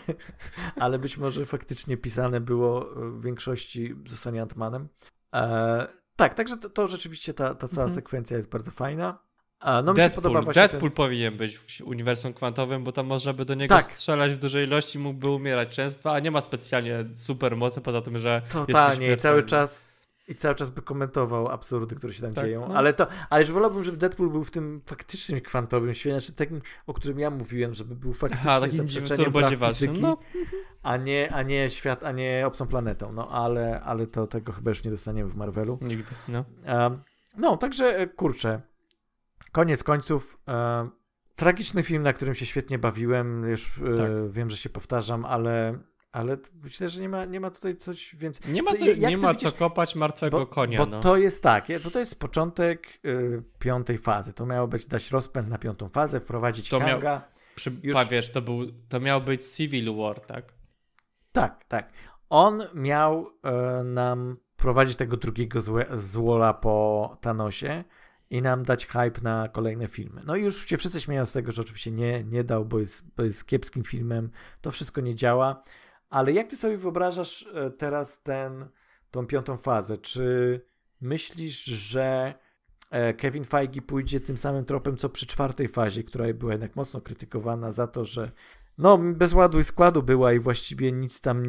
ale 0.77 0.99
być 0.99 1.19
może 1.19 1.47
faktycznie 1.47 1.97
pisane 1.97 2.41
było 2.41 2.87
w 2.95 3.25
większości 3.25 3.95
zostanie 4.07 4.43
Antmanem. 4.43 4.89
E, 5.35 5.87
tak, 6.17 6.35
także 6.35 6.57
to, 6.57 6.71
to 6.71 6.89
rzeczywiście 6.89 7.35
ta, 7.35 7.55
ta 7.55 7.69
cała 7.69 7.85
Mhm. 7.85 7.95
sekwencja 7.95 8.37
jest 8.37 8.49
bardzo 8.49 8.71
fajna. 8.71 9.19
A, 9.61 9.83
no 9.83 9.93
mi 9.93 9.97
się 9.97 10.03
Deadpool, 10.03 10.23
podoba 10.23 10.43
właśnie 10.43 10.63
Deadpool 10.63 10.83
ten... 10.83 10.91
powinien 10.97 11.37
być 11.37 11.59
w 11.59 11.81
uniwersum 11.81 12.35
kwantowym, 12.35 12.85
bo 12.85 12.93
tam 12.93 13.07
można 13.07 13.33
by 13.33 13.45
do 13.45 13.55
niego 13.55 13.75
Tak. 13.75 13.85
strzelać 13.99 14.33
w 14.33 14.39
dużej 14.39 14.67
ilości, 14.67 14.99
mógłby 14.99 15.29
umierać 15.31 15.69
często, 15.69 16.13
a 16.13 16.19
nie 16.21 16.31
ma 16.31 16.41
specjalnie 16.41 17.05
super 17.15 17.57
mocy, 17.57 17.81
poza 17.81 18.01
tym, 18.03 18.19
że 18.19 18.43
jest 18.45 18.53
Totalnie 18.53 19.13
i 19.13 19.17
cały 19.17 19.43
czas 19.43 19.92
i 20.29 20.35
cały 20.35 20.55
czas 20.55 20.71
by 20.71 20.83
komentował 20.83 21.49
absurdy, 21.49 21.95
które 21.95 22.15
się 22.15 22.23
tam 22.23 22.35
Tak, 22.35 22.45
dzieją. 22.45 22.69
no. 22.69 22.75
Ale 22.75 22.93
to, 22.93 23.07
ale 23.31 23.43
już 23.43 23.51
wolałbym, 23.51 23.85
żeby 23.85 23.97
Deadpool 23.99 24.31
był 24.31 24.45
w 24.45 24.51
tym 24.51 24.83
faktycznym 24.87 25.41
kwantowym 25.41 25.95
świecie, 25.95 26.21
znaczy 26.21 26.33
takim, 26.33 26.61
o 26.87 26.95
którym 26.95 27.19
ja 27.19 27.31
mówiłem, 27.31 27.75
żeby 27.75 27.97
był 27.97 28.13
faktycznie 28.13 28.51
Aha, 28.51 28.69
zaprzeczeniem 28.69 29.33
praw 29.33 29.55
fizyki, 29.55 30.01
No, 30.01 30.19
a, 30.83 30.97
nie, 30.97 31.33
a 31.33 31.43
nie 31.43 31.71
świat, 31.71 32.05
a 32.05 32.13
nie 32.13 32.43
obcą 32.47 32.67
planetą. 32.67 33.13
No 33.13 33.29
ale, 33.29 33.81
ale 33.81 34.07
to 34.07 34.27
tego 34.27 34.53
chyba 34.53 34.71
już 34.71 34.85
nie 34.85 34.91
dostaniemy 34.91 35.31
w 35.31 35.37
Marvelu. 35.37 35.79
nigdy, 35.83 36.11
no. 36.29 36.45
Um, 36.67 37.03
no, 37.37 37.57
także 37.57 37.99
e, 37.99 38.07
kurczę. 38.07 38.61
Koniec 39.53 39.83
końców. 39.83 40.39
Um, 40.47 40.91
tragiczny 41.37 41.83
film, 41.83 42.03
na 42.03 42.13
którym 42.13 42.35
się 42.35 42.47
świetnie 42.47 42.79
bawiłem. 42.79 43.49
Już 43.49 43.79
e, 43.79 43.97
Tak. 43.97 44.31
wiem, 44.31 44.51
że 44.51 44.57
się 44.57 44.71
powtarzam, 44.71 45.25
ale, 45.25 45.79
ale 46.13 46.37
myślę, 46.63 46.89
że 46.89 47.01
nie 47.03 47.09
ma, 47.09 47.25
nie 47.25 47.41
ma 47.41 47.51
tutaj 47.51 47.77
coś 47.77 48.17
więcej. 48.17 48.53
Nie 48.53 48.63
ma, 48.63 48.73
Co- 48.75 48.85
nie 48.85 49.17
ma 49.17 49.33
widzisz- 49.33 49.51
co 49.51 49.57
kopać 49.59 49.95
martwego 49.95 50.39
Bo, 50.39 50.47
konia, 50.47 50.79
bo 50.79 50.87
no. 50.87 51.01
to 51.01 51.17
jest 51.17 51.43
tak, 51.43 51.67
bo 51.85 51.91
to 51.91 51.99
jest 51.99 52.19
początek 52.21 52.87
y, 53.05 53.43
piątej 53.59 53.99
fazy. 53.99 54.33
To 54.33 54.47
miało 54.47 54.69
być 54.69 54.87
dać 54.87 55.11
rozpęd 55.11 55.49
na 55.49 55.59
piątą 55.59 55.89
fazę, 55.89 56.21
wprowadzić 56.21 56.69
To 56.69 56.81
miał- 56.81 56.89
Kanga. 56.89 57.29
Przy, 57.55 57.77
już- 57.83 57.95
Pawiesz, 57.95 58.31
to, 58.31 58.43
był, 58.43 58.59
to 58.89 59.01
miał 59.01 59.21
być 59.23 59.45
Civil 59.47 59.97
War, 59.97 60.21
tak? 60.21 60.55
Tak, 61.33 61.65
tak. 61.65 61.93
On 62.31 62.63
miał 62.75 63.27
e, 63.45 63.83
nam 63.85 64.37
prowadzić 64.57 64.97
tego 64.97 65.17
drugiego 65.17 65.61
złe, 65.61 65.87
złola 65.95 66.55
po 66.55 67.17
Thanosie 67.21 67.85
i 68.31 68.43
nam 68.43 68.63
dać 68.63 68.87
hype 68.87 69.21
na 69.23 69.49
kolejne 69.49 69.89
filmy. 69.89 70.23
No 70.27 70.37
i 70.37 70.43
już 70.43 70.67
się 70.67 70.77
wszyscy 70.77 71.01
śmieją 71.01 71.25
z 71.27 71.33
tego, 71.33 71.53
że 71.53 71.63
oczywiście 71.63 71.91
nie, 71.91 72.25
nie 72.25 72.45
dał, 72.45 72.65
bo 72.65 72.79
jest, 72.79 73.05
bo 73.17 73.23
jest 73.23 73.47
kiepskim 73.47 73.85
filmem. 73.85 74.31
To 74.61 74.71
wszystko 74.71 75.01
nie 75.01 75.15
działa. 75.15 75.63
Ale 76.13 76.33
jak 76.33 76.47
ty 76.47 76.57
sobie 76.57 76.77
wyobrażasz 76.77 77.47
e, 77.55 77.71
teraz 77.71 78.23
ten, 78.23 78.69
tą 79.11 79.27
piątą 79.27 79.57
fazę? 79.57 79.97
Czy 79.97 80.61
myślisz, 81.01 81.65
że 81.65 82.35
e, 82.91 83.15
Kevin 83.15 83.45
Feige 83.45 83.83
pójdzie 83.83 84.21
tym 84.21 84.39
samym 84.39 84.65
tropem, 84.65 84.97
co 84.97 85.09
przy 85.09 85.27
czwartej 85.27 85.69
fazie, 85.69 86.05
która 86.05 86.33
była 86.35 86.53
jednak 86.53 86.77
mocno 86.77 87.01
krytykowana 87.01 87.73
za 87.73 87.87
to, 87.87 88.05
że 88.05 88.31
no, 88.79 88.99
bez 88.99 89.33
ładu 89.33 89.61
i 89.61 89.65
składu 89.65 90.03
była 90.03 90.33
i 90.33 90.39
właściwie 90.39 90.93
nic 90.93 91.21
tam. 91.21 91.43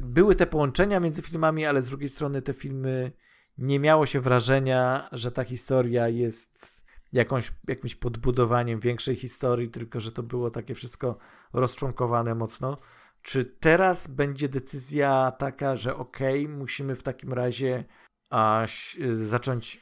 Były 0.00 0.34
te 0.34 0.46
połączenia 0.46 1.00
między 1.00 1.22
filmami, 1.22 1.66
ale 1.66 1.82
z 1.82 1.88
drugiej 1.88 2.08
strony 2.08 2.42
te 2.42 2.52
filmy 2.52 3.12
nie 3.58 3.80
miało 3.80 4.06
się 4.06 4.20
wrażenia, 4.20 5.08
że 5.12 5.32
ta 5.32 5.44
historia 5.44 6.08
jest 6.08 6.82
jakąś, 7.12 7.52
jakimś 7.68 7.94
podbudowaniem 7.94 8.80
większej 8.80 9.16
historii, 9.16 9.70
tylko 9.70 10.00
że 10.00 10.12
to 10.12 10.22
było 10.22 10.50
takie 10.50 10.74
wszystko 10.74 11.18
rozczłonkowane 11.52 12.34
mocno. 12.34 12.78
Czy 13.26 13.44
teraz 13.44 14.06
będzie 14.06 14.48
decyzja 14.48 15.32
taka, 15.38 15.76
że 15.76 15.96
okej, 15.96 16.48
musimy 16.48 16.94
w 16.94 17.02
takim 17.02 17.32
razie 17.32 17.84
a, 18.30 18.66
zacząć 19.12 19.80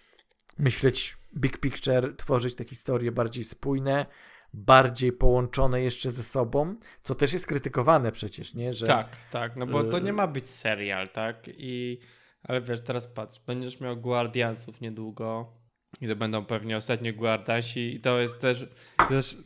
myśleć 0.59 1.17
big 1.37 1.59
picture, 1.59 2.17
tworzyć 2.17 2.55
te 2.55 2.65
historie 2.65 3.13
bardziej 3.13 3.45
spójne, 3.45 4.07
bardziej 4.55 5.13
połączone 5.13 5.83
jeszcze 5.83 6.13
ze 6.13 6.23
sobą, 6.23 6.77
co 7.03 7.15
też 7.15 7.33
jest 7.33 7.47
krytykowane 7.47 8.13
przecież, 8.13 8.55
nie? 8.55 8.73
Że 8.73 8.87
Tak, 8.87 9.17
tak, 9.31 9.57
no 9.57 9.67
bo 9.67 9.85
to 9.85 9.99
y- 9.99 10.03
nie 10.03 10.13
ma 10.13 10.27
być 10.27 10.51
serial, 10.51 11.09
tak? 11.09 11.37
I, 11.49 12.01
ale 12.43 12.61
wiesz, 12.61 12.81
teraz 12.81 13.07
patrz, 13.07 13.41
będziesz 13.47 13.81
miał 13.81 13.97
Guardiansów 13.97 14.81
niedługo 14.81 15.53
i 16.01 16.09
to 16.09 16.17
będą 16.17 16.45
pewnie 16.45 16.77
ostatni 16.77 17.13
Guardiansi 17.13 17.95
i 17.95 18.01
to 18.01 18.19
jest 18.19 18.41
też, 18.41 18.67
też 19.09 19.37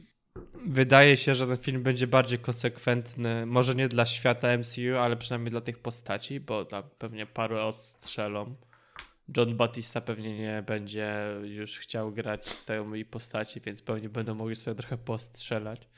wydaje 0.66 1.16
się, 1.16 1.34
że 1.34 1.46
ten 1.46 1.56
film 1.56 1.82
będzie 1.82 2.06
bardziej 2.06 2.38
konsekwentny, 2.38 3.46
może 3.46 3.74
nie 3.74 3.88
dla 3.88 4.06
świata 4.06 4.58
MCU, 4.58 4.98
ale 5.00 5.16
przynajmniej 5.16 5.50
dla 5.50 5.60
tych 5.60 5.78
postaci, 5.78 6.40
bo 6.40 6.64
tam 6.64 6.82
pewnie 6.98 7.26
paru 7.26 7.58
odstrzelą. 7.58 8.54
John 9.36 9.56
Batista 9.56 10.00
pewnie 10.00 10.38
nie 10.38 10.62
będzie 10.66 11.14
już 11.42 11.78
chciał 11.78 12.12
grać 12.12 12.56
tej 12.64 13.04
postaci, 13.04 13.60
więc 13.60 13.82
pewnie 13.82 14.08
będą 14.08 14.34
mogli 14.34 14.56
sobie 14.56 14.74
trochę 14.74 14.98
postrzelać. 14.98 15.88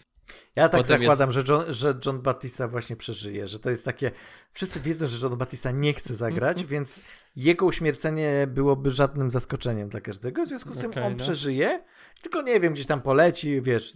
Ja 0.57 0.69
tak 0.69 0.81
Potem 0.83 0.99
zakładam, 1.03 1.33
że, 1.33 1.43
John, 1.49 1.65
że 1.73 1.99
John 2.07 2.23
Batista 2.23 2.69
właśnie 2.69 2.97
przeżyje, 2.97 3.47
że 3.47 3.59
to 3.59 3.71
jest 3.71 3.85
takie. 3.85 4.11
Wszyscy 4.53 4.81
wiedzą, 4.81 5.07
że 5.07 5.27
John 5.29 5.39
Batista 5.39 5.71
nie 5.71 5.93
chce 5.93 6.15
zagrać, 6.15 6.57
Mhm. 6.59 6.67
więc 6.69 7.01
jego 7.37 7.67
uśmiercenie 7.67 8.47
byłoby 8.49 8.91
żadnym 8.91 9.31
zaskoczeniem 9.31 9.89
dla 9.89 10.01
każdego. 10.01 10.45
W 10.45 10.49
związku 10.49 10.73
z 10.75 10.79
tym 10.79 10.91
Okej, 10.91 11.03
on 11.03 11.13
no. 11.13 11.19
przeżyje, 11.19 11.85
tylko 12.23 12.43
nie 12.43 12.61
wiem, 12.61 12.73
gdzieś 12.75 12.87
tam 12.87 13.01
poleci, 13.03 13.61
wiesz, 13.63 13.95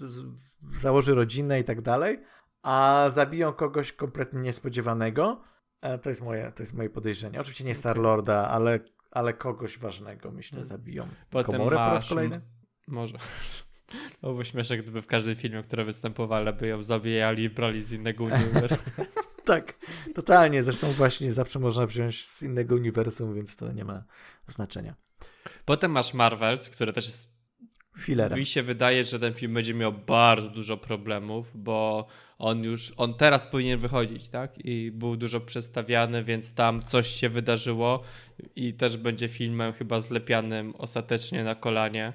założy 0.81 1.15
rodzinę 1.15 1.61
i 1.61 1.65
tak 1.65 1.81
dalej, 1.83 2.21
a 2.63 3.07
zabiją 3.13 3.53
kogoś 3.53 3.93
kompletnie 3.93 4.41
niespodziewanego. 4.41 5.41
E, 5.81 5.99
To 5.99 6.09
jest 6.09 6.23
moje, 6.23 6.53
to 6.53 6.63
jest 6.63 6.73
moje 6.75 6.91
podejrzenie. 6.91 7.41
Oczywiście 7.41 7.65
nie 7.65 7.75
Star 7.75 7.99
Lorda, 7.99 8.49
ale, 8.49 8.81
ale 9.11 9.33
kogoś 9.35 9.79
ważnego, 9.79 10.31
myślę, 10.31 10.59
Mhm. 10.61 10.79
zabiją. 10.79 11.09
Potem 11.31 11.53
Komorę 11.53 11.77
po 11.77 11.83
raz 11.83 12.03
masz- 12.03 12.09
kolejny? 12.09 12.41
Może. 12.87 13.19
To 14.13 14.21
byłoby 14.21 14.45
śmieszne, 14.45 14.79
gdyby 14.79 15.03
w 15.03 15.07
każdym 15.07 15.35
filmie, 15.37 15.63
które 15.63 15.85
występowali, 15.85 16.53
by 16.53 16.67
ją 16.67 16.83
zabijali 16.83 17.43
i 17.43 17.51
brali 17.51 17.83
z 17.83 17.93
innego 17.93 18.25
uniwersum. 18.25 18.79
Tak, 19.45 19.75
totalnie. 20.15 20.65
Zresztą 20.65 20.93
właśnie 20.93 21.33
zawsze 21.33 21.59
można 21.59 21.87
wziąć 21.87 22.27
z 22.27 22.43
innego 22.43 22.75
uniwersum, 22.75 23.35
więc 23.35 23.57
to 23.57 23.73
nie 23.73 23.85
ma 23.85 24.05
znaczenia. 24.47 24.95
Potem 25.65 25.91
masz 25.91 26.15
Marvels, 26.15 26.71
które 26.71 26.93
też 26.93 27.07
jest... 27.07 27.35
Filerem. 27.99 28.39
Mi 28.39 28.47
się 28.47 28.63
wydaje, 28.63 29.05
że 29.05 29.21
ten 29.21 29.35
film 29.35 29.55
będzie 29.55 29.75
miał 29.75 29.93
bardzo 29.93 30.49
dużo 30.49 30.77
problemów, 30.77 31.51
bo 31.55 32.07
on 32.39 32.65
już, 32.65 32.93
on 32.97 33.15
teraz 33.15 33.47
powinien 33.47 33.79
wychodzić, 33.79 34.29
tak? 34.29 34.59
I 34.65 34.91
był 34.91 35.17
dużo 35.17 35.41
przedstawiany, 35.41 36.25
więc 36.25 36.55
tam 36.55 36.83
coś 36.83 37.07
się 37.07 37.29
wydarzyło 37.29 38.03
i 38.57 38.75
też 38.75 38.97
będzie 38.97 39.29
filmem 39.29 39.73
chyba 39.73 40.01
zlepianym 40.01 40.75
ostatecznie 40.79 41.45
na 41.45 41.55
kolanie. 41.55 42.13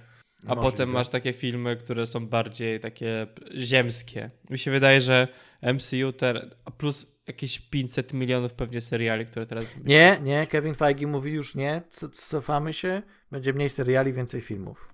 A 0.48 0.56
Możliwe. 0.56 0.72
potem 0.72 0.90
masz 0.90 1.10
takie 1.10 1.34
filmy, 1.34 1.76
które 1.76 2.06
są 2.06 2.28
bardziej 2.28 2.80
takie 2.80 3.28
ziemskie. 3.58 4.32
Mi 4.50 4.58
się 4.60 4.72
wydaje, 4.72 5.02
że 5.02 5.28
MCU 5.74 6.14
ter... 6.14 6.56
plus 6.78 7.20
jakieś 7.28 7.60
500 7.60 8.14
milionów 8.14 8.54
pewnie 8.54 8.82
seriali, 8.82 9.26
które 9.26 9.46
teraz... 9.46 9.66
Nie, 9.84 10.18
nie, 10.24 10.48
Kevin 10.48 10.76
Feige 10.76 11.08
mówi 11.08 11.32
już 11.32 11.56
nie, 11.56 11.82
co- 11.90 12.10
cofamy 12.10 12.74
się, 12.74 13.02
będzie 13.32 13.54
mniej 13.54 13.70
seriali, 13.70 14.14
więcej 14.14 14.42
filmów. 14.42 14.94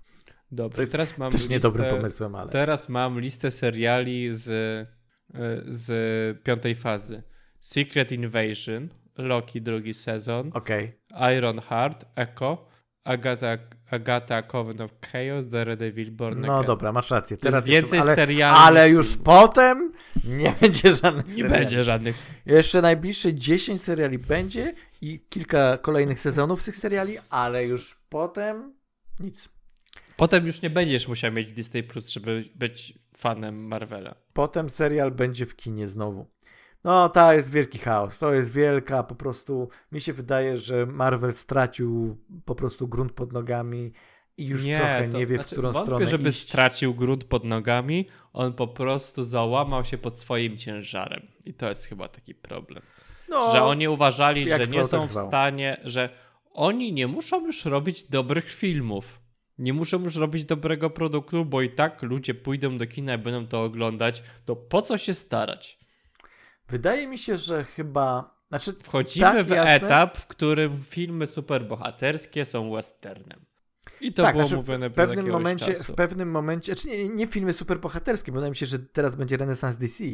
Dobrze, 0.52 0.82
jest 0.82 0.92
teraz 0.92 1.18
mam 1.18 1.30
Też 1.32 1.40
listę... 1.40 1.54
niedobrym 1.54 1.90
pomysłem, 1.90 2.34
ale... 2.34 2.50
Teraz 2.50 2.88
mam 2.88 3.20
listę 3.20 3.50
seriali 3.50 4.36
z, 4.36 4.48
y, 4.48 4.86
z 5.66 6.42
piątej 6.42 6.74
fazy. 6.74 7.22
Secret 7.60 8.12
Invasion, 8.12 8.88
Loki 9.18 9.62
drugi 9.62 9.94
sezon, 9.94 10.50
Okej, 10.54 11.00
Iron 11.36 11.60
Heart, 11.60 12.04
Echo, 12.16 12.68
Agata, 13.04 13.58
Agata 13.90 14.42
Coven 14.42 14.80
of 14.80 14.90
Chaos, 15.12 15.46
Daredevil 15.48 16.10
Born 16.10 16.40
No 16.40 16.54
Again. 16.54 16.66
dobra, 16.66 16.92
masz 16.92 17.10
rację. 17.10 17.36
To 17.36 17.48
jest 17.48 17.52
Teraz 17.54 17.66
więcej 17.66 17.96
jeszcze, 17.96 18.00
ale, 18.10 18.14
seriali 18.14 18.56
ale 18.58 18.90
już 18.90 19.16
potem 19.16 19.92
nie 20.24 20.54
będzie 20.60 20.90
żadnych 20.94 21.26
Nie 21.26 21.32
seriali. 21.34 21.54
będzie 21.54 21.84
żadnych. 21.84 22.16
Jeszcze 22.46 22.82
najbliższe 22.82 23.34
10 23.34 23.82
seriali 23.82 24.18
będzie 24.18 24.74
i 25.00 25.20
kilka 25.28 25.78
kolejnych 25.78 26.20
sezonów 26.20 26.62
z 26.62 26.64
tych 26.64 26.76
seriali, 26.76 27.16
ale 27.30 27.64
już 27.64 28.00
potem 28.08 28.74
nic. 29.20 29.48
Potem 30.16 30.46
już 30.46 30.62
nie 30.62 30.70
będziesz 30.70 31.08
musiał 31.08 31.32
mieć 31.32 31.52
Disney 31.52 31.82
Plus, 31.82 32.08
żeby 32.10 32.44
być 32.54 32.98
fanem 33.16 33.66
Marvela. 33.66 34.14
Potem 34.32 34.70
serial 34.70 35.10
będzie 35.10 35.46
w 35.46 35.56
kinie 35.56 35.86
znowu. 35.86 36.26
No, 36.86 37.08
to 37.08 37.32
jest 37.32 37.52
wielki 37.52 37.78
chaos. 37.78 38.18
To 38.18 38.32
jest 38.32 38.52
wielka, 38.52 39.02
po 39.02 39.14
prostu 39.14 39.68
mi 39.92 40.00
się 40.00 40.12
wydaje, 40.12 40.56
że 40.56 40.86
Marvel 40.86 41.34
stracił 41.34 42.16
po 42.44 42.54
prostu 42.54 42.88
grunt 42.88 43.12
pod 43.12 43.32
nogami 43.32 43.92
i 44.36 44.46
już 44.46 44.64
trochę 44.64 45.08
to- 45.10 45.18
nie 45.18 45.26
wie, 45.26 45.36
w 45.36 45.40
znaczy, 45.40 45.54
którą 45.54 45.72
wątpię, 45.72 45.86
stronę 45.86 46.06
żeby 46.06 46.28
iść. 46.28 46.38
stracił 46.38 46.94
grunt 46.94 47.24
pod 47.24 47.44
nogami, 47.44 48.08
on 48.32 48.52
po 48.52 48.68
prostu 48.68 49.24
załamał 49.24 49.84
się 49.84 49.98
pod 49.98 50.18
swoim 50.18 50.56
ciężarem. 50.56 51.26
I 51.44 51.54
to 51.54 51.68
jest 51.68 51.84
chyba 51.84 52.08
taki 52.08 52.34
problem. 52.34 52.82
No, 53.28 53.52
że 53.52 53.62
oni 53.62 53.88
uważali, 53.88 54.48
że 54.48 54.58
nie 54.58 54.84
są 54.84 55.00
tak 55.00 55.08
w 55.08 55.14
stanie, 55.14 55.80
że 55.84 56.08
oni 56.52 56.92
nie 56.92 57.06
muszą 57.06 57.46
już 57.46 57.64
robić 57.64 58.04
dobrych 58.04 58.50
filmów. 58.50 59.20
Nie 59.58 59.72
muszą 59.72 60.02
już 60.02 60.16
robić 60.16 60.44
dobrego 60.44 60.90
produktu, 60.90 61.44
bo 61.44 61.62
i 61.62 61.70
tak 61.70 62.02
ludzie 62.02 62.34
pójdą 62.34 62.78
do 62.78 62.86
kina 62.86 63.14
i 63.14 63.18
będą 63.18 63.46
to 63.46 63.62
oglądać. 63.64 64.22
To 64.44 64.56
po 64.56 64.82
co 64.82 64.98
się 64.98 65.14
starać? 65.14 65.85
Wydaje 66.68 67.06
mi 67.06 67.18
się, 67.18 67.36
że 67.36 67.64
chyba. 67.64 68.36
Znaczy, 68.48 68.72
Wchodzimy 68.82 69.26
tak, 69.26 69.46
w 69.46 69.50
jasne. 69.50 69.72
etap, 69.72 70.18
w 70.18 70.26
którym 70.26 70.82
filmy 70.82 71.26
superbohaterskie 71.26 72.44
są 72.44 72.72
westernem. 72.72 73.46
I 74.00 74.12
to 74.12 74.22
tak, 74.22 74.34
było 74.34 74.46
znaczy, 74.46 74.56
mówione 74.56 74.90
w 74.90 74.94
pewnym 74.94 75.30
momencie, 75.30 75.74
czasu. 75.74 75.92
w 75.92 75.96
pewnym 75.96 76.30
momencie, 76.30 76.74
znaczy 76.74 76.88
nie, 76.88 77.08
nie 77.08 77.26
filmy 77.26 77.52
superbohaterskie, 77.52 78.32
bo 78.32 78.36
wydaje 78.36 78.50
mi 78.50 78.56
się, 78.56 78.66
że 78.66 78.78
teraz 78.78 79.14
będzie 79.14 79.36
renesans 79.36 79.78
DC, 79.78 80.04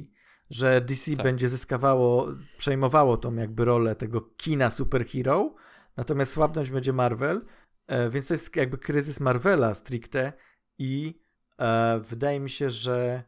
że 0.50 0.80
DC 0.80 1.16
Tak. 1.16 1.22
będzie 1.22 1.48
zyskawało, 1.48 2.28
przejmowało 2.58 3.16
tą 3.16 3.34
jakby 3.34 3.64
rolę 3.64 3.96
tego 3.96 4.20
kina 4.20 4.70
superhero, 4.70 5.54
natomiast 5.96 6.32
słabnąć 6.32 6.70
będzie 6.70 6.92
Marvel, 6.92 7.44
e, 7.86 8.10
więc 8.10 8.28
to 8.28 8.34
jest 8.34 8.56
jakby 8.56 8.78
kryzys 8.78 9.20
Marvela 9.20 9.74
stricte 9.74 10.32
i 10.78 11.20
e, 11.58 12.00
wydaje 12.00 12.40
mi 12.40 12.50
się, 12.50 12.70
że, 12.70 13.24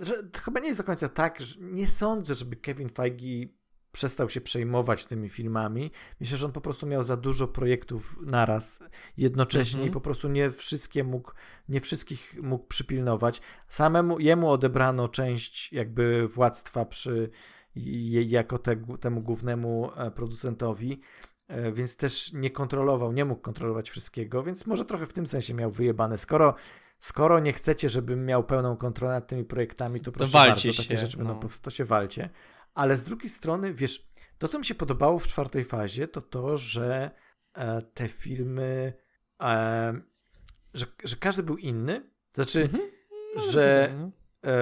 że 0.00 0.22
to 0.22 0.40
chyba 0.40 0.60
nie 0.60 0.68
jest 0.68 0.80
do 0.80 0.84
końca 0.84 1.08
tak, 1.08 1.40
że 1.40 1.56
nie 1.60 1.86
sądzę, 1.86 2.34
żeby 2.34 2.56
Kevin 2.56 2.88
Feige 2.88 3.48
przestał 3.92 4.30
się 4.30 4.40
przejmować 4.40 5.06
tymi 5.06 5.28
filmami. 5.28 5.90
Myślę, 6.20 6.36
że 6.36 6.46
on 6.46 6.52
po 6.52 6.60
prostu 6.60 6.86
miał 6.86 7.04
za 7.04 7.16
dużo 7.16 7.48
projektów 7.48 8.16
naraz 8.22 8.80
jednocześnie 9.16 9.78
Mhm. 9.78 9.90
i 9.90 9.92
po 9.92 10.00
prostu 10.00 10.28
nie 10.28 10.50
wszystkie 10.50 11.04
mógł, 11.04 11.32
nie 11.68 11.80
wszystkich 11.80 12.38
mógł 12.42 12.66
przypilnować. 12.66 13.40
Samemu 13.68 14.20
jemu 14.20 14.50
odebrano 14.50 15.08
część 15.08 15.72
jakby 15.72 16.28
władztwa 16.28 16.84
przy 16.84 17.30
jako 18.26 18.58
te, 18.58 18.76
temu 19.00 19.20
głównemu 19.22 19.90
e, 19.96 20.10
producentowi, 20.10 21.00
e, 21.48 21.72
więc 21.72 21.96
też 21.96 22.32
nie 22.32 22.50
kontrolował, 22.50 23.12
nie 23.12 23.24
mógł 23.24 23.40
kontrolować 23.42 23.90
wszystkiego, 23.90 24.42
więc 24.42 24.66
może 24.66 24.84
trochę 24.84 25.06
w 25.06 25.12
tym 25.12 25.26
sensie 25.26 25.54
miał 25.54 25.70
wyjebane. 25.70 26.18
Skoro 26.18 26.54
Skoro 27.02 27.40
nie 27.40 27.52
chcecie, 27.52 27.88
żebym 27.88 28.26
miał 28.26 28.44
pełną 28.44 28.76
kontrolę 28.76 29.14
nad 29.14 29.26
tymi 29.26 29.44
projektami, 29.44 30.00
to 30.00 30.12
proszę 30.12 30.32
walcie 30.32 30.68
bardzo, 30.68 30.82
takie 30.82 30.96
się, 30.96 31.00
rzeczy 31.06 31.16
będą, 31.16 31.40
no. 31.42 31.48
to 31.62 31.70
się 31.70 31.84
walcie. 31.84 32.30
Ale 32.74 32.96
z 32.96 33.04
drugiej 33.04 33.28
strony, 33.28 33.72
wiesz, 33.74 34.06
to 34.38 34.48
co 34.48 34.58
mi 34.58 34.64
się 34.64 34.74
podobało 34.74 35.18
w 35.18 35.26
czwartej 35.26 35.64
fazie, 35.64 36.08
to 36.08 36.20
to, 36.20 36.56
że 36.56 37.10
e, 37.54 37.82
te 37.82 38.08
filmy, 38.08 38.92
e, 39.40 40.00
że, 40.74 40.86
że 41.04 41.16
każdy 41.16 41.42
był 41.42 41.56
inny. 41.56 42.10
Znaczy, 42.32 42.62
Mhm. 42.62 42.82
że 43.50 43.94
No. 43.98 44.10
e, 44.50 44.60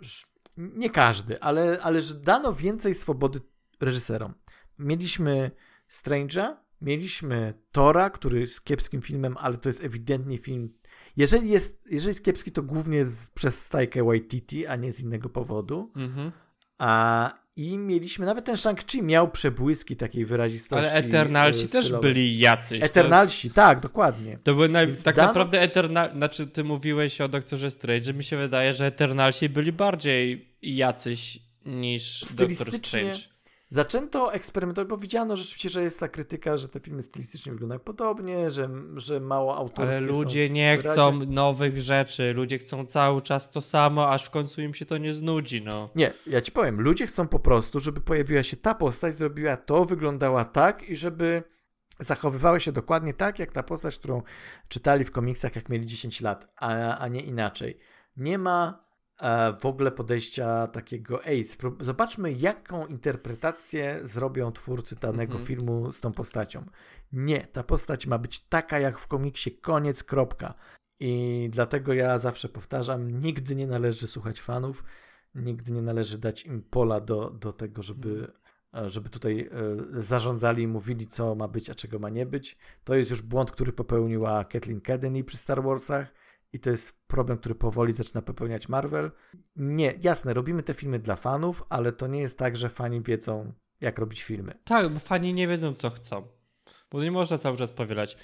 że- 0.00 0.26
nie 0.56 0.90
każdy, 0.90 1.40
ale, 1.40 1.78
ale 1.82 2.00
że 2.00 2.14
dano 2.14 2.52
więcej 2.52 2.94
swobody 2.94 3.40
reżyserom. 3.80 4.34
Mieliśmy 4.78 5.50
Strange'a, 5.90 6.56
mieliśmy 6.80 7.54
Tora, 7.72 8.10
który 8.10 8.40
jest 8.40 8.64
kiepskim 8.64 9.02
filmem, 9.02 9.36
ale 9.38 9.56
to 9.58 9.68
jest 9.68 9.84
ewidentnie 9.84 10.38
film. 10.38 10.75
Jeżeli 11.16 11.50
jest, 11.50 11.84
jeżeli 11.90 12.08
jest 12.08 12.24
kiepski, 12.24 12.52
to 12.52 12.62
głównie 12.62 13.04
z, 13.04 13.30
przez 13.30 13.64
stajkę 13.64 14.04
Waititi, 14.04 14.66
a 14.66 14.76
nie 14.76 14.92
z 14.92 15.00
innego 15.00 15.28
powodu. 15.28 15.92
Mhm. 15.96 16.32
A, 16.78 17.32
I 17.56 17.78
mieliśmy, 17.78 18.26
nawet 18.26 18.44
ten 18.44 18.54
Shang-Chi 18.54 19.02
miał 19.02 19.30
przebłyski 19.30 19.96
takiej 19.96 20.24
wyrazistości. 20.24 20.90
Ale 20.90 20.98
Eternalsi 20.98 21.64
e, 21.64 21.68
też 21.68 21.92
byli 21.92 22.38
jacyś. 22.38 22.82
Eternalsi, 22.82 23.50
tak, 23.50 23.80
dokładnie. 23.80 24.38
To 24.42 24.54
były 24.54 24.68
naj... 24.68 24.96
Tak 24.96 25.16
naprawdę 25.16 25.60
Eternal... 25.60 26.12
Znaczy, 26.12 26.46
ty 26.46 26.64
mówiłeś 26.64 27.20
o 27.20 27.28
Doktorze 27.28 27.70
Strange, 27.70 28.04
że 28.04 28.14
mi 28.14 28.24
się 28.24 28.36
wydaje, 28.36 28.72
że 28.72 28.86
Eternalsi 28.86 29.48
byli 29.48 29.72
bardziej 29.72 30.54
jacyś 30.62 31.38
niż 31.64 32.24
Doktor 32.34 32.78
Strange. 32.78 33.35
Zaczęto 33.70 34.32
eksperymentować, 34.32 34.88
bo 34.88 34.96
widziano 34.96 35.36
rzeczywiście, 35.36 35.68
że 35.68 35.82
jest 35.82 36.00
ta 36.00 36.08
krytyka, 36.08 36.56
że 36.56 36.68
te 36.68 36.80
filmy 36.80 37.02
stylistycznie 37.02 37.52
wyglądają 37.52 37.78
podobnie, 37.78 38.50
że, 38.50 38.68
że 38.96 39.20
mało 39.20 39.56
autorskie 39.56 39.96
Ale 39.96 40.00
ludzie 40.00 40.50
nie 40.50 40.78
chcą 40.78 41.24
nowych 41.26 41.82
rzeczy, 41.82 42.32
ludzie 42.32 42.58
chcą 42.58 42.86
cały 42.86 43.22
czas 43.22 43.50
to 43.50 43.60
samo, 43.60 44.10
aż 44.10 44.24
w 44.24 44.30
końcu 44.30 44.60
im 44.62 44.74
się 44.74 44.86
to 44.86 44.98
nie 44.98 45.14
znudzi, 45.14 45.62
no. 45.62 45.90
Nie, 45.94 46.12
ja 46.26 46.40
ci 46.40 46.52
powiem, 46.52 46.80
ludzie 46.80 47.06
chcą 47.06 47.28
po 47.28 47.38
prostu, 47.38 47.80
żeby 47.80 48.00
pojawiła 48.00 48.42
się 48.42 48.56
ta 48.56 48.74
postać, 48.74 49.14
zrobiła 49.14 49.56
to, 49.56 49.84
wyglądała 49.84 50.44
tak 50.44 50.88
i 50.88 50.96
żeby 50.96 51.42
zachowywała 51.98 52.60
się 52.60 52.72
dokładnie 52.72 53.14
tak, 53.14 53.38
jak 53.38 53.52
ta 53.52 53.62
postać, 53.62 53.98
którą 53.98 54.22
czytali 54.68 55.04
w 55.04 55.10
komiksach, 55.10 55.56
jak 55.56 55.68
mieli 55.68 55.86
10 55.86 56.20
lat, 56.20 56.52
a, 56.56 56.98
a 56.98 57.08
nie 57.08 57.20
inaczej. 57.20 57.78
Nie 58.16 58.38
ma 58.38 58.85
w 59.60 59.66
ogóle 59.66 59.92
podejścia 59.92 60.66
takiego, 60.66 61.24
ej, 61.24 61.44
spró- 61.44 61.84
zobaczmy, 61.84 62.32
jaką 62.32 62.86
interpretację 62.86 64.00
zrobią 64.02 64.52
twórcy 64.52 64.96
danego 64.96 65.32
Mhm. 65.32 65.46
filmu 65.46 65.92
z 65.92 66.00
tą 66.00 66.12
postacią. 66.12 66.64
Nie, 67.12 67.40
ta 67.46 67.62
postać 67.62 68.06
ma 68.06 68.18
być 68.18 68.40
taka, 68.40 68.78
jak 68.78 68.98
w 68.98 69.06
komiksie, 69.06 69.50
koniec, 69.50 70.04
kropka. 70.04 70.54
I 71.00 71.48
dlatego 71.52 71.92
ja 71.94 72.18
zawsze 72.18 72.48
powtarzam, 72.48 73.20
nigdy 73.20 73.54
nie 73.56 73.66
należy 73.66 74.06
słuchać 74.06 74.40
fanów, 74.40 74.84
nigdy 75.34 75.72
nie 75.72 75.82
należy 75.82 76.18
dać 76.18 76.46
im 76.46 76.62
pola 76.62 77.00
do, 77.00 77.30
do 77.30 77.52
tego, 77.52 77.82
żeby, 77.82 78.32
e, 78.74 78.90
żeby 78.90 79.08
tutaj 79.08 79.40
e, 79.96 80.02
zarządzali 80.02 80.62
i 80.62 80.68
mówili, 80.68 81.06
co 81.06 81.34
ma 81.34 81.48
być, 81.48 81.70
a 81.70 81.74
czego 81.74 81.98
ma 81.98 82.08
nie 82.10 82.26
być. 82.26 82.56
To 82.84 82.94
jest 82.94 83.10
już 83.10 83.22
błąd, 83.22 83.50
który 83.50 83.72
popełniła 83.72 84.44
Kathleen 84.44 84.80
Kennedy 84.80 85.24
przy 85.24 85.36
Star 85.36 85.62
Warsach 85.62 86.06
i 86.56 86.60
to 86.60 86.70
jest 86.70 87.06
problem, 87.06 87.38
który 87.38 87.54
powoli 87.54 87.92
zaczyna 87.92 88.22
popełniać 88.22 88.68
Marvel. 88.68 89.10
Nie, 89.56 89.94
jasne, 90.02 90.34
robimy 90.34 90.62
te 90.62 90.74
filmy 90.74 90.98
dla 90.98 91.16
fanów, 91.16 91.62
ale 91.68 91.92
to 91.92 92.06
nie 92.06 92.20
jest 92.20 92.38
tak, 92.38 92.56
że 92.56 92.68
fani 92.68 93.00
wiedzą, 93.00 93.52
jak 93.80 93.98
robić 93.98 94.22
filmy. 94.22 94.52
Tak, 94.64 94.88
bo 94.88 94.98
fani 94.98 95.34
nie 95.34 95.48
wiedzą, 95.48 95.74
co 95.74 95.90
chcą. 95.90 96.28
Bo 96.90 97.02
nie 97.02 97.10
można 97.10 97.38
cały 97.38 97.56
czas 97.56 97.72
powielać. 97.72 98.16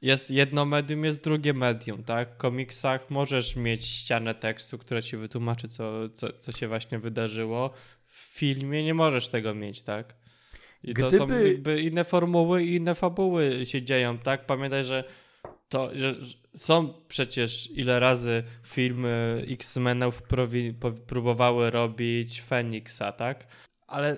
Jest 0.00 0.30
jedno 0.30 0.64
medium, 0.64 1.04
jest 1.04 1.24
drugie 1.24 1.54
medium, 1.54 2.04
tak? 2.04 2.34
W 2.34 2.36
komiksach 2.36 3.10
możesz 3.10 3.56
mieć 3.56 3.86
ścianę 3.86 4.34
tekstu, 4.34 4.78
która 4.78 5.02
ci 5.02 5.16
wytłumaczy, 5.16 5.68
co, 5.68 6.08
co, 6.08 6.32
co 6.32 6.52
się 6.52 6.68
właśnie 6.68 6.98
wydarzyło. 6.98 7.70
W 8.06 8.14
filmie 8.38 8.84
nie 8.84 8.94
możesz 8.94 9.28
tego 9.28 9.54
mieć, 9.54 9.82
tak? 9.82 10.14
I 10.82 10.94
to 10.94 11.10
są 11.10 11.26
Gdyby- 11.26 11.52
jakby 11.52 11.82
inne 11.82 12.04
formuły 12.04 12.64
i 12.64 12.74
inne 12.74 12.94
fabuły 12.94 13.66
się 13.66 13.82
dzieją, 13.82 14.18
tak? 14.18 14.46
Pamiętaj, 14.46 14.84
że 14.84 15.04
to, 15.68 15.90
że 15.94 16.16
są 16.56 16.94
przecież 17.08 17.70
ile 17.70 18.00
razy 18.00 18.42
filmy 18.64 19.44
X-Menów 19.48 20.22
próbowały 21.06 21.70
robić 21.70 22.42
Feniksa, 22.42 23.12
tak? 23.12 23.46
Ale 23.86 24.16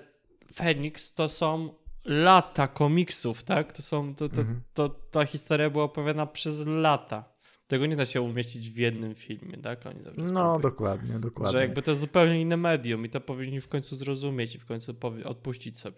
Feniks 0.53 1.13
to 1.13 1.27
są 1.27 1.73
lata 2.05 2.67
komiksów, 2.67 3.43
tak? 3.43 3.73
To 3.73 3.81
są, 3.81 4.15
to, 4.15 4.29
to, 4.29 4.41
Mhm. 4.41 4.61
to, 4.73 4.89
ta 4.89 5.25
historia 5.25 5.69
była 5.69 5.83
opowiadana 5.83 6.25
przez 6.25 6.65
lata. 6.67 7.35
Tego 7.67 7.85
nie 7.85 7.95
da 7.95 8.05
się 8.05 8.21
umieścić 8.21 8.69
w 8.69 8.77
jednym 8.77 9.15
filmie, 9.15 9.57
tak? 9.57 9.85
Oni 9.85 9.99
No, 10.05 10.11
spróbują. 10.11 10.61
dokładnie, 10.61 11.19
dokładnie. 11.19 11.51
Że 11.51 11.59
jakby 11.61 11.81
to 11.81 11.91
jest 11.91 12.01
zupełnie 12.01 12.41
inne 12.41 12.57
medium 12.57 13.05
i 13.05 13.09
to 13.09 13.21
powinni 13.21 13.61
w 13.61 13.67
końcu 13.67 13.95
zrozumieć 13.95 14.55
i 14.55 14.59
w 14.59 14.65
końcu 14.65 14.95
odpuścić 15.25 15.79
sobie. 15.79 15.97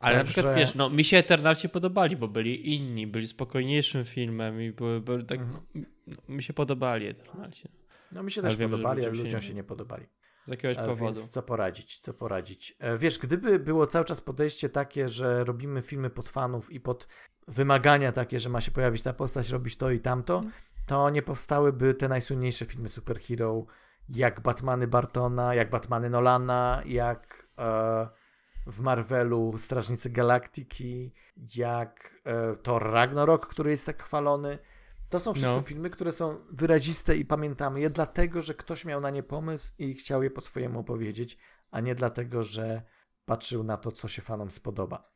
Ale 0.00 0.16
na 0.16 0.24
przykład 0.24 0.54
wiesz, 0.54 0.74
no 0.74 0.90
mi 0.90 1.04
się 1.04 1.16
Eternalsi 1.18 1.68
podobali, 1.68 2.16
bo 2.16 2.28
byli 2.28 2.74
inni, 2.74 3.06
byli 3.06 3.26
spokojniejszym 3.26 4.04
filmem 4.04 4.62
i 4.62 4.72
były, 4.72 5.00
były 5.00 5.24
tak, 5.24 5.40
Mhm. 5.40 5.60
no, 6.06 6.14
mi 6.28 6.42
się 6.42 6.52
podobali 6.52 7.06
Eternalsi. 7.06 7.68
No 8.12 8.22
mi 8.22 8.30
się 8.30 8.42
też 8.42 8.56
wiem, 8.56 8.70
podobali, 8.70 9.00
ale 9.00 9.10
ludziom 9.10 9.16
się 9.16 9.24
ludziom 9.24 9.40
nie- 9.40 9.46
się 9.46 9.54
nie 9.54 9.64
podobali. 9.64 10.06
Z 10.46 10.50
jakiegoś 10.50 10.78
E, 10.78 10.80
powodu. 10.80 11.04
Więc 11.04 11.28
co 11.30 11.42
poradzić, 11.42 11.98
co 11.98 12.14
poradzić. 12.14 12.76
E, 12.78 12.98
Wiesz, 12.98 13.18
gdyby 13.18 13.58
było 13.58 13.86
cały 13.86 14.04
czas 14.04 14.20
podejście 14.20 14.68
takie, 14.68 15.08
że 15.08 15.44
robimy 15.44 15.82
filmy 15.82 16.10
pod 16.10 16.28
fanów 16.28 16.72
i 16.72 16.80
pod 16.80 17.08
wymagania 17.48 18.12
takie, 18.12 18.40
że 18.40 18.48
ma 18.48 18.60
się 18.60 18.70
pojawić 18.70 19.02
ta 19.02 19.12
postać, 19.12 19.50
robić 19.50 19.76
to 19.76 19.90
i 19.90 20.00
tamto, 20.00 20.34
Mhm. 20.36 20.52
to 20.86 21.10
nie 21.10 21.22
powstałyby 21.22 21.94
te 21.94 22.08
najsłynniejsze 22.08 22.64
filmy 22.64 22.88
superhero, 22.88 23.66
jak 24.08 24.40
Batmany 24.40 24.86
Bartona, 24.86 25.54
jak 25.54 25.70
Batmany 25.70 26.10
Nolana, 26.10 26.82
jak 26.86 27.46
e, 27.58 28.08
w 28.70 28.80
Marvelu 28.80 29.58
Strażnicy 29.58 30.10
Galaktyki, 30.10 31.12
jak 31.56 32.20
e, 32.24 32.56
Thor 32.56 32.90
Ragnarok, 32.90 33.46
który 33.46 33.70
jest 33.70 33.86
tak 33.86 34.02
chwalony. 34.02 34.58
To 35.08 35.20
są 35.20 35.34
wszystko 35.34 35.56
No. 35.56 35.62
filmy, 35.62 35.90
które 35.90 36.12
są 36.12 36.38
wyraziste 36.50 37.16
i 37.16 37.24
pamiętamy 37.24 37.80
je 37.80 37.90
dlatego, 37.90 38.42
że 38.42 38.54
ktoś 38.54 38.84
miał 38.84 39.00
na 39.00 39.10
nie 39.10 39.22
pomysł 39.22 39.72
i 39.78 39.94
chciał 39.94 40.22
je 40.22 40.30
po 40.30 40.40
swojemu 40.40 40.80
opowiedzieć, 40.80 41.38
a 41.70 41.80
nie 41.80 41.94
dlatego, 41.94 42.42
że 42.42 42.82
patrzył 43.24 43.64
na 43.64 43.76
to, 43.76 43.92
co 43.92 44.08
się 44.08 44.22
fanom 44.22 44.50
spodoba. 44.50 45.10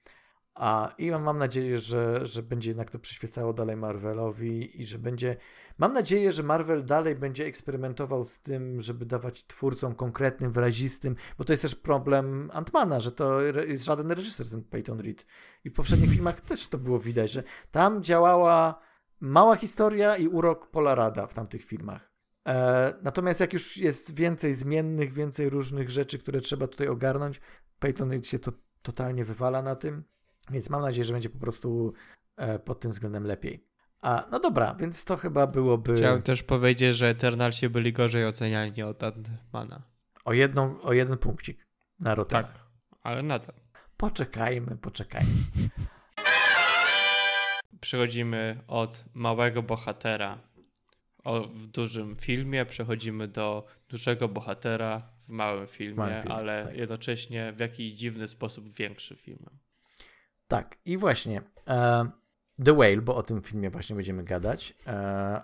A 0.54 0.94
i 0.98 1.10
mam, 1.10 1.38
nadzieję, 1.38 1.78
że, 1.78 2.26
że 2.26 2.42
będzie 2.42 2.70
jednak 2.70 2.90
to 2.90 2.98
przyświecało 2.98 3.52
dalej 3.52 3.76
Marvelowi 3.76 4.80
i 4.80 4.86
że 4.86 4.98
będzie. 4.98 5.36
Mam 5.78 5.92
nadzieję, 5.92 6.32
że 6.32 6.42
Marvel 6.42 6.84
dalej 6.84 7.14
będzie 7.14 7.46
eksperymentował 7.46 8.24
z 8.24 8.40
tym, 8.40 8.80
żeby 8.80 9.06
dawać 9.06 9.46
twórcom 9.46 9.94
konkretnym, 9.94 10.52
wyrazistym, 10.52 11.16
bo 11.38 11.44
to 11.44 11.52
jest 11.52 11.62
też 11.62 11.74
problem 11.74 12.50
Antmana, 12.52 13.00
że 13.00 13.12
to 13.12 13.42
jest 13.42 13.84
żaden 13.84 14.10
reżyser, 14.10 14.50
ten 14.50 14.62
Peyton 14.62 15.00
Reed. 15.00 15.26
I 15.64 15.70
w 15.70 15.74
poprzednich 15.74 16.10
filmach 16.10 16.40
też 16.40 16.68
to 16.68 16.78
było 16.78 16.98
widać, 16.98 17.30
że 17.30 17.42
tam 17.70 18.02
działała 18.02 18.80
mała 19.20 19.56
historia 19.56 20.16
i 20.16 20.28
urok 20.28 20.70
Polarada 20.70 21.26
w 21.26 21.34
tamtych 21.34 21.64
filmach. 21.64 22.12
E, 22.48 22.94
natomiast 23.02 23.40
jak 23.40 23.52
już 23.52 23.76
jest 23.76 24.14
więcej 24.14 24.54
zmiennych, 24.54 25.12
więcej 25.12 25.50
różnych 25.50 25.90
rzeczy, 25.90 26.18
które 26.18 26.40
trzeba 26.40 26.66
tutaj 26.68 26.88
ogarnąć, 26.88 27.40
Peyton 27.78 28.10
Reed 28.10 28.26
się 28.26 28.38
to 28.38 28.52
totalnie 28.82 29.24
wywala 29.24 29.62
na 29.62 29.76
tym, 29.76 30.04
więc 30.50 30.70
mam 30.70 30.82
nadzieję, 30.82 31.04
że 31.04 31.12
będzie 31.12 31.30
po 31.30 31.38
prostu 31.38 31.92
e, 32.36 32.58
pod 32.58 32.80
tym 32.80 32.90
względem 32.90 33.26
lepiej. 33.26 33.66
A, 34.00 34.26
no 34.30 34.40
dobra, 34.40 34.74
więc 34.74 35.04
to 35.04 35.16
chyba 35.16 35.46
byłoby 35.46 35.96
Chciałem 35.96 36.22
też 36.22 36.42
powiedzieć, 36.42 36.96
że 36.96 37.08
Eternalsi 37.08 37.68
byli 37.68 37.92
gorzej 37.92 38.26
oceniani 38.26 38.82
od 38.82 39.02
Ant-Mana. 39.02 39.80
o, 40.24 40.32
jedną, 40.32 40.80
o 40.80 40.92
jeden 40.92 41.18
punkcik 41.18 41.66
na 42.00 42.14
Rotten. 42.14 42.42
Tak, 42.42 42.60
ale 43.02 43.22
nadal. 43.22 43.54
Poczekajmy, 43.96 44.76
poczekajmy. 44.76 45.30
Przechodzimy 47.80 48.60
od 48.66 49.04
małego 49.14 49.62
bohatera 49.62 50.38
o, 51.24 51.40
w 51.40 51.66
dużym 51.66 52.16
filmie, 52.16 52.66
przechodzimy 52.66 53.28
do 53.28 53.66
dużego 53.88 54.28
bohatera 54.28 55.02
w 55.26 55.30
małym 55.30 55.66
filmie, 55.66 55.96
małym 55.96 56.22
filmie, 56.22 56.36
ale 56.36 56.64
tak. 56.64 56.76
jednocześnie 56.76 57.52
w 57.52 57.60
jakiś 57.60 57.92
dziwny 57.92 58.28
sposób 58.28 58.74
większy 58.74 59.16
filmem. 59.16 59.58
Tak, 60.48 60.76
i 60.84 60.96
właśnie 60.96 61.42
e, 61.68 62.06
The 62.64 62.72
Whale, 62.72 63.02
bo 63.02 63.16
o 63.16 63.22
tym 63.22 63.42
filmie 63.42 63.70
właśnie 63.70 63.96
będziemy 63.96 64.24
gadać, 64.24 64.74
e, 64.86 64.92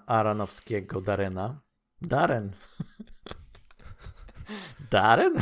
Aronowskiego 0.07 1.01
Darena. 1.01 1.61
Darren. 2.03 2.53
Darren? 4.91 5.35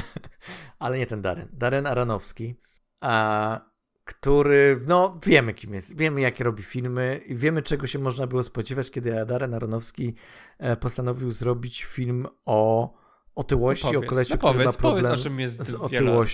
Ale 0.78 0.98
nie 0.98 1.06
ten 1.06 1.22
Darren. 1.22 1.48
Darren 1.52 1.86
Aronowski, 1.86 2.54
a, 3.00 3.60
który, 4.04 4.80
no 4.86 5.18
wiemy 5.26 5.54
kim 5.54 5.74
jest, 5.74 5.96
wiemy 5.96 6.20
jakie 6.20 6.44
robi 6.44 6.62
filmy 6.62 7.20
i 7.26 7.36
wiemy 7.36 7.62
czego 7.62 7.86
się 7.86 7.98
można 7.98 8.26
było 8.26 8.42
spodziewać, 8.42 8.90
kiedy 8.90 9.26
Darren 9.26 9.54
Aronowski 9.54 10.14
e, 10.58 10.76
postanowił 10.76 11.32
zrobić 11.32 11.84
film 11.84 12.26
o 12.44 12.92
otyłości, 13.34 13.96
o 13.96 14.02
kolesiu, 14.02 14.34
no 14.34 14.38
który 14.38 14.64
ma 14.64 14.72
powiedz, 14.72 14.76
powiedz, 14.76 15.02
problem 15.02 15.12
o 15.12 15.16
czym 15.16 15.40
jest 15.40 15.62
z 15.62 15.90
wiele... 15.90 16.24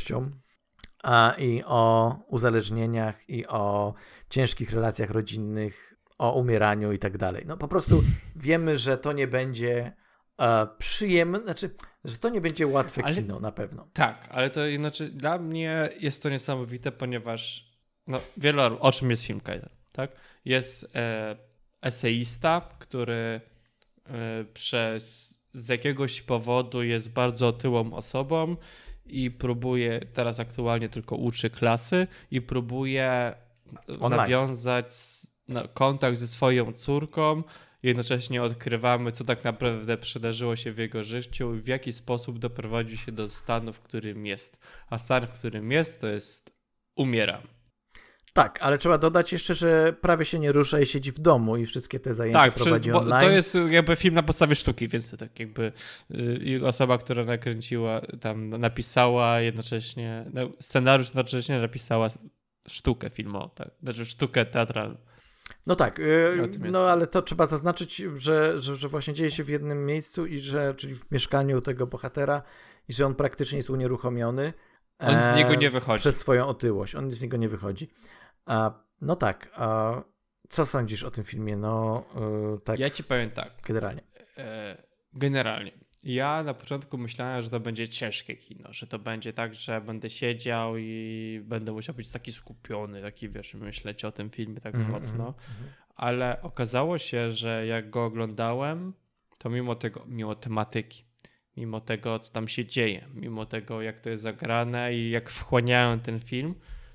a, 1.04 1.34
i 1.38 1.62
o 1.66 2.16
uzależnieniach 2.28 3.28
i 3.28 3.46
o 3.46 3.94
ciężkich 4.30 4.72
relacjach 4.72 5.10
rodzinnych, 5.10 5.94
o 6.18 6.32
umieraniu 6.32 6.92
i 6.92 6.98
tak 6.98 7.18
dalej. 7.18 7.44
No 7.46 7.56
po 7.56 7.68
prostu 7.68 8.02
wiemy, 8.36 8.76
że 8.76 8.98
to 8.98 9.12
nie 9.12 9.26
będzie 9.26 9.92
e, 10.40 10.66
przyjemne, 10.78 11.40
znaczy, 11.40 11.70
że 12.04 12.18
to 12.18 12.28
nie 12.28 12.40
będzie 12.40 12.66
łatwe 12.66 13.04
Ale- 13.04 13.14
kino 13.14 13.40
na 13.40 13.52
pewno. 13.52 13.88
Tak, 13.92 14.28
ale 14.30 14.50
to 14.50 14.60
znaczy 14.76 15.08
dla 15.08 15.38
mnie 15.38 15.88
jest 16.00 16.22
to 16.22 16.30
niesamowite, 16.30 16.92
ponieważ 16.92 17.70
no, 18.06 18.20
wiele 18.36 18.80
o 18.80 18.92
czym 18.92 19.10
jest 19.10 19.22
film 19.22 19.40
Kaiser, 19.40 19.70
tak? 19.92 20.10
Jest 20.44 20.96
e, 20.96 21.36
eseista, 21.82 22.68
który 22.78 23.40
e, 24.06 24.44
przez 24.44 25.34
z 25.52 25.68
jakiegoś 25.68 26.22
powodu 26.22 26.82
jest 26.82 27.12
bardzo 27.12 27.48
otyłą 27.48 27.92
osobą 27.92 28.56
i 29.06 29.30
próbuje, 29.30 30.00
teraz 30.12 30.40
aktualnie 30.40 30.88
tylko 30.88 31.16
uczy 31.16 31.50
klasy 31.50 32.06
i 32.30 32.42
próbuje 32.42 33.34
Online. 34.00 34.20
nawiązać 34.20 34.86
kontakt 35.74 36.18
ze 36.18 36.26
swoją 36.26 36.72
córką. 36.72 37.42
Jednocześnie 37.82 38.42
odkrywamy, 38.42 39.12
co 39.12 39.24
tak 39.24 39.44
naprawdę 39.44 39.96
przydarzyło 39.96 40.56
się 40.56 40.72
w 40.72 40.78
jego 40.78 41.02
życiu 41.02 41.54
i 41.54 41.60
w 41.60 41.66
jaki 41.66 41.92
sposób 41.92 42.38
doprowadził 42.38 42.98
się 42.98 43.12
do 43.12 43.30
stanu, 43.30 43.72
w 43.72 43.80
którym 43.80 44.26
jest. 44.26 44.58
A 44.90 44.98
stan, 44.98 45.26
w 45.26 45.30
którym 45.30 45.72
jest, 45.72 46.00
to 46.00 46.06
jest 46.06 46.56
umieram. 46.96 47.42
Tak, 48.34 48.58
ale 48.62 48.78
trzeba 48.78 48.98
dodać 48.98 49.32
jeszcze, 49.32 49.54
że 49.54 49.94
prawie 50.00 50.24
się 50.24 50.38
nie 50.38 50.52
rusza 50.52 50.80
i 50.80 50.86
siedzi 50.86 51.12
w 51.12 51.18
domu 51.18 51.56
i 51.56 51.66
wszystkie 51.66 52.00
te 52.00 52.14
zajęcia 52.14 52.40
Tak, 52.40 52.54
przy, 52.54 52.64
prowadzi 52.64 52.92
bo 52.92 52.98
online. 52.98 53.28
to 53.28 53.30
jest 53.30 53.56
jakby 53.70 53.96
film 53.96 54.14
na 54.14 54.22
podstawie 54.22 54.54
sztuki, 54.54 54.88
więc 54.88 55.10
to 55.10 55.16
tak 55.16 55.40
jakby 55.40 55.72
y, 56.10 56.60
osoba, 56.66 56.98
która 56.98 57.24
nakręciła, 57.24 58.00
tam 58.20 58.50
napisała 58.50 59.40
jednocześnie, 59.40 60.30
no, 60.32 60.50
scenariusz 60.60 61.06
jednocześnie 61.06 61.60
napisała 61.60 62.08
sztukę 62.68 63.10
filmową, 63.10 63.50
tak? 63.54 63.70
Znaczy 63.82 64.06
sztukę 64.06 64.46
teatralną. 64.46 64.96
No 65.66 65.76
tak, 65.76 65.98
jest. 65.98 66.58
no 66.60 66.90
ale 66.90 67.06
to 67.06 67.22
trzeba 67.22 67.46
zaznaczyć, 67.46 68.02
że, 68.14 68.60
że, 68.60 68.76
że 68.76 68.88
właśnie 68.88 69.14
dzieje 69.14 69.30
się 69.30 69.44
w 69.44 69.48
jednym 69.48 69.86
miejscu 69.86 70.26
i 70.26 70.38
że, 70.38 70.74
czyli 70.74 70.94
w 70.94 71.10
mieszkaniu 71.10 71.60
tego 71.60 71.86
bohatera 71.86 72.42
i 72.88 72.92
że 72.92 73.06
on 73.06 73.14
praktycznie 73.14 73.56
jest 73.56 73.70
unieruchomiony. 73.70 74.52
On 74.98 75.20
z 75.20 75.36
niego 75.36 75.54
nie 75.54 75.70
wychodzi. 75.70 76.00
Przez 76.00 76.16
swoją 76.16 76.46
otyłość, 76.46 76.94
on 76.94 77.10
z 77.10 77.22
niego 77.22 77.36
nie 77.36 77.48
wychodzi. 77.48 77.90
No 79.00 79.16
tak, 79.16 79.50
a 79.54 79.94
co 80.48 80.66
sądzisz 80.66 81.02
o 81.02 81.10
tym 81.10 81.24
filmie? 81.24 81.56
No 81.56 82.04
yy, 82.52 82.60
tak 82.60 82.78
Ja 82.78 82.90
ci 82.90 83.04
powiem 83.04 83.30
tak. 83.30 83.52
generalnie. 83.66 84.02
E, 84.38 84.82
Generalnie. 85.12 85.72
Ja 86.02 86.42
na 86.42 86.54
początku 86.54 86.98
myślałem, 86.98 87.42
że 87.42 87.50
to 87.50 87.60
będzie 87.60 87.88
ciężkie 87.88 88.36
kino, 88.36 88.72
że 88.72 88.86
to 88.86 88.98
będzie 88.98 89.32
tak, 89.32 89.54
że 89.54 89.80
będę 89.80 90.10
siedział 90.10 90.76
i 90.76 91.40
będę 91.44 91.72
musiał 91.72 91.94
być 91.94 92.10
taki 92.10 92.32
skupiony, 92.32 93.02
taki 93.02 93.28
wiesz, 93.28 93.54
myśleć 93.54 94.04
o 94.04 94.12
tym 94.12 94.30
filmie 94.30 94.60
tak 94.60 94.74
Mhm, 94.74 94.92
mocno. 94.92 95.26
mhm, 95.26 95.70
Ale 95.96 96.42
okazało 96.42 96.98
się, 96.98 97.30
że 97.30 97.66
jak 97.66 97.90
go 97.90 98.04
oglądałem, 98.04 98.92
to 99.38 99.50
mimo 99.50 99.74
tego, 99.74 100.04
mimo 100.06 100.34
tematyki, 100.34 101.04
mimo 101.56 101.80
tego, 101.80 102.18
co 102.18 102.32
tam 102.32 102.48
się 102.48 102.64
dzieje, 102.66 103.08
mimo 103.14 103.46
tego, 103.46 103.82
jak 103.82 104.00
to 104.00 104.10
jest 104.10 104.22
zagrane 104.22 104.94
i 104.94 105.10
jak 105.10 105.30
wchłaniałem 105.30 106.00
ten 106.00 106.20
film, 106.20 106.54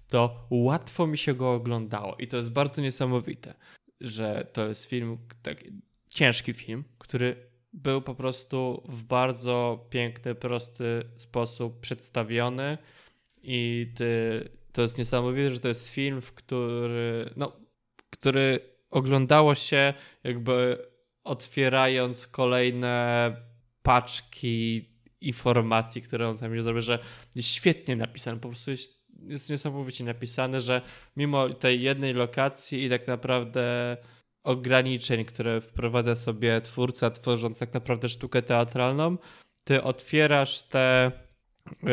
to 0.10 0.48
łatwo 0.50 1.08
mi 1.08 1.18
się 1.18 1.34
go 1.34 1.54
oglądało. 1.54 2.16
I 2.20 2.28
to 2.28 2.38
jest 2.38 2.52
bardzo 2.52 2.82
niesamowite, 2.82 3.54
że 4.02 4.48
to 4.54 4.68
jest 4.68 4.86
film, 4.86 5.18
taki 5.42 5.72
ciężki 6.10 6.54
film, 6.54 6.84
który 6.98 7.50
był 7.74 8.02
po 8.02 8.16
prostu 8.16 8.84
w 8.88 9.04
bardzo 9.04 9.86
piękny, 9.90 10.36
prosty 10.36 11.04
sposób 11.16 11.80
przedstawiony 11.80 12.78
i 13.44 13.92
ty, 13.96 14.50
to 14.72 14.82
jest 14.82 14.98
niesamowite, 14.98 15.50
że 15.50 15.60
to 15.60 15.68
jest 15.68 15.88
film, 15.88 16.22
w 16.22 16.34
który, 16.34 17.34
no, 17.36 17.52
który 18.10 18.60
oglądało 18.90 19.56
się 19.56 19.94
jakby 20.24 20.86
otwierając 21.24 22.28
kolejne 22.28 23.36
paczki 23.84 24.90
informacji, 25.22 26.02
które 26.02 26.30
on 26.30 26.38
tam 26.38 26.54
już 26.54 26.64
zrobił, 26.64 26.82
że 26.82 27.00
jest 27.36 27.50
świetnie 27.50 27.96
napisany, 27.96 28.40
po 28.40 28.48
prostu 28.48 28.72
jest, 28.72 28.99
jest 29.28 29.50
niesamowicie 29.50 30.04
napisane, 30.04 30.62
że 30.62 30.82
mimo 31.18 31.50
tej 31.50 31.82
jednej 31.82 32.14
lokacji 32.14 32.84
i 32.84 32.90
tak 32.90 33.08
naprawdę 33.08 33.98
ograniczeń, 34.44 35.26
które 35.26 35.62
wprowadza 35.62 36.16
sobie 36.16 36.62
twórca, 36.62 37.12
tworząc 37.12 37.60
tak 37.60 37.74
naprawdę 37.74 38.10
sztukę 38.10 38.42
teatralną, 38.42 39.18
ty 39.64 39.84
otwierasz 39.84 40.62
te 40.62 41.12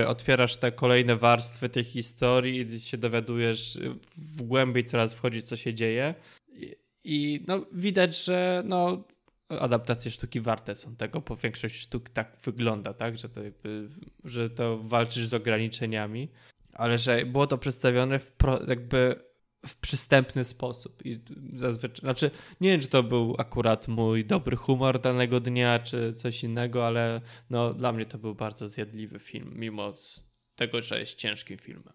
otwierasz 0.06 0.56
te 0.56 0.72
kolejne 0.72 1.16
warstwy 1.16 1.68
tej 1.68 1.84
historii 1.84 2.60
i 2.60 2.80
się 2.80 2.98
dowiadujesz 2.98 3.78
w 4.16 4.42
głębiej 4.42 4.84
coraz 4.84 5.14
wchodzi, 5.14 5.42
co 5.42 5.56
się 5.56 5.74
dzieje. 5.74 6.14
I, 6.52 6.76
i 7.04 7.44
no, 7.46 7.66
widać, 7.72 8.24
że 8.24 8.62
no, 8.66 9.04
adaptacje 9.48 10.10
sztuki 10.10 10.40
warte 10.40 10.76
są 10.76 10.96
tego, 10.96 11.20
bo 11.20 11.36
większość 11.36 11.76
sztuk 11.76 12.10
tak 12.10 12.36
wygląda, 12.44 12.94
tak, 12.94 13.18
że 13.18 13.28
to, 13.28 13.42
jakby, 13.42 13.88
że 14.24 14.50
to 14.50 14.78
walczysz 14.78 15.26
z 15.26 15.34
ograniczeniami, 15.34 16.28
ale 16.76 16.98
że 16.98 17.26
było 17.26 17.46
to 17.46 17.58
przedstawione 17.58 18.18
w 18.18 18.32
pro, 18.32 18.60
jakby 18.68 19.26
w 19.66 19.76
przystępny 19.76 20.44
sposób. 20.44 21.06
I 21.06 21.20
zazwyczaj, 21.54 22.00
znaczy, 22.00 22.30
nie 22.60 22.70
wiem, 22.70 22.80
czy 22.80 22.88
to 22.88 23.02
był 23.02 23.34
akurat 23.38 23.88
mój 23.88 24.24
dobry 24.24 24.56
humor 24.56 25.00
danego 25.00 25.40
dnia, 25.40 25.78
czy 25.78 26.12
coś 26.12 26.44
innego, 26.44 26.86
ale 26.86 27.20
no, 27.50 27.74
dla 27.74 27.92
mnie 27.92 28.06
to 28.06 28.18
był 28.18 28.34
bardzo 28.34 28.68
zjadliwy 28.68 29.18
film, 29.18 29.52
mimo 29.54 29.94
tego, 30.56 30.82
że 30.82 31.00
jest 31.00 31.14
ciężkim 31.14 31.58
filmem. 31.58 31.92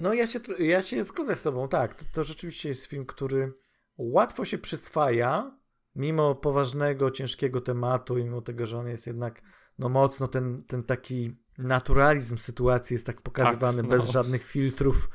No 0.00 0.14
ja 0.14 0.26
się, 0.26 0.40
ja 0.58 0.82
się 0.82 1.04
zgodzę 1.04 1.36
z 1.36 1.42
tobą, 1.42 1.68
tak. 1.68 1.94
To, 1.94 2.04
to 2.12 2.24
rzeczywiście 2.24 2.68
jest 2.68 2.86
film, 2.86 3.06
który 3.06 3.52
łatwo 3.96 4.44
się 4.44 4.58
przyswaja, 4.58 5.58
mimo 5.94 6.34
poważnego, 6.34 7.10
ciężkiego 7.10 7.60
tematu 7.60 8.14
mimo 8.14 8.42
tego, 8.42 8.66
że 8.66 8.78
on 8.78 8.86
jest 8.86 9.06
jednak 9.06 9.42
no 9.78 9.88
mocno 9.88 10.28
ten, 10.28 10.64
ten 10.64 10.82
taki 10.82 11.36
naturalizm 11.58 12.38
sytuacji 12.38 12.94
jest 12.94 13.06
tak 13.06 13.20
pokazywany 13.20 13.82
Tak, 13.82 13.90
no. 13.90 13.98
bez 13.98 14.10
żadnych 14.10 14.44
filtrów. 14.44 15.10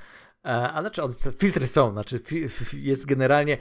E, 0.45 0.49
A 0.49 0.81
znaczy, 0.81 1.03
on, 1.03 1.13
filtry 1.39 1.67
są, 1.67 1.91
znaczy 1.91 2.21
jest 2.73 3.05
generalnie 3.05 3.57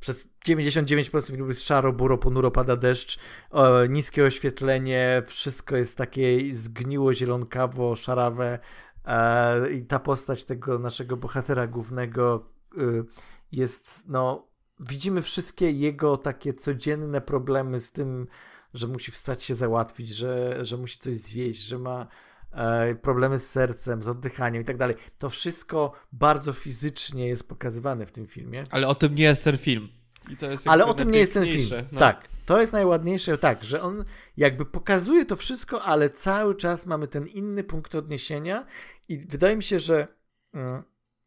przez 0.00 0.28
99% 0.48 1.30
filmu 1.30 1.48
jest 1.48 1.66
szaro, 1.66 1.92
buro, 1.92 2.18
ponuro, 2.18 2.50
pada 2.50 2.76
deszcz, 2.76 3.18
e, 3.52 3.88
niskie 3.88 4.24
oświetlenie, 4.24 5.22
wszystko 5.26 5.76
jest 5.76 5.98
takie 5.98 6.52
zgniło, 6.52 7.14
zielonkawo, 7.14 7.96
szarawe 7.96 8.58
e, 9.04 9.70
i 9.70 9.84
ta 9.86 9.98
postać 9.98 10.44
tego 10.44 10.78
naszego 10.78 11.16
bohatera 11.16 11.66
głównego 11.66 12.48
y, 12.78 13.04
jest, 13.52 14.08
no, 14.08 14.48
widzimy 14.80 15.22
wszystkie 15.22 15.70
jego 15.70 16.16
takie 16.16 16.54
codzienne 16.54 17.20
problemy 17.20 17.80
z 17.80 17.92
tym, 17.92 18.26
że 18.74 18.86
musi 18.86 19.12
wstać 19.12 19.44
się 19.44 19.54
załatwić, 19.54 20.08
że, 20.08 20.64
że 20.64 20.76
musi 20.76 20.98
coś 20.98 21.16
zjeść, 21.16 21.62
że 21.62 21.78
ma 21.78 22.06
e, 22.52 22.94
problemy 22.94 23.38
z 23.38 23.50
sercem, 23.50 24.02
z 24.02 24.08
oddychaniem 24.08 24.62
i 24.62 24.64
tak 24.64 24.76
dalej. 24.76 24.96
To 25.18 25.30
wszystko 25.30 25.92
bardzo 26.12 26.52
fizycznie 26.52 27.28
jest 27.28 27.48
pokazywane 27.48 28.06
w 28.06 28.12
tym 28.12 28.26
filmie. 28.26 28.64
Ale 28.70 28.88
o 28.88 28.94
tym 28.94 29.14
nie 29.14 29.24
jest 29.24 29.44
ten 29.44 29.58
film. 29.58 29.88
I 30.30 30.36
to 30.36 30.50
jest 30.50 30.68
Ale 30.68 30.86
o 30.86 30.94
tym 30.94 31.10
nie 31.10 31.18
jest 31.18 31.34
ten 31.34 31.44
film. 31.44 31.86
no. 31.92 31.98
Tak, 31.98 32.28
to 32.46 32.60
jest 32.60 32.72
najładniejsze, 32.72 33.38
tak, 33.38 33.64
że 33.64 33.82
on 33.82 34.04
jakby 34.36 34.64
pokazuje 34.64 35.26
to 35.26 35.36
wszystko, 35.36 35.82
ale 35.82 36.10
cały 36.10 36.54
czas 36.54 36.86
mamy 36.86 37.08
ten 37.08 37.26
inny 37.26 37.64
punkt 37.64 37.94
odniesienia 37.94 38.66
i 39.08 39.18
wydaje 39.18 39.56
mi 39.56 39.62
się, 39.62 39.78
że 39.78 40.08
mm, 40.54 40.82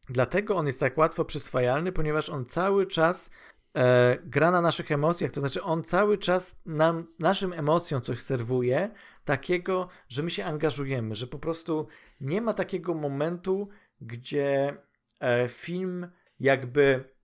dlatego 0.09 0.55
on 0.55 0.67
jest 0.67 0.79
tak 0.79 0.97
łatwo 0.97 1.25
przyswajalny, 1.25 1.91
ponieważ 1.91 2.29
on 2.29 2.45
cały 2.45 2.87
czas 2.87 3.29
e, 3.75 4.17
gra 4.23 4.51
na 4.51 4.61
naszych 4.61 4.91
emocjach, 4.91 5.31
to 5.31 5.39
znaczy 5.39 5.63
on 5.63 5.83
cały 5.83 6.17
czas 6.17 6.55
nam, 6.65 7.05
naszym 7.19 7.53
emocjom 7.53 8.01
coś 8.01 8.21
serwuje, 8.21 8.89
takiego, 9.25 9.87
że 10.09 10.23
my 10.23 10.29
się 10.29 10.45
angażujemy, 10.45 11.15
że 11.15 11.27
po 11.27 11.39
prostu 11.39 11.87
nie 12.21 12.41
ma 12.41 12.53
takiego 12.53 12.93
momentu, 12.93 13.69
gdzie 14.01 14.77
e, 15.19 15.49
film 15.49 16.07
jakby 16.39 17.15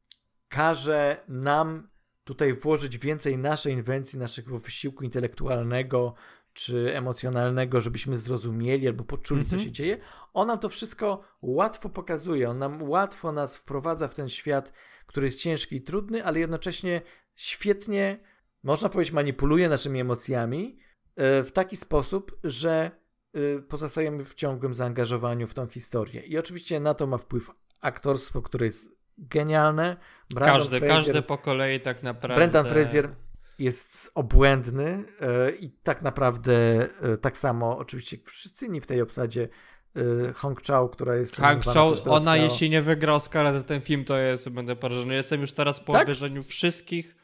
każe 0.49 1.23
nam 1.27 1.89
tutaj 2.23 2.53
włożyć 2.53 2.97
więcej 2.97 3.37
naszej 3.37 3.73
inwencji, 3.73 4.19
naszego 4.19 4.59
wysiłku 4.59 5.03
intelektualnego 5.03 6.13
czy 6.53 6.95
emocjonalnego, 6.95 7.81
żebyśmy 7.81 8.15
zrozumieli 8.15 8.87
albo 8.87 9.03
poczuli, 9.03 9.41
Mhm. 9.41 9.59
co 9.59 9.65
się 9.65 9.71
dzieje. 9.71 9.97
On 10.33 10.47
nam 10.47 10.59
to 10.59 10.69
wszystko 10.69 11.23
łatwo 11.41 11.89
pokazuje, 11.89 12.49
on 12.49 12.57
nam 12.57 12.89
łatwo 12.89 13.31
nas 13.31 13.57
wprowadza 13.57 14.07
w 14.07 14.15
ten 14.15 14.29
świat, 14.29 14.73
który 15.05 15.25
jest 15.27 15.39
ciężki 15.39 15.75
i 15.75 15.81
trudny, 15.81 16.25
ale 16.25 16.39
jednocześnie 16.39 17.01
świetnie, 17.35 18.19
można 18.63 18.89
powiedzieć, 18.89 19.13
manipuluje 19.13 19.69
naszymi 19.69 19.99
emocjami 19.99 20.77
e, 21.15 21.43
w 21.43 21.51
taki 21.51 21.77
sposób, 21.77 22.37
że 22.43 22.91
e, 23.33 23.59
pozostajemy 23.61 24.25
w 24.25 24.35
ciągłym 24.35 24.73
zaangażowaniu 24.73 25.47
w 25.47 25.53
tą 25.53 25.67
historię. 25.67 26.21
I 26.21 26.37
oczywiście 26.37 26.79
na 26.79 26.93
to 26.93 27.07
ma 27.07 27.17
wpływ 27.17 27.51
aktorstwo, 27.81 28.41
które 28.41 28.65
jest 28.65 29.01
genialne. 29.17 29.97
Brandon 30.33 30.57
Każdy, 30.57 30.81
każdy 30.81 31.21
po 31.21 31.37
kolei 31.37 31.79
tak 31.79 32.03
naprawdę. 32.03 32.35
Brendan 32.35 32.67
Fraser 32.67 33.15
jest 33.63 34.11
obłędny 34.15 35.03
e, 35.21 35.51
i 35.51 35.69
tak 35.69 36.01
naprawdę 36.01 36.53
e, 37.01 37.17
tak 37.17 37.37
samo 37.37 37.77
oczywiście 37.77 38.17
wszyscy 38.25 38.65
inni 38.65 38.81
w 38.81 38.87
tej 38.87 39.01
obsadzie 39.01 39.47
e, 39.95 40.33
Hong 40.33 40.61
Chao, 40.63 40.89
która 40.89 41.15
jest 41.15 41.35
też 41.37 42.03
do 42.03 42.11
ona 42.11 42.37
jeśli 42.37 42.69
nie 42.69 42.81
wygra 42.81 43.13
Oscara 43.13 43.53
za 43.53 43.63
ten 43.63 43.81
film, 43.81 44.05
to 44.05 44.17
jest, 44.17 44.49
będę 44.49 44.75
porażony. 44.75 45.13
Jestem 45.13 45.41
już 45.41 45.51
teraz 45.51 45.79
po 45.79 45.93
Tak? 45.93 46.01
obejrzeniu 46.03 46.43
wszystkich 46.43 47.15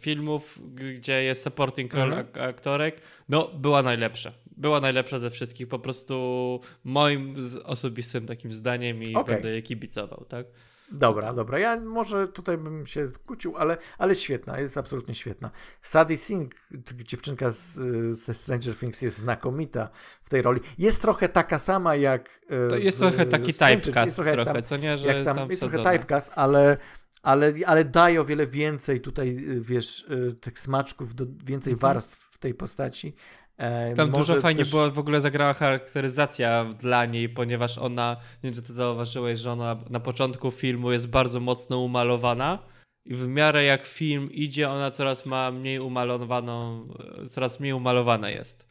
filmów, 0.00 0.60
gdzie 0.74 1.22
jest 1.22 1.42
supporting 1.42 1.94
role 1.94 2.04
Mhm. 2.16 2.26
ak- 2.26 2.38
aktorek. 2.38 3.00
No, 3.28 3.48
była 3.48 3.82
najlepsza. 3.82 4.32
Była 4.56 4.80
najlepsza 4.80 5.18
ze 5.18 5.30
wszystkich, 5.30 5.68
po 5.68 5.78
prostu 5.78 6.60
moim 6.84 7.34
osobistym 7.64 8.26
takim 8.26 8.52
zdaniem 8.52 9.02
i 9.02 9.14
Okej. 9.14 9.34
będę 9.34 9.50
jej 9.50 9.62
kibicował, 9.62 10.24
tak? 10.28 10.46
Dobra, 10.92 11.32
dobra. 11.32 11.58
Ja 11.58 11.80
może 11.80 12.28
tutaj 12.28 12.58
bym 12.58 12.86
się 12.86 13.06
kłócił, 13.26 13.56
ale, 13.56 13.76
ale 13.98 14.14
świetna, 14.14 14.60
jest 14.60 14.78
absolutnie 14.78 15.14
świetna. 15.14 15.50
Sadie 15.82 16.16
Singh, 16.16 16.54
dziewczynka 16.94 17.50
z, 17.50 17.74
ze 18.18 18.34
Stranger 18.34 18.76
Things 18.78 19.02
jest 19.02 19.18
znakomita 19.18 19.88
w 20.22 20.28
tej 20.28 20.42
roli. 20.42 20.60
Jest 20.78 21.02
trochę 21.02 21.28
taka 21.28 21.58
sama 21.58 21.96
jak 21.96 22.40
y, 22.66 22.68
To 22.70 22.76
jest 22.76 22.98
w- 22.98 23.00
trochę 23.00 23.26
taki 23.26 23.54
typecast 23.54 24.06
jest 24.06 24.16
trochę 24.16 24.32
trochę, 24.32 24.52
tam- 24.52 24.62
co 24.62 24.76
nie, 24.76 24.98
że 24.98 25.06
jest 25.14 25.24
tam, 25.24 25.36
tam 25.36 25.50
jest 25.50 25.60
trochę 25.62 25.76
typecast, 25.92 26.32
ale, 26.34 26.76
ale, 27.22 27.52
ale 27.66 27.84
daje 27.84 28.20
o 28.20 28.24
wiele 28.24 28.46
więcej 28.46 29.00
tutaj, 29.00 29.28
y, 29.28 29.60
wiesz, 29.60 30.00
y, 30.10 30.32
tych 30.40 30.58
smaczków, 30.58 31.10
więcej 31.44 31.72
Mhm. 31.72 31.92
warstw 31.92 32.18
w 32.18 32.38
tej 32.38 32.54
postaci. 32.54 33.14
E, 33.58 33.94
Tam 33.94 34.10
może 34.10 34.32
dużo 34.32 34.40
fajnie 34.42 34.58
też- 34.64 34.70
było, 34.70 34.90
w 34.90 34.98
ogóle 34.98 35.20
zagrała 35.20 35.52
charakteryzacja 35.52 36.64
dla 36.64 37.04
niej, 37.04 37.28
ponieważ 37.28 37.78
ona, 37.78 38.16
nie 38.34 38.50
wiem 38.50 38.54
czy 38.54 38.62
ty 38.62 38.72
zauważyłeś, 38.72 39.40
że 39.40 39.52
ona 39.52 39.76
na 39.90 40.00
początku 40.00 40.50
filmu 40.50 40.92
jest 40.92 41.08
bardzo 41.08 41.40
mocno 41.40 41.78
umalowana 41.80 42.58
i 43.04 43.14
w 43.14 43.28
miarę 43.28 43.64
jak 43.64 43.86
film 43.86 44.32
idzie, 44.32 44.70
ona 44.70 44.90
coraz 44.90 45.26
ma 45.26 45.50
mniej 45.50 45.80
umalowaną, 45.80 46.88
coraz 47.30 47.60
mniej 47.60 47.72
umalowana 47.72 48.30
jest. 48.30 48.65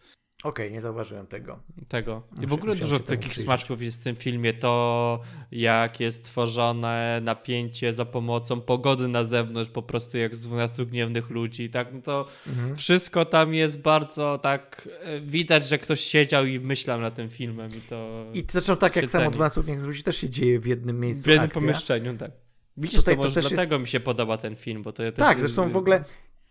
Okej, 0.45 0.71
nie 0.71 0.81
zauważyłem 0.81 1.27
tego. 1.27 1.59
Tego. 1.87 2.21
I 2.41 2.47
w 2.47 2.53
ogóle 2.53 2.75
dużo 2.75 2.99
takich 2.99 3.33
smaczków 3.33 3.81
jest 3.81 4.01
w 4.01 4.03
tym 4.03 4.15
filmie. 4.15 4.53
To 4.53 5.19
jak 5.51 5.99
jest 5.99 6.25
tworzone 6.25 7.19
napięcie 7.23 7.93
za 7.93 8.05
pomocą 8.05 8.61
pogody 8.61 9.07
na 9.07 9.23
zewnątrz, 9.23 9.71
po 9.71 9.81
prostu 9.81 10.17
jak 10.17 10.35
z 10.35 10.41
12 10.47 10.85
gniewnych 10.85 11.29
ludzi, 11.29 11.69
tak? 11.69 11.93
No 11.93 12.01
to 12.01 12.25
Mhm. 12.47 12.75
wszystko 12.75 13.25
tam 13.25 13.53
jest 13.53 13.81
bardzo 13.81 14.39
tak. 14.43 14.89
e, 15.03 15.21
Widać, 15.21 15.67
że 15.67 15.77
ktoś 15.79 15.99
siedział 15.99 16.45
i 16.45 16.59
myślał 16.59 17.01
nad 17.01 17.15
tym 17.15 17.29
filmem 17.29 17.69
i 17.77 17.81
to. 17.81 18.25
I 18.33 18.43
zresztą 18.51 18.75
tak 18.77 18.95
jak 18.95 19.09
samo 19.09 19.23
ceni. 19.23 19.33
12 19.33 19.63
dni 19.63 19.77
ludzi 19.77 20.03
też 20.03 20.17
się 20.17 20.29
dzieje 20.29 20.59
w 20.59 20.65
jednym 20.65 20.99
miejscu 20.99 21.23
w 21.23 21.27
jednym 21.27 21.45
akcja. 21.45 21.61
pomieszczeniu, 21.61 22.17
tak. 22.17 22.31
Widzisz, 22.77 22.99
Tutaj 22.99 23.15
to 23.15 23.21
to 23.21 23.27
też 23.27 23.35
jest- 23.35 23.55
dlatego 23.55 23.79
mi 23.79 23.87
się 23.87 23.99
podoba 23.99 24.37
ten 24.37 24.55
film, 24.55 24.83
bo 24.83 24.93
to 24.93 25.03
ja 25.03 25.11
też 25.11 25.19
Tak, 25.25 25.37
jest- 25.39 25.53
zresztą 25.53 25.71
w 25.71 25.77
ogóle 25.77 26.03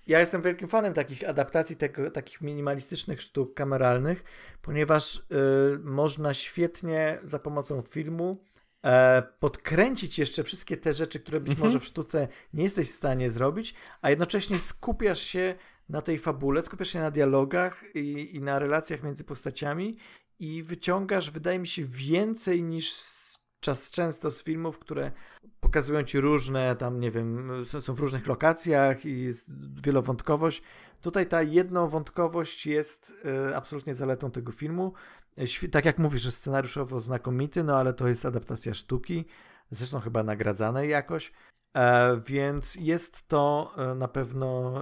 ja 0.06 0.20
jestem 0.20 0.42
wielkim 0.42 0.68
fanem 0.68 0.94
takich 0.94 1.28
adaptacji, 1.28 1.76
tego, 1.76 2.10
takich 2.10 2.40
minimalistycznych 2.40 3.22
sztuk 3.22 3.54
kameralnych, 3.54 4.24
ponieważ 4.62 5.16
y, 5.16 5.22
można 5.82 6.34
świetnie 6.34 7.18
za 7.24 7.38
pomocą 7.38 7.82
filmu 7.82 8.42
e, 8.84 9.22
podkręcić 9.40 10.18
jeszcze 10.18 10.44
wszystkie 10.44 10.76
te 10.76 10.92
rzeczy, 10.92 11.20
które 11.20 11.40
być 11.40 11.48
Mhm. 11.48 11.66
może 11.66 11.80
w 11.80 11.84
sztuce 11.84 12.28
nie 12.54 12.64
jesteś 12.64 12.88
w 12.88 12.94
stanie 12.94 13.30
zrobić, 13.30 13.74
a 14.02 14.10
jednocześnie 14.10 14.58
skupiasz 14.58 15.20
się 15.20 15.54
na 15.88 16.02
tej 16.02 16.18
fabule, 16.18 16.62
skupiasz 16.62 16.88
się 16.88 16.98
na 16.98 17.10
dialogach 17.10 17.84
i, 17.94 18.36
i 18.36 18.40
na 18.40 18.58
relacjach 18.58 19.02
między 19.02 19.24
postaciami 19.24 19.96
i 20.38 20.62
wyciągasz, 20.62 21.30
wydaje 21.30 21.58
mi 21.58 21.66
się, 21.66 21.84
więcej 21.84 22.62
niż 22.62 22.92
czas 23.64 23.90
często 23.90 24.30
z 24.30 24.42
filmów, 24.42 24.78
które 24.78 25.12
pokazują 25.60 26.02
ci 26.02 26.20
różne, 26.20 26.76
tam 26.76 27.00
nie 27.00 27.10
wiem, 27.10 27.50
są, 27.66 27.94
w 27.94 27.98
różnych 28.00 28.26
lokacjach 28.26 29.06
i 29.06 29.22
jest 29.22 29.50
wielowątkowość. 29.82 30.62
Tutaj 31.00 31.26
ta 31.26 31.42
jednowątkowość 31.42 32.66
jest 32.66 33.14
e, 33.24 33.56
absolutnie 33.56 33.94
zaletą 33.94 34.30
tego 34.30 34.52
filmu. 34.52 34.92
Tak 35.72 35.84
jak 35.84 35.98
mówisz, 35.98 36.24
jest 36.24 36.36
scenariuszowo 36.36 37.00
znakomity, 37.00 37.64
no 37.64 37.76
ale 37.76 37.92
to 37.92 38.08
jest 38.08 38.26
adaptacja 38.26 38.74
sztuki, 38.74 39.24
zresztą 39.70 40.00
chyba 40.00 40.22
nagradzanej 40.22 40.90
jakoś, 40.90 41.32
e, 41.74 42.20
więc 42.26 42.74
jest 42.74 43.28
to 43.28 43.74
e, 43.76 43.94
na 43.94 44.08
pewno 44.08 44.74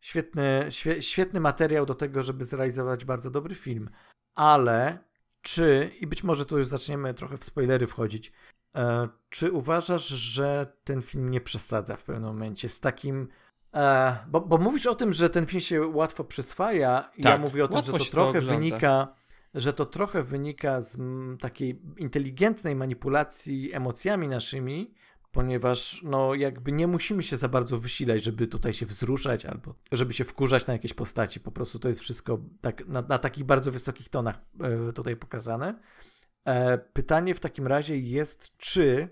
świetny, 0.00 0.66
świe, 0.70 1.02
świetny 1.02 1.40
materiał 1.40 1.86
do 1.86 1.94
tego, 1.94 2.22
żeby 2.22 2.44
zrealizować 2.44 3.04
bardzo 3.04 3.30
dobry 3.30 3.54
film. 3.54 3.90
Ale 4.34 4.98
czy, 5.44 5.90
i 6.00 6.06
być 6.06 6.24
może 6.24 6.46
tu 6.46 6.58
już 6.58 6.66
zaczniemy 6.66 7.14
trochę 7.14 7.38
w 7.38 7.44
spoilery 7.44 7.86
wchodzić, 7.86 8.32
E, 8.76 9.08
czy 9.28 9.52
uważasz, 9.52 10.08
że 10.08 10.76
ten 10.84 11.02
film 11.02 11.30
nie 11.30 11.40
przesadza 11.40 11.96
w 11.96 12.04
pewnym 12.04 12.24
momencie 12.24 12.68
z 12.68 12.80
takim. 12.80 13.28
E, 13.74 14.16
bo, 14.28 14.40
bo 14.40 14.58
mówisz 14.58 14.86
o 14.86 14.94
tym, 14.94 15.12
że 15.12 15.30
ten 15.30 15.46
film 15.46 15.60
się 15.60 15.86
łatwo 15.86 16.24
przyswaja, 16.24 17.10
i 17.16 17.22
ja 17.22 17.30
Tak, 17.30 17.40
mówię 17.40 17.64
o 17.64 17.68
tym, 17.68 17.82
że 17.82 17.92
łatwo 17.92 17.98
to 17.98 18.04
to 18.04 18.10
trochę 18.10 18.28
ogląda. 18.38 18.54
wynika, 18.54 19.14
że 19.54 19.72
to 19.72 19.86
trochę 19.86 20.22
wynika 20.22 20.80
z 20.80 20.98
takiej 21.40 21.82
inteligentnej 21.96 22.76
manipulacji 22.76 23.74
emocjami 23.74 24.28
naszymi, 24.28 24.94
ponieważ 25.34 26.00
no 26.02 26.34
jakby 26.34 26.72
nie 26.72 26.86
musimy 26.86 27.22
się 27.22 27.36
za 27.36 27.48
bardzo 27.48 27.78
wysilać, 27.78 28.24
żeby 28.24 28.46
tutaj 28.46 28.72
się 28.72 28.86
wzruszać 28.86 29.46
albo 29.46 29.74
żeby 29.92 30.12
się 30.12 30.24
wkurzać 30.24 30.66
na 30.66 30.72
jakieś 30.72 30.94
postaci. 30.94 31.40
Po 31.40 31.50
prostu 31.52 31.78
to 31.78 31.88
jest 31.88 32.00
wszystko 32.00 32.38
tak, 32.60 32.86
na, 32.86 33.02
na 33.02 33.18
takich 33.18 33.44
bardzo 33.44 33.72
wysokich 33.72 34.08
tonach 34.08 34.38
e, 34.60 34.92
tutaj 34.92 35.16
pokazane. 35.16 35.74
E, 36.44 36.78
pytanie 36.78 37.34
w 37.34 37.40
takim 37.40 37.66
razie 37.66 37.98
jest, 37.98 38.56
czy, 38.56 39.08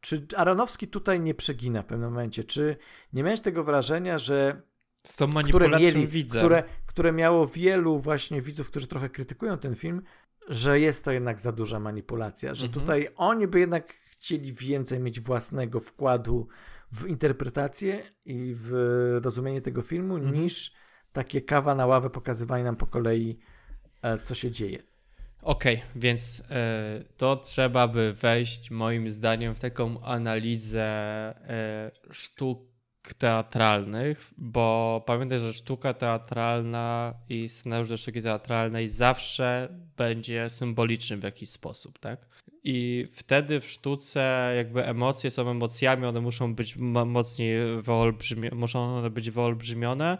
czy 0.00 0.26
Aronowski 0.36 0.88
tutaj 0.88 1.20
nie 1.20 1.34
przegina 1.34 1.82
w 1.82 1.86
pewnym 1.86 2.10
momencie? 2.10 2.44
Czy 2.44 2.76
nie 3.12 3.22
miałeś 3.22 3.40
tego 3.40 3.64
wrażenia, 3.64 4.18
że 4.18 4.62
Z 5.06 5.16
tą 5.16 5.28
które 5.28 5.34
manipulacją 5.42 5.78
mieli, 5.86 6.06
widzę. 6.06 6.38
które, 6.38 6.62
które 6.86 7.12
miało 7.12 7.46
wielu 7.46 7.98
właśnie 7.98 8.40
widzów, 8.42 8.70
którzy 8.70 8.86
trochę 8.86 9.08
krytykują 9.10 9.58
ten 9.58 9.74
film, 9.74 10.02
że 10.48 10.80
jest 10.80 11.04
to 11.04 11.12
jednak 11.12 11.40
za 11.40 11.52
duża 11.52 11.80
manipulacja, 11.80 12.54
że 12.54 12.66
Mhm. 12.66 12.84
tutaj 12.84 13.08
oni 13.16 13.46
by 13.46 13.60
jednak 13.60 13.94
chcieli 14.20 14.52
więcej 14.52 15.00
mieć 15.00 15.20
własnego 15.20 15.80
wkładu 15.80 16.48
w 16.92 17.06
interpretację 17.06 18.02
i 18.24 18.52
w 18.54 18.70
rozumienie 19.22 19.60
tego 19.60 19.82
filmu, 19.82 20.16
Mhm. 20.16 20.34
niż 20.34 20.72
takie 21.12 21.42
kawa 21.42 21.74
na 21.74 21.86
ławę 21.86 22.10
pokazywanie 22.10 22.64
nam 22.64 22.76
po 22.76 22.86
kolei, 22.86 23.38
e, 24.02 24.18
co 24.18 24.34
się 24.34 24.50
dzieje. 24.50 24.82
Okej, 25.42 25.76
okay, 25.76 25.88
więc 25.96 26.40
y, 26.40 26.44
to 27.16 27.36
trzeba 27.36 27.88
by 27.88 28.12
wejść 28.12 28.70
moim 28.70 29.10
zdaniem 29.10 29.54
w 29.54 29.58
taką 29.58 30.00
analizę 30.04 31.34
y, 32.10 32.14
sztuk 32.14 32.68
teatralnych, 33.18 34.30
bo 34.38 35.02
pamiętaj, 35.06 35.38
że 35.38 35.52
sztuka 35.52 35.94
teatralna 35.94 37.14
i 37.28 37.48
scenariusz 37.48 37.88
do 37.88 37.96
sztuki 37.96 38.22
teatralnej 38.22 38.88
zawsze 38.88 39.68
będzie 39.96 40.50
symboliczny 40.50 41.16
w 41.16 41.22
jakiś 41.22 41.50
sposób, 41.50 41.98
tak? 41.98 42.26
I 42.70 43.06
wtedy 43.12 43.60
w 43.60 43.66
sztuce 43.70 44.52
jakby 44.56 44.84
emocje 44.84 45.30
są 45.30 45.50
emocjami, 45.50 46.04
one 46.04 46.20
muszą 46.20 46.54
być 46.54 46.76
mocniej 47.06 47.82
wyolbrzymione, 47.82 48.56
muszą 48.56 48.96
one 48.96 49.10
być 49.10 49.30
wyolbrzymione, 49.30 50.18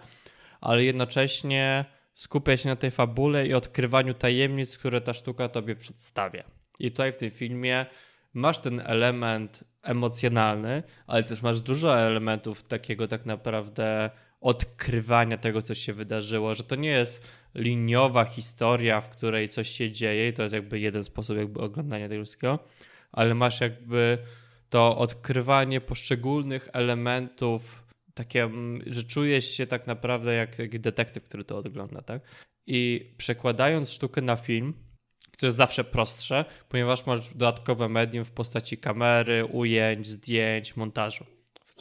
ale 0.61 0.85
jednocześnie 0.85 1.85
skupia 2.15 2.57
się 2.57 2.69
na 2.69 2.77
tej 2.77 2.91
fabule 2.91 3.47
i 3.47 3.55
odkrywaniu 3.55 4.15
tajemnic, 4.15 4.79
które 4.79 5.01
ta 5.01 5.15
sztuka 5.15 5.49
tobie 5.49 5.77
przedstawia. 5.77 6.45
I 6.79 6.91
tutaj 6.91 7.13
w 7.13 7.17
tym 7.17 7.31
filmie 7.31 7.87
masz 8.35 8.59
ten 8.59 8.83
element 8.85 9.65
emocjonalny, 9.83 10.83
ale 11.07 11.23
też 11.23 11.43
masz 11.43 11.61
dużo 11.61 12.01
elementów 12.01 12.63
takiego 12.63 13.09
tak 13.09 13.27
naprawdę 13.27 14.11
odkrywania 14.41 15.39
tego, 15.39 15.63
co 15.63 15.75
się 15.75 15.93
wydarzyło, 15.93 16.55
że 16.55 16.65
to 16.65 16.77
nie 16.77 16.91
jest 16.91 17.29
liniowa 17.55 18.25
historia, 18.25 19.01
w 19.01 19.11
której 19.11 19.49
coś 19.49 19.69
się 19.69 19.93
dzieje 19.93 20.29
i 20.29 20.33
to 20.33 20.43
jest 20.43 20.55
jakby 20.55 20.81
jeden 20.81 21.03
sposób 21.03 21.37
jakby 21.37 21.61
oglądania 21.61 22.09
tego 22.09 22.25
wszystkiego, 22.25 22.59
ale 23.13 23.35
masz 23.35 23.61
jakby 23.61 24.19
to 24.71 24.99
odkrywanie 24.99 25.81
poszczególnych 25.81 26.69
elementów, 26.73 27.85
takie, 28.15 28.43
mm, 28.43 28.83
że 28.87 29.03
czujesz 29.03 29.51
się 29.51 29.67
tak 29.67 29.87
naprawdę 29.87 30.35
jak, 30.35 30.59
jak 30.59 30.79
detektyw, 30.79 31.25
który 31.25 31.45
to 31.45 31.59
ogląda, 31.59 32.03
tak? 32.03 32.23
I 32.67 33.13
przekładając 33.17 33.91
sztukę 33.91 34.21
na 34.21 34.37
film, 34.37 34.75
to 35.39 35.47
jest 35.47 35.57
zawsze 35.57 35.85
prostsze, 35.85 36.45
ponieważ 36.69 37.07
masz 37.07 37.29
dodatkowe 37.29 37.89
medium 37.89 38.25
w 38.25 38.31
postaci 38.31 38.79
kamery, 38.79 39.45
ujęć, 39.45 40.07
zdjęć, 40.07 40.77
montażu, 40.77 41.25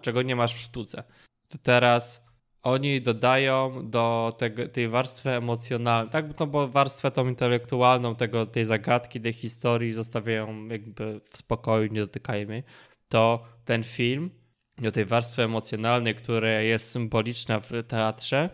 czego 0.01 0.21
nie 0.21 0.35
masz 0.35 0.55
w 0.55 0.59
sztuce. 0.59 1.03
To 1.47 1.57
teraz 1.57 2.26
oni 2.67 3.01
dodają 3.01 3.89
do 3.89 4.35
tego, 4.37 4.67
tej 4.67 4.87
warstwy 4.87 5.29
emocjonalnej, 5.29 6.11
tak, 6.11 6.39
no 6.39 6.47
bo 6.47 6.67
warstwę 6.67 7.11
tą 7.11 7.27
intelektualną 7.27 8.15
tego, 8.15 8.45
tej 8.45 8.65
zagadki, 8.65 9.21
tej 9.21 9.33
historii 9.33 9.93
zostawiają 9.93 10.67
jakby 10.67 11.21
w 11.31 11.37
spokoju, 11.37 11.93
nie 11.93 11.99
dotykają 11.99 12.49
jej, 12.49 12.63
to 13.09 13.43
ten 13.65 13.83
film 13.83 14.29
do 14.77 14.91
tej 14.91 15.05
warstwy 15.05 15.43
emocjonalnej, 15.43 16.15
która 16.15 16.49
jest 16.49 16.91
symboliczna 16.91 17.59
w 17.59 17.71
teatrze, 17.87 18.49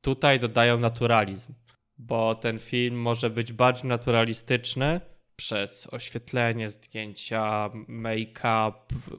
tutaj 0.00 0.40
dodają 0.40 0.78
naturalizm 0.78 1.52
bo 1.98 2.34
ten 2.34 2.58
film 2.58 3.00
może 3.00 3.30
być 3.30 3.52
bardziej 3.52 3.88
naturalistyczny 3.88 5.00
przez 5.36 5.88
oświetlenie, 5.92 6.68
zdjęcia, 6.68 7.70
make-up, 7.88 8.72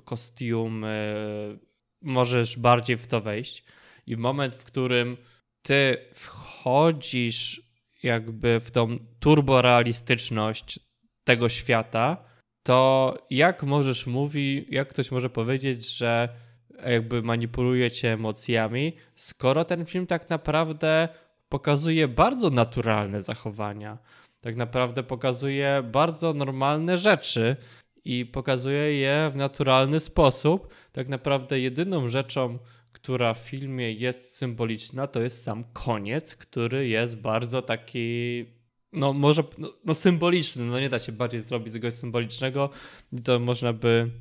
kostiumy. 0.06 1.16
Możesz 2.02 2.58
bardziej 2.58 2.98
w 2.98 3.08
to 3.08 3.22
wejść. 3.22 3.64
I 4.08 4.16
w 4.16 4.20
moment, 4.20 4.56
w 4.56 4.64
którym 4.64 5.18
ty 5.62 5.98
wchodzisz 6.14 7.62
jakby 8.04 8.60
w 8.60 8.72
tą 8.72 8.98
turborealistyczność 9.20 10.80
tego 11.24 11.50
świata, 11.50 12.18
to 12.64 13.14
jak 13.30 13.64
możesz 13.64 14.08
mówić, 14.08 14.66
jak 14.70 14.88
ktoś 14.88 15.12
może 15.12 15.30
powiedzieć, 15.30 15.98
że 15.98 16.30
jakby 16.86 17.22
manipuluje 17.22 17.92
cię 17.92 18.14
emocjami, 18.14 18.94
skoro 19.16 19.66
ten 19.66 19.86
film 19.86 20.08
tak 20.08 20.30
naprawdę 20.30 21.10
pokazuje 21.50 22.08
bardzo 22.08 22.50
naturalne 22.50 23.22
zachowania. 23.22 23.98
Tak 24.42 24.56
naprawdę 24.56 25.04
pokazuje 25.04 25.84
bardzo 25.92 26.34
normalne 26.34 26.98
rzeczy 26.98 27.56
i 28.06 28.26
pokazuje 28.26 28.94
je 28.94 29.32
w 29.34 29.36
naturalny 29.36 30.00
sposób. 30.00 30.74
Tak 30.92 31.10
naprawdę 31.10 31.60
jedyną 31.60 32.08
rzeczą, 32.08 32.60
która 33.00 33.34
w 33.34 33.38
filmie 33.38 33.92
jest 33.92 34.36
symboliczna, 34.36 35.08
to 35.08 35.22
jest 35.22 35.44
sam 35.44 35.64
koniec, 35.74 36.36
który 36.36 36.88
jest 36.88 37.22
bardzo 37.22 37.62
taki 37.62 38.46
no 38.94 39.14
może 39.14 39.44
no, 39.58 39.74
no, 39.86 39.94
symboliczny, 39.94 40.66
no 40.66 40.80
nie 40.80 40.90
da 40.90 41.00
się 41.00 41.12
bardziej 41.12 41.40
zrobić 41.40 41.74
czegoś 41.74 41.94
symbolicznego 41.94 42.70
i 43.12 43.22
to 43.22 43.40
można 43.40 43.74
by 43.74 44.12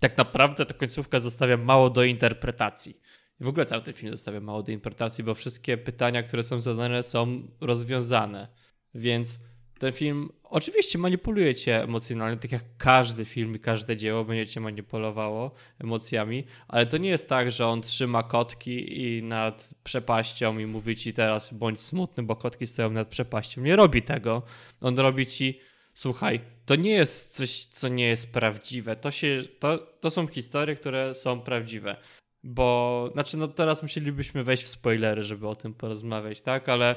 tak 0.00 0.18
naprawdę 0.18 0.66
ta 0.66 0.74
końcówka 0.74 1.20
zostawia 1.20 1.56
mało 1.56 1.90
do 1.90 2.04
interpretacji. 2.04 3.00
W 3.40 3.48
ogóle 3.48 3.66
cały 3.66 3.82
ten 3.82 3.94
film 3.94 4.12
zostawia 4.12 4.40
mało 4.40 4.62
do 4.62 4.72
interpretacji, 4.72 5.24
bo 5.24 5.34
wszystkie 5.34 5.76
pytania, 5.76 6.22
które 6.22 6.42
są 6.42 6.60
zadane, 6.60 7.02
są 7.02 7.42
rozwiązane. 7.60 8.48
Więc 8.94 9.38
ten 9.78 9.92
film 9.92 10.28
oczywiście 10.44 10.98
manipuluje 10.98 11.54
cię 11.54 11.82
emocjonalnie, 11.82 12.36
tak 12.36 12.52
jak 12.52 12.64
każdy 12.78 13.24
film 13.24 13.56
i 13.56 13.58
każde 13.58 13.96
dzieło 13.96 14.24
będzie 14.24 14.46
cię 14.46 14.60
manipulowało 14.60 15.50
emocjami, 15.78 16.44
ale 16.68 16.86
to 16.86 16.98
nie 16.98 17.08
jest 17.08 17.28
tak, 17.28 17.50
że 17.50 17.66
on 17.66 17.82
trzyma 17.82 18.22
kotki 18.22 19.02
i 19.02 19.22
nad 19.22 19.74
przepaścią 19.84 20.58
i 20.58 20.66
mówi 20.66 20.96
ci 20.96 21.12
teraz 21.12 21.54
bądź 21.54 21.82
smutny, 21.82 22.22
bo 22.22 22.36
kotki 22.36 22.66
stoją 22.66 22.90
nad 22.90 23.08
przepaścią. 23.08 23.62
Nie 23.62 23.76
robi 23.76 24.02
tego. 24.02 24.42
On 24.80 24.98
robi 24.98 25.26
ci 25.26 25.60
słuchaj, 25.98 26.40
to 26.66 26.76
nie 26.76 26.90
jest 26.90 27.36
coś, 27.36 27.64
co 27.64 27.88
nie 27.88 28.06
jest 28.06 28.32
prawdziwe. 28.32 28.96
To, 28.96 29.10
się, 29.10 29.40
to, 29.58 29.78
to 29.78 30.10
są 30.10 30.26
historie, 30.26 30.74
które 30.74 31.14
są 31.14 31.40
prawdziwe. 31.40 31.96
Bo, 32.44 33.10
znaczy, 33.12 33.36
no 33.36 33.48
teraz 33.48 33.82
musielibyśmy 33.82 34.42
wejść 34.42 34.62
w 34.62 34.68
spoilery, 34.68 35.22
żeby 35.22 35.48
o 35.48 35.56
tym 35.56 35.74
porozmawiać, 35.74 36.40
tak? 36.40 36.68
Ale 36.68 36.96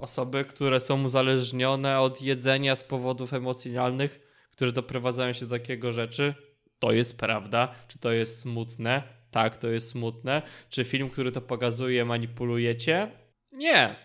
osoby, 0.00 0.44
które 0.44 0.80
są 0.80 1.04
uzależnione 1.04 2.00
od 2.00 2.22
jedzenia 2.22 2.76
z 2.76 2.84
powodów 2.84 3.34
emocjonalnych, 3.34 4.20
które 4.52 4.72
doprowadzają 4.72 5.32
się 5.32 5.46
do 5.46 5.58
takiego 5.58 5.92
rzeczy, 5.92 6.34
to 6.78 6.92
jest 6.92 7.18
prawda. 7.18 7.74
Czy 7.88 7.98
to 7.98 8.12
jest 8.12 8.40
smutne? 8.40 9.02
Tak, 9.30 9.56
to 9.56 9.68
jest 9.68 9.88
smutne. 9.88 10.42
Czy 10.70 10.84
film, 10.84 11.10
który 11.10 11.32
to 11.32 11.40
pokazuje, 11.40 12.04
manipulujecie? 12.04 13.10
Nie, 13.52 13.96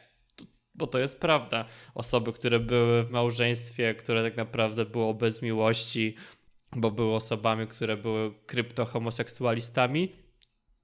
bo 0.76 0.88
to 0.88 1.00
jest 1.00 1.20
prawda. 1.20 1.66
Osoby, 1.96 2.34
które 2.34 2.60
były 2.60 3.04
w 3.04 3.12
małżeństwie, 3.12 3.96
które 3.96 4.24
tak 4.24 4.38
naprawdę 4.38 4.86
było 4.86 5.14
bez 5.14 5.42
miłości, 5.42 6.16
bo 6.76 6.92
były 6.92 7.14
osobami, 7.14 7.68
które 7.68 7.98
były 7.98 8.34
kryptohomoseksualistami, 8.46 10.16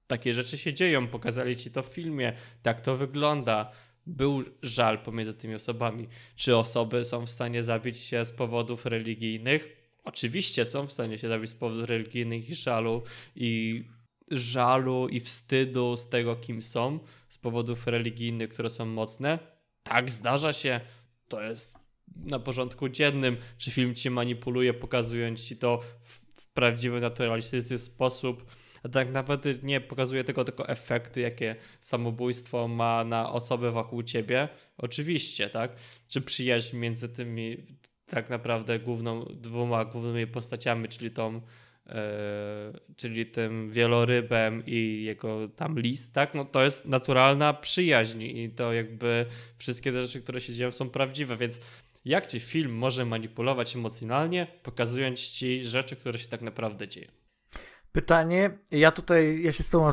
takie 0.06 0.34
rzeczy 0.34 0.58
się 0.58 0.74
dzieją, 0.74 1.08
pokazali 1.08 1.56
ci 1.56 1.70
to 1.70 1.82
w 1.82 1.86
filmie, 1.86 2.32
tak 2.62 2.80
to 2.80 2.96
wygląda. 2.96 3.72
Był 4.06 4.44
żal 4.62 4.98
pomiędzy 4.98 5.34
tymi 5.34 5.54
osobami. 5.54 6.08
Czy 6.36 6.56
osoby 6.56 7.04
są 7.04 7.26
w 7.26 7.30
stanie 7.30 7.62
zabić 7.62 7.98
się 7.98 8.24
z 8.24 8.32
powodów 8.32 8.86
religijnych? 8.86 9.76
Oczywiście 10.04 10.64
są 10.64 10.86
w 10.86 10.92
stanie 10.92 11.18
się 11.18 11.28
zabić 11.28 11.50
z 11.50 11.54
powodów 11.54 11.88
religijnych 11.88 12.50
i 12.50 12.54
żalu 12.54 13.02
i 13.36 13.84
żalu 14.30 15.08
i 15.08 15.20
wstydu 15.20 15.96
z 15.96 16.08
tego, 16.08 16.36
kim 16.36 16.62
są, 16.62 16.98
z 17.28 17.38
powodów 17.38 17.86
religijnych, 17.86 18.48
które 18.48 18.70
są 18.70 18.86
mocne. 18.86 19.38
Tak, 19.82 20.10
zdarza 20.10 20.52
się. 20.52 20.80
To 21.28 21.42
jest 21.42 21.78
na 22.16 22.38
porządku 22.38 22.88
dziennym. 22.88 23.36
Czy 23.58 23.70
film 23.70 23.94
ci 23.94 24.10
manipuluje, 24.10 24.74
pokazując 24.74 25.40
ci 25.40 25.56
to 25.56 25.78
w, 26.02 26.20
w 26.36 26.46
prawdziwy, 26.46 27.00
naturalistyczny 27.00 27.78
sposób? 27.78 28.44
A 28.82 28.88
tak 28.88 29.12
naprawdę 29.12 29.50
nie 29.62 29.80
pokazuje 29.80 30.24
tego 30.24 30.44
tylko 30.44 30.68
efekty, 30.68 31.20
jakie 31.20 31.56
samobójstwo 31.80 32.68
ma 32.68 33.04
na 33.04 33.32
osobę 33.32 33.70
wokół 33.70 34.02
ciebie. 34.02 34.48
Oczywiście, 34.78 35.50
tak? 35.50 35.72
Czy 36.08 36.20
przyjaźń 36.20 36.76
między 36.76 37.08
tymi 37.08 37.56
tak 38.06 38.30
naprawdę 38.30 38.78
główną, 38.78 39.24
dwoma 39.24 39.84
głównymi 39.84 40.26
postaciami, 40.26 40.88
czyli 40.88 41.10
tą 41.10 41.40
Yy, 41.86 41.94
czyli 42.96 43.26
tym 43.26 43.70
wielorybem 43.70 44.62
i 44.66 45.02
jego 45.04 45.48
tam 45.48 45.80
list, 45.80 46.14
tak? 46.14 46.34
No 46.34 46.44
to 46.44 46.64
jest 46.64 46.84
naturalna 46.84 47.54
przyjaźń 47.54 48.22
i 48.22 48.50
to 48.50 48.72
jakby 48.72 49.26
wszystkie 49.58 49.92
te 49.92 50.02
rzeczy, 50.02 50.20
które 50.20 50.40
się 50.40 50.52
dzieją 50.52 50.70
są 50.70 50.90
prawdziwe, 50.90 51.36
więc 51.36 51.60
jak 52.04 52.26
ci 52.26 52.40
film 52.40 52.74
może 52.74 53.04
manipulować 53.04 53.76
emocjonalnie, 53.76 54.46
pokazując 54.62 55.20
ci 55.20 55.64
rzeczy, 55.64 55.96
które 55.96 56.18
się 56.18 56.28
tak 56.28 56.42
naprawdę 56.42 56.88
dzieją? 56.88 57.21
Pytanie, 57.92 58.58
ja 58.70 58.90
tutaj, 58.90 59.42
ja 59.42 59.52
się 59.52 59.62
z 59.62 59.70
tobą 59.70 59.92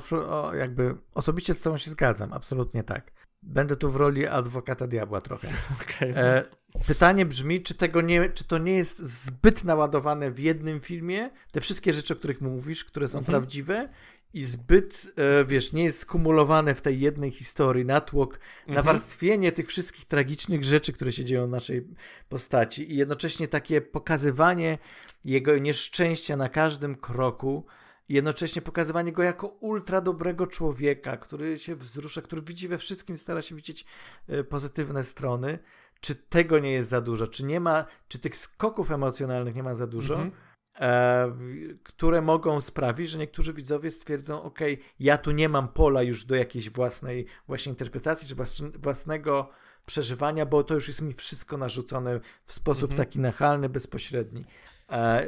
jakby 0.57 0.95
osobiście 1.13 1.53
z 1.53 1.61
tobą 1.61 1.77
się 1.77 1.91
zgadzam, 1.91 2.33
absolutnie 2.33 2.83
tak. 2.83 3.11
Będę 3.43 3.75
tu 3.75 3.91
w 3.91 3.95
roli 3.95 4.27
adwokata 4.27 4.87
diabła 4.87 5.21
trochę. 5.21 5.47
Okay. 5.81 6.17
E, 6.17 6.43
pytanie 6.87 7.25
brzmi, 7.25 7.61
czy, 7.61 7.73
tego 7.73 8.01
nie, 8.01 8.29
czy 8.29 8.43
to 8.43 8.57
nie 8.57 8.77
jest 8.77 8.99
zbyt 8.99 9.63
naładowane 9.63 10.31
w 10.31 10.39
jednym 10.39 10.79
filmie, 10.79 11.29
te 11.51 11.61
wszystkie 11.61 11.93
rzeczy, 11.93 12.13
o 12.13 12.17
których 12.17 12.41
mówisz, 12.41 12.85
które 12.85 13.07
są 13.07 13.19
mhm. 13.19 13.33
prawdziwe 13.33 13.89
i 14.33 14.41
zbyt, 14.41 15.13
e, 15.15 15.45
wiesz, 15.45 15.73
nie 15.73 15.83
jest 15.83 15.99
skumulowane 15.99 16.75
w 16.75 16.81
tej 16.81 16.99
jednej 16.99 17.31
historii, 17.31 17.85
natłok, 17.85 18.39
mhm. 18.59 18.75
nawarstwienie 18.75 19.51
tych 19.51 19.67
wszystkich 19.67 20.05
tragicznych 20.05 20.63
rzeczy, 20.63 20.93
które 20.93 21.11
się 21.11 21.25
dzieją 21.25 21.47
w 21.47 21.49
naszej 21.49 21.87
postaci 22.29 22.93
i 22.93 22.97
jednocześnie 22.97 23.47
takie 23.47 23.81
pokazywanie 23.81 24.77
jego 25.25 25.57
nieszczęścia 25.57 26.37
na 26.37 26.49
każdym 26.49 26.95
kroku, 26.95 27.65
jednocześnie 28.09 28.61
pokazywanie 28.61 29.11
go 29.11 29.23
jako 29.23 29.47
ultra 29.47 30.01
dobrego 30.01 30.47
człowieka, 30.47 31.17
który 31.17 31.57
się 31.57 31.75
wzrusza, 31.75 32.21
który 32.21 32.41
widzi 32.41 32.67
we 32.67 32.77
wszystkim, 32.77 33.17
stara 33.17 33.41
się 33.41 33.55
widzieć 33.55 33.85
e, 34.27 34.43
pozytywne 34.43 35.03
strony. 35.03 35.59
Czy 36.01 36.15
tego 36.15 36.59
nie 36.59 36.71
jest 36.71 36.89
za 36.89 37.01
dużo? 37.01 37.27
Czy 37.27 37.45
nie 37.45 37.59
ma, 37.59 37.85
czy 38.07 38.19
tych 38.19 38.35
skoków 38.35 38.91
emocjonalnych 38.91 39.55
nie 39.55 39.63
ma 39.63 39.75
za 39.75 39.87
dużo? 39.87 40.13
Mhm. 40.13 40.31
E, 40.79 41.79
które 41.83 42.21
mogą 42.21 42.61
sprawić, 42.61 43.09
że 43.09 43.17
niektórzy 43.17 43.53
widzowie 43.53 43.91
stwierdzą, 43.91 44.43
ok, 44.43 44.59
ja 44.99 45.17
tu 45.17 45.31
nie 45.31 45.49
mam 45.49 45.67
pola 45.67 46.03
już 46.03 46.25
do 46.25 46.35
jakiejś 46.35 46.69
własnej 46.69 47.25
właśnie 47.47 47.69
interpretacji, 47.69 48.27
czy 48.27 48.35
własnego 48.79 49.49
przeżywania, 49.85 50.45
bo 50.45 50.63
to 50.63 50.73
już 50.73 50.87
jest 50.87 51.01
mi 51.01 51.13
wszystko 51.13 51.57
narzucone 51.57 52.19
w 52.43 52.53
sposób 52.53 52.91
mhm. 52.91 52.97
taki 52.97 53.19
nachalny, 53.19 53.69
bezpośredni. 53.69 54.45
E, 54.91 55.27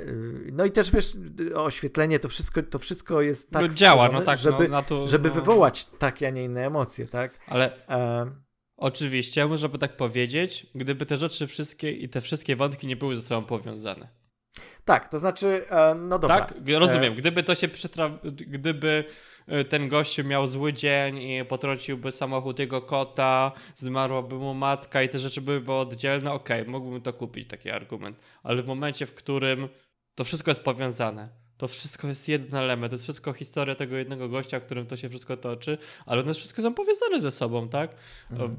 no 0.52 0.66
i 0.66 0.72
też 0.72 0.92
wiesz, 0.92 1.18
oświetlenie, 1.56 2.20
to 2.20 2.30
wszystko, 2.30 2.64
to 2.64 2.80
wszystko 2.80 3.22
jest 3.22 3.52
tak 3.52 3.62
no 3.62 3.68
działa, 3.68 4.10
no 4.10 4.22
tak, 4.22 4.38
żeby, 4.40 4.68
no, 4.68 4.84
to, 4.84 5.08
żeby 5.08 5.30
no. 5.30 5.36
wywołać 5.36 5.86
takie, 5.86 6.28
a 6.28 6.30
nie 6.30 6.44
inne 6.44 6.66
emocje, 6.66 7.08
tak? 7.08 7.40
Ale 7.48 7.88
e... 7.90 8.32
oczywiście, 8.78 9.48
można 9.48 9.70
by 9.70 9.78
tak 9.78 9.98
powiedzieć, 9.98 10.68
gdyby 10.76 11.06
te 11.06 11.18
rzeczy 11.18 11.48
wszystkie 11.48 11.92
i 11.92 12.10
te 12.10 12.22
wszystkie 12.22 12.56
wątki 12.56 12.88
nie 12.88 12.96
były 12.96 13.16
ze 13.16 13.22
sobą 13.22 13.48
powiązane. 13.48 14.08
Tak, 14.86 15.10
to 15.10 15.20
znaczy, 15.20 15.70
e, 15.70 15.96
no 15.96 16.20
dobra. 16.20 16.40
Tak, 16.40 16.54
rozumiem. 16.80 17.16
Gdyby 17.16 17.44
to 17.44 17.56
się 17.56 17.68
przetra... 17.68 18.20
gdyby 18.24 19.04
Y, 19.04 19.06
ten 19.70 19.88
gościu 19.88 20.24
miał 20.24 20.48
zły 20.48 20.74
dzień 20.74 21.18
i 21.18 21.46
potrąciłby 21.46 22.12
samochód 22.12 22.60
jego 22.60 22.82
kota, 22.82 23.52
zmarłaby 23.76 24.36
mu 24.36 24.54
matka 24.54 25.04
i 25.04 25.10
te 25.10 25.20
rzeczy 25.20 25.42
byłyby 25.42 25.74
oddzielne, 25.74 26.32
okej, 26.32 26.62
okay, 26.62 26.72
mógłbym 26.72 27.02
to 27.02 27.14
kupić, 27.14 27.48
taki 27.48 27.70
argument. 27.70 28.20
Ale 28.44 28.62
w 28.62 28.68
momencie, 28.68 29.06
w 29.06 29.14
którym 29.14 29.70
to 30.16 30.24
wszystko 30.24 30.52
jest 30.52 30.64
powiązane, 30.64 31.30
to 31.58 31.68
wszystko 31.68 32.08
jest 32.08 32.30
jeden 32.30 32.56
element, 32.56 32.92
to 32.92 32.94
jest 32.94 33.04
wszystko 33.04 33.34
historia 33.34 33.76
tego 33.76 33.96
jednego 33.96 34.30
gościa, 34.30 34.60
którym 34.60 34.86
to 34.86 34.96
się 34.96 35.10
wszystko 35.10 35.38
toczy, 35.38 35.78
ale 36.06 36.22
one 36.22 36.34
wszystko 36.34 36.62
są 36.62 36.74
powiązane 36.74 37.20
ze 37.20 37.32
sobą, 37.32 37.70
tak? 37.70 37.96
Mhm. 38.32 38.58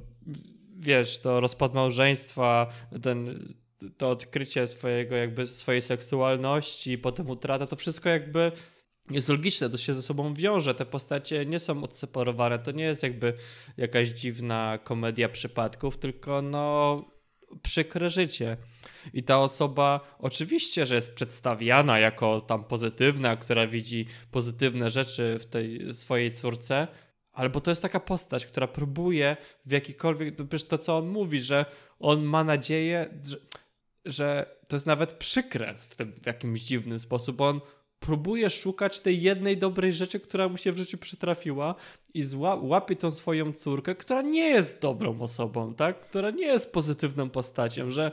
Wiesz, 0.79 1.19
to 1.19 1.41
rozpad 1.41 1.75
małżeństwa, 1.75 2.71
ten, 3.03 3.49
to 3.97 4.11
odkrycie 4.11 4.69
swojego, 4.69 5.17
jakby 5.17 5.47
swojej 5.47 5.83
seksualności, 5.83 6.99
potem 6.99 7.31
utrata, 7.31 7.67
to 7.67 7.77
wszystko 7.77 8.09
jakby 8.09 8.53
jest 9.11 9.29
logiczne, 9.29 9.71
to 9.71 9.77
się 9.77 9.95
ze 9.95 10.03
sobą 10.03 10.35
wiąże. 10.35 10.75
Te 10.75 10.87
postacie 10.87 11.47
nie 11.47 11.59
są 11.59 11.85
odseparowane. 11.85 12.59
To 12.59 12.71
nie 12.71 12.85
jest 12.85 13.03
jakby 13.03 13.35
jakaś 13.77 14.09
dziwna 14.09 14.79
komedia 14.85 15.29
przypadków, 15.29 15.99
tylko 15.99 16.43
no 16.43 17.05
przykre 17.63 18.11
życie. 18.11 18.57
I 19.13 19.23
ta 19.23 19.41
osoba 19.41 20.17
oczywiście, 20.19 20.87
że 20.87 20.95
jest 20.95 21.15
przedstawiana 21.15 21.99
jako 21.99 22.41
tam 22.41 22.65
pozytywna, 22.65 23.37
która 23.37 23.67
widzi 23.67 24.07
pozytywne 24.31 24.91
rzeczy 24.91 25.39
w 25.39 25.47
tej 25.47 25.95
swojej 25.95 26.31
córce, 26.31 26.89
albo 27.33 27.61
to 27.61 27.71
jest 27.71 27.83
taka 27.83 28.01
postać, 28.01 28.47
która 28.47 28.67
próbuje 28.67 29.37
w 29.67 29.73
jakikolwiek, 29.73 30.37
przecież 30.37 30.69
to 30.69 30.79
co 30.79 30.99
on 30.99 31.09
mówi, 31.09 31.41
że 31.41 31.65
on 31.99 32.23
ma 32.23 32.45
nadzieję, 32.45 33.19
że, 33.25 33.37
że 34.05 34.57
to 34.69 34.77
jest 34.77 34.87
nawet 34.87 35.13
przykre 35.13 35.75
w 35.75 35.97
tym 35.97 36.13
w 36.23 36.27
jakimś 36.27 36.61
dziwny 36.61 36.99
sposób. 36.99 37.41
On 37.41 37.61
próbuje 38.03 38.51
szukać 38.51 39.01
tej 39.01 39.23
jednej 39.23 39.57
dobrej 39.59 39.93
rzeczy, 39.93 40.21
która 40.21 40.49
mu 40.49 40.57
się 40.57 40.73
w 40.73 40.77
życiu 40.77 40.99
przytrafiła 40.99 41.75
i 42.15 42.25
łapie 42.63 42.97
tą 42.97 43.11
swoją 43.11 43.53
córkę, 43.53 43.95
która 43.95 44.23
nie 44.23 44.49
jest 44.49 44.81
dobrą 44.81 45.21
osobą, 45.21 45.75
tak? 45.75 46.01
Która 46.01 46.31
nie 46.31 46.47
jest 46.47 46.73
pozytywną 46.73 47.31
postacią, 47.31 47.91
że 47.91 48.13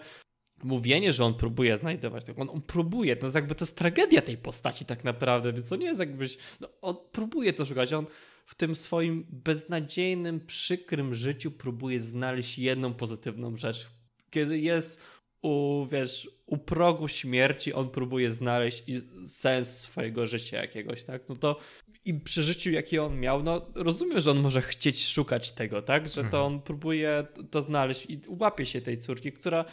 mówienie, 0.63 1.13
że 1.13 1.25
on 1.25 1.33
próbuje 1.33 1.77
znajdować 1.77 2.25
tego, 2.25 2.41
on, 2.41 2.49
on 2.49 2.61
próbuje, 2.61 3.15
to 3.15 3.25
jest 3.25 3.35
jakby 3.35 3.55
to 3.55 3.65
jest 3.65 3.77
tragedia 3.77 4.21
tej 4.21 4.37
postaci 4.37 4.85
tak 4.85 5.03
naprawdę, 5.03 5.53
więc 5.53 5.69
to 5.69 5.75
nie 5.75 5.85
jest 5.85 5.99
jakbyś, 5.99 6.37
no, 6.59 6.67
on 6.81 6.95
próbuje 7.11 7.53
to 7.53 7.65
szukać, 7.65 7.93
on 7.93 8.05
w 8.45 8.55
tym 8.55 8.75
swoim 8.75 9.25
beznadziejnym, 9.29 10.45
przykrym 10.45 11.13
życiu 11.13 11.51
próbuje 11.51 11.99
znaleźć 11.99 12.59
jedną 12.59 12.93
pozytywną 12.93 13.57
rzecz. 13.57 13.87
Kiedy 14.29 14.59
jest 14.59 15.01
u, 15.41 15.85
wiesz, 15.91 16.29
u 16.45 16.57
progu 16.57 17.07
śmierci 17.07 17.73
on 17.73 17.89
próbuje 17.89 18.31
znaleźć 18.31 18.83
sens 19.27 19.79
swojego 19.79 20.25
życia 20.25 20.57
jakiegoś, 20.57 21.03
tak? 21.03 21.29
No 21.29 21.35
to 21.35 21.59
i 22.05 22.13
przy 22.13 22.43
życiu, 22.43 22.71
jakie 22.71 23.03
on 23.03 23.19
miał, 23.19 23.43
no 23.43 23.71
rozumiem, 23.75 24.19
że 24.21 24.31
on 24.31 24.39
może 24.39 24.61
chcieć 24.61 25.07
szukać 25.07 25.51
tego, 25.51 25.81
tak? 25.81 26.07
Że 26.07 26.15
to 26.15 26.21
mhm. 26.21 26.43
on 26.43 26.61
próbuje 26.61 27.27
to 27.51 27.61
znaleźć 27.61 28.05
i 28.09 28.21
łapie 28.27 28.65
się 28.65 28.81
tej 28.81 28.97
córki, 28.97 29.31
która 29.31 29.65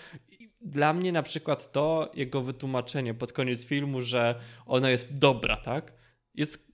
dla 0.61 0.93
mnie 0.93 1.13
na 1.13 1.23
przykład 1.23 1.73
to 1.73 2.11
jego 2.15 2.43
wytłumaczenie 2.43 3.15
pod 3.15 3.33
koniec 3.33 3.65
filmu, 3.65 4.03
że 4.03 4.41
ona 4.67 4.91
jest 4.91 5.19
dobra, 5.19 5.57
tak? 5.57 5.93
Jest 6.35 6.73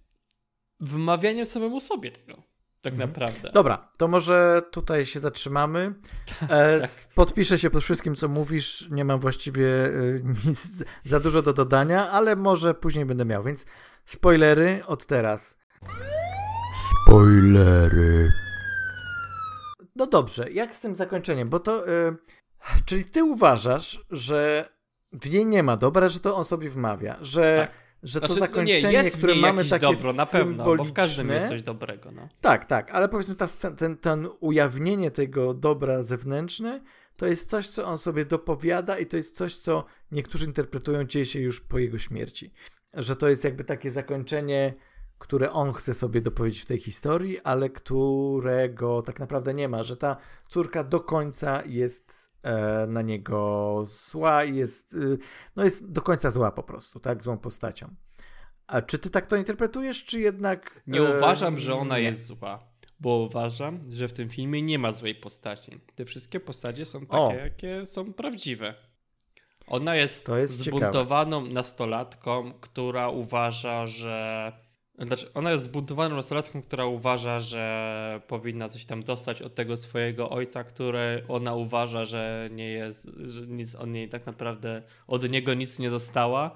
wymawianiem 0.81 1.47
samemu 1.47 1.81
sobie 1.81 2.11
tego 2.11 2.52
tak 2.83 2.93
mhm. 2.93 3.11
naprawdę. 3.11 3.51
Dobra, 3.55 3.89
to 3.97 4.09
może 4.09 4.63
tutaj 4.71 5.07
się 5.07 5.21
zatrzymamy. 5.21 5.95
E, 6.49 6.81
tak. 6.81 6.91
Podpiszę 7.15 7.59
się 7.59 7.71
pod 7.71 7.85
wszystkim, 7.85 8.15
co 8.15 8.29
mówisz. 8.29 8.89
Nie 8.91 9.05
mam 9.05 9.21
właściwie 9.21 9.87
e, 9.87 9.91
nic 10.47 10.85
za 11.05 11.21
dużo 11.21 11.43
do 11.43 11.53
dodania, 11.53 12.11
ale 12.11 12.37
może 12.37 12.75
później 12.75 13.05
będę 13.05 13.25
miał, 13.25 13.45
więc 13.45 13.67
spoilery 14.05 14.81
od 14.87 15.07
teraz. 15.07 15.59
Spoilery. 17.05 18.33
No 19.97 20.07
dobrze, 20.07 20.51
jak 20.51 20.75
z 20.75 20.81
tym 20.81 20.97
zakończeniem? 20.97 21.49
Bo 21.49 21.61
to. 21.61 21.89
E, 21.89 22.15
czyli 22.85 23.05
ty 23.05 23.25
uważasz, 23.25 24.05
że 24.11 24.69
w 25.13 25.31
niej 25.31 25.47
nie 25.47 25.63
ma 25.63 25.77
dobra, 25.77 26.09
że 26.09 26.21
to 26.21 26.37
on 26.37 26.45
sobie 26.45 26.71
wmawia, 26.71 27.17
że. 27.21 27.69
Tak 27.69 27.82
że 28.03 28.21
to 28.21 28.27
znaczy, 28.27 28.41
zakończenie, 28.41 29.03
nie, 29.03 29.11
które 29.11 29.35
mamy 29.35 29.65
takie 29.65 29.87
dobro, 29.87 30.13
na 30.13 30.27
pewno, 30.27 30.65
bo 30.65 30.85
w 30.85 30.93
każdym 30.93 31.31
jest 31.31 31.49
coś 31.49 31.63
dobrego. 31.63 32.13
No. 32.13 32.29
Tak, 32.41 32.67
tak, 32.67 32.91
ale 32.91 33.09
powiedzmy 33.09 33.35
ta, 33.35 33.49
ten, 33.77 33.97
ten 33.97 34.29
ujawnienie 34.41 35.11
tego 35.11 35.55
dobra 35.55 36.03
zewnętrzne 36.03 36.81
to 37.17 37.27
jest 37.27 37.51
coś, 37.51 37.69
co 37.69 37.87
on 37.87 37.99
sobie 37.99 38.25
dopowiada 38.25 38.99
i 38.99 39.07
to 39.07 39.17
jest 39.17 39.37
coś, 39.37 39.59
co 39.59 39.85
niektórzy 40.13 40.47
interpretują 40.47 41.05
dzieje 41.05 41.27
się 41.27 41.41
już 41.41 41.61
po 41.61 41.79
jego 41.79 41.99
śmierci. 41.99 42.53
Że 42.95 43.17
to 43.17 43.29
jest 43.29 43.45
jakby 43.45 43.65
takie 43.65 43.91
zakończenie, 43.91 44.75
które 45.19 45.53
on 45.53 45.73
chce 45.73 45.95
sobie 45.95 46.21
dopowiedzieć 46.21 46.63
w 46.63 46.67
tej 46.67 46.79
historii, 46.79 47.41
ale 47.41 47.71
którego 47.71 49.03
tak 49.03 49.21
naprawdę 49.21 49.55
nie 49.55 49.69
ma, 49.69 49.83
że 49.83 49.97
ta 49.97 50.17
córka 50.49 50.85
do 50.85 51.01
końca 51.01 51.63
jest 51.67 52.32
na 52.89 53.03
niego 53.03 53.83
zła 53.87 54.45
i 54.45 54.57
jest, 54.57 54.95
y, 54.95 55.19
no 55.57 55.65
jest 55.65 55.93
do 55.93 56.03
końca 56.03 56.31
zła 56.31 56.53
po 56.53 56.63
prostu, 56.63 57.01
tak? 57.01 57.23
Złą 57.23 57.39
postacią. 57.39 57.95
A 58.67 58.83
czy 58.83 58.99
ty 58.99 59.11
tak 59.11 59.27
to 59.27 59.37
interpretujesz, 59.37 60.05
czy 60.05 60.21
jednak... 60.21 60.83
Nie 60.87 61.01
e... 61.01 61.17
uważam, 61.17 61.59
że 61.59 61.75
ona 61.75 61.99
nie. 61.99 62.05
jest 62.05 62.27
zła, 62.27 62.67
bo 63.01 63.17
uważam, 63.17 63.81
że 63.91 64.09
w 64.09 64.13
tym 64.13 64.29
filmie 64.29 64.63
nie 64.63 64.79
ma 64.79 64.93
złej 64.93 65.15
postaci. 65.15 65.81
Te 65.95 66.05
wszystkie 66.05 66.41
postacie 66.41 66.85
są 66.85 67.01
takie, 67.07 67.23
o. 67.23 67.33
jakie 67.33 67.87
są 67.87 68.13
prawdziwe. 68.13 68.75
Ona 69.67 69.97
jest, 69.97 70.29
jest 70.29 70.59
zbuntowaną 70.59 71.41
ciekawe. 71.41 71.55
nastolatką, 71.55 72.53
która 72.61 73.09
uważa, 73.09 73.87
że 73.87 74.53
znaczy, 74.99 75.33
ona 75.35 75.53
jest 75.53 75.65
zbuntowaną 75.65 76.17
nastolatką, 76.17 76.63
która 76.63 76.85
uważa, 76.85 77.41
że 77.41 78.21
powinna 78.27 78.69
coś 78.69 78.87
tam 78.87 79.03
dostać 79.03 79.43
od 79.43 79.55
tego 79.55 79.77
swojego 79.77 80.31
ojca, 80.31 80.65
który 80.65 81.25
ona 81.29 81.55
uważa, 81.55 82.05
że 82.05 82.49
nie 82.53 82.69
jest, 82.69 83.11
że 83.25 83.47
nic 83.47 83.75
on 83.75 83.93
niej 83.93 84.09
tak 84.09 84.27
naprawdę 84.27 84.83
od 85.07 85.31
niego 85.31 85.55
nic 85.55 85.79
nie 85.79 85.91
dostała 85.91 86.55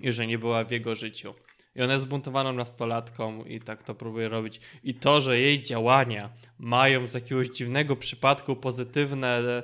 i 0.00 0.12
że 0.12 0.26
nie 0.26 0.38
była 0.38 0.64
w 0.64 0.70
jego 0.70 0.94
życiu. 0.94 1.34
I 1.76 1.82
ona 1.82 1.92
jest 1.92 2.04
zbuntowaną 2.04 2.52
nastolatką 2.52 3.44
i 3.44 3.60
tak 3.60 3.82
to 3.82 3.94
próbuje 3.94 4.28
robić. 4.28 4.60
I 4.82 4.94
to, 4.94 5.20
że 5.20 5.40
jej 5.40 5.62
działania 5.62 6.30
mają 6.58 7.06
z 7.06 7.14
jakiegoś 7.14 7.48
dziwnego 7.48 7.96
przypadku 7.96 8.56
pozytywne, 8.56 9.62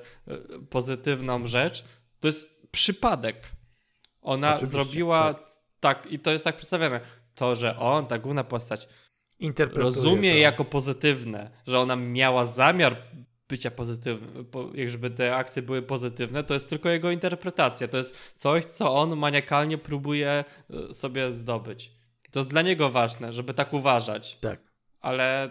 pozytywną 0.70 1.46
rzecz, 1.46 1.84
to 2.20 2.28
jest 2.28 2.70
przypadek. 2.70 3.50
Ona 4.22 4.54
Oczywiście, 4.54 4.72
zrobiła 4.72 5.34
tak. 5.34 5.50
tak, 5.80 6.12
i 6.12 6.18
to 6.18 6.30
jest 6.30 6.44
tak 6.44 6.56
przedstawione 6.56 7.00
to, 7.40 7.54
że 7.54 7.78
on, 7.78 8.06
ta 8.06 8.18
główna 8.18 8.44
postać, 8.44 8.88
rozumie 9.72 10.32
to. 10.32 10.38
jako 10.38 10.64
pozytywne, 10.64 11.50
że 11.66 11.78
ona 11.78 11.96
miała 11.96 12.46
zamiar 12.46 12.96
bycia 13.48 13.70
pozytywnym, 13.70 14.46
żeby 14.86 15.10
te 15.10 15.36
akcje 15.36 15.62
były 15.62 15.82
pozytywne, 15.82 16.44
to 16.44 16.54
jest 16.54 16.70
tylko 16.70 16.88
jego 16.88 17.10
interpretacja. 17.10 17.88
To 17.88 17.96
jest 17.96 18.16
coś, 18.36 18.64
co 18.64 18.94
on 18.94 19.16
maniakalnie 19.16 19.78
próbuje 19.78 20.44
e, 20.70 20.92
sobie 20.92 21.32
zdobyć. 21.32 21.92
To 22.30 22.38
jest 22.38 22.50
dla 22.50 22.62
niego 22.62 22.90
ważne, 22.90 23.32
żeby 23.32 23.54
tak 23.54 23.72
uważać. 23.72 24.38
Tak. 24.40 24.60
Ale 25.00 25.50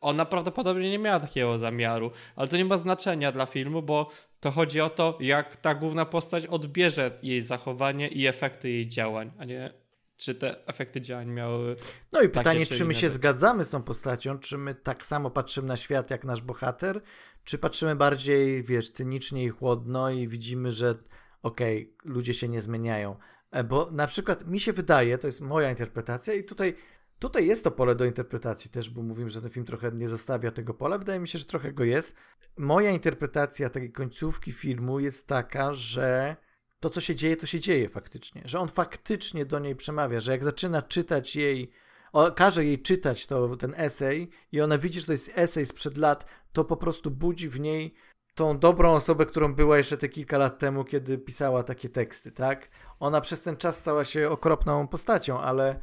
ona 0.00 0.24
prawdopodobnie 0.24 0.90
nie 0.90 0.98
miała 0.98 1.20
takiego 1.20 1.58
zamiaru, 1.58 2.10
ale 2.36 2.48
to 2.48 2.56
nie 2.56 2.64
ma 2.64 2.76
znaczenia 2.76 3.32
dla 3.32 3.46
filmu, 3.46 3.82
bo 3.82 4.10
to 4.40 4.50
chodzi 4.50 4.80
o 4.80 4.90
to, 4.90 5.18
jak 5.20 5.56
ta 5.56 5.74
główna 5.74 6.04
postać 6.04 6.46
odbierze 6.46 7.10
jej 7.22 7.40
zachowanie 7.40 8.08
i 8.08 8.26
efekty 8.26 8.70
jej 8.70 8.88
działań, 8.88 9.32
a 9.38 9.44
nie 9.44 9.83
czy 10.16 10.34
te 10.34 10.66
efekty 10.66 11.00
działań 11.00 11.30
miały. 11.30 11.76
No 12.12 12.22
i 12.22 12.28
pytanie, 12.28 12.66
czy 12.66 12.84
my 12.84 12.94
się 12.94 13.08
zgadzamy 13.08 13.64
z 13.64 13.70
tą 13.70 13.82
postacią, 13.82 14.38
czy 14.38 14.58
my 14.58 14.74
tak 14.74 15.06
samo 15.06 15.30
patrzymy 15.30 15.68
na 15.68 15.76
świat 15.76 16.10
jak 16.10 16.24
nasz 16.24 16.42
bohater, 16.42 17.02
czy 17.44 17.58
patrzymy 17.58 17.96
bardziej, 17.96 18.62
wiesz, 18.62 18.90
cynicznie 18.90 19.44
i 19.44 19.48
chłodno 19.48 20.10
i 20.10 20.28
widzimy, 20.28 20.72
że 20.72 20.94
okej, 21.42 21.94
okay, 21.98 22.12
ludzie 22.12 22.34
się 22.34 22.48
nie 22.48 22.60
zmieniają. 22.60 23.16
E, 23.50 23.64
bo 23.64 23.90
na 23.90 24.06
przykład 24.06 24.46
mi 24.46 24.60
się 24.60 24.72
wydaje, 24.72 25.18
to 25.18 25.26
jest 25.26 25.40
moja 25.40 25.70
interpretacja 25.70 26.34
i 26.34 26.44
tutaj, 26.44 26.76
tutaj 27.18 27.46
jest 27.46 27.64
to 27.64 27.70
pole 27.70 27.94
do 27.94 28.04
interpretacji 28.04 28.70
też, 28.70 28.90
bo 28.90 29.02
mówimy, 29.02 29.30
że 29.30 29.40
ten 29.40 29.50
film 29.50 29.66
trochę 29.66 29.92
nie 29.92 30.08
zostawia 30.08 30.50
tego 30.50 30.74
pola. 30.74 30.98
Wydaje 30.98 31.20
mi 31.20 31.28
się, 31.28 31.38
że 31.38 31.44
trochę 31.44 31.72
go 31.72 31.84
jest. 31.84 32.16
Moja 32.56 32.90
interpretacja 32.90 33.70
tej 33.70 33.92
końcówki 33.92 34.52
filmu 34.52 35.00
jest 35.00 35.28
taka, 35.28 35.74
że 35.74 36.36
to, 36.84 36.90
co 36.90 37.00
się 37.00 37.14
dzieje, 37.14 37.36
to 37.36 37.46
się 37.46 37.60
dzieje 37.60 37.88
faktycznie. 37.88 38.42
Że 38.44 38.60
on 38.60 38.68
faktycznie 38.68 39.46
do 39.46 39.58
niej 39.58 39.76
przemawia, 39.76 40.20
że 40.20 40.32
jak 40.32 40.44
zaczyna 40.44 40.82
czytać 40.82 41.36
jej, 41.36 41.70
o, 42.12 42.30
każe 42.30 42.64
jej 42.64 42.82
czytać 42.82 43.26
to, 43.26 43.56
ten 43.56 43.74
esej 43.76 44.30
i 44.52 44.60
ona 44.60 44.78
widzi, 44.78 45.00
że 45.00 45.06
to 45.06 45.12
jest 45.12 45.30
esej 45.34 45.66
sprzed 45.66 45.96
lat, 45.96 46.26
to 46.52 46.64
po 46.64 46.76
prostu 46.76 47.10
budzi 47.10 47.48
w 47.48 47.60
niej 47.60 47.94
tą 48.34 48.58
dobrą 48.58 48.92
osobę, 48.92 49.26
którą 49.26 49.54
była 49.54 49.78
jeszcze 49.78 49.96
te 49.96 50.08
kilka 50.08 50.38
lat 50.38 50.58
temu, 50.58 50.84
kiedy 50.84 51.18
pisała 51.18 51.62
takie 51.62 51.88
teksty, 51.88 52.32
tak? 52.32 52.68
Ona 53.00 53.20
przez 53.20 53.42
ten 53.42 53.56
czas 53.56 53.78
stała 53.78 54.04
się 54.04 54.30
okropną 54.30 54.88
postacią, 54.88 55.40
ale, 55.40 55.80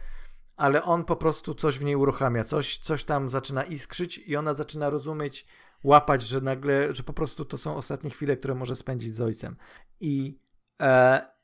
ale 0.57 0.84
on 0.84 1.06
po 1.06 1.15
prostu 1.15 1.56
coś 1.56 1.80
w 1.80 1.84
niej 1.84 1.95
uruchamia, 1.95 2.44
coś, 2.44 2.78
coś 2.78 3.03
tam 3.03 3.30
zaczyna 3.30 3.64
iskrzyć 3.64 4.18
i 4.18 4.36
ona 4.36 4.53
zaczyna 4.53 4.90
rozumieć, 4.90 5.45
łapać, 5.84 6.23
że 6.23 6.41
nagle, 6.41 6.95
że 6.95 7.03
po 7.03 7.14
prostu 7.14 7.45
to 7.45 7.57
są 7.57 7.76
ostatnie 7.76 8.10
chwile, 8.10 8.38
które 8.38 8.56
może 8.56 8.76
spędzić 8.76 9.14
z 9.14 9.22
ojcem. 9.22 9.56
I, 9.99 10.40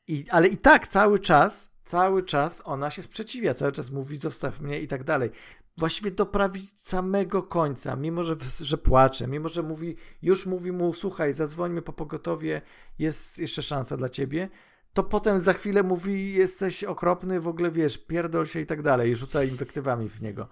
i, 0.07 0.26
ale 0.30 0.47
i 0.47 0.57
tak 0.57 0.88
cały 0.88 1.19
czas, 1.19 1.73
cały 1.84 2.23
czas 2.23 2.61
ona 2.65 2.89
się 2.89 3.01
sprzeciwia, 3.01 3.53
cały 3.53 3.72
czas 3.72 3.91
mówi 3.91 4.18
zostaw 4.18 4.61
mnie 4.61 4.81
i 4.81 4.88
tak 4.88 5.03
dalej 5.03 5.31
właściwie 5.77 6.11
do 6.11 6.26
prawie 6.26 6.61
samego 6.76 7.43
końca, 7.43 7.95
mimo 7.95 8.23
że, 8.23 8.35
że 8.59 8.77
płacze, 8.77 9.27
mimo 9.27 9.49
że 9.49 9.64
mówi, 9.64 9.95
już 10.22 10.45
mówi 10.45 10.72
mu, 10.72 10.93
słuchaj, 10.93 11.34
zadzwońmy 11.34 11.81
po 11.81 11.93
pogotowie, 11.93 12.61
jest 12.99 13.38
jeszcze 13.38 13.61
szansa 13.61 13.97
dla 13.97 14.09
ciebie, 14.09 14.49
to 14.93 15.03
potem 15.03 15.39
za 15.39 15.53
chwilę 15.53 15.84
mówi, 15.84 16.34
jesteś 16.34 16.84
okropny, 16.84 17.39
w 17.39 17.47
ogóle 17.47 17.72
wiesz, 17.72 17.97
pierdol 17.97 18.45
się 18.45 18.59
i 18.59 18.65
tak 18.65 18.81
dalej, 18.81 19.15
rzuca 19.15 19.43
inwektywami 19.43 20.09
w 20.09 20.22
niego. 20.22 20.47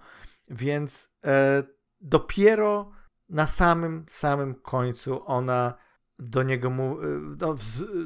Więc 0.50 1.16
e, 1.24 1.62
dopiero 2.00 2.90
na 3.28 3.46
samym, 3.46 4.04
samym 4.08 4.54
końcu 4.54 5.26
ona 5.26 5.74
do 6.18 6.42
niego 6.42 6.70
mu, 6.70 7.00
e, 7.00 7.06
no, 7.40 7.54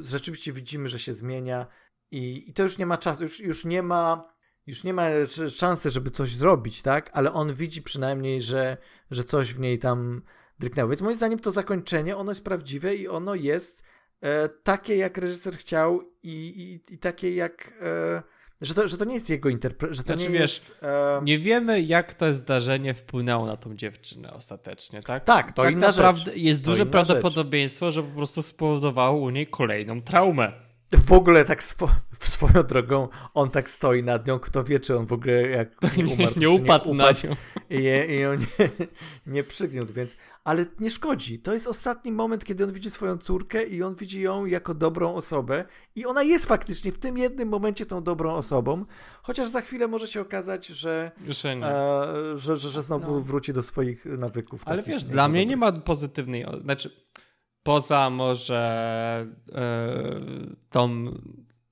rzeczywiście 0.01 0.53
widzimy, 0.53 0.87
że 0.87 0.99
się 0.99 1.13
zmienia 1.13 1.67
i, 2.11 2.49
i 2.49 2.53
to 2.53 2.63
już 2.63 2.77
nie 2.77 2.85
ma 2.85 2.97
czasu, 2.97 3.23
już, 3.23 3.39
już 3.39 3.65
nie 3.65 3.83
ma 3.83 4.31
już 4.67 4.83
nie 4.83 4.93
ma 4.93 5.07
szansy, 5.49 5.89
żeby 5.89 6.11
coś 6.11 6.35
zrobić, 6.35 6.81
tak? 6.81 7.09
Ale 7.13 7.33
on 7.33 7.53
widzi 7.53 7.81
przynajmniej, 7.81 8.41
że, 8.41 8.77
że 9.11 9.23
coś 9.23 9.53
w 9.53 9.59
niej 9.59 9.79
tam 9.79 10.21
drgnęło. 10.59 10.89
Więc 10.89 11.01
moim 11.01 11.15
zdaniem 11.15 11.39
to 11.39 11.51
zakończenie, 11.51 12.17
ono 12.17 12.31
jest 12.31 12.43
prawdziwe 12.43 12.95
i 12.95 13.07
ono 13.07 13.35
jest 13.35 13.83
e, 14.21 14.49
takie, 14.49 14.95
jak 14.95 15.17
reżyser 15.17 15.57
chciał 15.57 16.01
i, 16.23 16.81
i, 16.89 16.93
i 16.93 16.97
takie, 16.97 17.35
jak... 17.35 17.73
E, 17.81 18.23
że 18.61 18.73
to, 18.73 18.87
że 18.87 18.97
to 18.97 19.05
nie 19.05 19.13
jest 19.13 19.29
jego 19.29 19.49
interpretacja, 19.49 20.03
znaczy, 20.03 20.23
nie 20.23 20.39
wiesz, 20.39 20.59
jest... 20.59 20.73
E... 20.81 21.21
Nie 21.23 21.39
wiemy, 21.39 21.81
jak 21.81 22.13
to 22.13 22.33
zdarzenie 22.33 22.93
wpłynęło 22.93 23.45
na 23.45 23.57
tą 23.57 23.75
dziewczynę 23.75 24.33
ostatecznie, 24.33 25.01
tak? 25.01 25.23
Tak, 25.23 25.53
to 25.53 25.61
tak 25.61 25.73
inna 25.73 25.87
naprawdę 25.87 26.21
rzecz. 26.21 26.35
Jest 26.35 26.63
to 26.63 26.69
duże 26.69 26.85
prawdopodobieństwo, 26.85 27.91
rzecz. 27.91 28.05
że 28.05 28.11
po 28.11 28.17
prostu 28.17 28.41
spowodowało 28.41 29.21
u 29.21 29.29
niej 29.29 29.47
kolejną 29.47 30.01
traumę. 30.01 30.70
W 30.97 31.11
ogóle 31.11 31.45
tak 31.45 31.63
swo 31.63 31.89
swoją 32.19 32.63
drogą 32.63 33.07
on 33.33 33.49
tak 33.49 33.69
stoi 33.69 34.03
nad 34.03 34.27
nią, 34.27 34.39
kto 34.39 34.63
wie, 34.63 34.79
czy 34.79 34.97
on 34.97 35.05
w 35.05 35.13
ogóle 35.13 35.41
jak 35.41 35.81
nie 35.97 36.05
umarł, 36.05 36.33
nie, 36.35 36.47
nie 36.47 36.49
upadł 36.49 36.89
nie 36.89 36.95
na 36.95 37.11
nią. 37.11 37.35
I, 37.69 37.83
i 38.13 38.25
on 38.25 38.37
nie, 38.39 38.69
nie 39.25 39.43
przygniótł, 39.43 39.93
więc 39.93 40.17
ale 40.43 40.65
nie 40.79 40.89
szkodzi. 40.89 41.39
To 41.39 41.53
jest 41.53 41.67
ostatni 41.67 42.11
moment, 42.11 42.45
kiedy 42.45 42.63
on 42.63 42.71
widzi 42.71 42.89
swoją 42.89 43.17
córkę 43.17 43.63
i 43.63 43.83
on 43.83 43.95
widzi 43.95 44.21
ją 44.21 44.45
jako 44.45 44.73
dobrą 44.73 45.13
osobę 45.13 45.65
i 45.95 46.05
ona 46.05 46.23
jest 46.23 46.45
faktycznie 46.45 46.91
w 46.91 46.97
tym 46.97 47.17
jednym 47.17 47.49
momencie 47.49 47.85
tą 47.85 48.03
dobrą 48.03 48.33
osobą, 48.33 48.85
chociaż 49.23 49.47
za 49.49 49.61
chwilę 49.61 49.87
może 49.87 50.07
się 50.07 50.21
okazać, 50.21 50.67
że, 50.67 51.11
e, 51.45 52.37
że, 52.37 52.57
że, 52.57 52.69
że, 52.69 52.81
znowu 52.81 53.15
no. 53.15 53.21
wróci 53.21 53.53
do 53.53 53.63
swoich 53.63 54.05
nawyków. 54.05 54.61
Ale 54.65 54.83
wiesz, 54.83 55.03
dla 55.03 55.27
mnie 55.27 55.45
nie 55.45 55.57
ma 55.57 55.71
pozytywnej, 55.71 56.45
znaczy 56.63 56.91
poza 57.63 58.09
może 58.09 59.27
yy, 59.47 60.55
tą, 60.69 61.05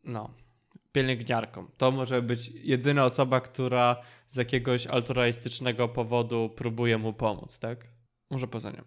no, 0.04 0.34
pielęgniarką. 0.92 1.68
To 1.78 1.92
może 1.92 2.22
być 2.22 2.48
jedyna 2.50 3.06
osoba, 3.06 3.42
która 3.42 4.02
z 4.28 4.36
jakiegoś 4.36 4.88
altruistycznego 4.88 5.88
powodu 5.88 6.50
próbuje 6.56 6.98
mu 6.98 7.14
pomóc, 7.14 7.60
tak? 7.60 7.88
Może 8.30 8.48
poza 8.48 8.72
nią. 8.72 8.82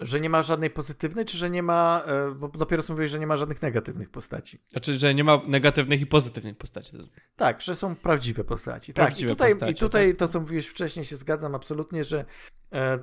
Że 0.00 0.20
nie 0.20 0.30
ma 0.30 0.42
żadnej 0.42 0.70
pozytywnej, 0.70 1.24
czy 1.24 1.38
że 1.38 1.50
nie 1.50 1.62
ma, 1.62 2.02
e, 2.06 2.34
bo 2.34 2.48
dopiero 2.48 2.82
co 2.82 2.92
mówiłeś, 2.92 3.10
że 3.10 3.18
nie 3.18 3.26
ma 3.26 3.36
żadnych 3.36 3.62
negatywnych 3.62 4.10
postaci. 4.10 4.58
Znaczy, 4.68 4.98
że 4.98 5.14
nie 5.14 5.24
ma 5.24 5.40
negatywnych 5.46 6.00
i 6.00 6.06
pozytywnych 6.06 6.58
postaci. 6.58 6.96
Tak, 7.36 7.60
że 7.60 7.74
są 7.74 7.96
prawdziwe 7.96 8.44
postaci. 8.44 8.94
Prawdziwe 8.94 9.28
tak, 9.28 9.32
i 9.32 9.36
tutaj, 9.36 9.50
postacie, 9.50 9.72
i 9.72 9.74
tutaj 9.74 10.08
tak? 10.08 10.18
to, 10.18 10.28
co 10.28 10.40
mówiłeś 10.40 10.66
wcześniej, 10.66 11.04
się 11.04 11.16
zgadzam 11.16 11.54
absolutnie, 11.54 12.04
że 12.04 12.24
e, 12.72 12.98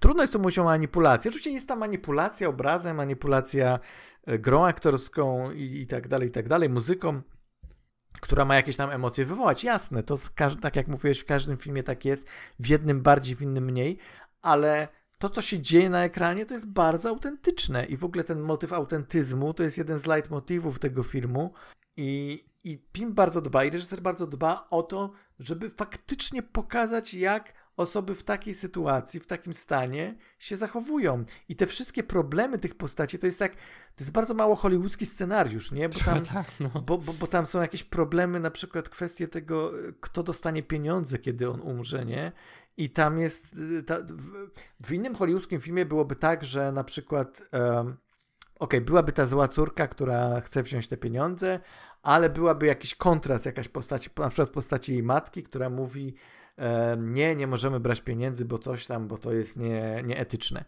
Trudno 0.00 0.22
jest 0.22 0.32
tu 0.32 0.38
mówić 0.38 0.58
o 0.58 0.64
manipulacji. 0.64 1.28
Oczywiście 1.28 1.50
jest 1.50 1.68
ta 1.68 1.76
manipulacja 1.76 2.48
obrazem, 2.48 2.96
manipulacja 2.96 3.78
e, 4.26 4.38
grą 4.38 4.64
aktorską 4.66 5.52
i, 5.52 5.80
i 5.80 5.86
tak 5.86 6.08
dalej, 6.08 6.28
i 6.28 6.32
tak 6.32 6.48
dalej, 6.48 6.68
muzyką, 6.68 7.22
która 8.20 8.44
ma 8.44 8.54
jakieś 8.54 8.76
tam 8.76 8.90
emocje 8.90 9.24
wywołać. 9.24 9.64
Jasne, 9.64 10.02
to 10.02 10.16
tak 10.60 10.76
jak 10.76 10.88
mówiłeś, 10.88 11.18
w 11.18 11.24
każdym 11.24 11.56
filmie 11.56 11.82
tak 11.82 12.04
jest, 12.04 12.28
w 12.58 12.68
jednym 12.68 13.02
bardziej, 13.02 13.36
w 13.36 13.42
innym 13.42 13.64
mniej, 13.64 13.98
ale 14.42 14.88
to, 15.18 15.30
co 15.30 15.42
się 15.42 15.60
dzieje 15.60 15.90
na 15.90 16.04
ekranie, 16.04 16.46
to 16.46 16.54
jest 16.54 16.68
bardzo 16.68 17.08
autentyczne 17.08 17.84
i 17.84 17.96
w 17.96 18.04
ogóle 18.04 18.24
ten 18.24 18.40
motyw 18.40 18.72
autentyzmu 18.72 19.54
to 19.54 19.62
jest 19.62 19.78
jeden 19.78 19.98
z 19.98 20.06
leitmotywów 20.06 20.78
tego 20.78 21.02
filmu 21.02 21.52
i, 21.96 22.44
i 22.64 22.86
film 22.96 23.14
bardzo 23.14 23.40
dba 23.40 23.64
i 23.64 23.70
reżyser 23.70 24.00
bardzo 24.00 24.26
dba 24.26 24.66
o 24.70 24.82
to, 24.82 25.12
żeby 25.38 25.70
faktycznie 25.70 26.42
pokazać, 26.42 27.14
jak 27.14 27.61
osoby 27.82 28.14
w 28.14 28.22
takiej 28.22 28.54
sytuacji, 28.54 29.20
w 29.20 29.26
takim 29.26 29.54
stanie 29.54 30.14
się 30.38 30.56
zachowują. 30.56 31.24
I 31.48 31.56
te 31.56 31.66
wszystkie 31.66 32.02
problemy 32.02 32.58
tych 32.58 32.74
postaci 32.74 33.18
to 33.18 33.26
jest 33.26 33.38
tak, 33.38 33.52
to 33.96 34.04
jest 34.04 34.12
bardzo 34.12 34.34
mało 34.34 34.56
hollywoodzki 34.56 35.06
scenariusz, 35.06 35.72
nie? 35.72 35.88
Bo 35.88 35.98
tam, 36.04 36.20
tak, 36.20 36.46
no. 36.60 36.68
bo, 36.80 36.98
bo, 36.98 37.12
bo 37.12 37.26
tam 37.26 37.46
są 37.46 37.60
jakieś 37.60 37.84
problemy, 37.84 38.40
na 38.40 38.50
przykład 38.50 38.88
kwestie 38.88 39.28
tego, 39.28 39.72
kto 40.00 40.22
dostanie 40.22 40.62
pieniądze, 40.62 41.18
kiedy 41.18 41.50
on 41.50 41.60
umrze, 41.60 42.04
nie? 42.04 42.32
I 42.76 42.90
tam 42.90 43.18
jest, 43.18 43.56
y, 43.58 43.82
ta, 43.82 43.98
w, 44.00 44.30
w, 44.86 44.92
innym 44.92 45.14
hollywoodzkim 45.14 45.60
filmie 45.60 45.86
byłoby 45.86 46.16
tak, 46.16 46.44
że 46.44 46.72
na 46.72 46.84
przykład 46.84 47.42
um, 47.52 47.86
okej, 47.88 47.96
okay, 48.58 48.80
byłaby 48.80 49.12
ta 49.12 49.26
zła 49.26 49.48
córka, 49.48 49.88
która 49.88 50.40
chce 50.40 50.62
wziąć 50.62 50.88
te 50.88 50.96
pieniądze, 50.96 51.60
ale 52.02 52.30
byłaby 52.30 52.66
jakiś 52.66 52.94
kontrast, 52.94 53.46
jakaś 53.46 53.68
postać, 53.68 54.10
na 54.16 54.28
przykład 54.28 54.50
postaci 54.50 54.92
jej 54.92 55.02
matki, 55.02 55.42
która 55.42 55.70
mówi, 55.70 56.14
nie, 56.96 57.36
nie 57.36 57.46
możemy 57.46 57.80
brać 57.80 58.00
pieniędzy, 58.00 58.44
bo 58.44 58.58
coś 58.58 58.86
tam, 58.86 59.08
bo 59.08 59.18
to 59.18 59.32
jest 59.32 59.56
nie, 59.56 60.02
nieetyczne. 60.04 60.64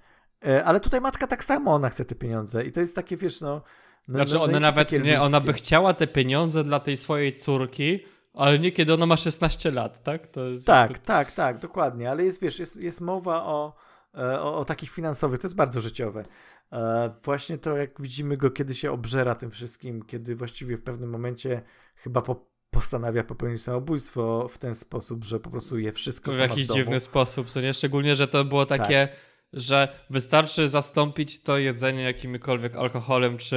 E, 0.46 0.64
ale 0.64 0.80
tutaj 0.80 1.00
matka 1.00 1.26
tak 1.26 1.44
samo, 1.44 1.74
ona 1.74 1.88
chce 1.88 2.04
te 2.04 2.14
pieniądze 2.14 2.64
i 2.64 2.72
to 2.72 2.80
jest 2.80 2.96
takie, 2.96 3.16
wiesz, 3.16 3.40
no... 3.40 3.62
no 4.08 4.14
znaczy 4.14 4.34
no, 4.34 4.42
ona 4.42 4.60
nawet, 4.60 4.92
nie, 4.92 5.22
ona 5.22 5.40
by 5.40 5.52
chciała 5.52 5.94
te 5.94 6.06
pieniądze 6.06 6.64
dla 6.64 6.80
tej 6.80 6.96
swojej 6.96 7.34
córki, 7.34 8.04
ale 8.34 8.58
nie 8.58 8.72
kiedy 8.72 8.94
ona 8.94 9.06
ma 9.06 9.16
16 9.16 9.70
lat, 9.70 10.02
tak? 10.02 10.26
Tak, 10.26 10.90
jakby... 10.90 10.98
tak, 10.98 11.32
tak, 11.32 11.58
dokładnie, 11.58 12.10
ale 12.10 12.24
jest, 12.24 12.40
wiesz, 12.40 12.58
jest, 12.58 12.76
jest 12.76 13.00
mowa 13.00 13.44
o, 13.44 13.76
e, 14.14 14.40
o, 14.40 14.58
o 14.58 14.64
takich 14.64 14.90
finansowych, 14.90 15.38
to 15.38 15.46
jest 15.46 15.56
bardzo 15.56 15.80
życiowe. 15.80 16.24
E, 16.72 17.14
właśnie 17.24 17.58
to, 17.58 17.76
jak 17.76 18.02
widzimy 18.02 18.36
go, 18.36 18.50
kiedy 18.50 18.74
się 18.74 18.92
obżera 18.92 19.34
tym 19.34 19.50
wszystkim, 19.50 20.02
kiedy 20.02 20.36
właściwie 20.36 20.76
w 20.76 20.82
pewnym 20.82 21.10
momencie 21.10 21.62
chyba 21.96 22.22
po 22.22 22.53
postanawia 22.74 23.24
popełnić 23.24 23.62
samobójstwo 23.62 24.48
w 24.48 24.58
ten 24.58 24.74
sposób, 24.74 25.24
że 25.24 25.40
po 25.40 25.50
prostu 25.50 25.78
je 25.78 25.92
wszystko, 25.92 26.32
w 26.32 26.38
jakiś 26.38 26.66
dziwny 26.66 27.00
sposób, 27.00 27.48
co 27.48 27.60
nie? 27.60 27.74
Szczególnie, 27.74 28.14
że 28.14 28.28
to 28.28 28.44
było 28.44 28.66
takie, 28.66 29.08
tak. 29.08 29.18
że 29.52 29.88
wystarczy 30.10 30.68
zastąpić 30.68 31.42
to 31.42 31.58
jedzenie 31.58 32.02
jakimkolwiek 32.02 32.76
alkoholem 32.76 33.36
czy 33.38 33.56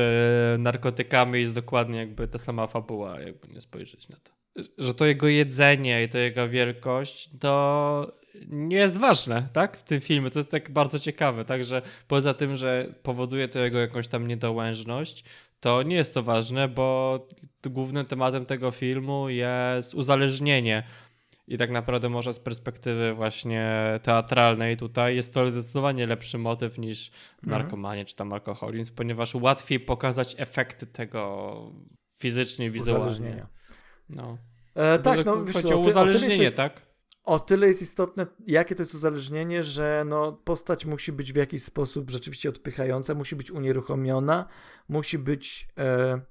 narkotykami 0.59 1.39
jest 1.39 1.55
dokładnie 1.55 1.99
jakby 1.99 2.27
ta 2.27 2.37
sama 2.37 2.67
fabuła, 2.67 3.19
jakby 3.19 3.47
nie 3.47 3.61
spojrzeć 3.61 4.09
na 4.09 4.17
to. 4.17 4.31
Że 4.77 4.93
to 4.93 5.05
jego 5.05 5.27
jedzenie 5.27 6.03
i 6.03 6.09
to 6.09 6.17
jego 6.17 6.49
wielkość 6.49 7.29
to 7.39 8.13
nie 8.47 8.77
jest 8.77 8.97
ważne, 8.97 9.47
tak? 9.53 9.77
W 9.77 9.83
tym 9.83 10.01
filmie. 10.01 10.29
To 10.29 10.39
jest 10.39 10.51
tak 10.51 10.71
bardzo 10.71 10.99
ciekawe, 10.99 11.45
tak? 11.45 11.63
Że 11.63 11.81
poza 12.07 12.33
tym, 12.33 12.55
że 12.55 12.93
powoduje 13.03 13.47
to 13.47 13.59
jego 13.59 13.79
jakąś 13.79 14.07
tam 14.07 14.27
niedołężność, 14.27 15.23
to 15.59 15.83
nie 15.83 15.95
jest 15.95 16.13
to 16.13 16.23
ważne, 16.23 16.67
bo 16.67 17.27
głównym 17.65 18.05
tematem 18.05 18.45
tego 18.45 18.71
filmu 18.71 19.29
jest 19.29 19.93
uzależnienie. 19.93 20.83
I 21.47 21.57
tak 21.57 21.69
naprawdę 21.69 22.09
może 22.09 22.33
z 22.33 22.39
perspektywy 22.39 23.13
właśnie 23.13 23.69
teatralnej 24.03 24.77
tutaj 24.77 25.15
jest 25.15 25.33
to 25.33 25.51
zdecydowanie 25.51 26.07
lepszy 26.07 26.37
motyw 26.37 26.77
niż 26.77 27.11
mhm. 27.43 27.61
narkomanie 27.61 28.05
czy 28.05 28.15
tam 28.15 28.33
alkoholizm, 28.33 28.95
ponieważ 28.95 29.35
łatwiej 29.35 29.79
pokazać 29.79 30.35
efekty 30.37 30.87
tego 30.87 31.55
fizycznie, 32.19 32.71
wizualnie. 32.71 33.45
No. 34.09 34.37
E, 34.75 34.99
tak, 34.99 35.25
no, 35.25 35.45
chodzi 35.53 35.73
o 35.73 35.77
uzależnienie, 35.77 36.51
tak? 36.51 36.86
O 37.27 37.39
tyle 37.39 37.67
jest 37.67 37.81
istotne, 37.81 38.27
jakie 38.47 38.75
to 38.75 38.81
jest 38.81 38.95
uzależnienie, 38.95 39.63
że 39.63 40.03
no, 40.05 40.31
postać 40.31 40.85
musi 40.85 41.11
być 41.11 41.33
w 41.33 41.35
jakiś 41.35 41.63
sposób 41.63 42.09
rzeczywiście 42.09 42.49
odpychająca, 42.49 43.15
musi 43.15 43.35
być 43.35 43.51
unieruchomiona, 43.51 44.47
musi 44.89 45.19
być 45.19 45.67
e, 45.77 46.21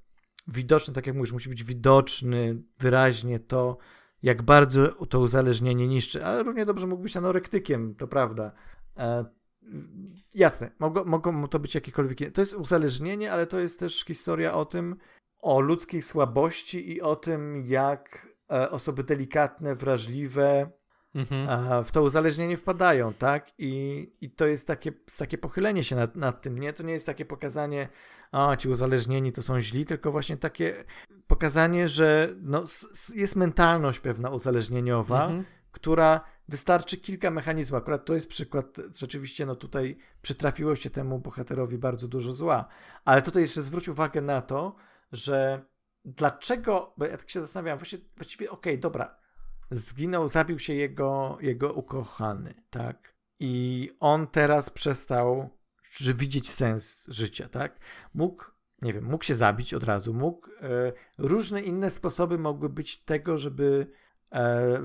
widoczny, 0.49 0.95
tak 0.95 1.07
jak 1.07 1.17
mówisz, 1.17 1.33
musi 1.33 1.49
być 1.49 1.65
widoczny 1.65 2.63
wyraźnie 2.79 3.39
to, 3.39 3.79
jak 4.23 4.43
bardzo 4.43 5.07
to 5.07 5.21
uzależnienie 5.21 5.89
niszczy, 5.89 6.25
ale 6.25 6.43
równie 6.43 6.67
dobrze 6.67 6.87
mógł 6.87 7.03
być 7.03 7.17
anorektykiem, 7.17 7.95
to 7.95 8.09
prawda. 8.09 8.53
E, 8.97 9.25
jasne, 10.35 10.71
mogą, 10.79 11.05
mogą 11.05 11.49
to 11.49 11.59
być 11.59 11.75
jakiekolwiek. 11.75 12.33
To 12.33 12.41
jest 12.41 12.55
uzależnienie, 12.55 13.33
ale 13.33 13.47
to 13.47 13.59
jest 13.59 13.81
też 13.81 14.05
historia 14.05 14.55
o 14.55 14.65
tym, 14.65 14.97
o 15.39 15.61
ludzkiej 15.61 16.03
słabości 16.03 16.93
i 16.93 17.01
o 17.01 17.17
tym, 17.17 17.57
jak 17.67 18.29
e, 18.53 18.71
osoby 18.71 19.05
delikatne, 19.05 19.77
wrażliwe 19.77 20.71
mhm. 21.17 21.85
w 21.85 21.93
to 21.93 22.03
uzależnienie 22.03 22.57
wpadają, 22.57 23.15
tak? 23.15 23.51
I, 23.59 24.07
i 24.21 24.31
to 24.31 24.47
jest 24.47 24.67
takie, 24.67 24.93
takie 25.19 25.39
pochylenie 25.39 25.85
się 25.85 25.97
nad, 25.97 26.17
nad 26.17 26.43
tym, 26.43 26.59
nie? 26.59 26.73
To 26.73 26.83
nie 26.83 26.93
jest 26.93 27.07
takie 27.07 27.25
pokazanie, 27.25 27.89
a 28.33 28.57
ci 28.57 28.69
uzależnieni 28.69 29.33
to 29.33 29.43
są 29.43 29.61
źli, 29.61 29.85
tylko 29.85 30.13
właśnie 30.13 30.37
takie 30.37 30.85
pokazanie, 31.27 31.89
że 31.89 32.35
no, 32.43 32.65
jest 33.15 33.37
mentalność 33.37 34.01
pewna 34.01 34.31
uzależnieniowa, 34.31 35.25
mhm. 35.25 35.45
która 35.73 36.21
wystarczy 36.49 36.97
kilka 36.97 37.31
mechanizmów. 37.31 37.83
Akurat 37.83 38.05
to 38.05 38.15
jest 38.15 38.29
przykład, 38.29 38.77
rzeczywiście, 38.95 39.47
no 39.47 39.57
tutaj 39.57 39.99
przytrafiło 40.23 40.77
się 40.77 40.91
temu 40.91 41.19
bohaterowi 41.19 41.79
bardzo 41.79 42.09
dużo 42.09 42.33
zła. 42.33 42.67
Ale 43.05 43.23
tutaj 43.23 43.43
jeszcze 43.43 43.63
zwróć 43.63 43.89
uwagę 43.89 44.21
na 44.21 44.43
to, 44.43 44.75
że 45.13 45.65
dlaczego, 46.05 46.95
bo 46.97 47.05
ja 47.05 47.17
tak 47.17 47.31
się 47.31 47.41
zastanawiam, 47.41 47.79
właściwie, 47.79 48.05
właściwie 48.17 48.51
okej, 48.51 48.73
okay, 48.73 48.81
dobra, 48.81 49.17
zginął, 49.71 50.29
zabił 50.29 50.59
się 50.59 50.75
jego, 50.75 51.39
jego 51.41 51.73
ukochany, 51.73 52.55
tak? 52.71 53.15
I 53.41 53.91
on 54.01 54.27
teraz 54.27 54.71
przestał 54.71 55.51
widzieć 56.01 56.51
sens 56.51 57.05
życia, 57.09 57.49
tak? 57.49 57.79
Mógł, 58.15 58.45
nie 58.83 58.93
wiem, 58.93 59.05
mógł 59.05 59.25
się 59.25 59.35
zabić 59.35 59.75
od 59.75 59.85
razu, 59.85 60.15
mógł, 60.15 60.49
e, 60.61 60.93
różne 61.19 61.63
inne 61.63 61.91
sposoby 61.91 62.39
mogły 62.39 62.69
być 62.69 63.05
tego, 63.05 63.39
żeby, 63.39 63.93
e, 64.33 64.81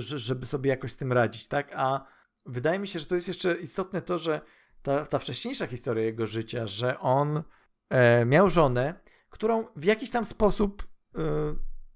żeby 0.00 0.46
sobie 0.46 0.70
jakoś 0.70 0.92
z 0.92 0.96
tym 0.96 1.12
radzić, 1.12 1.48
tak? 1.48 1.72
A 1.74 2.06
wydaje 2.46 2.78
mi 2.78 2.88
się, 2.88 2.98
że 2.98 3.06
to 3.06 3.14
jest 3.14 3.28
jeszcze 3.28 3.56
istotne 3.56 4.02
to, 4.02 4.18
że 4.18 4.40
ta, 4.82 5.06
ta 5.06 5.18
wcześniejsza 5.18 5.66
historia 5.66 6.04
jego 6.04 6.26
życia, 6.26 6.66
że 6.66 6.98
on 6.98 7.42
e, 7.88 8.24
miał 8.24 8.50
żonę, 8.50 8.94
którą 9.28 9.66
w 9.76 9.84
jakiś 9.84 10.10
tam 10.10 10.24
sposób 10.24 10.88
e, 11.14 11.20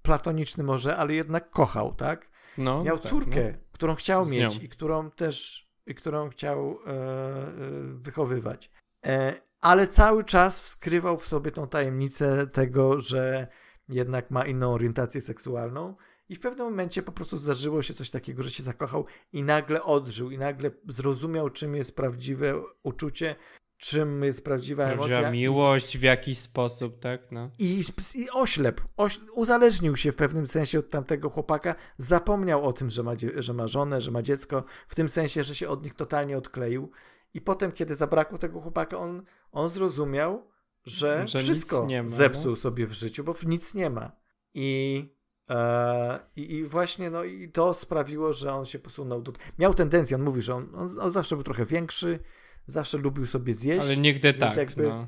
platoniczny 0.05 0.63
może, 0.63 0.97
ale 0.97 1.13
jednak 1.13 1.49
kochał, 1.49 1.93
tak? 1.93 2.29
No, 2.57 2.83
Miał 2.83 2.99
tak, 2.99 3.11
córkę, 3.11 3.51
no. 3.51 3.57
którą 3.71 3.95
chciał 3.95 4.25
mieć 4.25 4.63
i 4.63 4.69
którą 4.69 5.11
też, 5.11 5.67
i 5.85 5.95
którą 5.95 6.29
chciał 6.29 6.79
e, 6.87 6.91
e, 6.91 7.51
wychowywać. 7.93 8.71
E, 9.05 9.33
ale 9.61 9.87
cały 9.87 10.23
czas 10.23 10.63
skrywał 10.63 11.17
w 11.17 11.27
sobie 11.27 11.51
tą 11.51 11.67
tajemnicę 11.67 12.47
tego, 12.47 12.99
że 12.99 13.47
jednak 13.89 14.31
ma 14.31 14.45
inną 14.45 14.73
orientację 14.73 15.21
seksualną. 15.21 15.95
I 16.29 16.35
w 16.35 16.39
pewnym 16.39 16.65
momencie 16.67 17.03
po 17.03 17.11
prostu 17.11 17.37
zdarzyło 17.37 17.81
się 17.81 17.93
coś 17.93 18.11
takiego, 18.11 18.43
że 18.43 18.51
się 18.51 18.63
zakochał 18.63 19.05
i 19.33 19.43
nagle 19.43 19.83
odżył, 19.83 20.31
i 20.31 20.37
nagle 20.37 20.71
zrozumiał, 20.87 21.49
czym 21.49 21.75
jest 21.75 21.95
prawdziwe 21.95 22.63
uczucie, 22.83 23.35
czym 23.77 24.23
jest 24.23 24.43
prawdziwa, 24.43 24.85
prawdziwa 24.85 25.05
emocja. 25.05 25.31
miłość 25.31 25.97
w 25.97 26.01
jakiś 26.01 26.37
sposób, 26.37 26.99
tak? 26.99 27.31
No. 27.31 27.49
I, 27.59 27.83
i 28.15 28.29
oślep, 28.29 28.81
oś, 28.97 29.19
uzależnił 29.35 29.95
się 29.95 30.11
w 30.11 30.15
pewnym 30.15 30.47
sensie 30.47 30.79
od 30.79 30.89
tamtego 30.89 31.29
chłopaka, 31.29 31.75
zapomniał 31.97 32.63
o 32.63 32.73
tym, 32.73 32.89
że 32.89 33.03
ma, 33.03 33.13
że 33.35 33.53
ma 33.53 33.67
żonę, 33.67 34.01
że 34.01 34.11
ma 34.11 34.21
dziecko, 34.21 34.63
w 34.87 34.95
tym 34.95 35.09
sensie, 35.09 35.43
że 35.43 35.55
się 35.55 35.69
od 35.69 35.83
nich 35.83 35.93
totalnie 35.93 36.37
odkleił. 36.37 36.91
I 37.33 37.41
potem, 37.41 37.71
kiedy 37.71 37.95
zabrakło 37.95 38.37
tego 38.37 38.61
chłopaka, 38.61 38.97
on, 38.97 39.23
on 39.51 39.69
zrozumiał, 39.69 40.47
że, 40.85 41.27
że 41.27 41.39
wszystko 41.39 41.87
ma, 42.03 42.07
zepsuł 42.07 42.51
no? 42.51 42.55
sobie 42.55 42.87
w 42.87 42.93
życiu, 42.93 43.23
bo 43.23 43.35
nic 43.45 43.73
nie 43.73 43.89
ma. 43.89 44.11
I, 44.53 45.09
e, 45.49 46.19
i, 46.35 46.55
I, 46.55 46.65
właśnie 46.65 47.09
no, 47.09 47.23
i 47.23 47.49
to 47.49 47.73
sprawiło, 47.73 48.33
że 48.33 48.53
on 48.53 48.65
się 48.65 48.79
posunął 48.79 49.21
do. 49.21 49.33
Miał 49.59 49.73
tendencję, 49.73 50.17
on 50.17 50.23
mówi, 50.23 50.41
że 50.41 50.55
on, 50.55 50.75
on, 50.75 50.99
on 50.99 51.11
zawsze 51.11 51.35
był 51.35 51.43
trochę 51.43 51.65
większy, 51.65 52.19
zawsze 52.67 52.97
lubił 52.97 53.25
sobie 53.25 53.53
zjeść. 53.53 53.85
Ale 53.87 53.97
nigdy 53.97 54.33
tak. 54.33 54.57
Jakby, 54.57 54.87
no. 54.87 55.07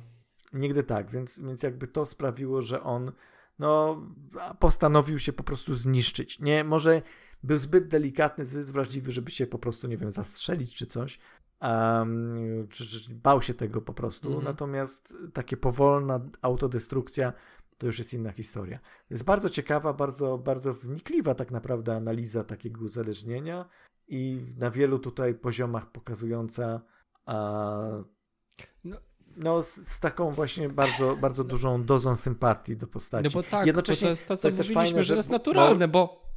Nigdy 0.54 0.84
tak, 0.84 1.12
więc, 1.12 1.40
więc 1.40 1.64
jakby 1.64 1.88
to 1.88 2.06
sprawiło, 2.06 2.62
że 2.62 2.84
on 2.84 3.12
no, 3.60 4.02
postanowił 4.60 5.20
się 5.20 5.34
po 5.34 5.44
prostu 5.44 5.76
zniszczyć. 5.76 6.40
Nie, 6.40 6.64
może 6.64 7.02
był 7.44 7.58
zbyt 7.58 7.88
delikatny, 7.88 8.46
zbyt 8.46 8.66
wrażliwy, 8.66 9.12
żeby 9.12 9.32
się 9.32 9.48
po 9.48 9.60
prostu, 9.60 9.88
nie 9.88 9.98
wiem, 9.98 10.12
zastrzelić 10.12 10.76
czy 10.76 10.86
coś. 10.86 11.20
Um, 11.62 12.68
czy, 12.70 12.86
czy, 12.88 13.16
bał 13.16 13.42
się 13.42 13.54
tego 13.54 13.82
po 13.82 13.94
prostu. 13.94 14.32
Mm. 14.32 14.44
Natomiast 14.44 15.14
takie 15.34 15.58
powolna 15.58 16.20
autodestrukcja 16.42 17.34
to 17.78 17.86
już 17.86 17.98
jest 17.98 18.14
inna 18.14 18.32
historia. 18.32 18.80
Jest 19.10 19.24
bardzo 19.24 19.50
ciekawa, 19.50 19.94
bardzo, 19.94 20.38
bardzo 20.38 20.74
wnikliwa 20.74 21.36
tak 21.36 21.52
naprawdę 21.52 21.96
analiza 21.96 22.44
takiego 22.44 22.86
uzależnienia 22.86 23.66
i 24.08 24.46
na 24.58 24.72
wielu 24.72 25.00
tutaj 25.00 25.36
poziomach 25.36 25.92
pokazująca 25.92 26.82
no, 28.84 28.98
no 29.38 29.64
z, 29.64 29.76
z, 29.76 30.00
taką 30.00 30.34
właśnie 30.34 30.70
bardzo, 30.70 31.16
bardzo 31.16 31.44
dużą 31.44 31.84
dozą 31.84 32.16
sympatii 32.16 32.78
do 32.78 32.88
postaci. 32.88 33.24
No 33.24 33.30
bo 33.30 33.44
tak, 33.44 33.68
Jednocześnie 33.68 34.06
to 34.06 34.10
jest 34.10 34.28
to, 34.28 34.38
co 34.38 34.42
to 34.42 34.48
jest 34.48 34.58
mówiliśmy, 34.58 34.84
fajne, 34.84 35.04
że 35.04 35.14
to 35.14 35.18
jest 35.18 35.30
naturalne, 35.30 35.88
bo, 35.88 36.32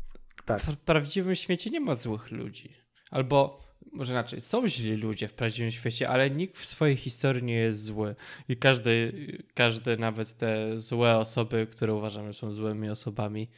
tak. 0.45 0.63
w 0.63 0.77
prawdziwym 0.77 1.35
świecie 1.35 1.71
nie 1.71 1.81
ma 1.81 1.95
złych 1.95 2.31
ludzi. 2.31 2.75
Albo 3.11 3.61
może 3.93 4.13
inaczej, 4.13 4.41
są 4.41 4.69
źli 4.69 4.97
ludzie 4.97 5.29
w 5.29 5.35
prawdziwym 5.35 5.71
świecie, 5.71 6.09
ale 6.09 6.31
nikt 6.31 6.59
w 6.59 6.67
swojej 6.67 6.97
historii 6.97 7.43
nie 7.43 7.55
jest 7.55 7.85
zły. 7.85 8.17
I 8.49 8.57
każdy, 8.57 9.13
każdy 9.55 9.97
nawet 9.97 10.37
te 10.37 10.81
złe 10.81 11.17
osoby, 11.17 11.67
które 11.71 11.95
uważamy, 11.95 12.33
że 12.33 12.39
są 12.39 12.51
złymi 12.51 12.91
osobami, 12.91 13.49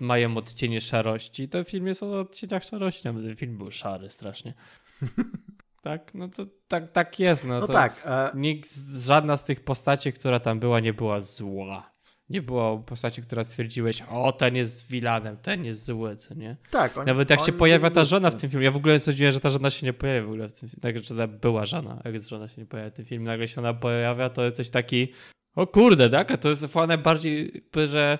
mają 0.00 0.36
odcienie 0.36 0.80
szarości. 0.80 1.48
Ten 1.48 1.64
film 1.64 1.86
jest 1.86 2.02
o 2.02 2.20
odcieniach 2.20 2.64
szarości, 2.64 3.02
nawet 3.04 3.24
ten 3.24 3.36
film 3.36 3.58
był 3.58 3.70
szary 3.70 4.10
strasznie. 4.10 4.54
Tak, 5.84 6.14
no 6.14 6.28
to 6.28 6.46
tak, 6.68 6.92
tak 6.92 7.20
jest. 7.20 7.46
No, 7.46 7.60
no 7.60 7.66
tak. 7.66 8.02
E... 8.06 8.30
Nikt, 8.34 8.70
żadna 8.94 9.36
z 9.36 9.44
tych 9.44 9.64
postaci, 9.64 10.12
która 10.12 10.40
tam 10.40 10.60
była, 10.60 10.80
nie 10.80 10.92
była 10.92 11.20
zła. 11.20 11.90
Nie 12.28 12.42
było 12.42 12.78
postaci, 12.78 13.22
która 13.22 13.44
stwierdziłeś, 13.44 14.02
o, 14.02 14.32
ten 14.32 14.56
jest 14.56 14.88
wilanem, 14.88 15.36
ten 15.36 15.64
jest 15.64 15.84
zły, 15.84 16.16
co 16.16 16.34
nie? 16.34 16.56
Tak. 16.70 16.98
Oni, 16.98 17.06
Nawet 17.06 17.30
jak 17.30 17.40
się 17.40 17.52
pojawia 17.52 17.90
ta 17.90 18.04
żona 18.04 18.30
w 18.30 18.34
tym 18.34 18.50
filmie, 18.50 18.64
ja 18.64 18.70
w 18.70 18.76
ogóle 18.76 19.00
sądziłem, 19.00 19.32
że 19.32 19.40
ta 19.40 19.48
żona 19.48 19.70
się 19.70 19.86
nie 19.86 19.92
pojawia 19.92 20.22
w 20.22 20.26
ogóle 20.26 20.48
w 20.48 20.52
tym 20.52 20.68
filmie, 20.68 20.80
tak, 20.80 20.98
że 20.98 21.28
była 21.28 21.64
żona, 21.64 22.02
jak 22.04 22.22
żona 22.22 22.48
się 22.48 22.60
nie 22.60 22.66
pojawia 22.66 22.90
w 22.90 22.94
tym 22.94 23.04
filmie, 23.04 23.26
nagle 23.26 23.48
się 23.48 23.60
ona 23.60 23.74
pojawia, 23.74 24.30
to 24.30 24.44
jest 24.44 24.56
coś 24.56 24.70
taki, 24.70 25.12
o 25.54 25.66
kurde, 25.66 26.10
tak, 26.10 26.30
a 26.30 26.36
to 26.36 26.48
jest 26.48 26.66
fajne 26.66 26.98
bardziej, 26.98 27.64
że 27.86 28.18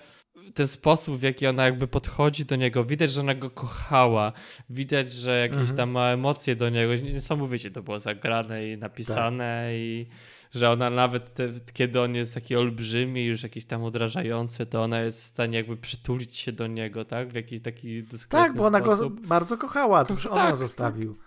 ten 0.55 0.69
sposób, 0.69 1.19
w 1.19 1.23
jaki 1.23 1.47
ona 1.47 1.65
jakby 1.65 1.89
podchodzi 1.89 2.45
do 2.45 2.57
niego, 2.57 2.85
widać, 2.85 3.11
że 3.11 3.21
ona 3.21 3.35
go 3.35 3.51
kochała, 3.51 4.33
widać, 4.71 5.13
że 5.13 5.41
jakieś 5.41 5.59
mhm. 5.59 5.77
tam 5.77 5.91
ma 5.91 6.07
emocje 6.07 6.57
do 6.57 6.69
niego. 6.69 6.95
Niesamowicie 6.95 7.71
to 7.71 7.83
było 7.83 8.01
zagrane 8.01 8.69
i 8.69 8.79
napisane 8.79 9.65
tak. 9.67 9.75
i 9.75 10.07
że 10.51 10.71
ona 10.71 10.91
nawet 10.91 11.35
te, 11.35 11.53
kiedy 11.73 12.01
on 12.01 12.15
jest 12.15 12.35
taki 12.35 12.57
olbrzymi, 12.57 13.25
już 13.25 13.43
jakiś 13.43 13.65
tam 13.65 13.85
odrażający, 13.85 14.67
to 14.67 14.83
ona 14.83 15.01
jest 15.01 15.21
w 15.21 15.25
stanie 15.25 15.59
jakby 15.59 15.77
przytulić 15.77 16.37
się 16.37 16.53
do 16.53 16.67
niego, 16.67 17.05
tak? 17.05 17.29
W 17.29 17.35
jakiś 17.35 17.63
taki 17.63 18.03
Tak, 18.29 18.55
bo 18.55 18.67
ona 18.67 18.81
sposób. 18.81 19.21
go 19.21 19.29
bardzo 19.29 19.59
kochała, 19.59 20.05
to 20.05 20.15
już 20.15 20.23
tak, 20.23 20.51
on 20.51 20.57
zostawił. 20.57 21.19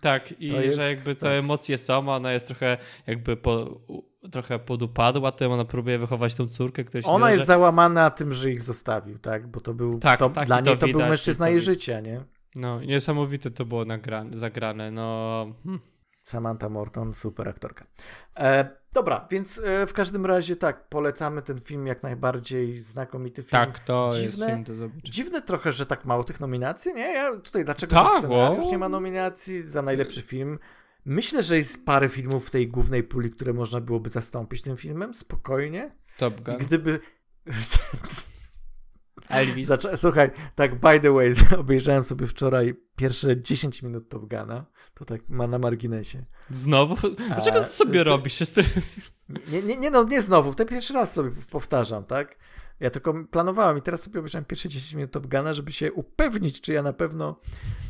Tak, 0.00 0.28
tak. 0.28 0.40
i 0.40 0.48
jest, 0.48 0.76
że 0.76 0.90
jakby 0.90 1.14
te 1.14 1.20
tak. 1.20 1.32
emocje 1.32 1.78
są, 1.78 2.08
ona 2.08 2.32
jest 2.32 2.46
trochę 2.46 2.78
jakby 3.06 3.36
po 3.36 3.80
trochę 4.30 4.58
podupadła 4.58 5.32
tym, 5.32 5.52
ona 5.52 5.64
próbuje 5.64 5.98
wychować 5.98 6.34
tą 6.34 6.46
córkę, 6.46 6.84
która 6.84 7.02
Ona 7.04 7.30
jest 7.30 7.46
załamana 7.46 8.10
tym, 8.10 8.32
że 8.32 8.50
ich 8.50 8.62
zostawił, 8.62 9.18
tak? 9.18 9.46
Bo 9.46 9.60
to 9.60 9.74
był, 9.74 9.98
tak, 9.98 10.18
to, 10.18 10.30
tak, 10.30 10.46
dla 10.46 10.60
niej 10.60 10.78
to, 10.78 10.88
był 10.88 11.00
mężczyzna 11.00 11.48
jej 11.48 11.60
życia, 11.60 12.00
nie? 12.00 12.24
No, 12.56 12.80
niesamowite 12.80 13.50
to 13.50 13.64
było 13.64 13.84
nagrane, 13.84 14.38
zagrane, 14.38 14.90
no... 14.90 15.46
Hmm. 15.64 15.80
Samantha 16.22 16.68
Morton, 16.68 17.14
super 17.14 17.48
aktorka. 17.48 17.84
E, 18.36 18.68
dobra, 18.92 19.26
więc 19.30 19.60
e, 19.64 19.86
w 19.86 19.92
każdym 19.92 20.26
razie 20.26 20.56
tak, 20.56 20.88
polecamy 20.88 21.42
ten 21.42 21.60
film 21.60 21.86
jak 21.86 22.02
najbardziej, 22.02 22.78
znakomity 22.78 23.42
film. 23.42 23.50
Tak, 23.50 23.78
to 23.78 24.10
dziwne, 24.12 24.26
jest 24.26 24.38
film 24.38 24.64
do. 24.64 24.88
Dziwne 25.04 25.42
trochę, 25.42 25.72
że 25.72 25.86
tak 25.86 26.04
mało 26.04 26.24
tych 26.24 26.40
nominacji, 26.40 26.94
nie? 26.94 27.12
Ja 27.12 27.36
tutaj, 27.36 27.64
dlaczego 27.64 27.96
tak, 27.96 28.12
za 28.12 28.18
scenariusz 28.18 28.66
nie 28.66 28.78
ma 28.78 28.88
nominacji 28.88 29.62
za 29.62 29.82
najlepszy 29.82 30.22
film? 30.22 30.58
Myślę, 31.04 31.42
że 31.42 31.56
jest 31.56 31.86
parę 31.86 32.08
filmów 32.08 32.46
w 32.46 32.50
tej 32.50 32.68
głównej 32.68 33.02
puli, 33.02 33.30
które 33.30 33.52
można 33.52 33.80
byłoby 33.80 34.08
zastąpić 34.08 34.62
tym 34.62 34.76
filmem, 34.76 35.14
spokojnie. 35.14 35.96
Top 36.16 36.40
Gun. 36.40 36.58
Gdyby... 36.58 37.00
Elvis. 39.28 39.68
Zaczę... 39.68 39.96
Słuchaj, 39.96 40.30
tak 40.54 40.80
by 40.80 41.00
the 41.00 41.12
way, 41.12 41.34
obejrzałem 41.58 42.04
sobie 42.04 42.26
wczoraj 42.26 42.74
pierwsze 42.96 43.42
10 43.42 43.82
minut 43.82 44.08
Top 44.08 44.28
Guna. 44.28 44.66
To 44.94 45.04
tak 45.04 45.28
ma 45.28 45.46
na 45.46 45.58
marginesie. 45.58 46.24
Znowu? 46.50 47.10
Dlaczego 47.26 47.60
to 47.60 47.66
sobie 47.66 48.04
to... 48.04 48.10
robisz? 48.10 48.40
Nie, 49.48 49.62
nie, 49.62 49.76
nie, 49.76 49.90
no 49.90 50.04
nie 50.04 50.22
znowu. 50.22 50.54
Ten 50.54 50.66
pierwszy 50.66 50.94
raz 50.94 51.12
sobie 51.12 51.30
powtarzam, 51.50 52.04
tak? 52.04 52.36
Ja 52.80 52.90
tylko 52.90 53.14
planowałem 53.30 53.78
i 53.78 53.82
teraz 53.82 54.02
sobie 54.02 54.20
obejrzałem 54.20 54.44
pierwsze 54.44 54.68
10 54.68 54.94
minut 54.94 55.10
Top 55.10 55.26
Guna, 55.26 55.54
żeby 55.54 55.72
się 55.72 55.92
upewnić, 55.92 56.60
czy 56.60 56.72
ja 56.72 56.82
na 56.82 56.92
pewno 56.92 57.40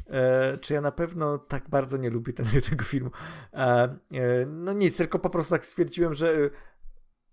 e, 0.06 0.58
czy 0.58 0.74
ja 0.74 0.80
na 0.80 0.92
pewno 0.92 1.38
tak 1.38 1.68
bardzo 1.68 1.96
nie 1.96 2.10
lubię 2.10 2.32
ten, 2.32 2.46
tego 2.70 2.84
filmu. 2.84 3.10
E, 3.52 3.58
e, 3.58 3.96
no 4.46 4.72
nic, 4.72 4.96
tylko 4.96 5.18
po 5.18 5.30
prostu 5.30 5.54
tak 5.54 5.66
stwierdziłem, 5.66 6.14
że 6.14 6.50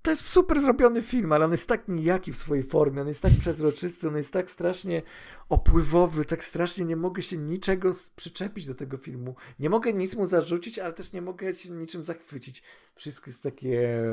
to 0.01 0.11
jest 0.11 0.29
super 0.29 0.61
zrobiony 0.61 1.01
film, 1.01 1.31
ale 1.31 1.45
on 1.45 1.51
jest 1.51 1.67
tak 1.67 1.87
nijaki 1.87 2.31
w 2.33 2.37
swojej 2.37 2.63
formie, 2.63 3.01
on 3.01 3.07
jest 3.07 3.21
tak 3.21 3.31
przezroczysty, 3.39 4.07
on 4.07 4.17
jest 4.17 4.33
tak 4.33 4.51
strasznie 4.51 5.01
opływowy, 5.49 6.25
tak 6.25 6.43
strasznie 6.43 6.85
nie 6.85 6.95
mogę 6.95 7.21
się 7.21 7.37
niczego 7.37 7.91
przyczepić 8.15 8.67
do 8.67 8.75
tego 8.75 8.97
filmu. 8.97 9.35
Nie 9.59 9.69
mogę 9.69 9.93
nic 9.93 10.15
mu 10.15 10.25
zarzucić, 10.25 10.79
ale 10.79 10.93
też 10.93 11.13
nie 11.13 11.21
mogę 11.21 11.53
się 11.53 11.69
niczym 11.71 12.05
zachwycić. 12.05 12.63
Wszystko 12.95 13.29
jest 13.29 13.43
takie... 13.43 14.03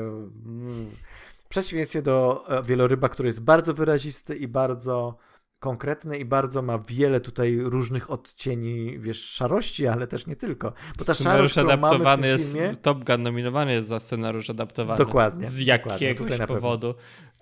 W 1.49 1.51
przeciwieństwie 1.51 2.01
do 2.01 2.45
e, 2.59 2.63
Wieloryba, 2.63 3.09
który 3.09 3.29
jest 3.29 3.43
bardzo 3.43 3.73
wyrazisty 3.73 4.35
i 4.35 4.47
bardzo 4.47 5.17
konkretny 5.59 6.17
i 6.17 6.25
bardzo 6.25 6.61
ma 6.61 6.79
wiele 6.79 7.19
tutaj 7.19 7.57
różnych 7.57 8.11
odcieni, 8.11 8.99
wiesz, 8.99 9.25
szarości, 9.25 9.87
ale 9.87 10.07
też 10.07 10.27
nie 10.27 10.35
tylko. 10.35 10.73
Bo 10.97 11.05
ta 11.05 11.13
szarość, 11.13 11.57
adaptowany 11.57 12.27
jest, 12.27 12.51
filmie... 12.51 12.75
Top 12.75 13.03
Gun 13.03 13.21
nominowany 13.21 13.73
jest 13.73 13.87
za 13.87 13.99
scenariusz 13.99 14.49
adaptowany. 14.49 14.97
Dokładnie. 14.97 15.47
Z 15.47 15.59
jakiegoś 15.59 16.15
dokładnie, 16.17 16.47
powodu. 16.47 16.95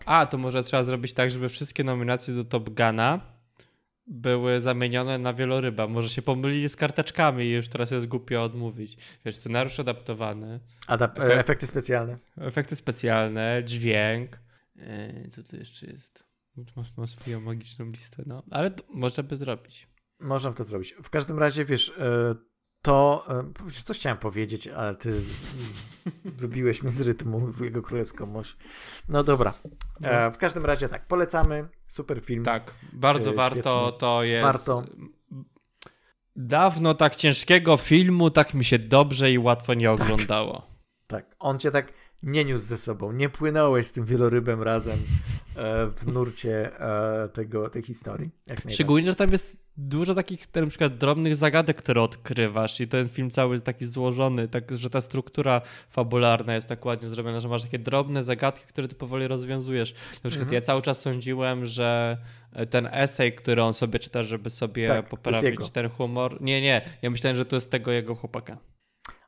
A, 0.05 0.25
to 0.25 0.37
może 0.37 0.63
trzeba 0.63 0.83
zrobić 0.83 1.13
tak, 1.13 1.31
żeby 1.31 1.49
wszystkie 1.49 1.83
nominacje 1.83 2.33
do 2.33 2.45
Top 2.45 2.69
Guna 2.69 3.36
były 4.07 4.61
zamienione 4.61 5.17
na 5.17 5.33
wieloryba. 5.33 5.87
Może 5.87 6.09
się 6.09 6.21
pomylili 6.21 6.69
z 6.69 6.75
karteczkami 6.75 7.45
i 7.45 7.51
już 7.51 7.69
teraz 7.69 7.91
jest 7.91 8.07
głupio 8.07 8.43
odmówić. 8.43 8.97
Wiesz, 9.25 9.35
scenariusz 9.35 9.79
adaptowany. 9.79 10.59
Adap 10.87 11.19
efekty, 11.19 11.39
efekty 11.39 11.67
specjalne. 11.67 12.17
Efekty 12.37 12.75
specjalne, 12.75 13.61
dźwięk. 13.65 14.39
Co 15.29 15.43
tu 15.43 15.55
jeszcze 15.55 15.87
jest? 15.87 16.27
Masz, 16.75 16.97
masz 16.97 17.11
swoją 17.11 17.41
magiczną 17.41 17.85
listę, 17.85 18.23
no. 18.25 18.43
Ale 18.51 18.71
można 18.89 19.23
by 19.23 19.35
zrobić. 19.35 19.87
Można 20.19 20.53
to 20.53 20.63
zrobić. 20.63 20.95
W 21.03 21.09
każdym 21.09 21.39
razie, 21.39 21.65
wiesz, 21.65 21.89
e, 21.99 22.35
to... 22.87 23.25
E, 23.67 23.83
coś 23.83 23.99
chciałem 23.99 24.17
powiedzieć, 24.17 24.67
ale 24.67 24.95
ty 24.95 25.21
wybiłeś 26.25 26.83
mnie 26.83 26.91
z 26.91 27.01
rytmu 27.01 27.49
jego 27.61 27.81
królewską 27.81 28.25
mość. 28.25 28.57
No 29.09 29.23
dobra. 29.23 29.53
E, 30.03 30.25
no. 30.25 30.31
W 30.31 30.37
każdym 30.37 30.65
razie 30.65 30.89
tak, 30.89 31.07
polecamy. 31.07 31.67
Super 31.87 32.21
film. 32.21 32.43
Tak, 32.43 32.73
bardzo 32.93 33.33
warto. 33.33 33.91
To 33.91 34.23
jest... 34.23 34.43
Warto. 34.43 34.83
Dawno 36.35 36.93
tak 36.93 37.15
ciężkiego 37.15 37.77
filmu 37.77 38.29
tak 38.29 38.53
mi 38.53 38.65
się 38.65 38.79
dobrze 38.79 39.31
i 39.31 39.37
łatwo 39.37 39.73
nie 39.73 39.85
tak. 39.85 40.01
oglądało. 40.01 40.67
Tak, 41.07 41.25
tak. 41.25 41.35
on 41.39 41.59
cię 41.59 41.71
tak 41.71 41.93
nie 42.23 42.45
niósł 42.45 42.65
ze 42.65 42.77
sobą, 42.77 43.11
nie 43.11 43.29
płynąłeś 43.29 43.87
z 43.87 43.91
tym 43.91 44.05
wielorybem 44.05 44.63
razem 44.63 44.99
e, 45.55 45.87
w 45.87 46.07
nurcie 46.07 46.79
e, 46.79 47.29
tego, 47.29 47.69
tej 47.69 47.81
historii. 47.81 48.29
Szczególnie, 48.69 49.07
że 49.07 49.15
tam 49.15 49.27
jest 49.31 49.57
dużo 49.77 50.15
takich 50.15 50.55
na 50.55 50.67
przykład 50.67 50.97
drobnych 50.97 51.35
zagadek, 51.35 51.77
które 51.77 52.01
odkrywasz 52.01 52.81
i 52.81 52.87
ten 52.87 53.09
film 53.09 53.31
cały 53.31 53.53
jest 53.53 53.65
taki 53.65 53.85
złożony, 53.85 54.47
tak, 54.47 54.77
że 54.77 54.89
ta 54.89 55.01
struktura 55.01 55.61
fabularna 55.89 56.55
jest 56.55 56.67
tak 56.67 56.85
ładnie 56.85 57.09
zrobiona, 57.09 57.39
że 57.39 57.47
masz 57.47 57.63
takie 57.63 57.79
drobne 57.79 58.23
zagadki, 58.23 58.65
które 58.67 58.87
ty 58.87 58.95
powoli 58.95 59.27
rozwiązujesz. 59.27 59.93
Na 60.23 60.29
przykład 60.29 60.47
mhm. 60.47 60.53
ja 60.53 60.61
cały 60.61 60.81
czas 60.81 61.01
sądziłem, 61.01 61.65
że 61.65 62.17
ten 62.69 62.89
esej, 62.91 63.33
który 63.33 63.63
on 63.63 63.73
sobie 63.73 63.99
czyta, 63.99 64.23
żeby 64.23 64.49
sobie 64.49 64.87
tak, 64.87 65.09
poprawić 65.09 65.71
ten 65.71 65.89
humor. 65.89 66.41
Nie, 66.41 66.61
nie, 66.61 66.81
ja 67.01 67.09
myślałem, 67.09 67.37
że 67.37 67.45
to 67.45 67.55
jest 67.55 67.71
tego 67.71 67.91
jego 67.91 68.15
chłopaka. 68.15 68.57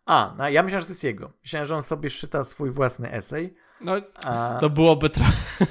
A, 0.09 0.35
no 0.37 0.49
ja 0.49 0.63
myślałem, 0.63 0.81
że 0.81 0.87
to 0.87 0.91
jest 0.91 1.03
jego. 1.03 1.31
Myślałem, 1.41 1.65
że 1.65 1.75
on 1.75 1.81
sobie 1.81 2.09
szyta 2.09 2.43
swój 2.43 2.71
własny 2.71 3.11
esej. 3.11 3.55
No, 3.81 3.93
a... 4.25 4.57
to 4.61 4.69
byłoby 4.69 5.09
trochę... 5.09 5.65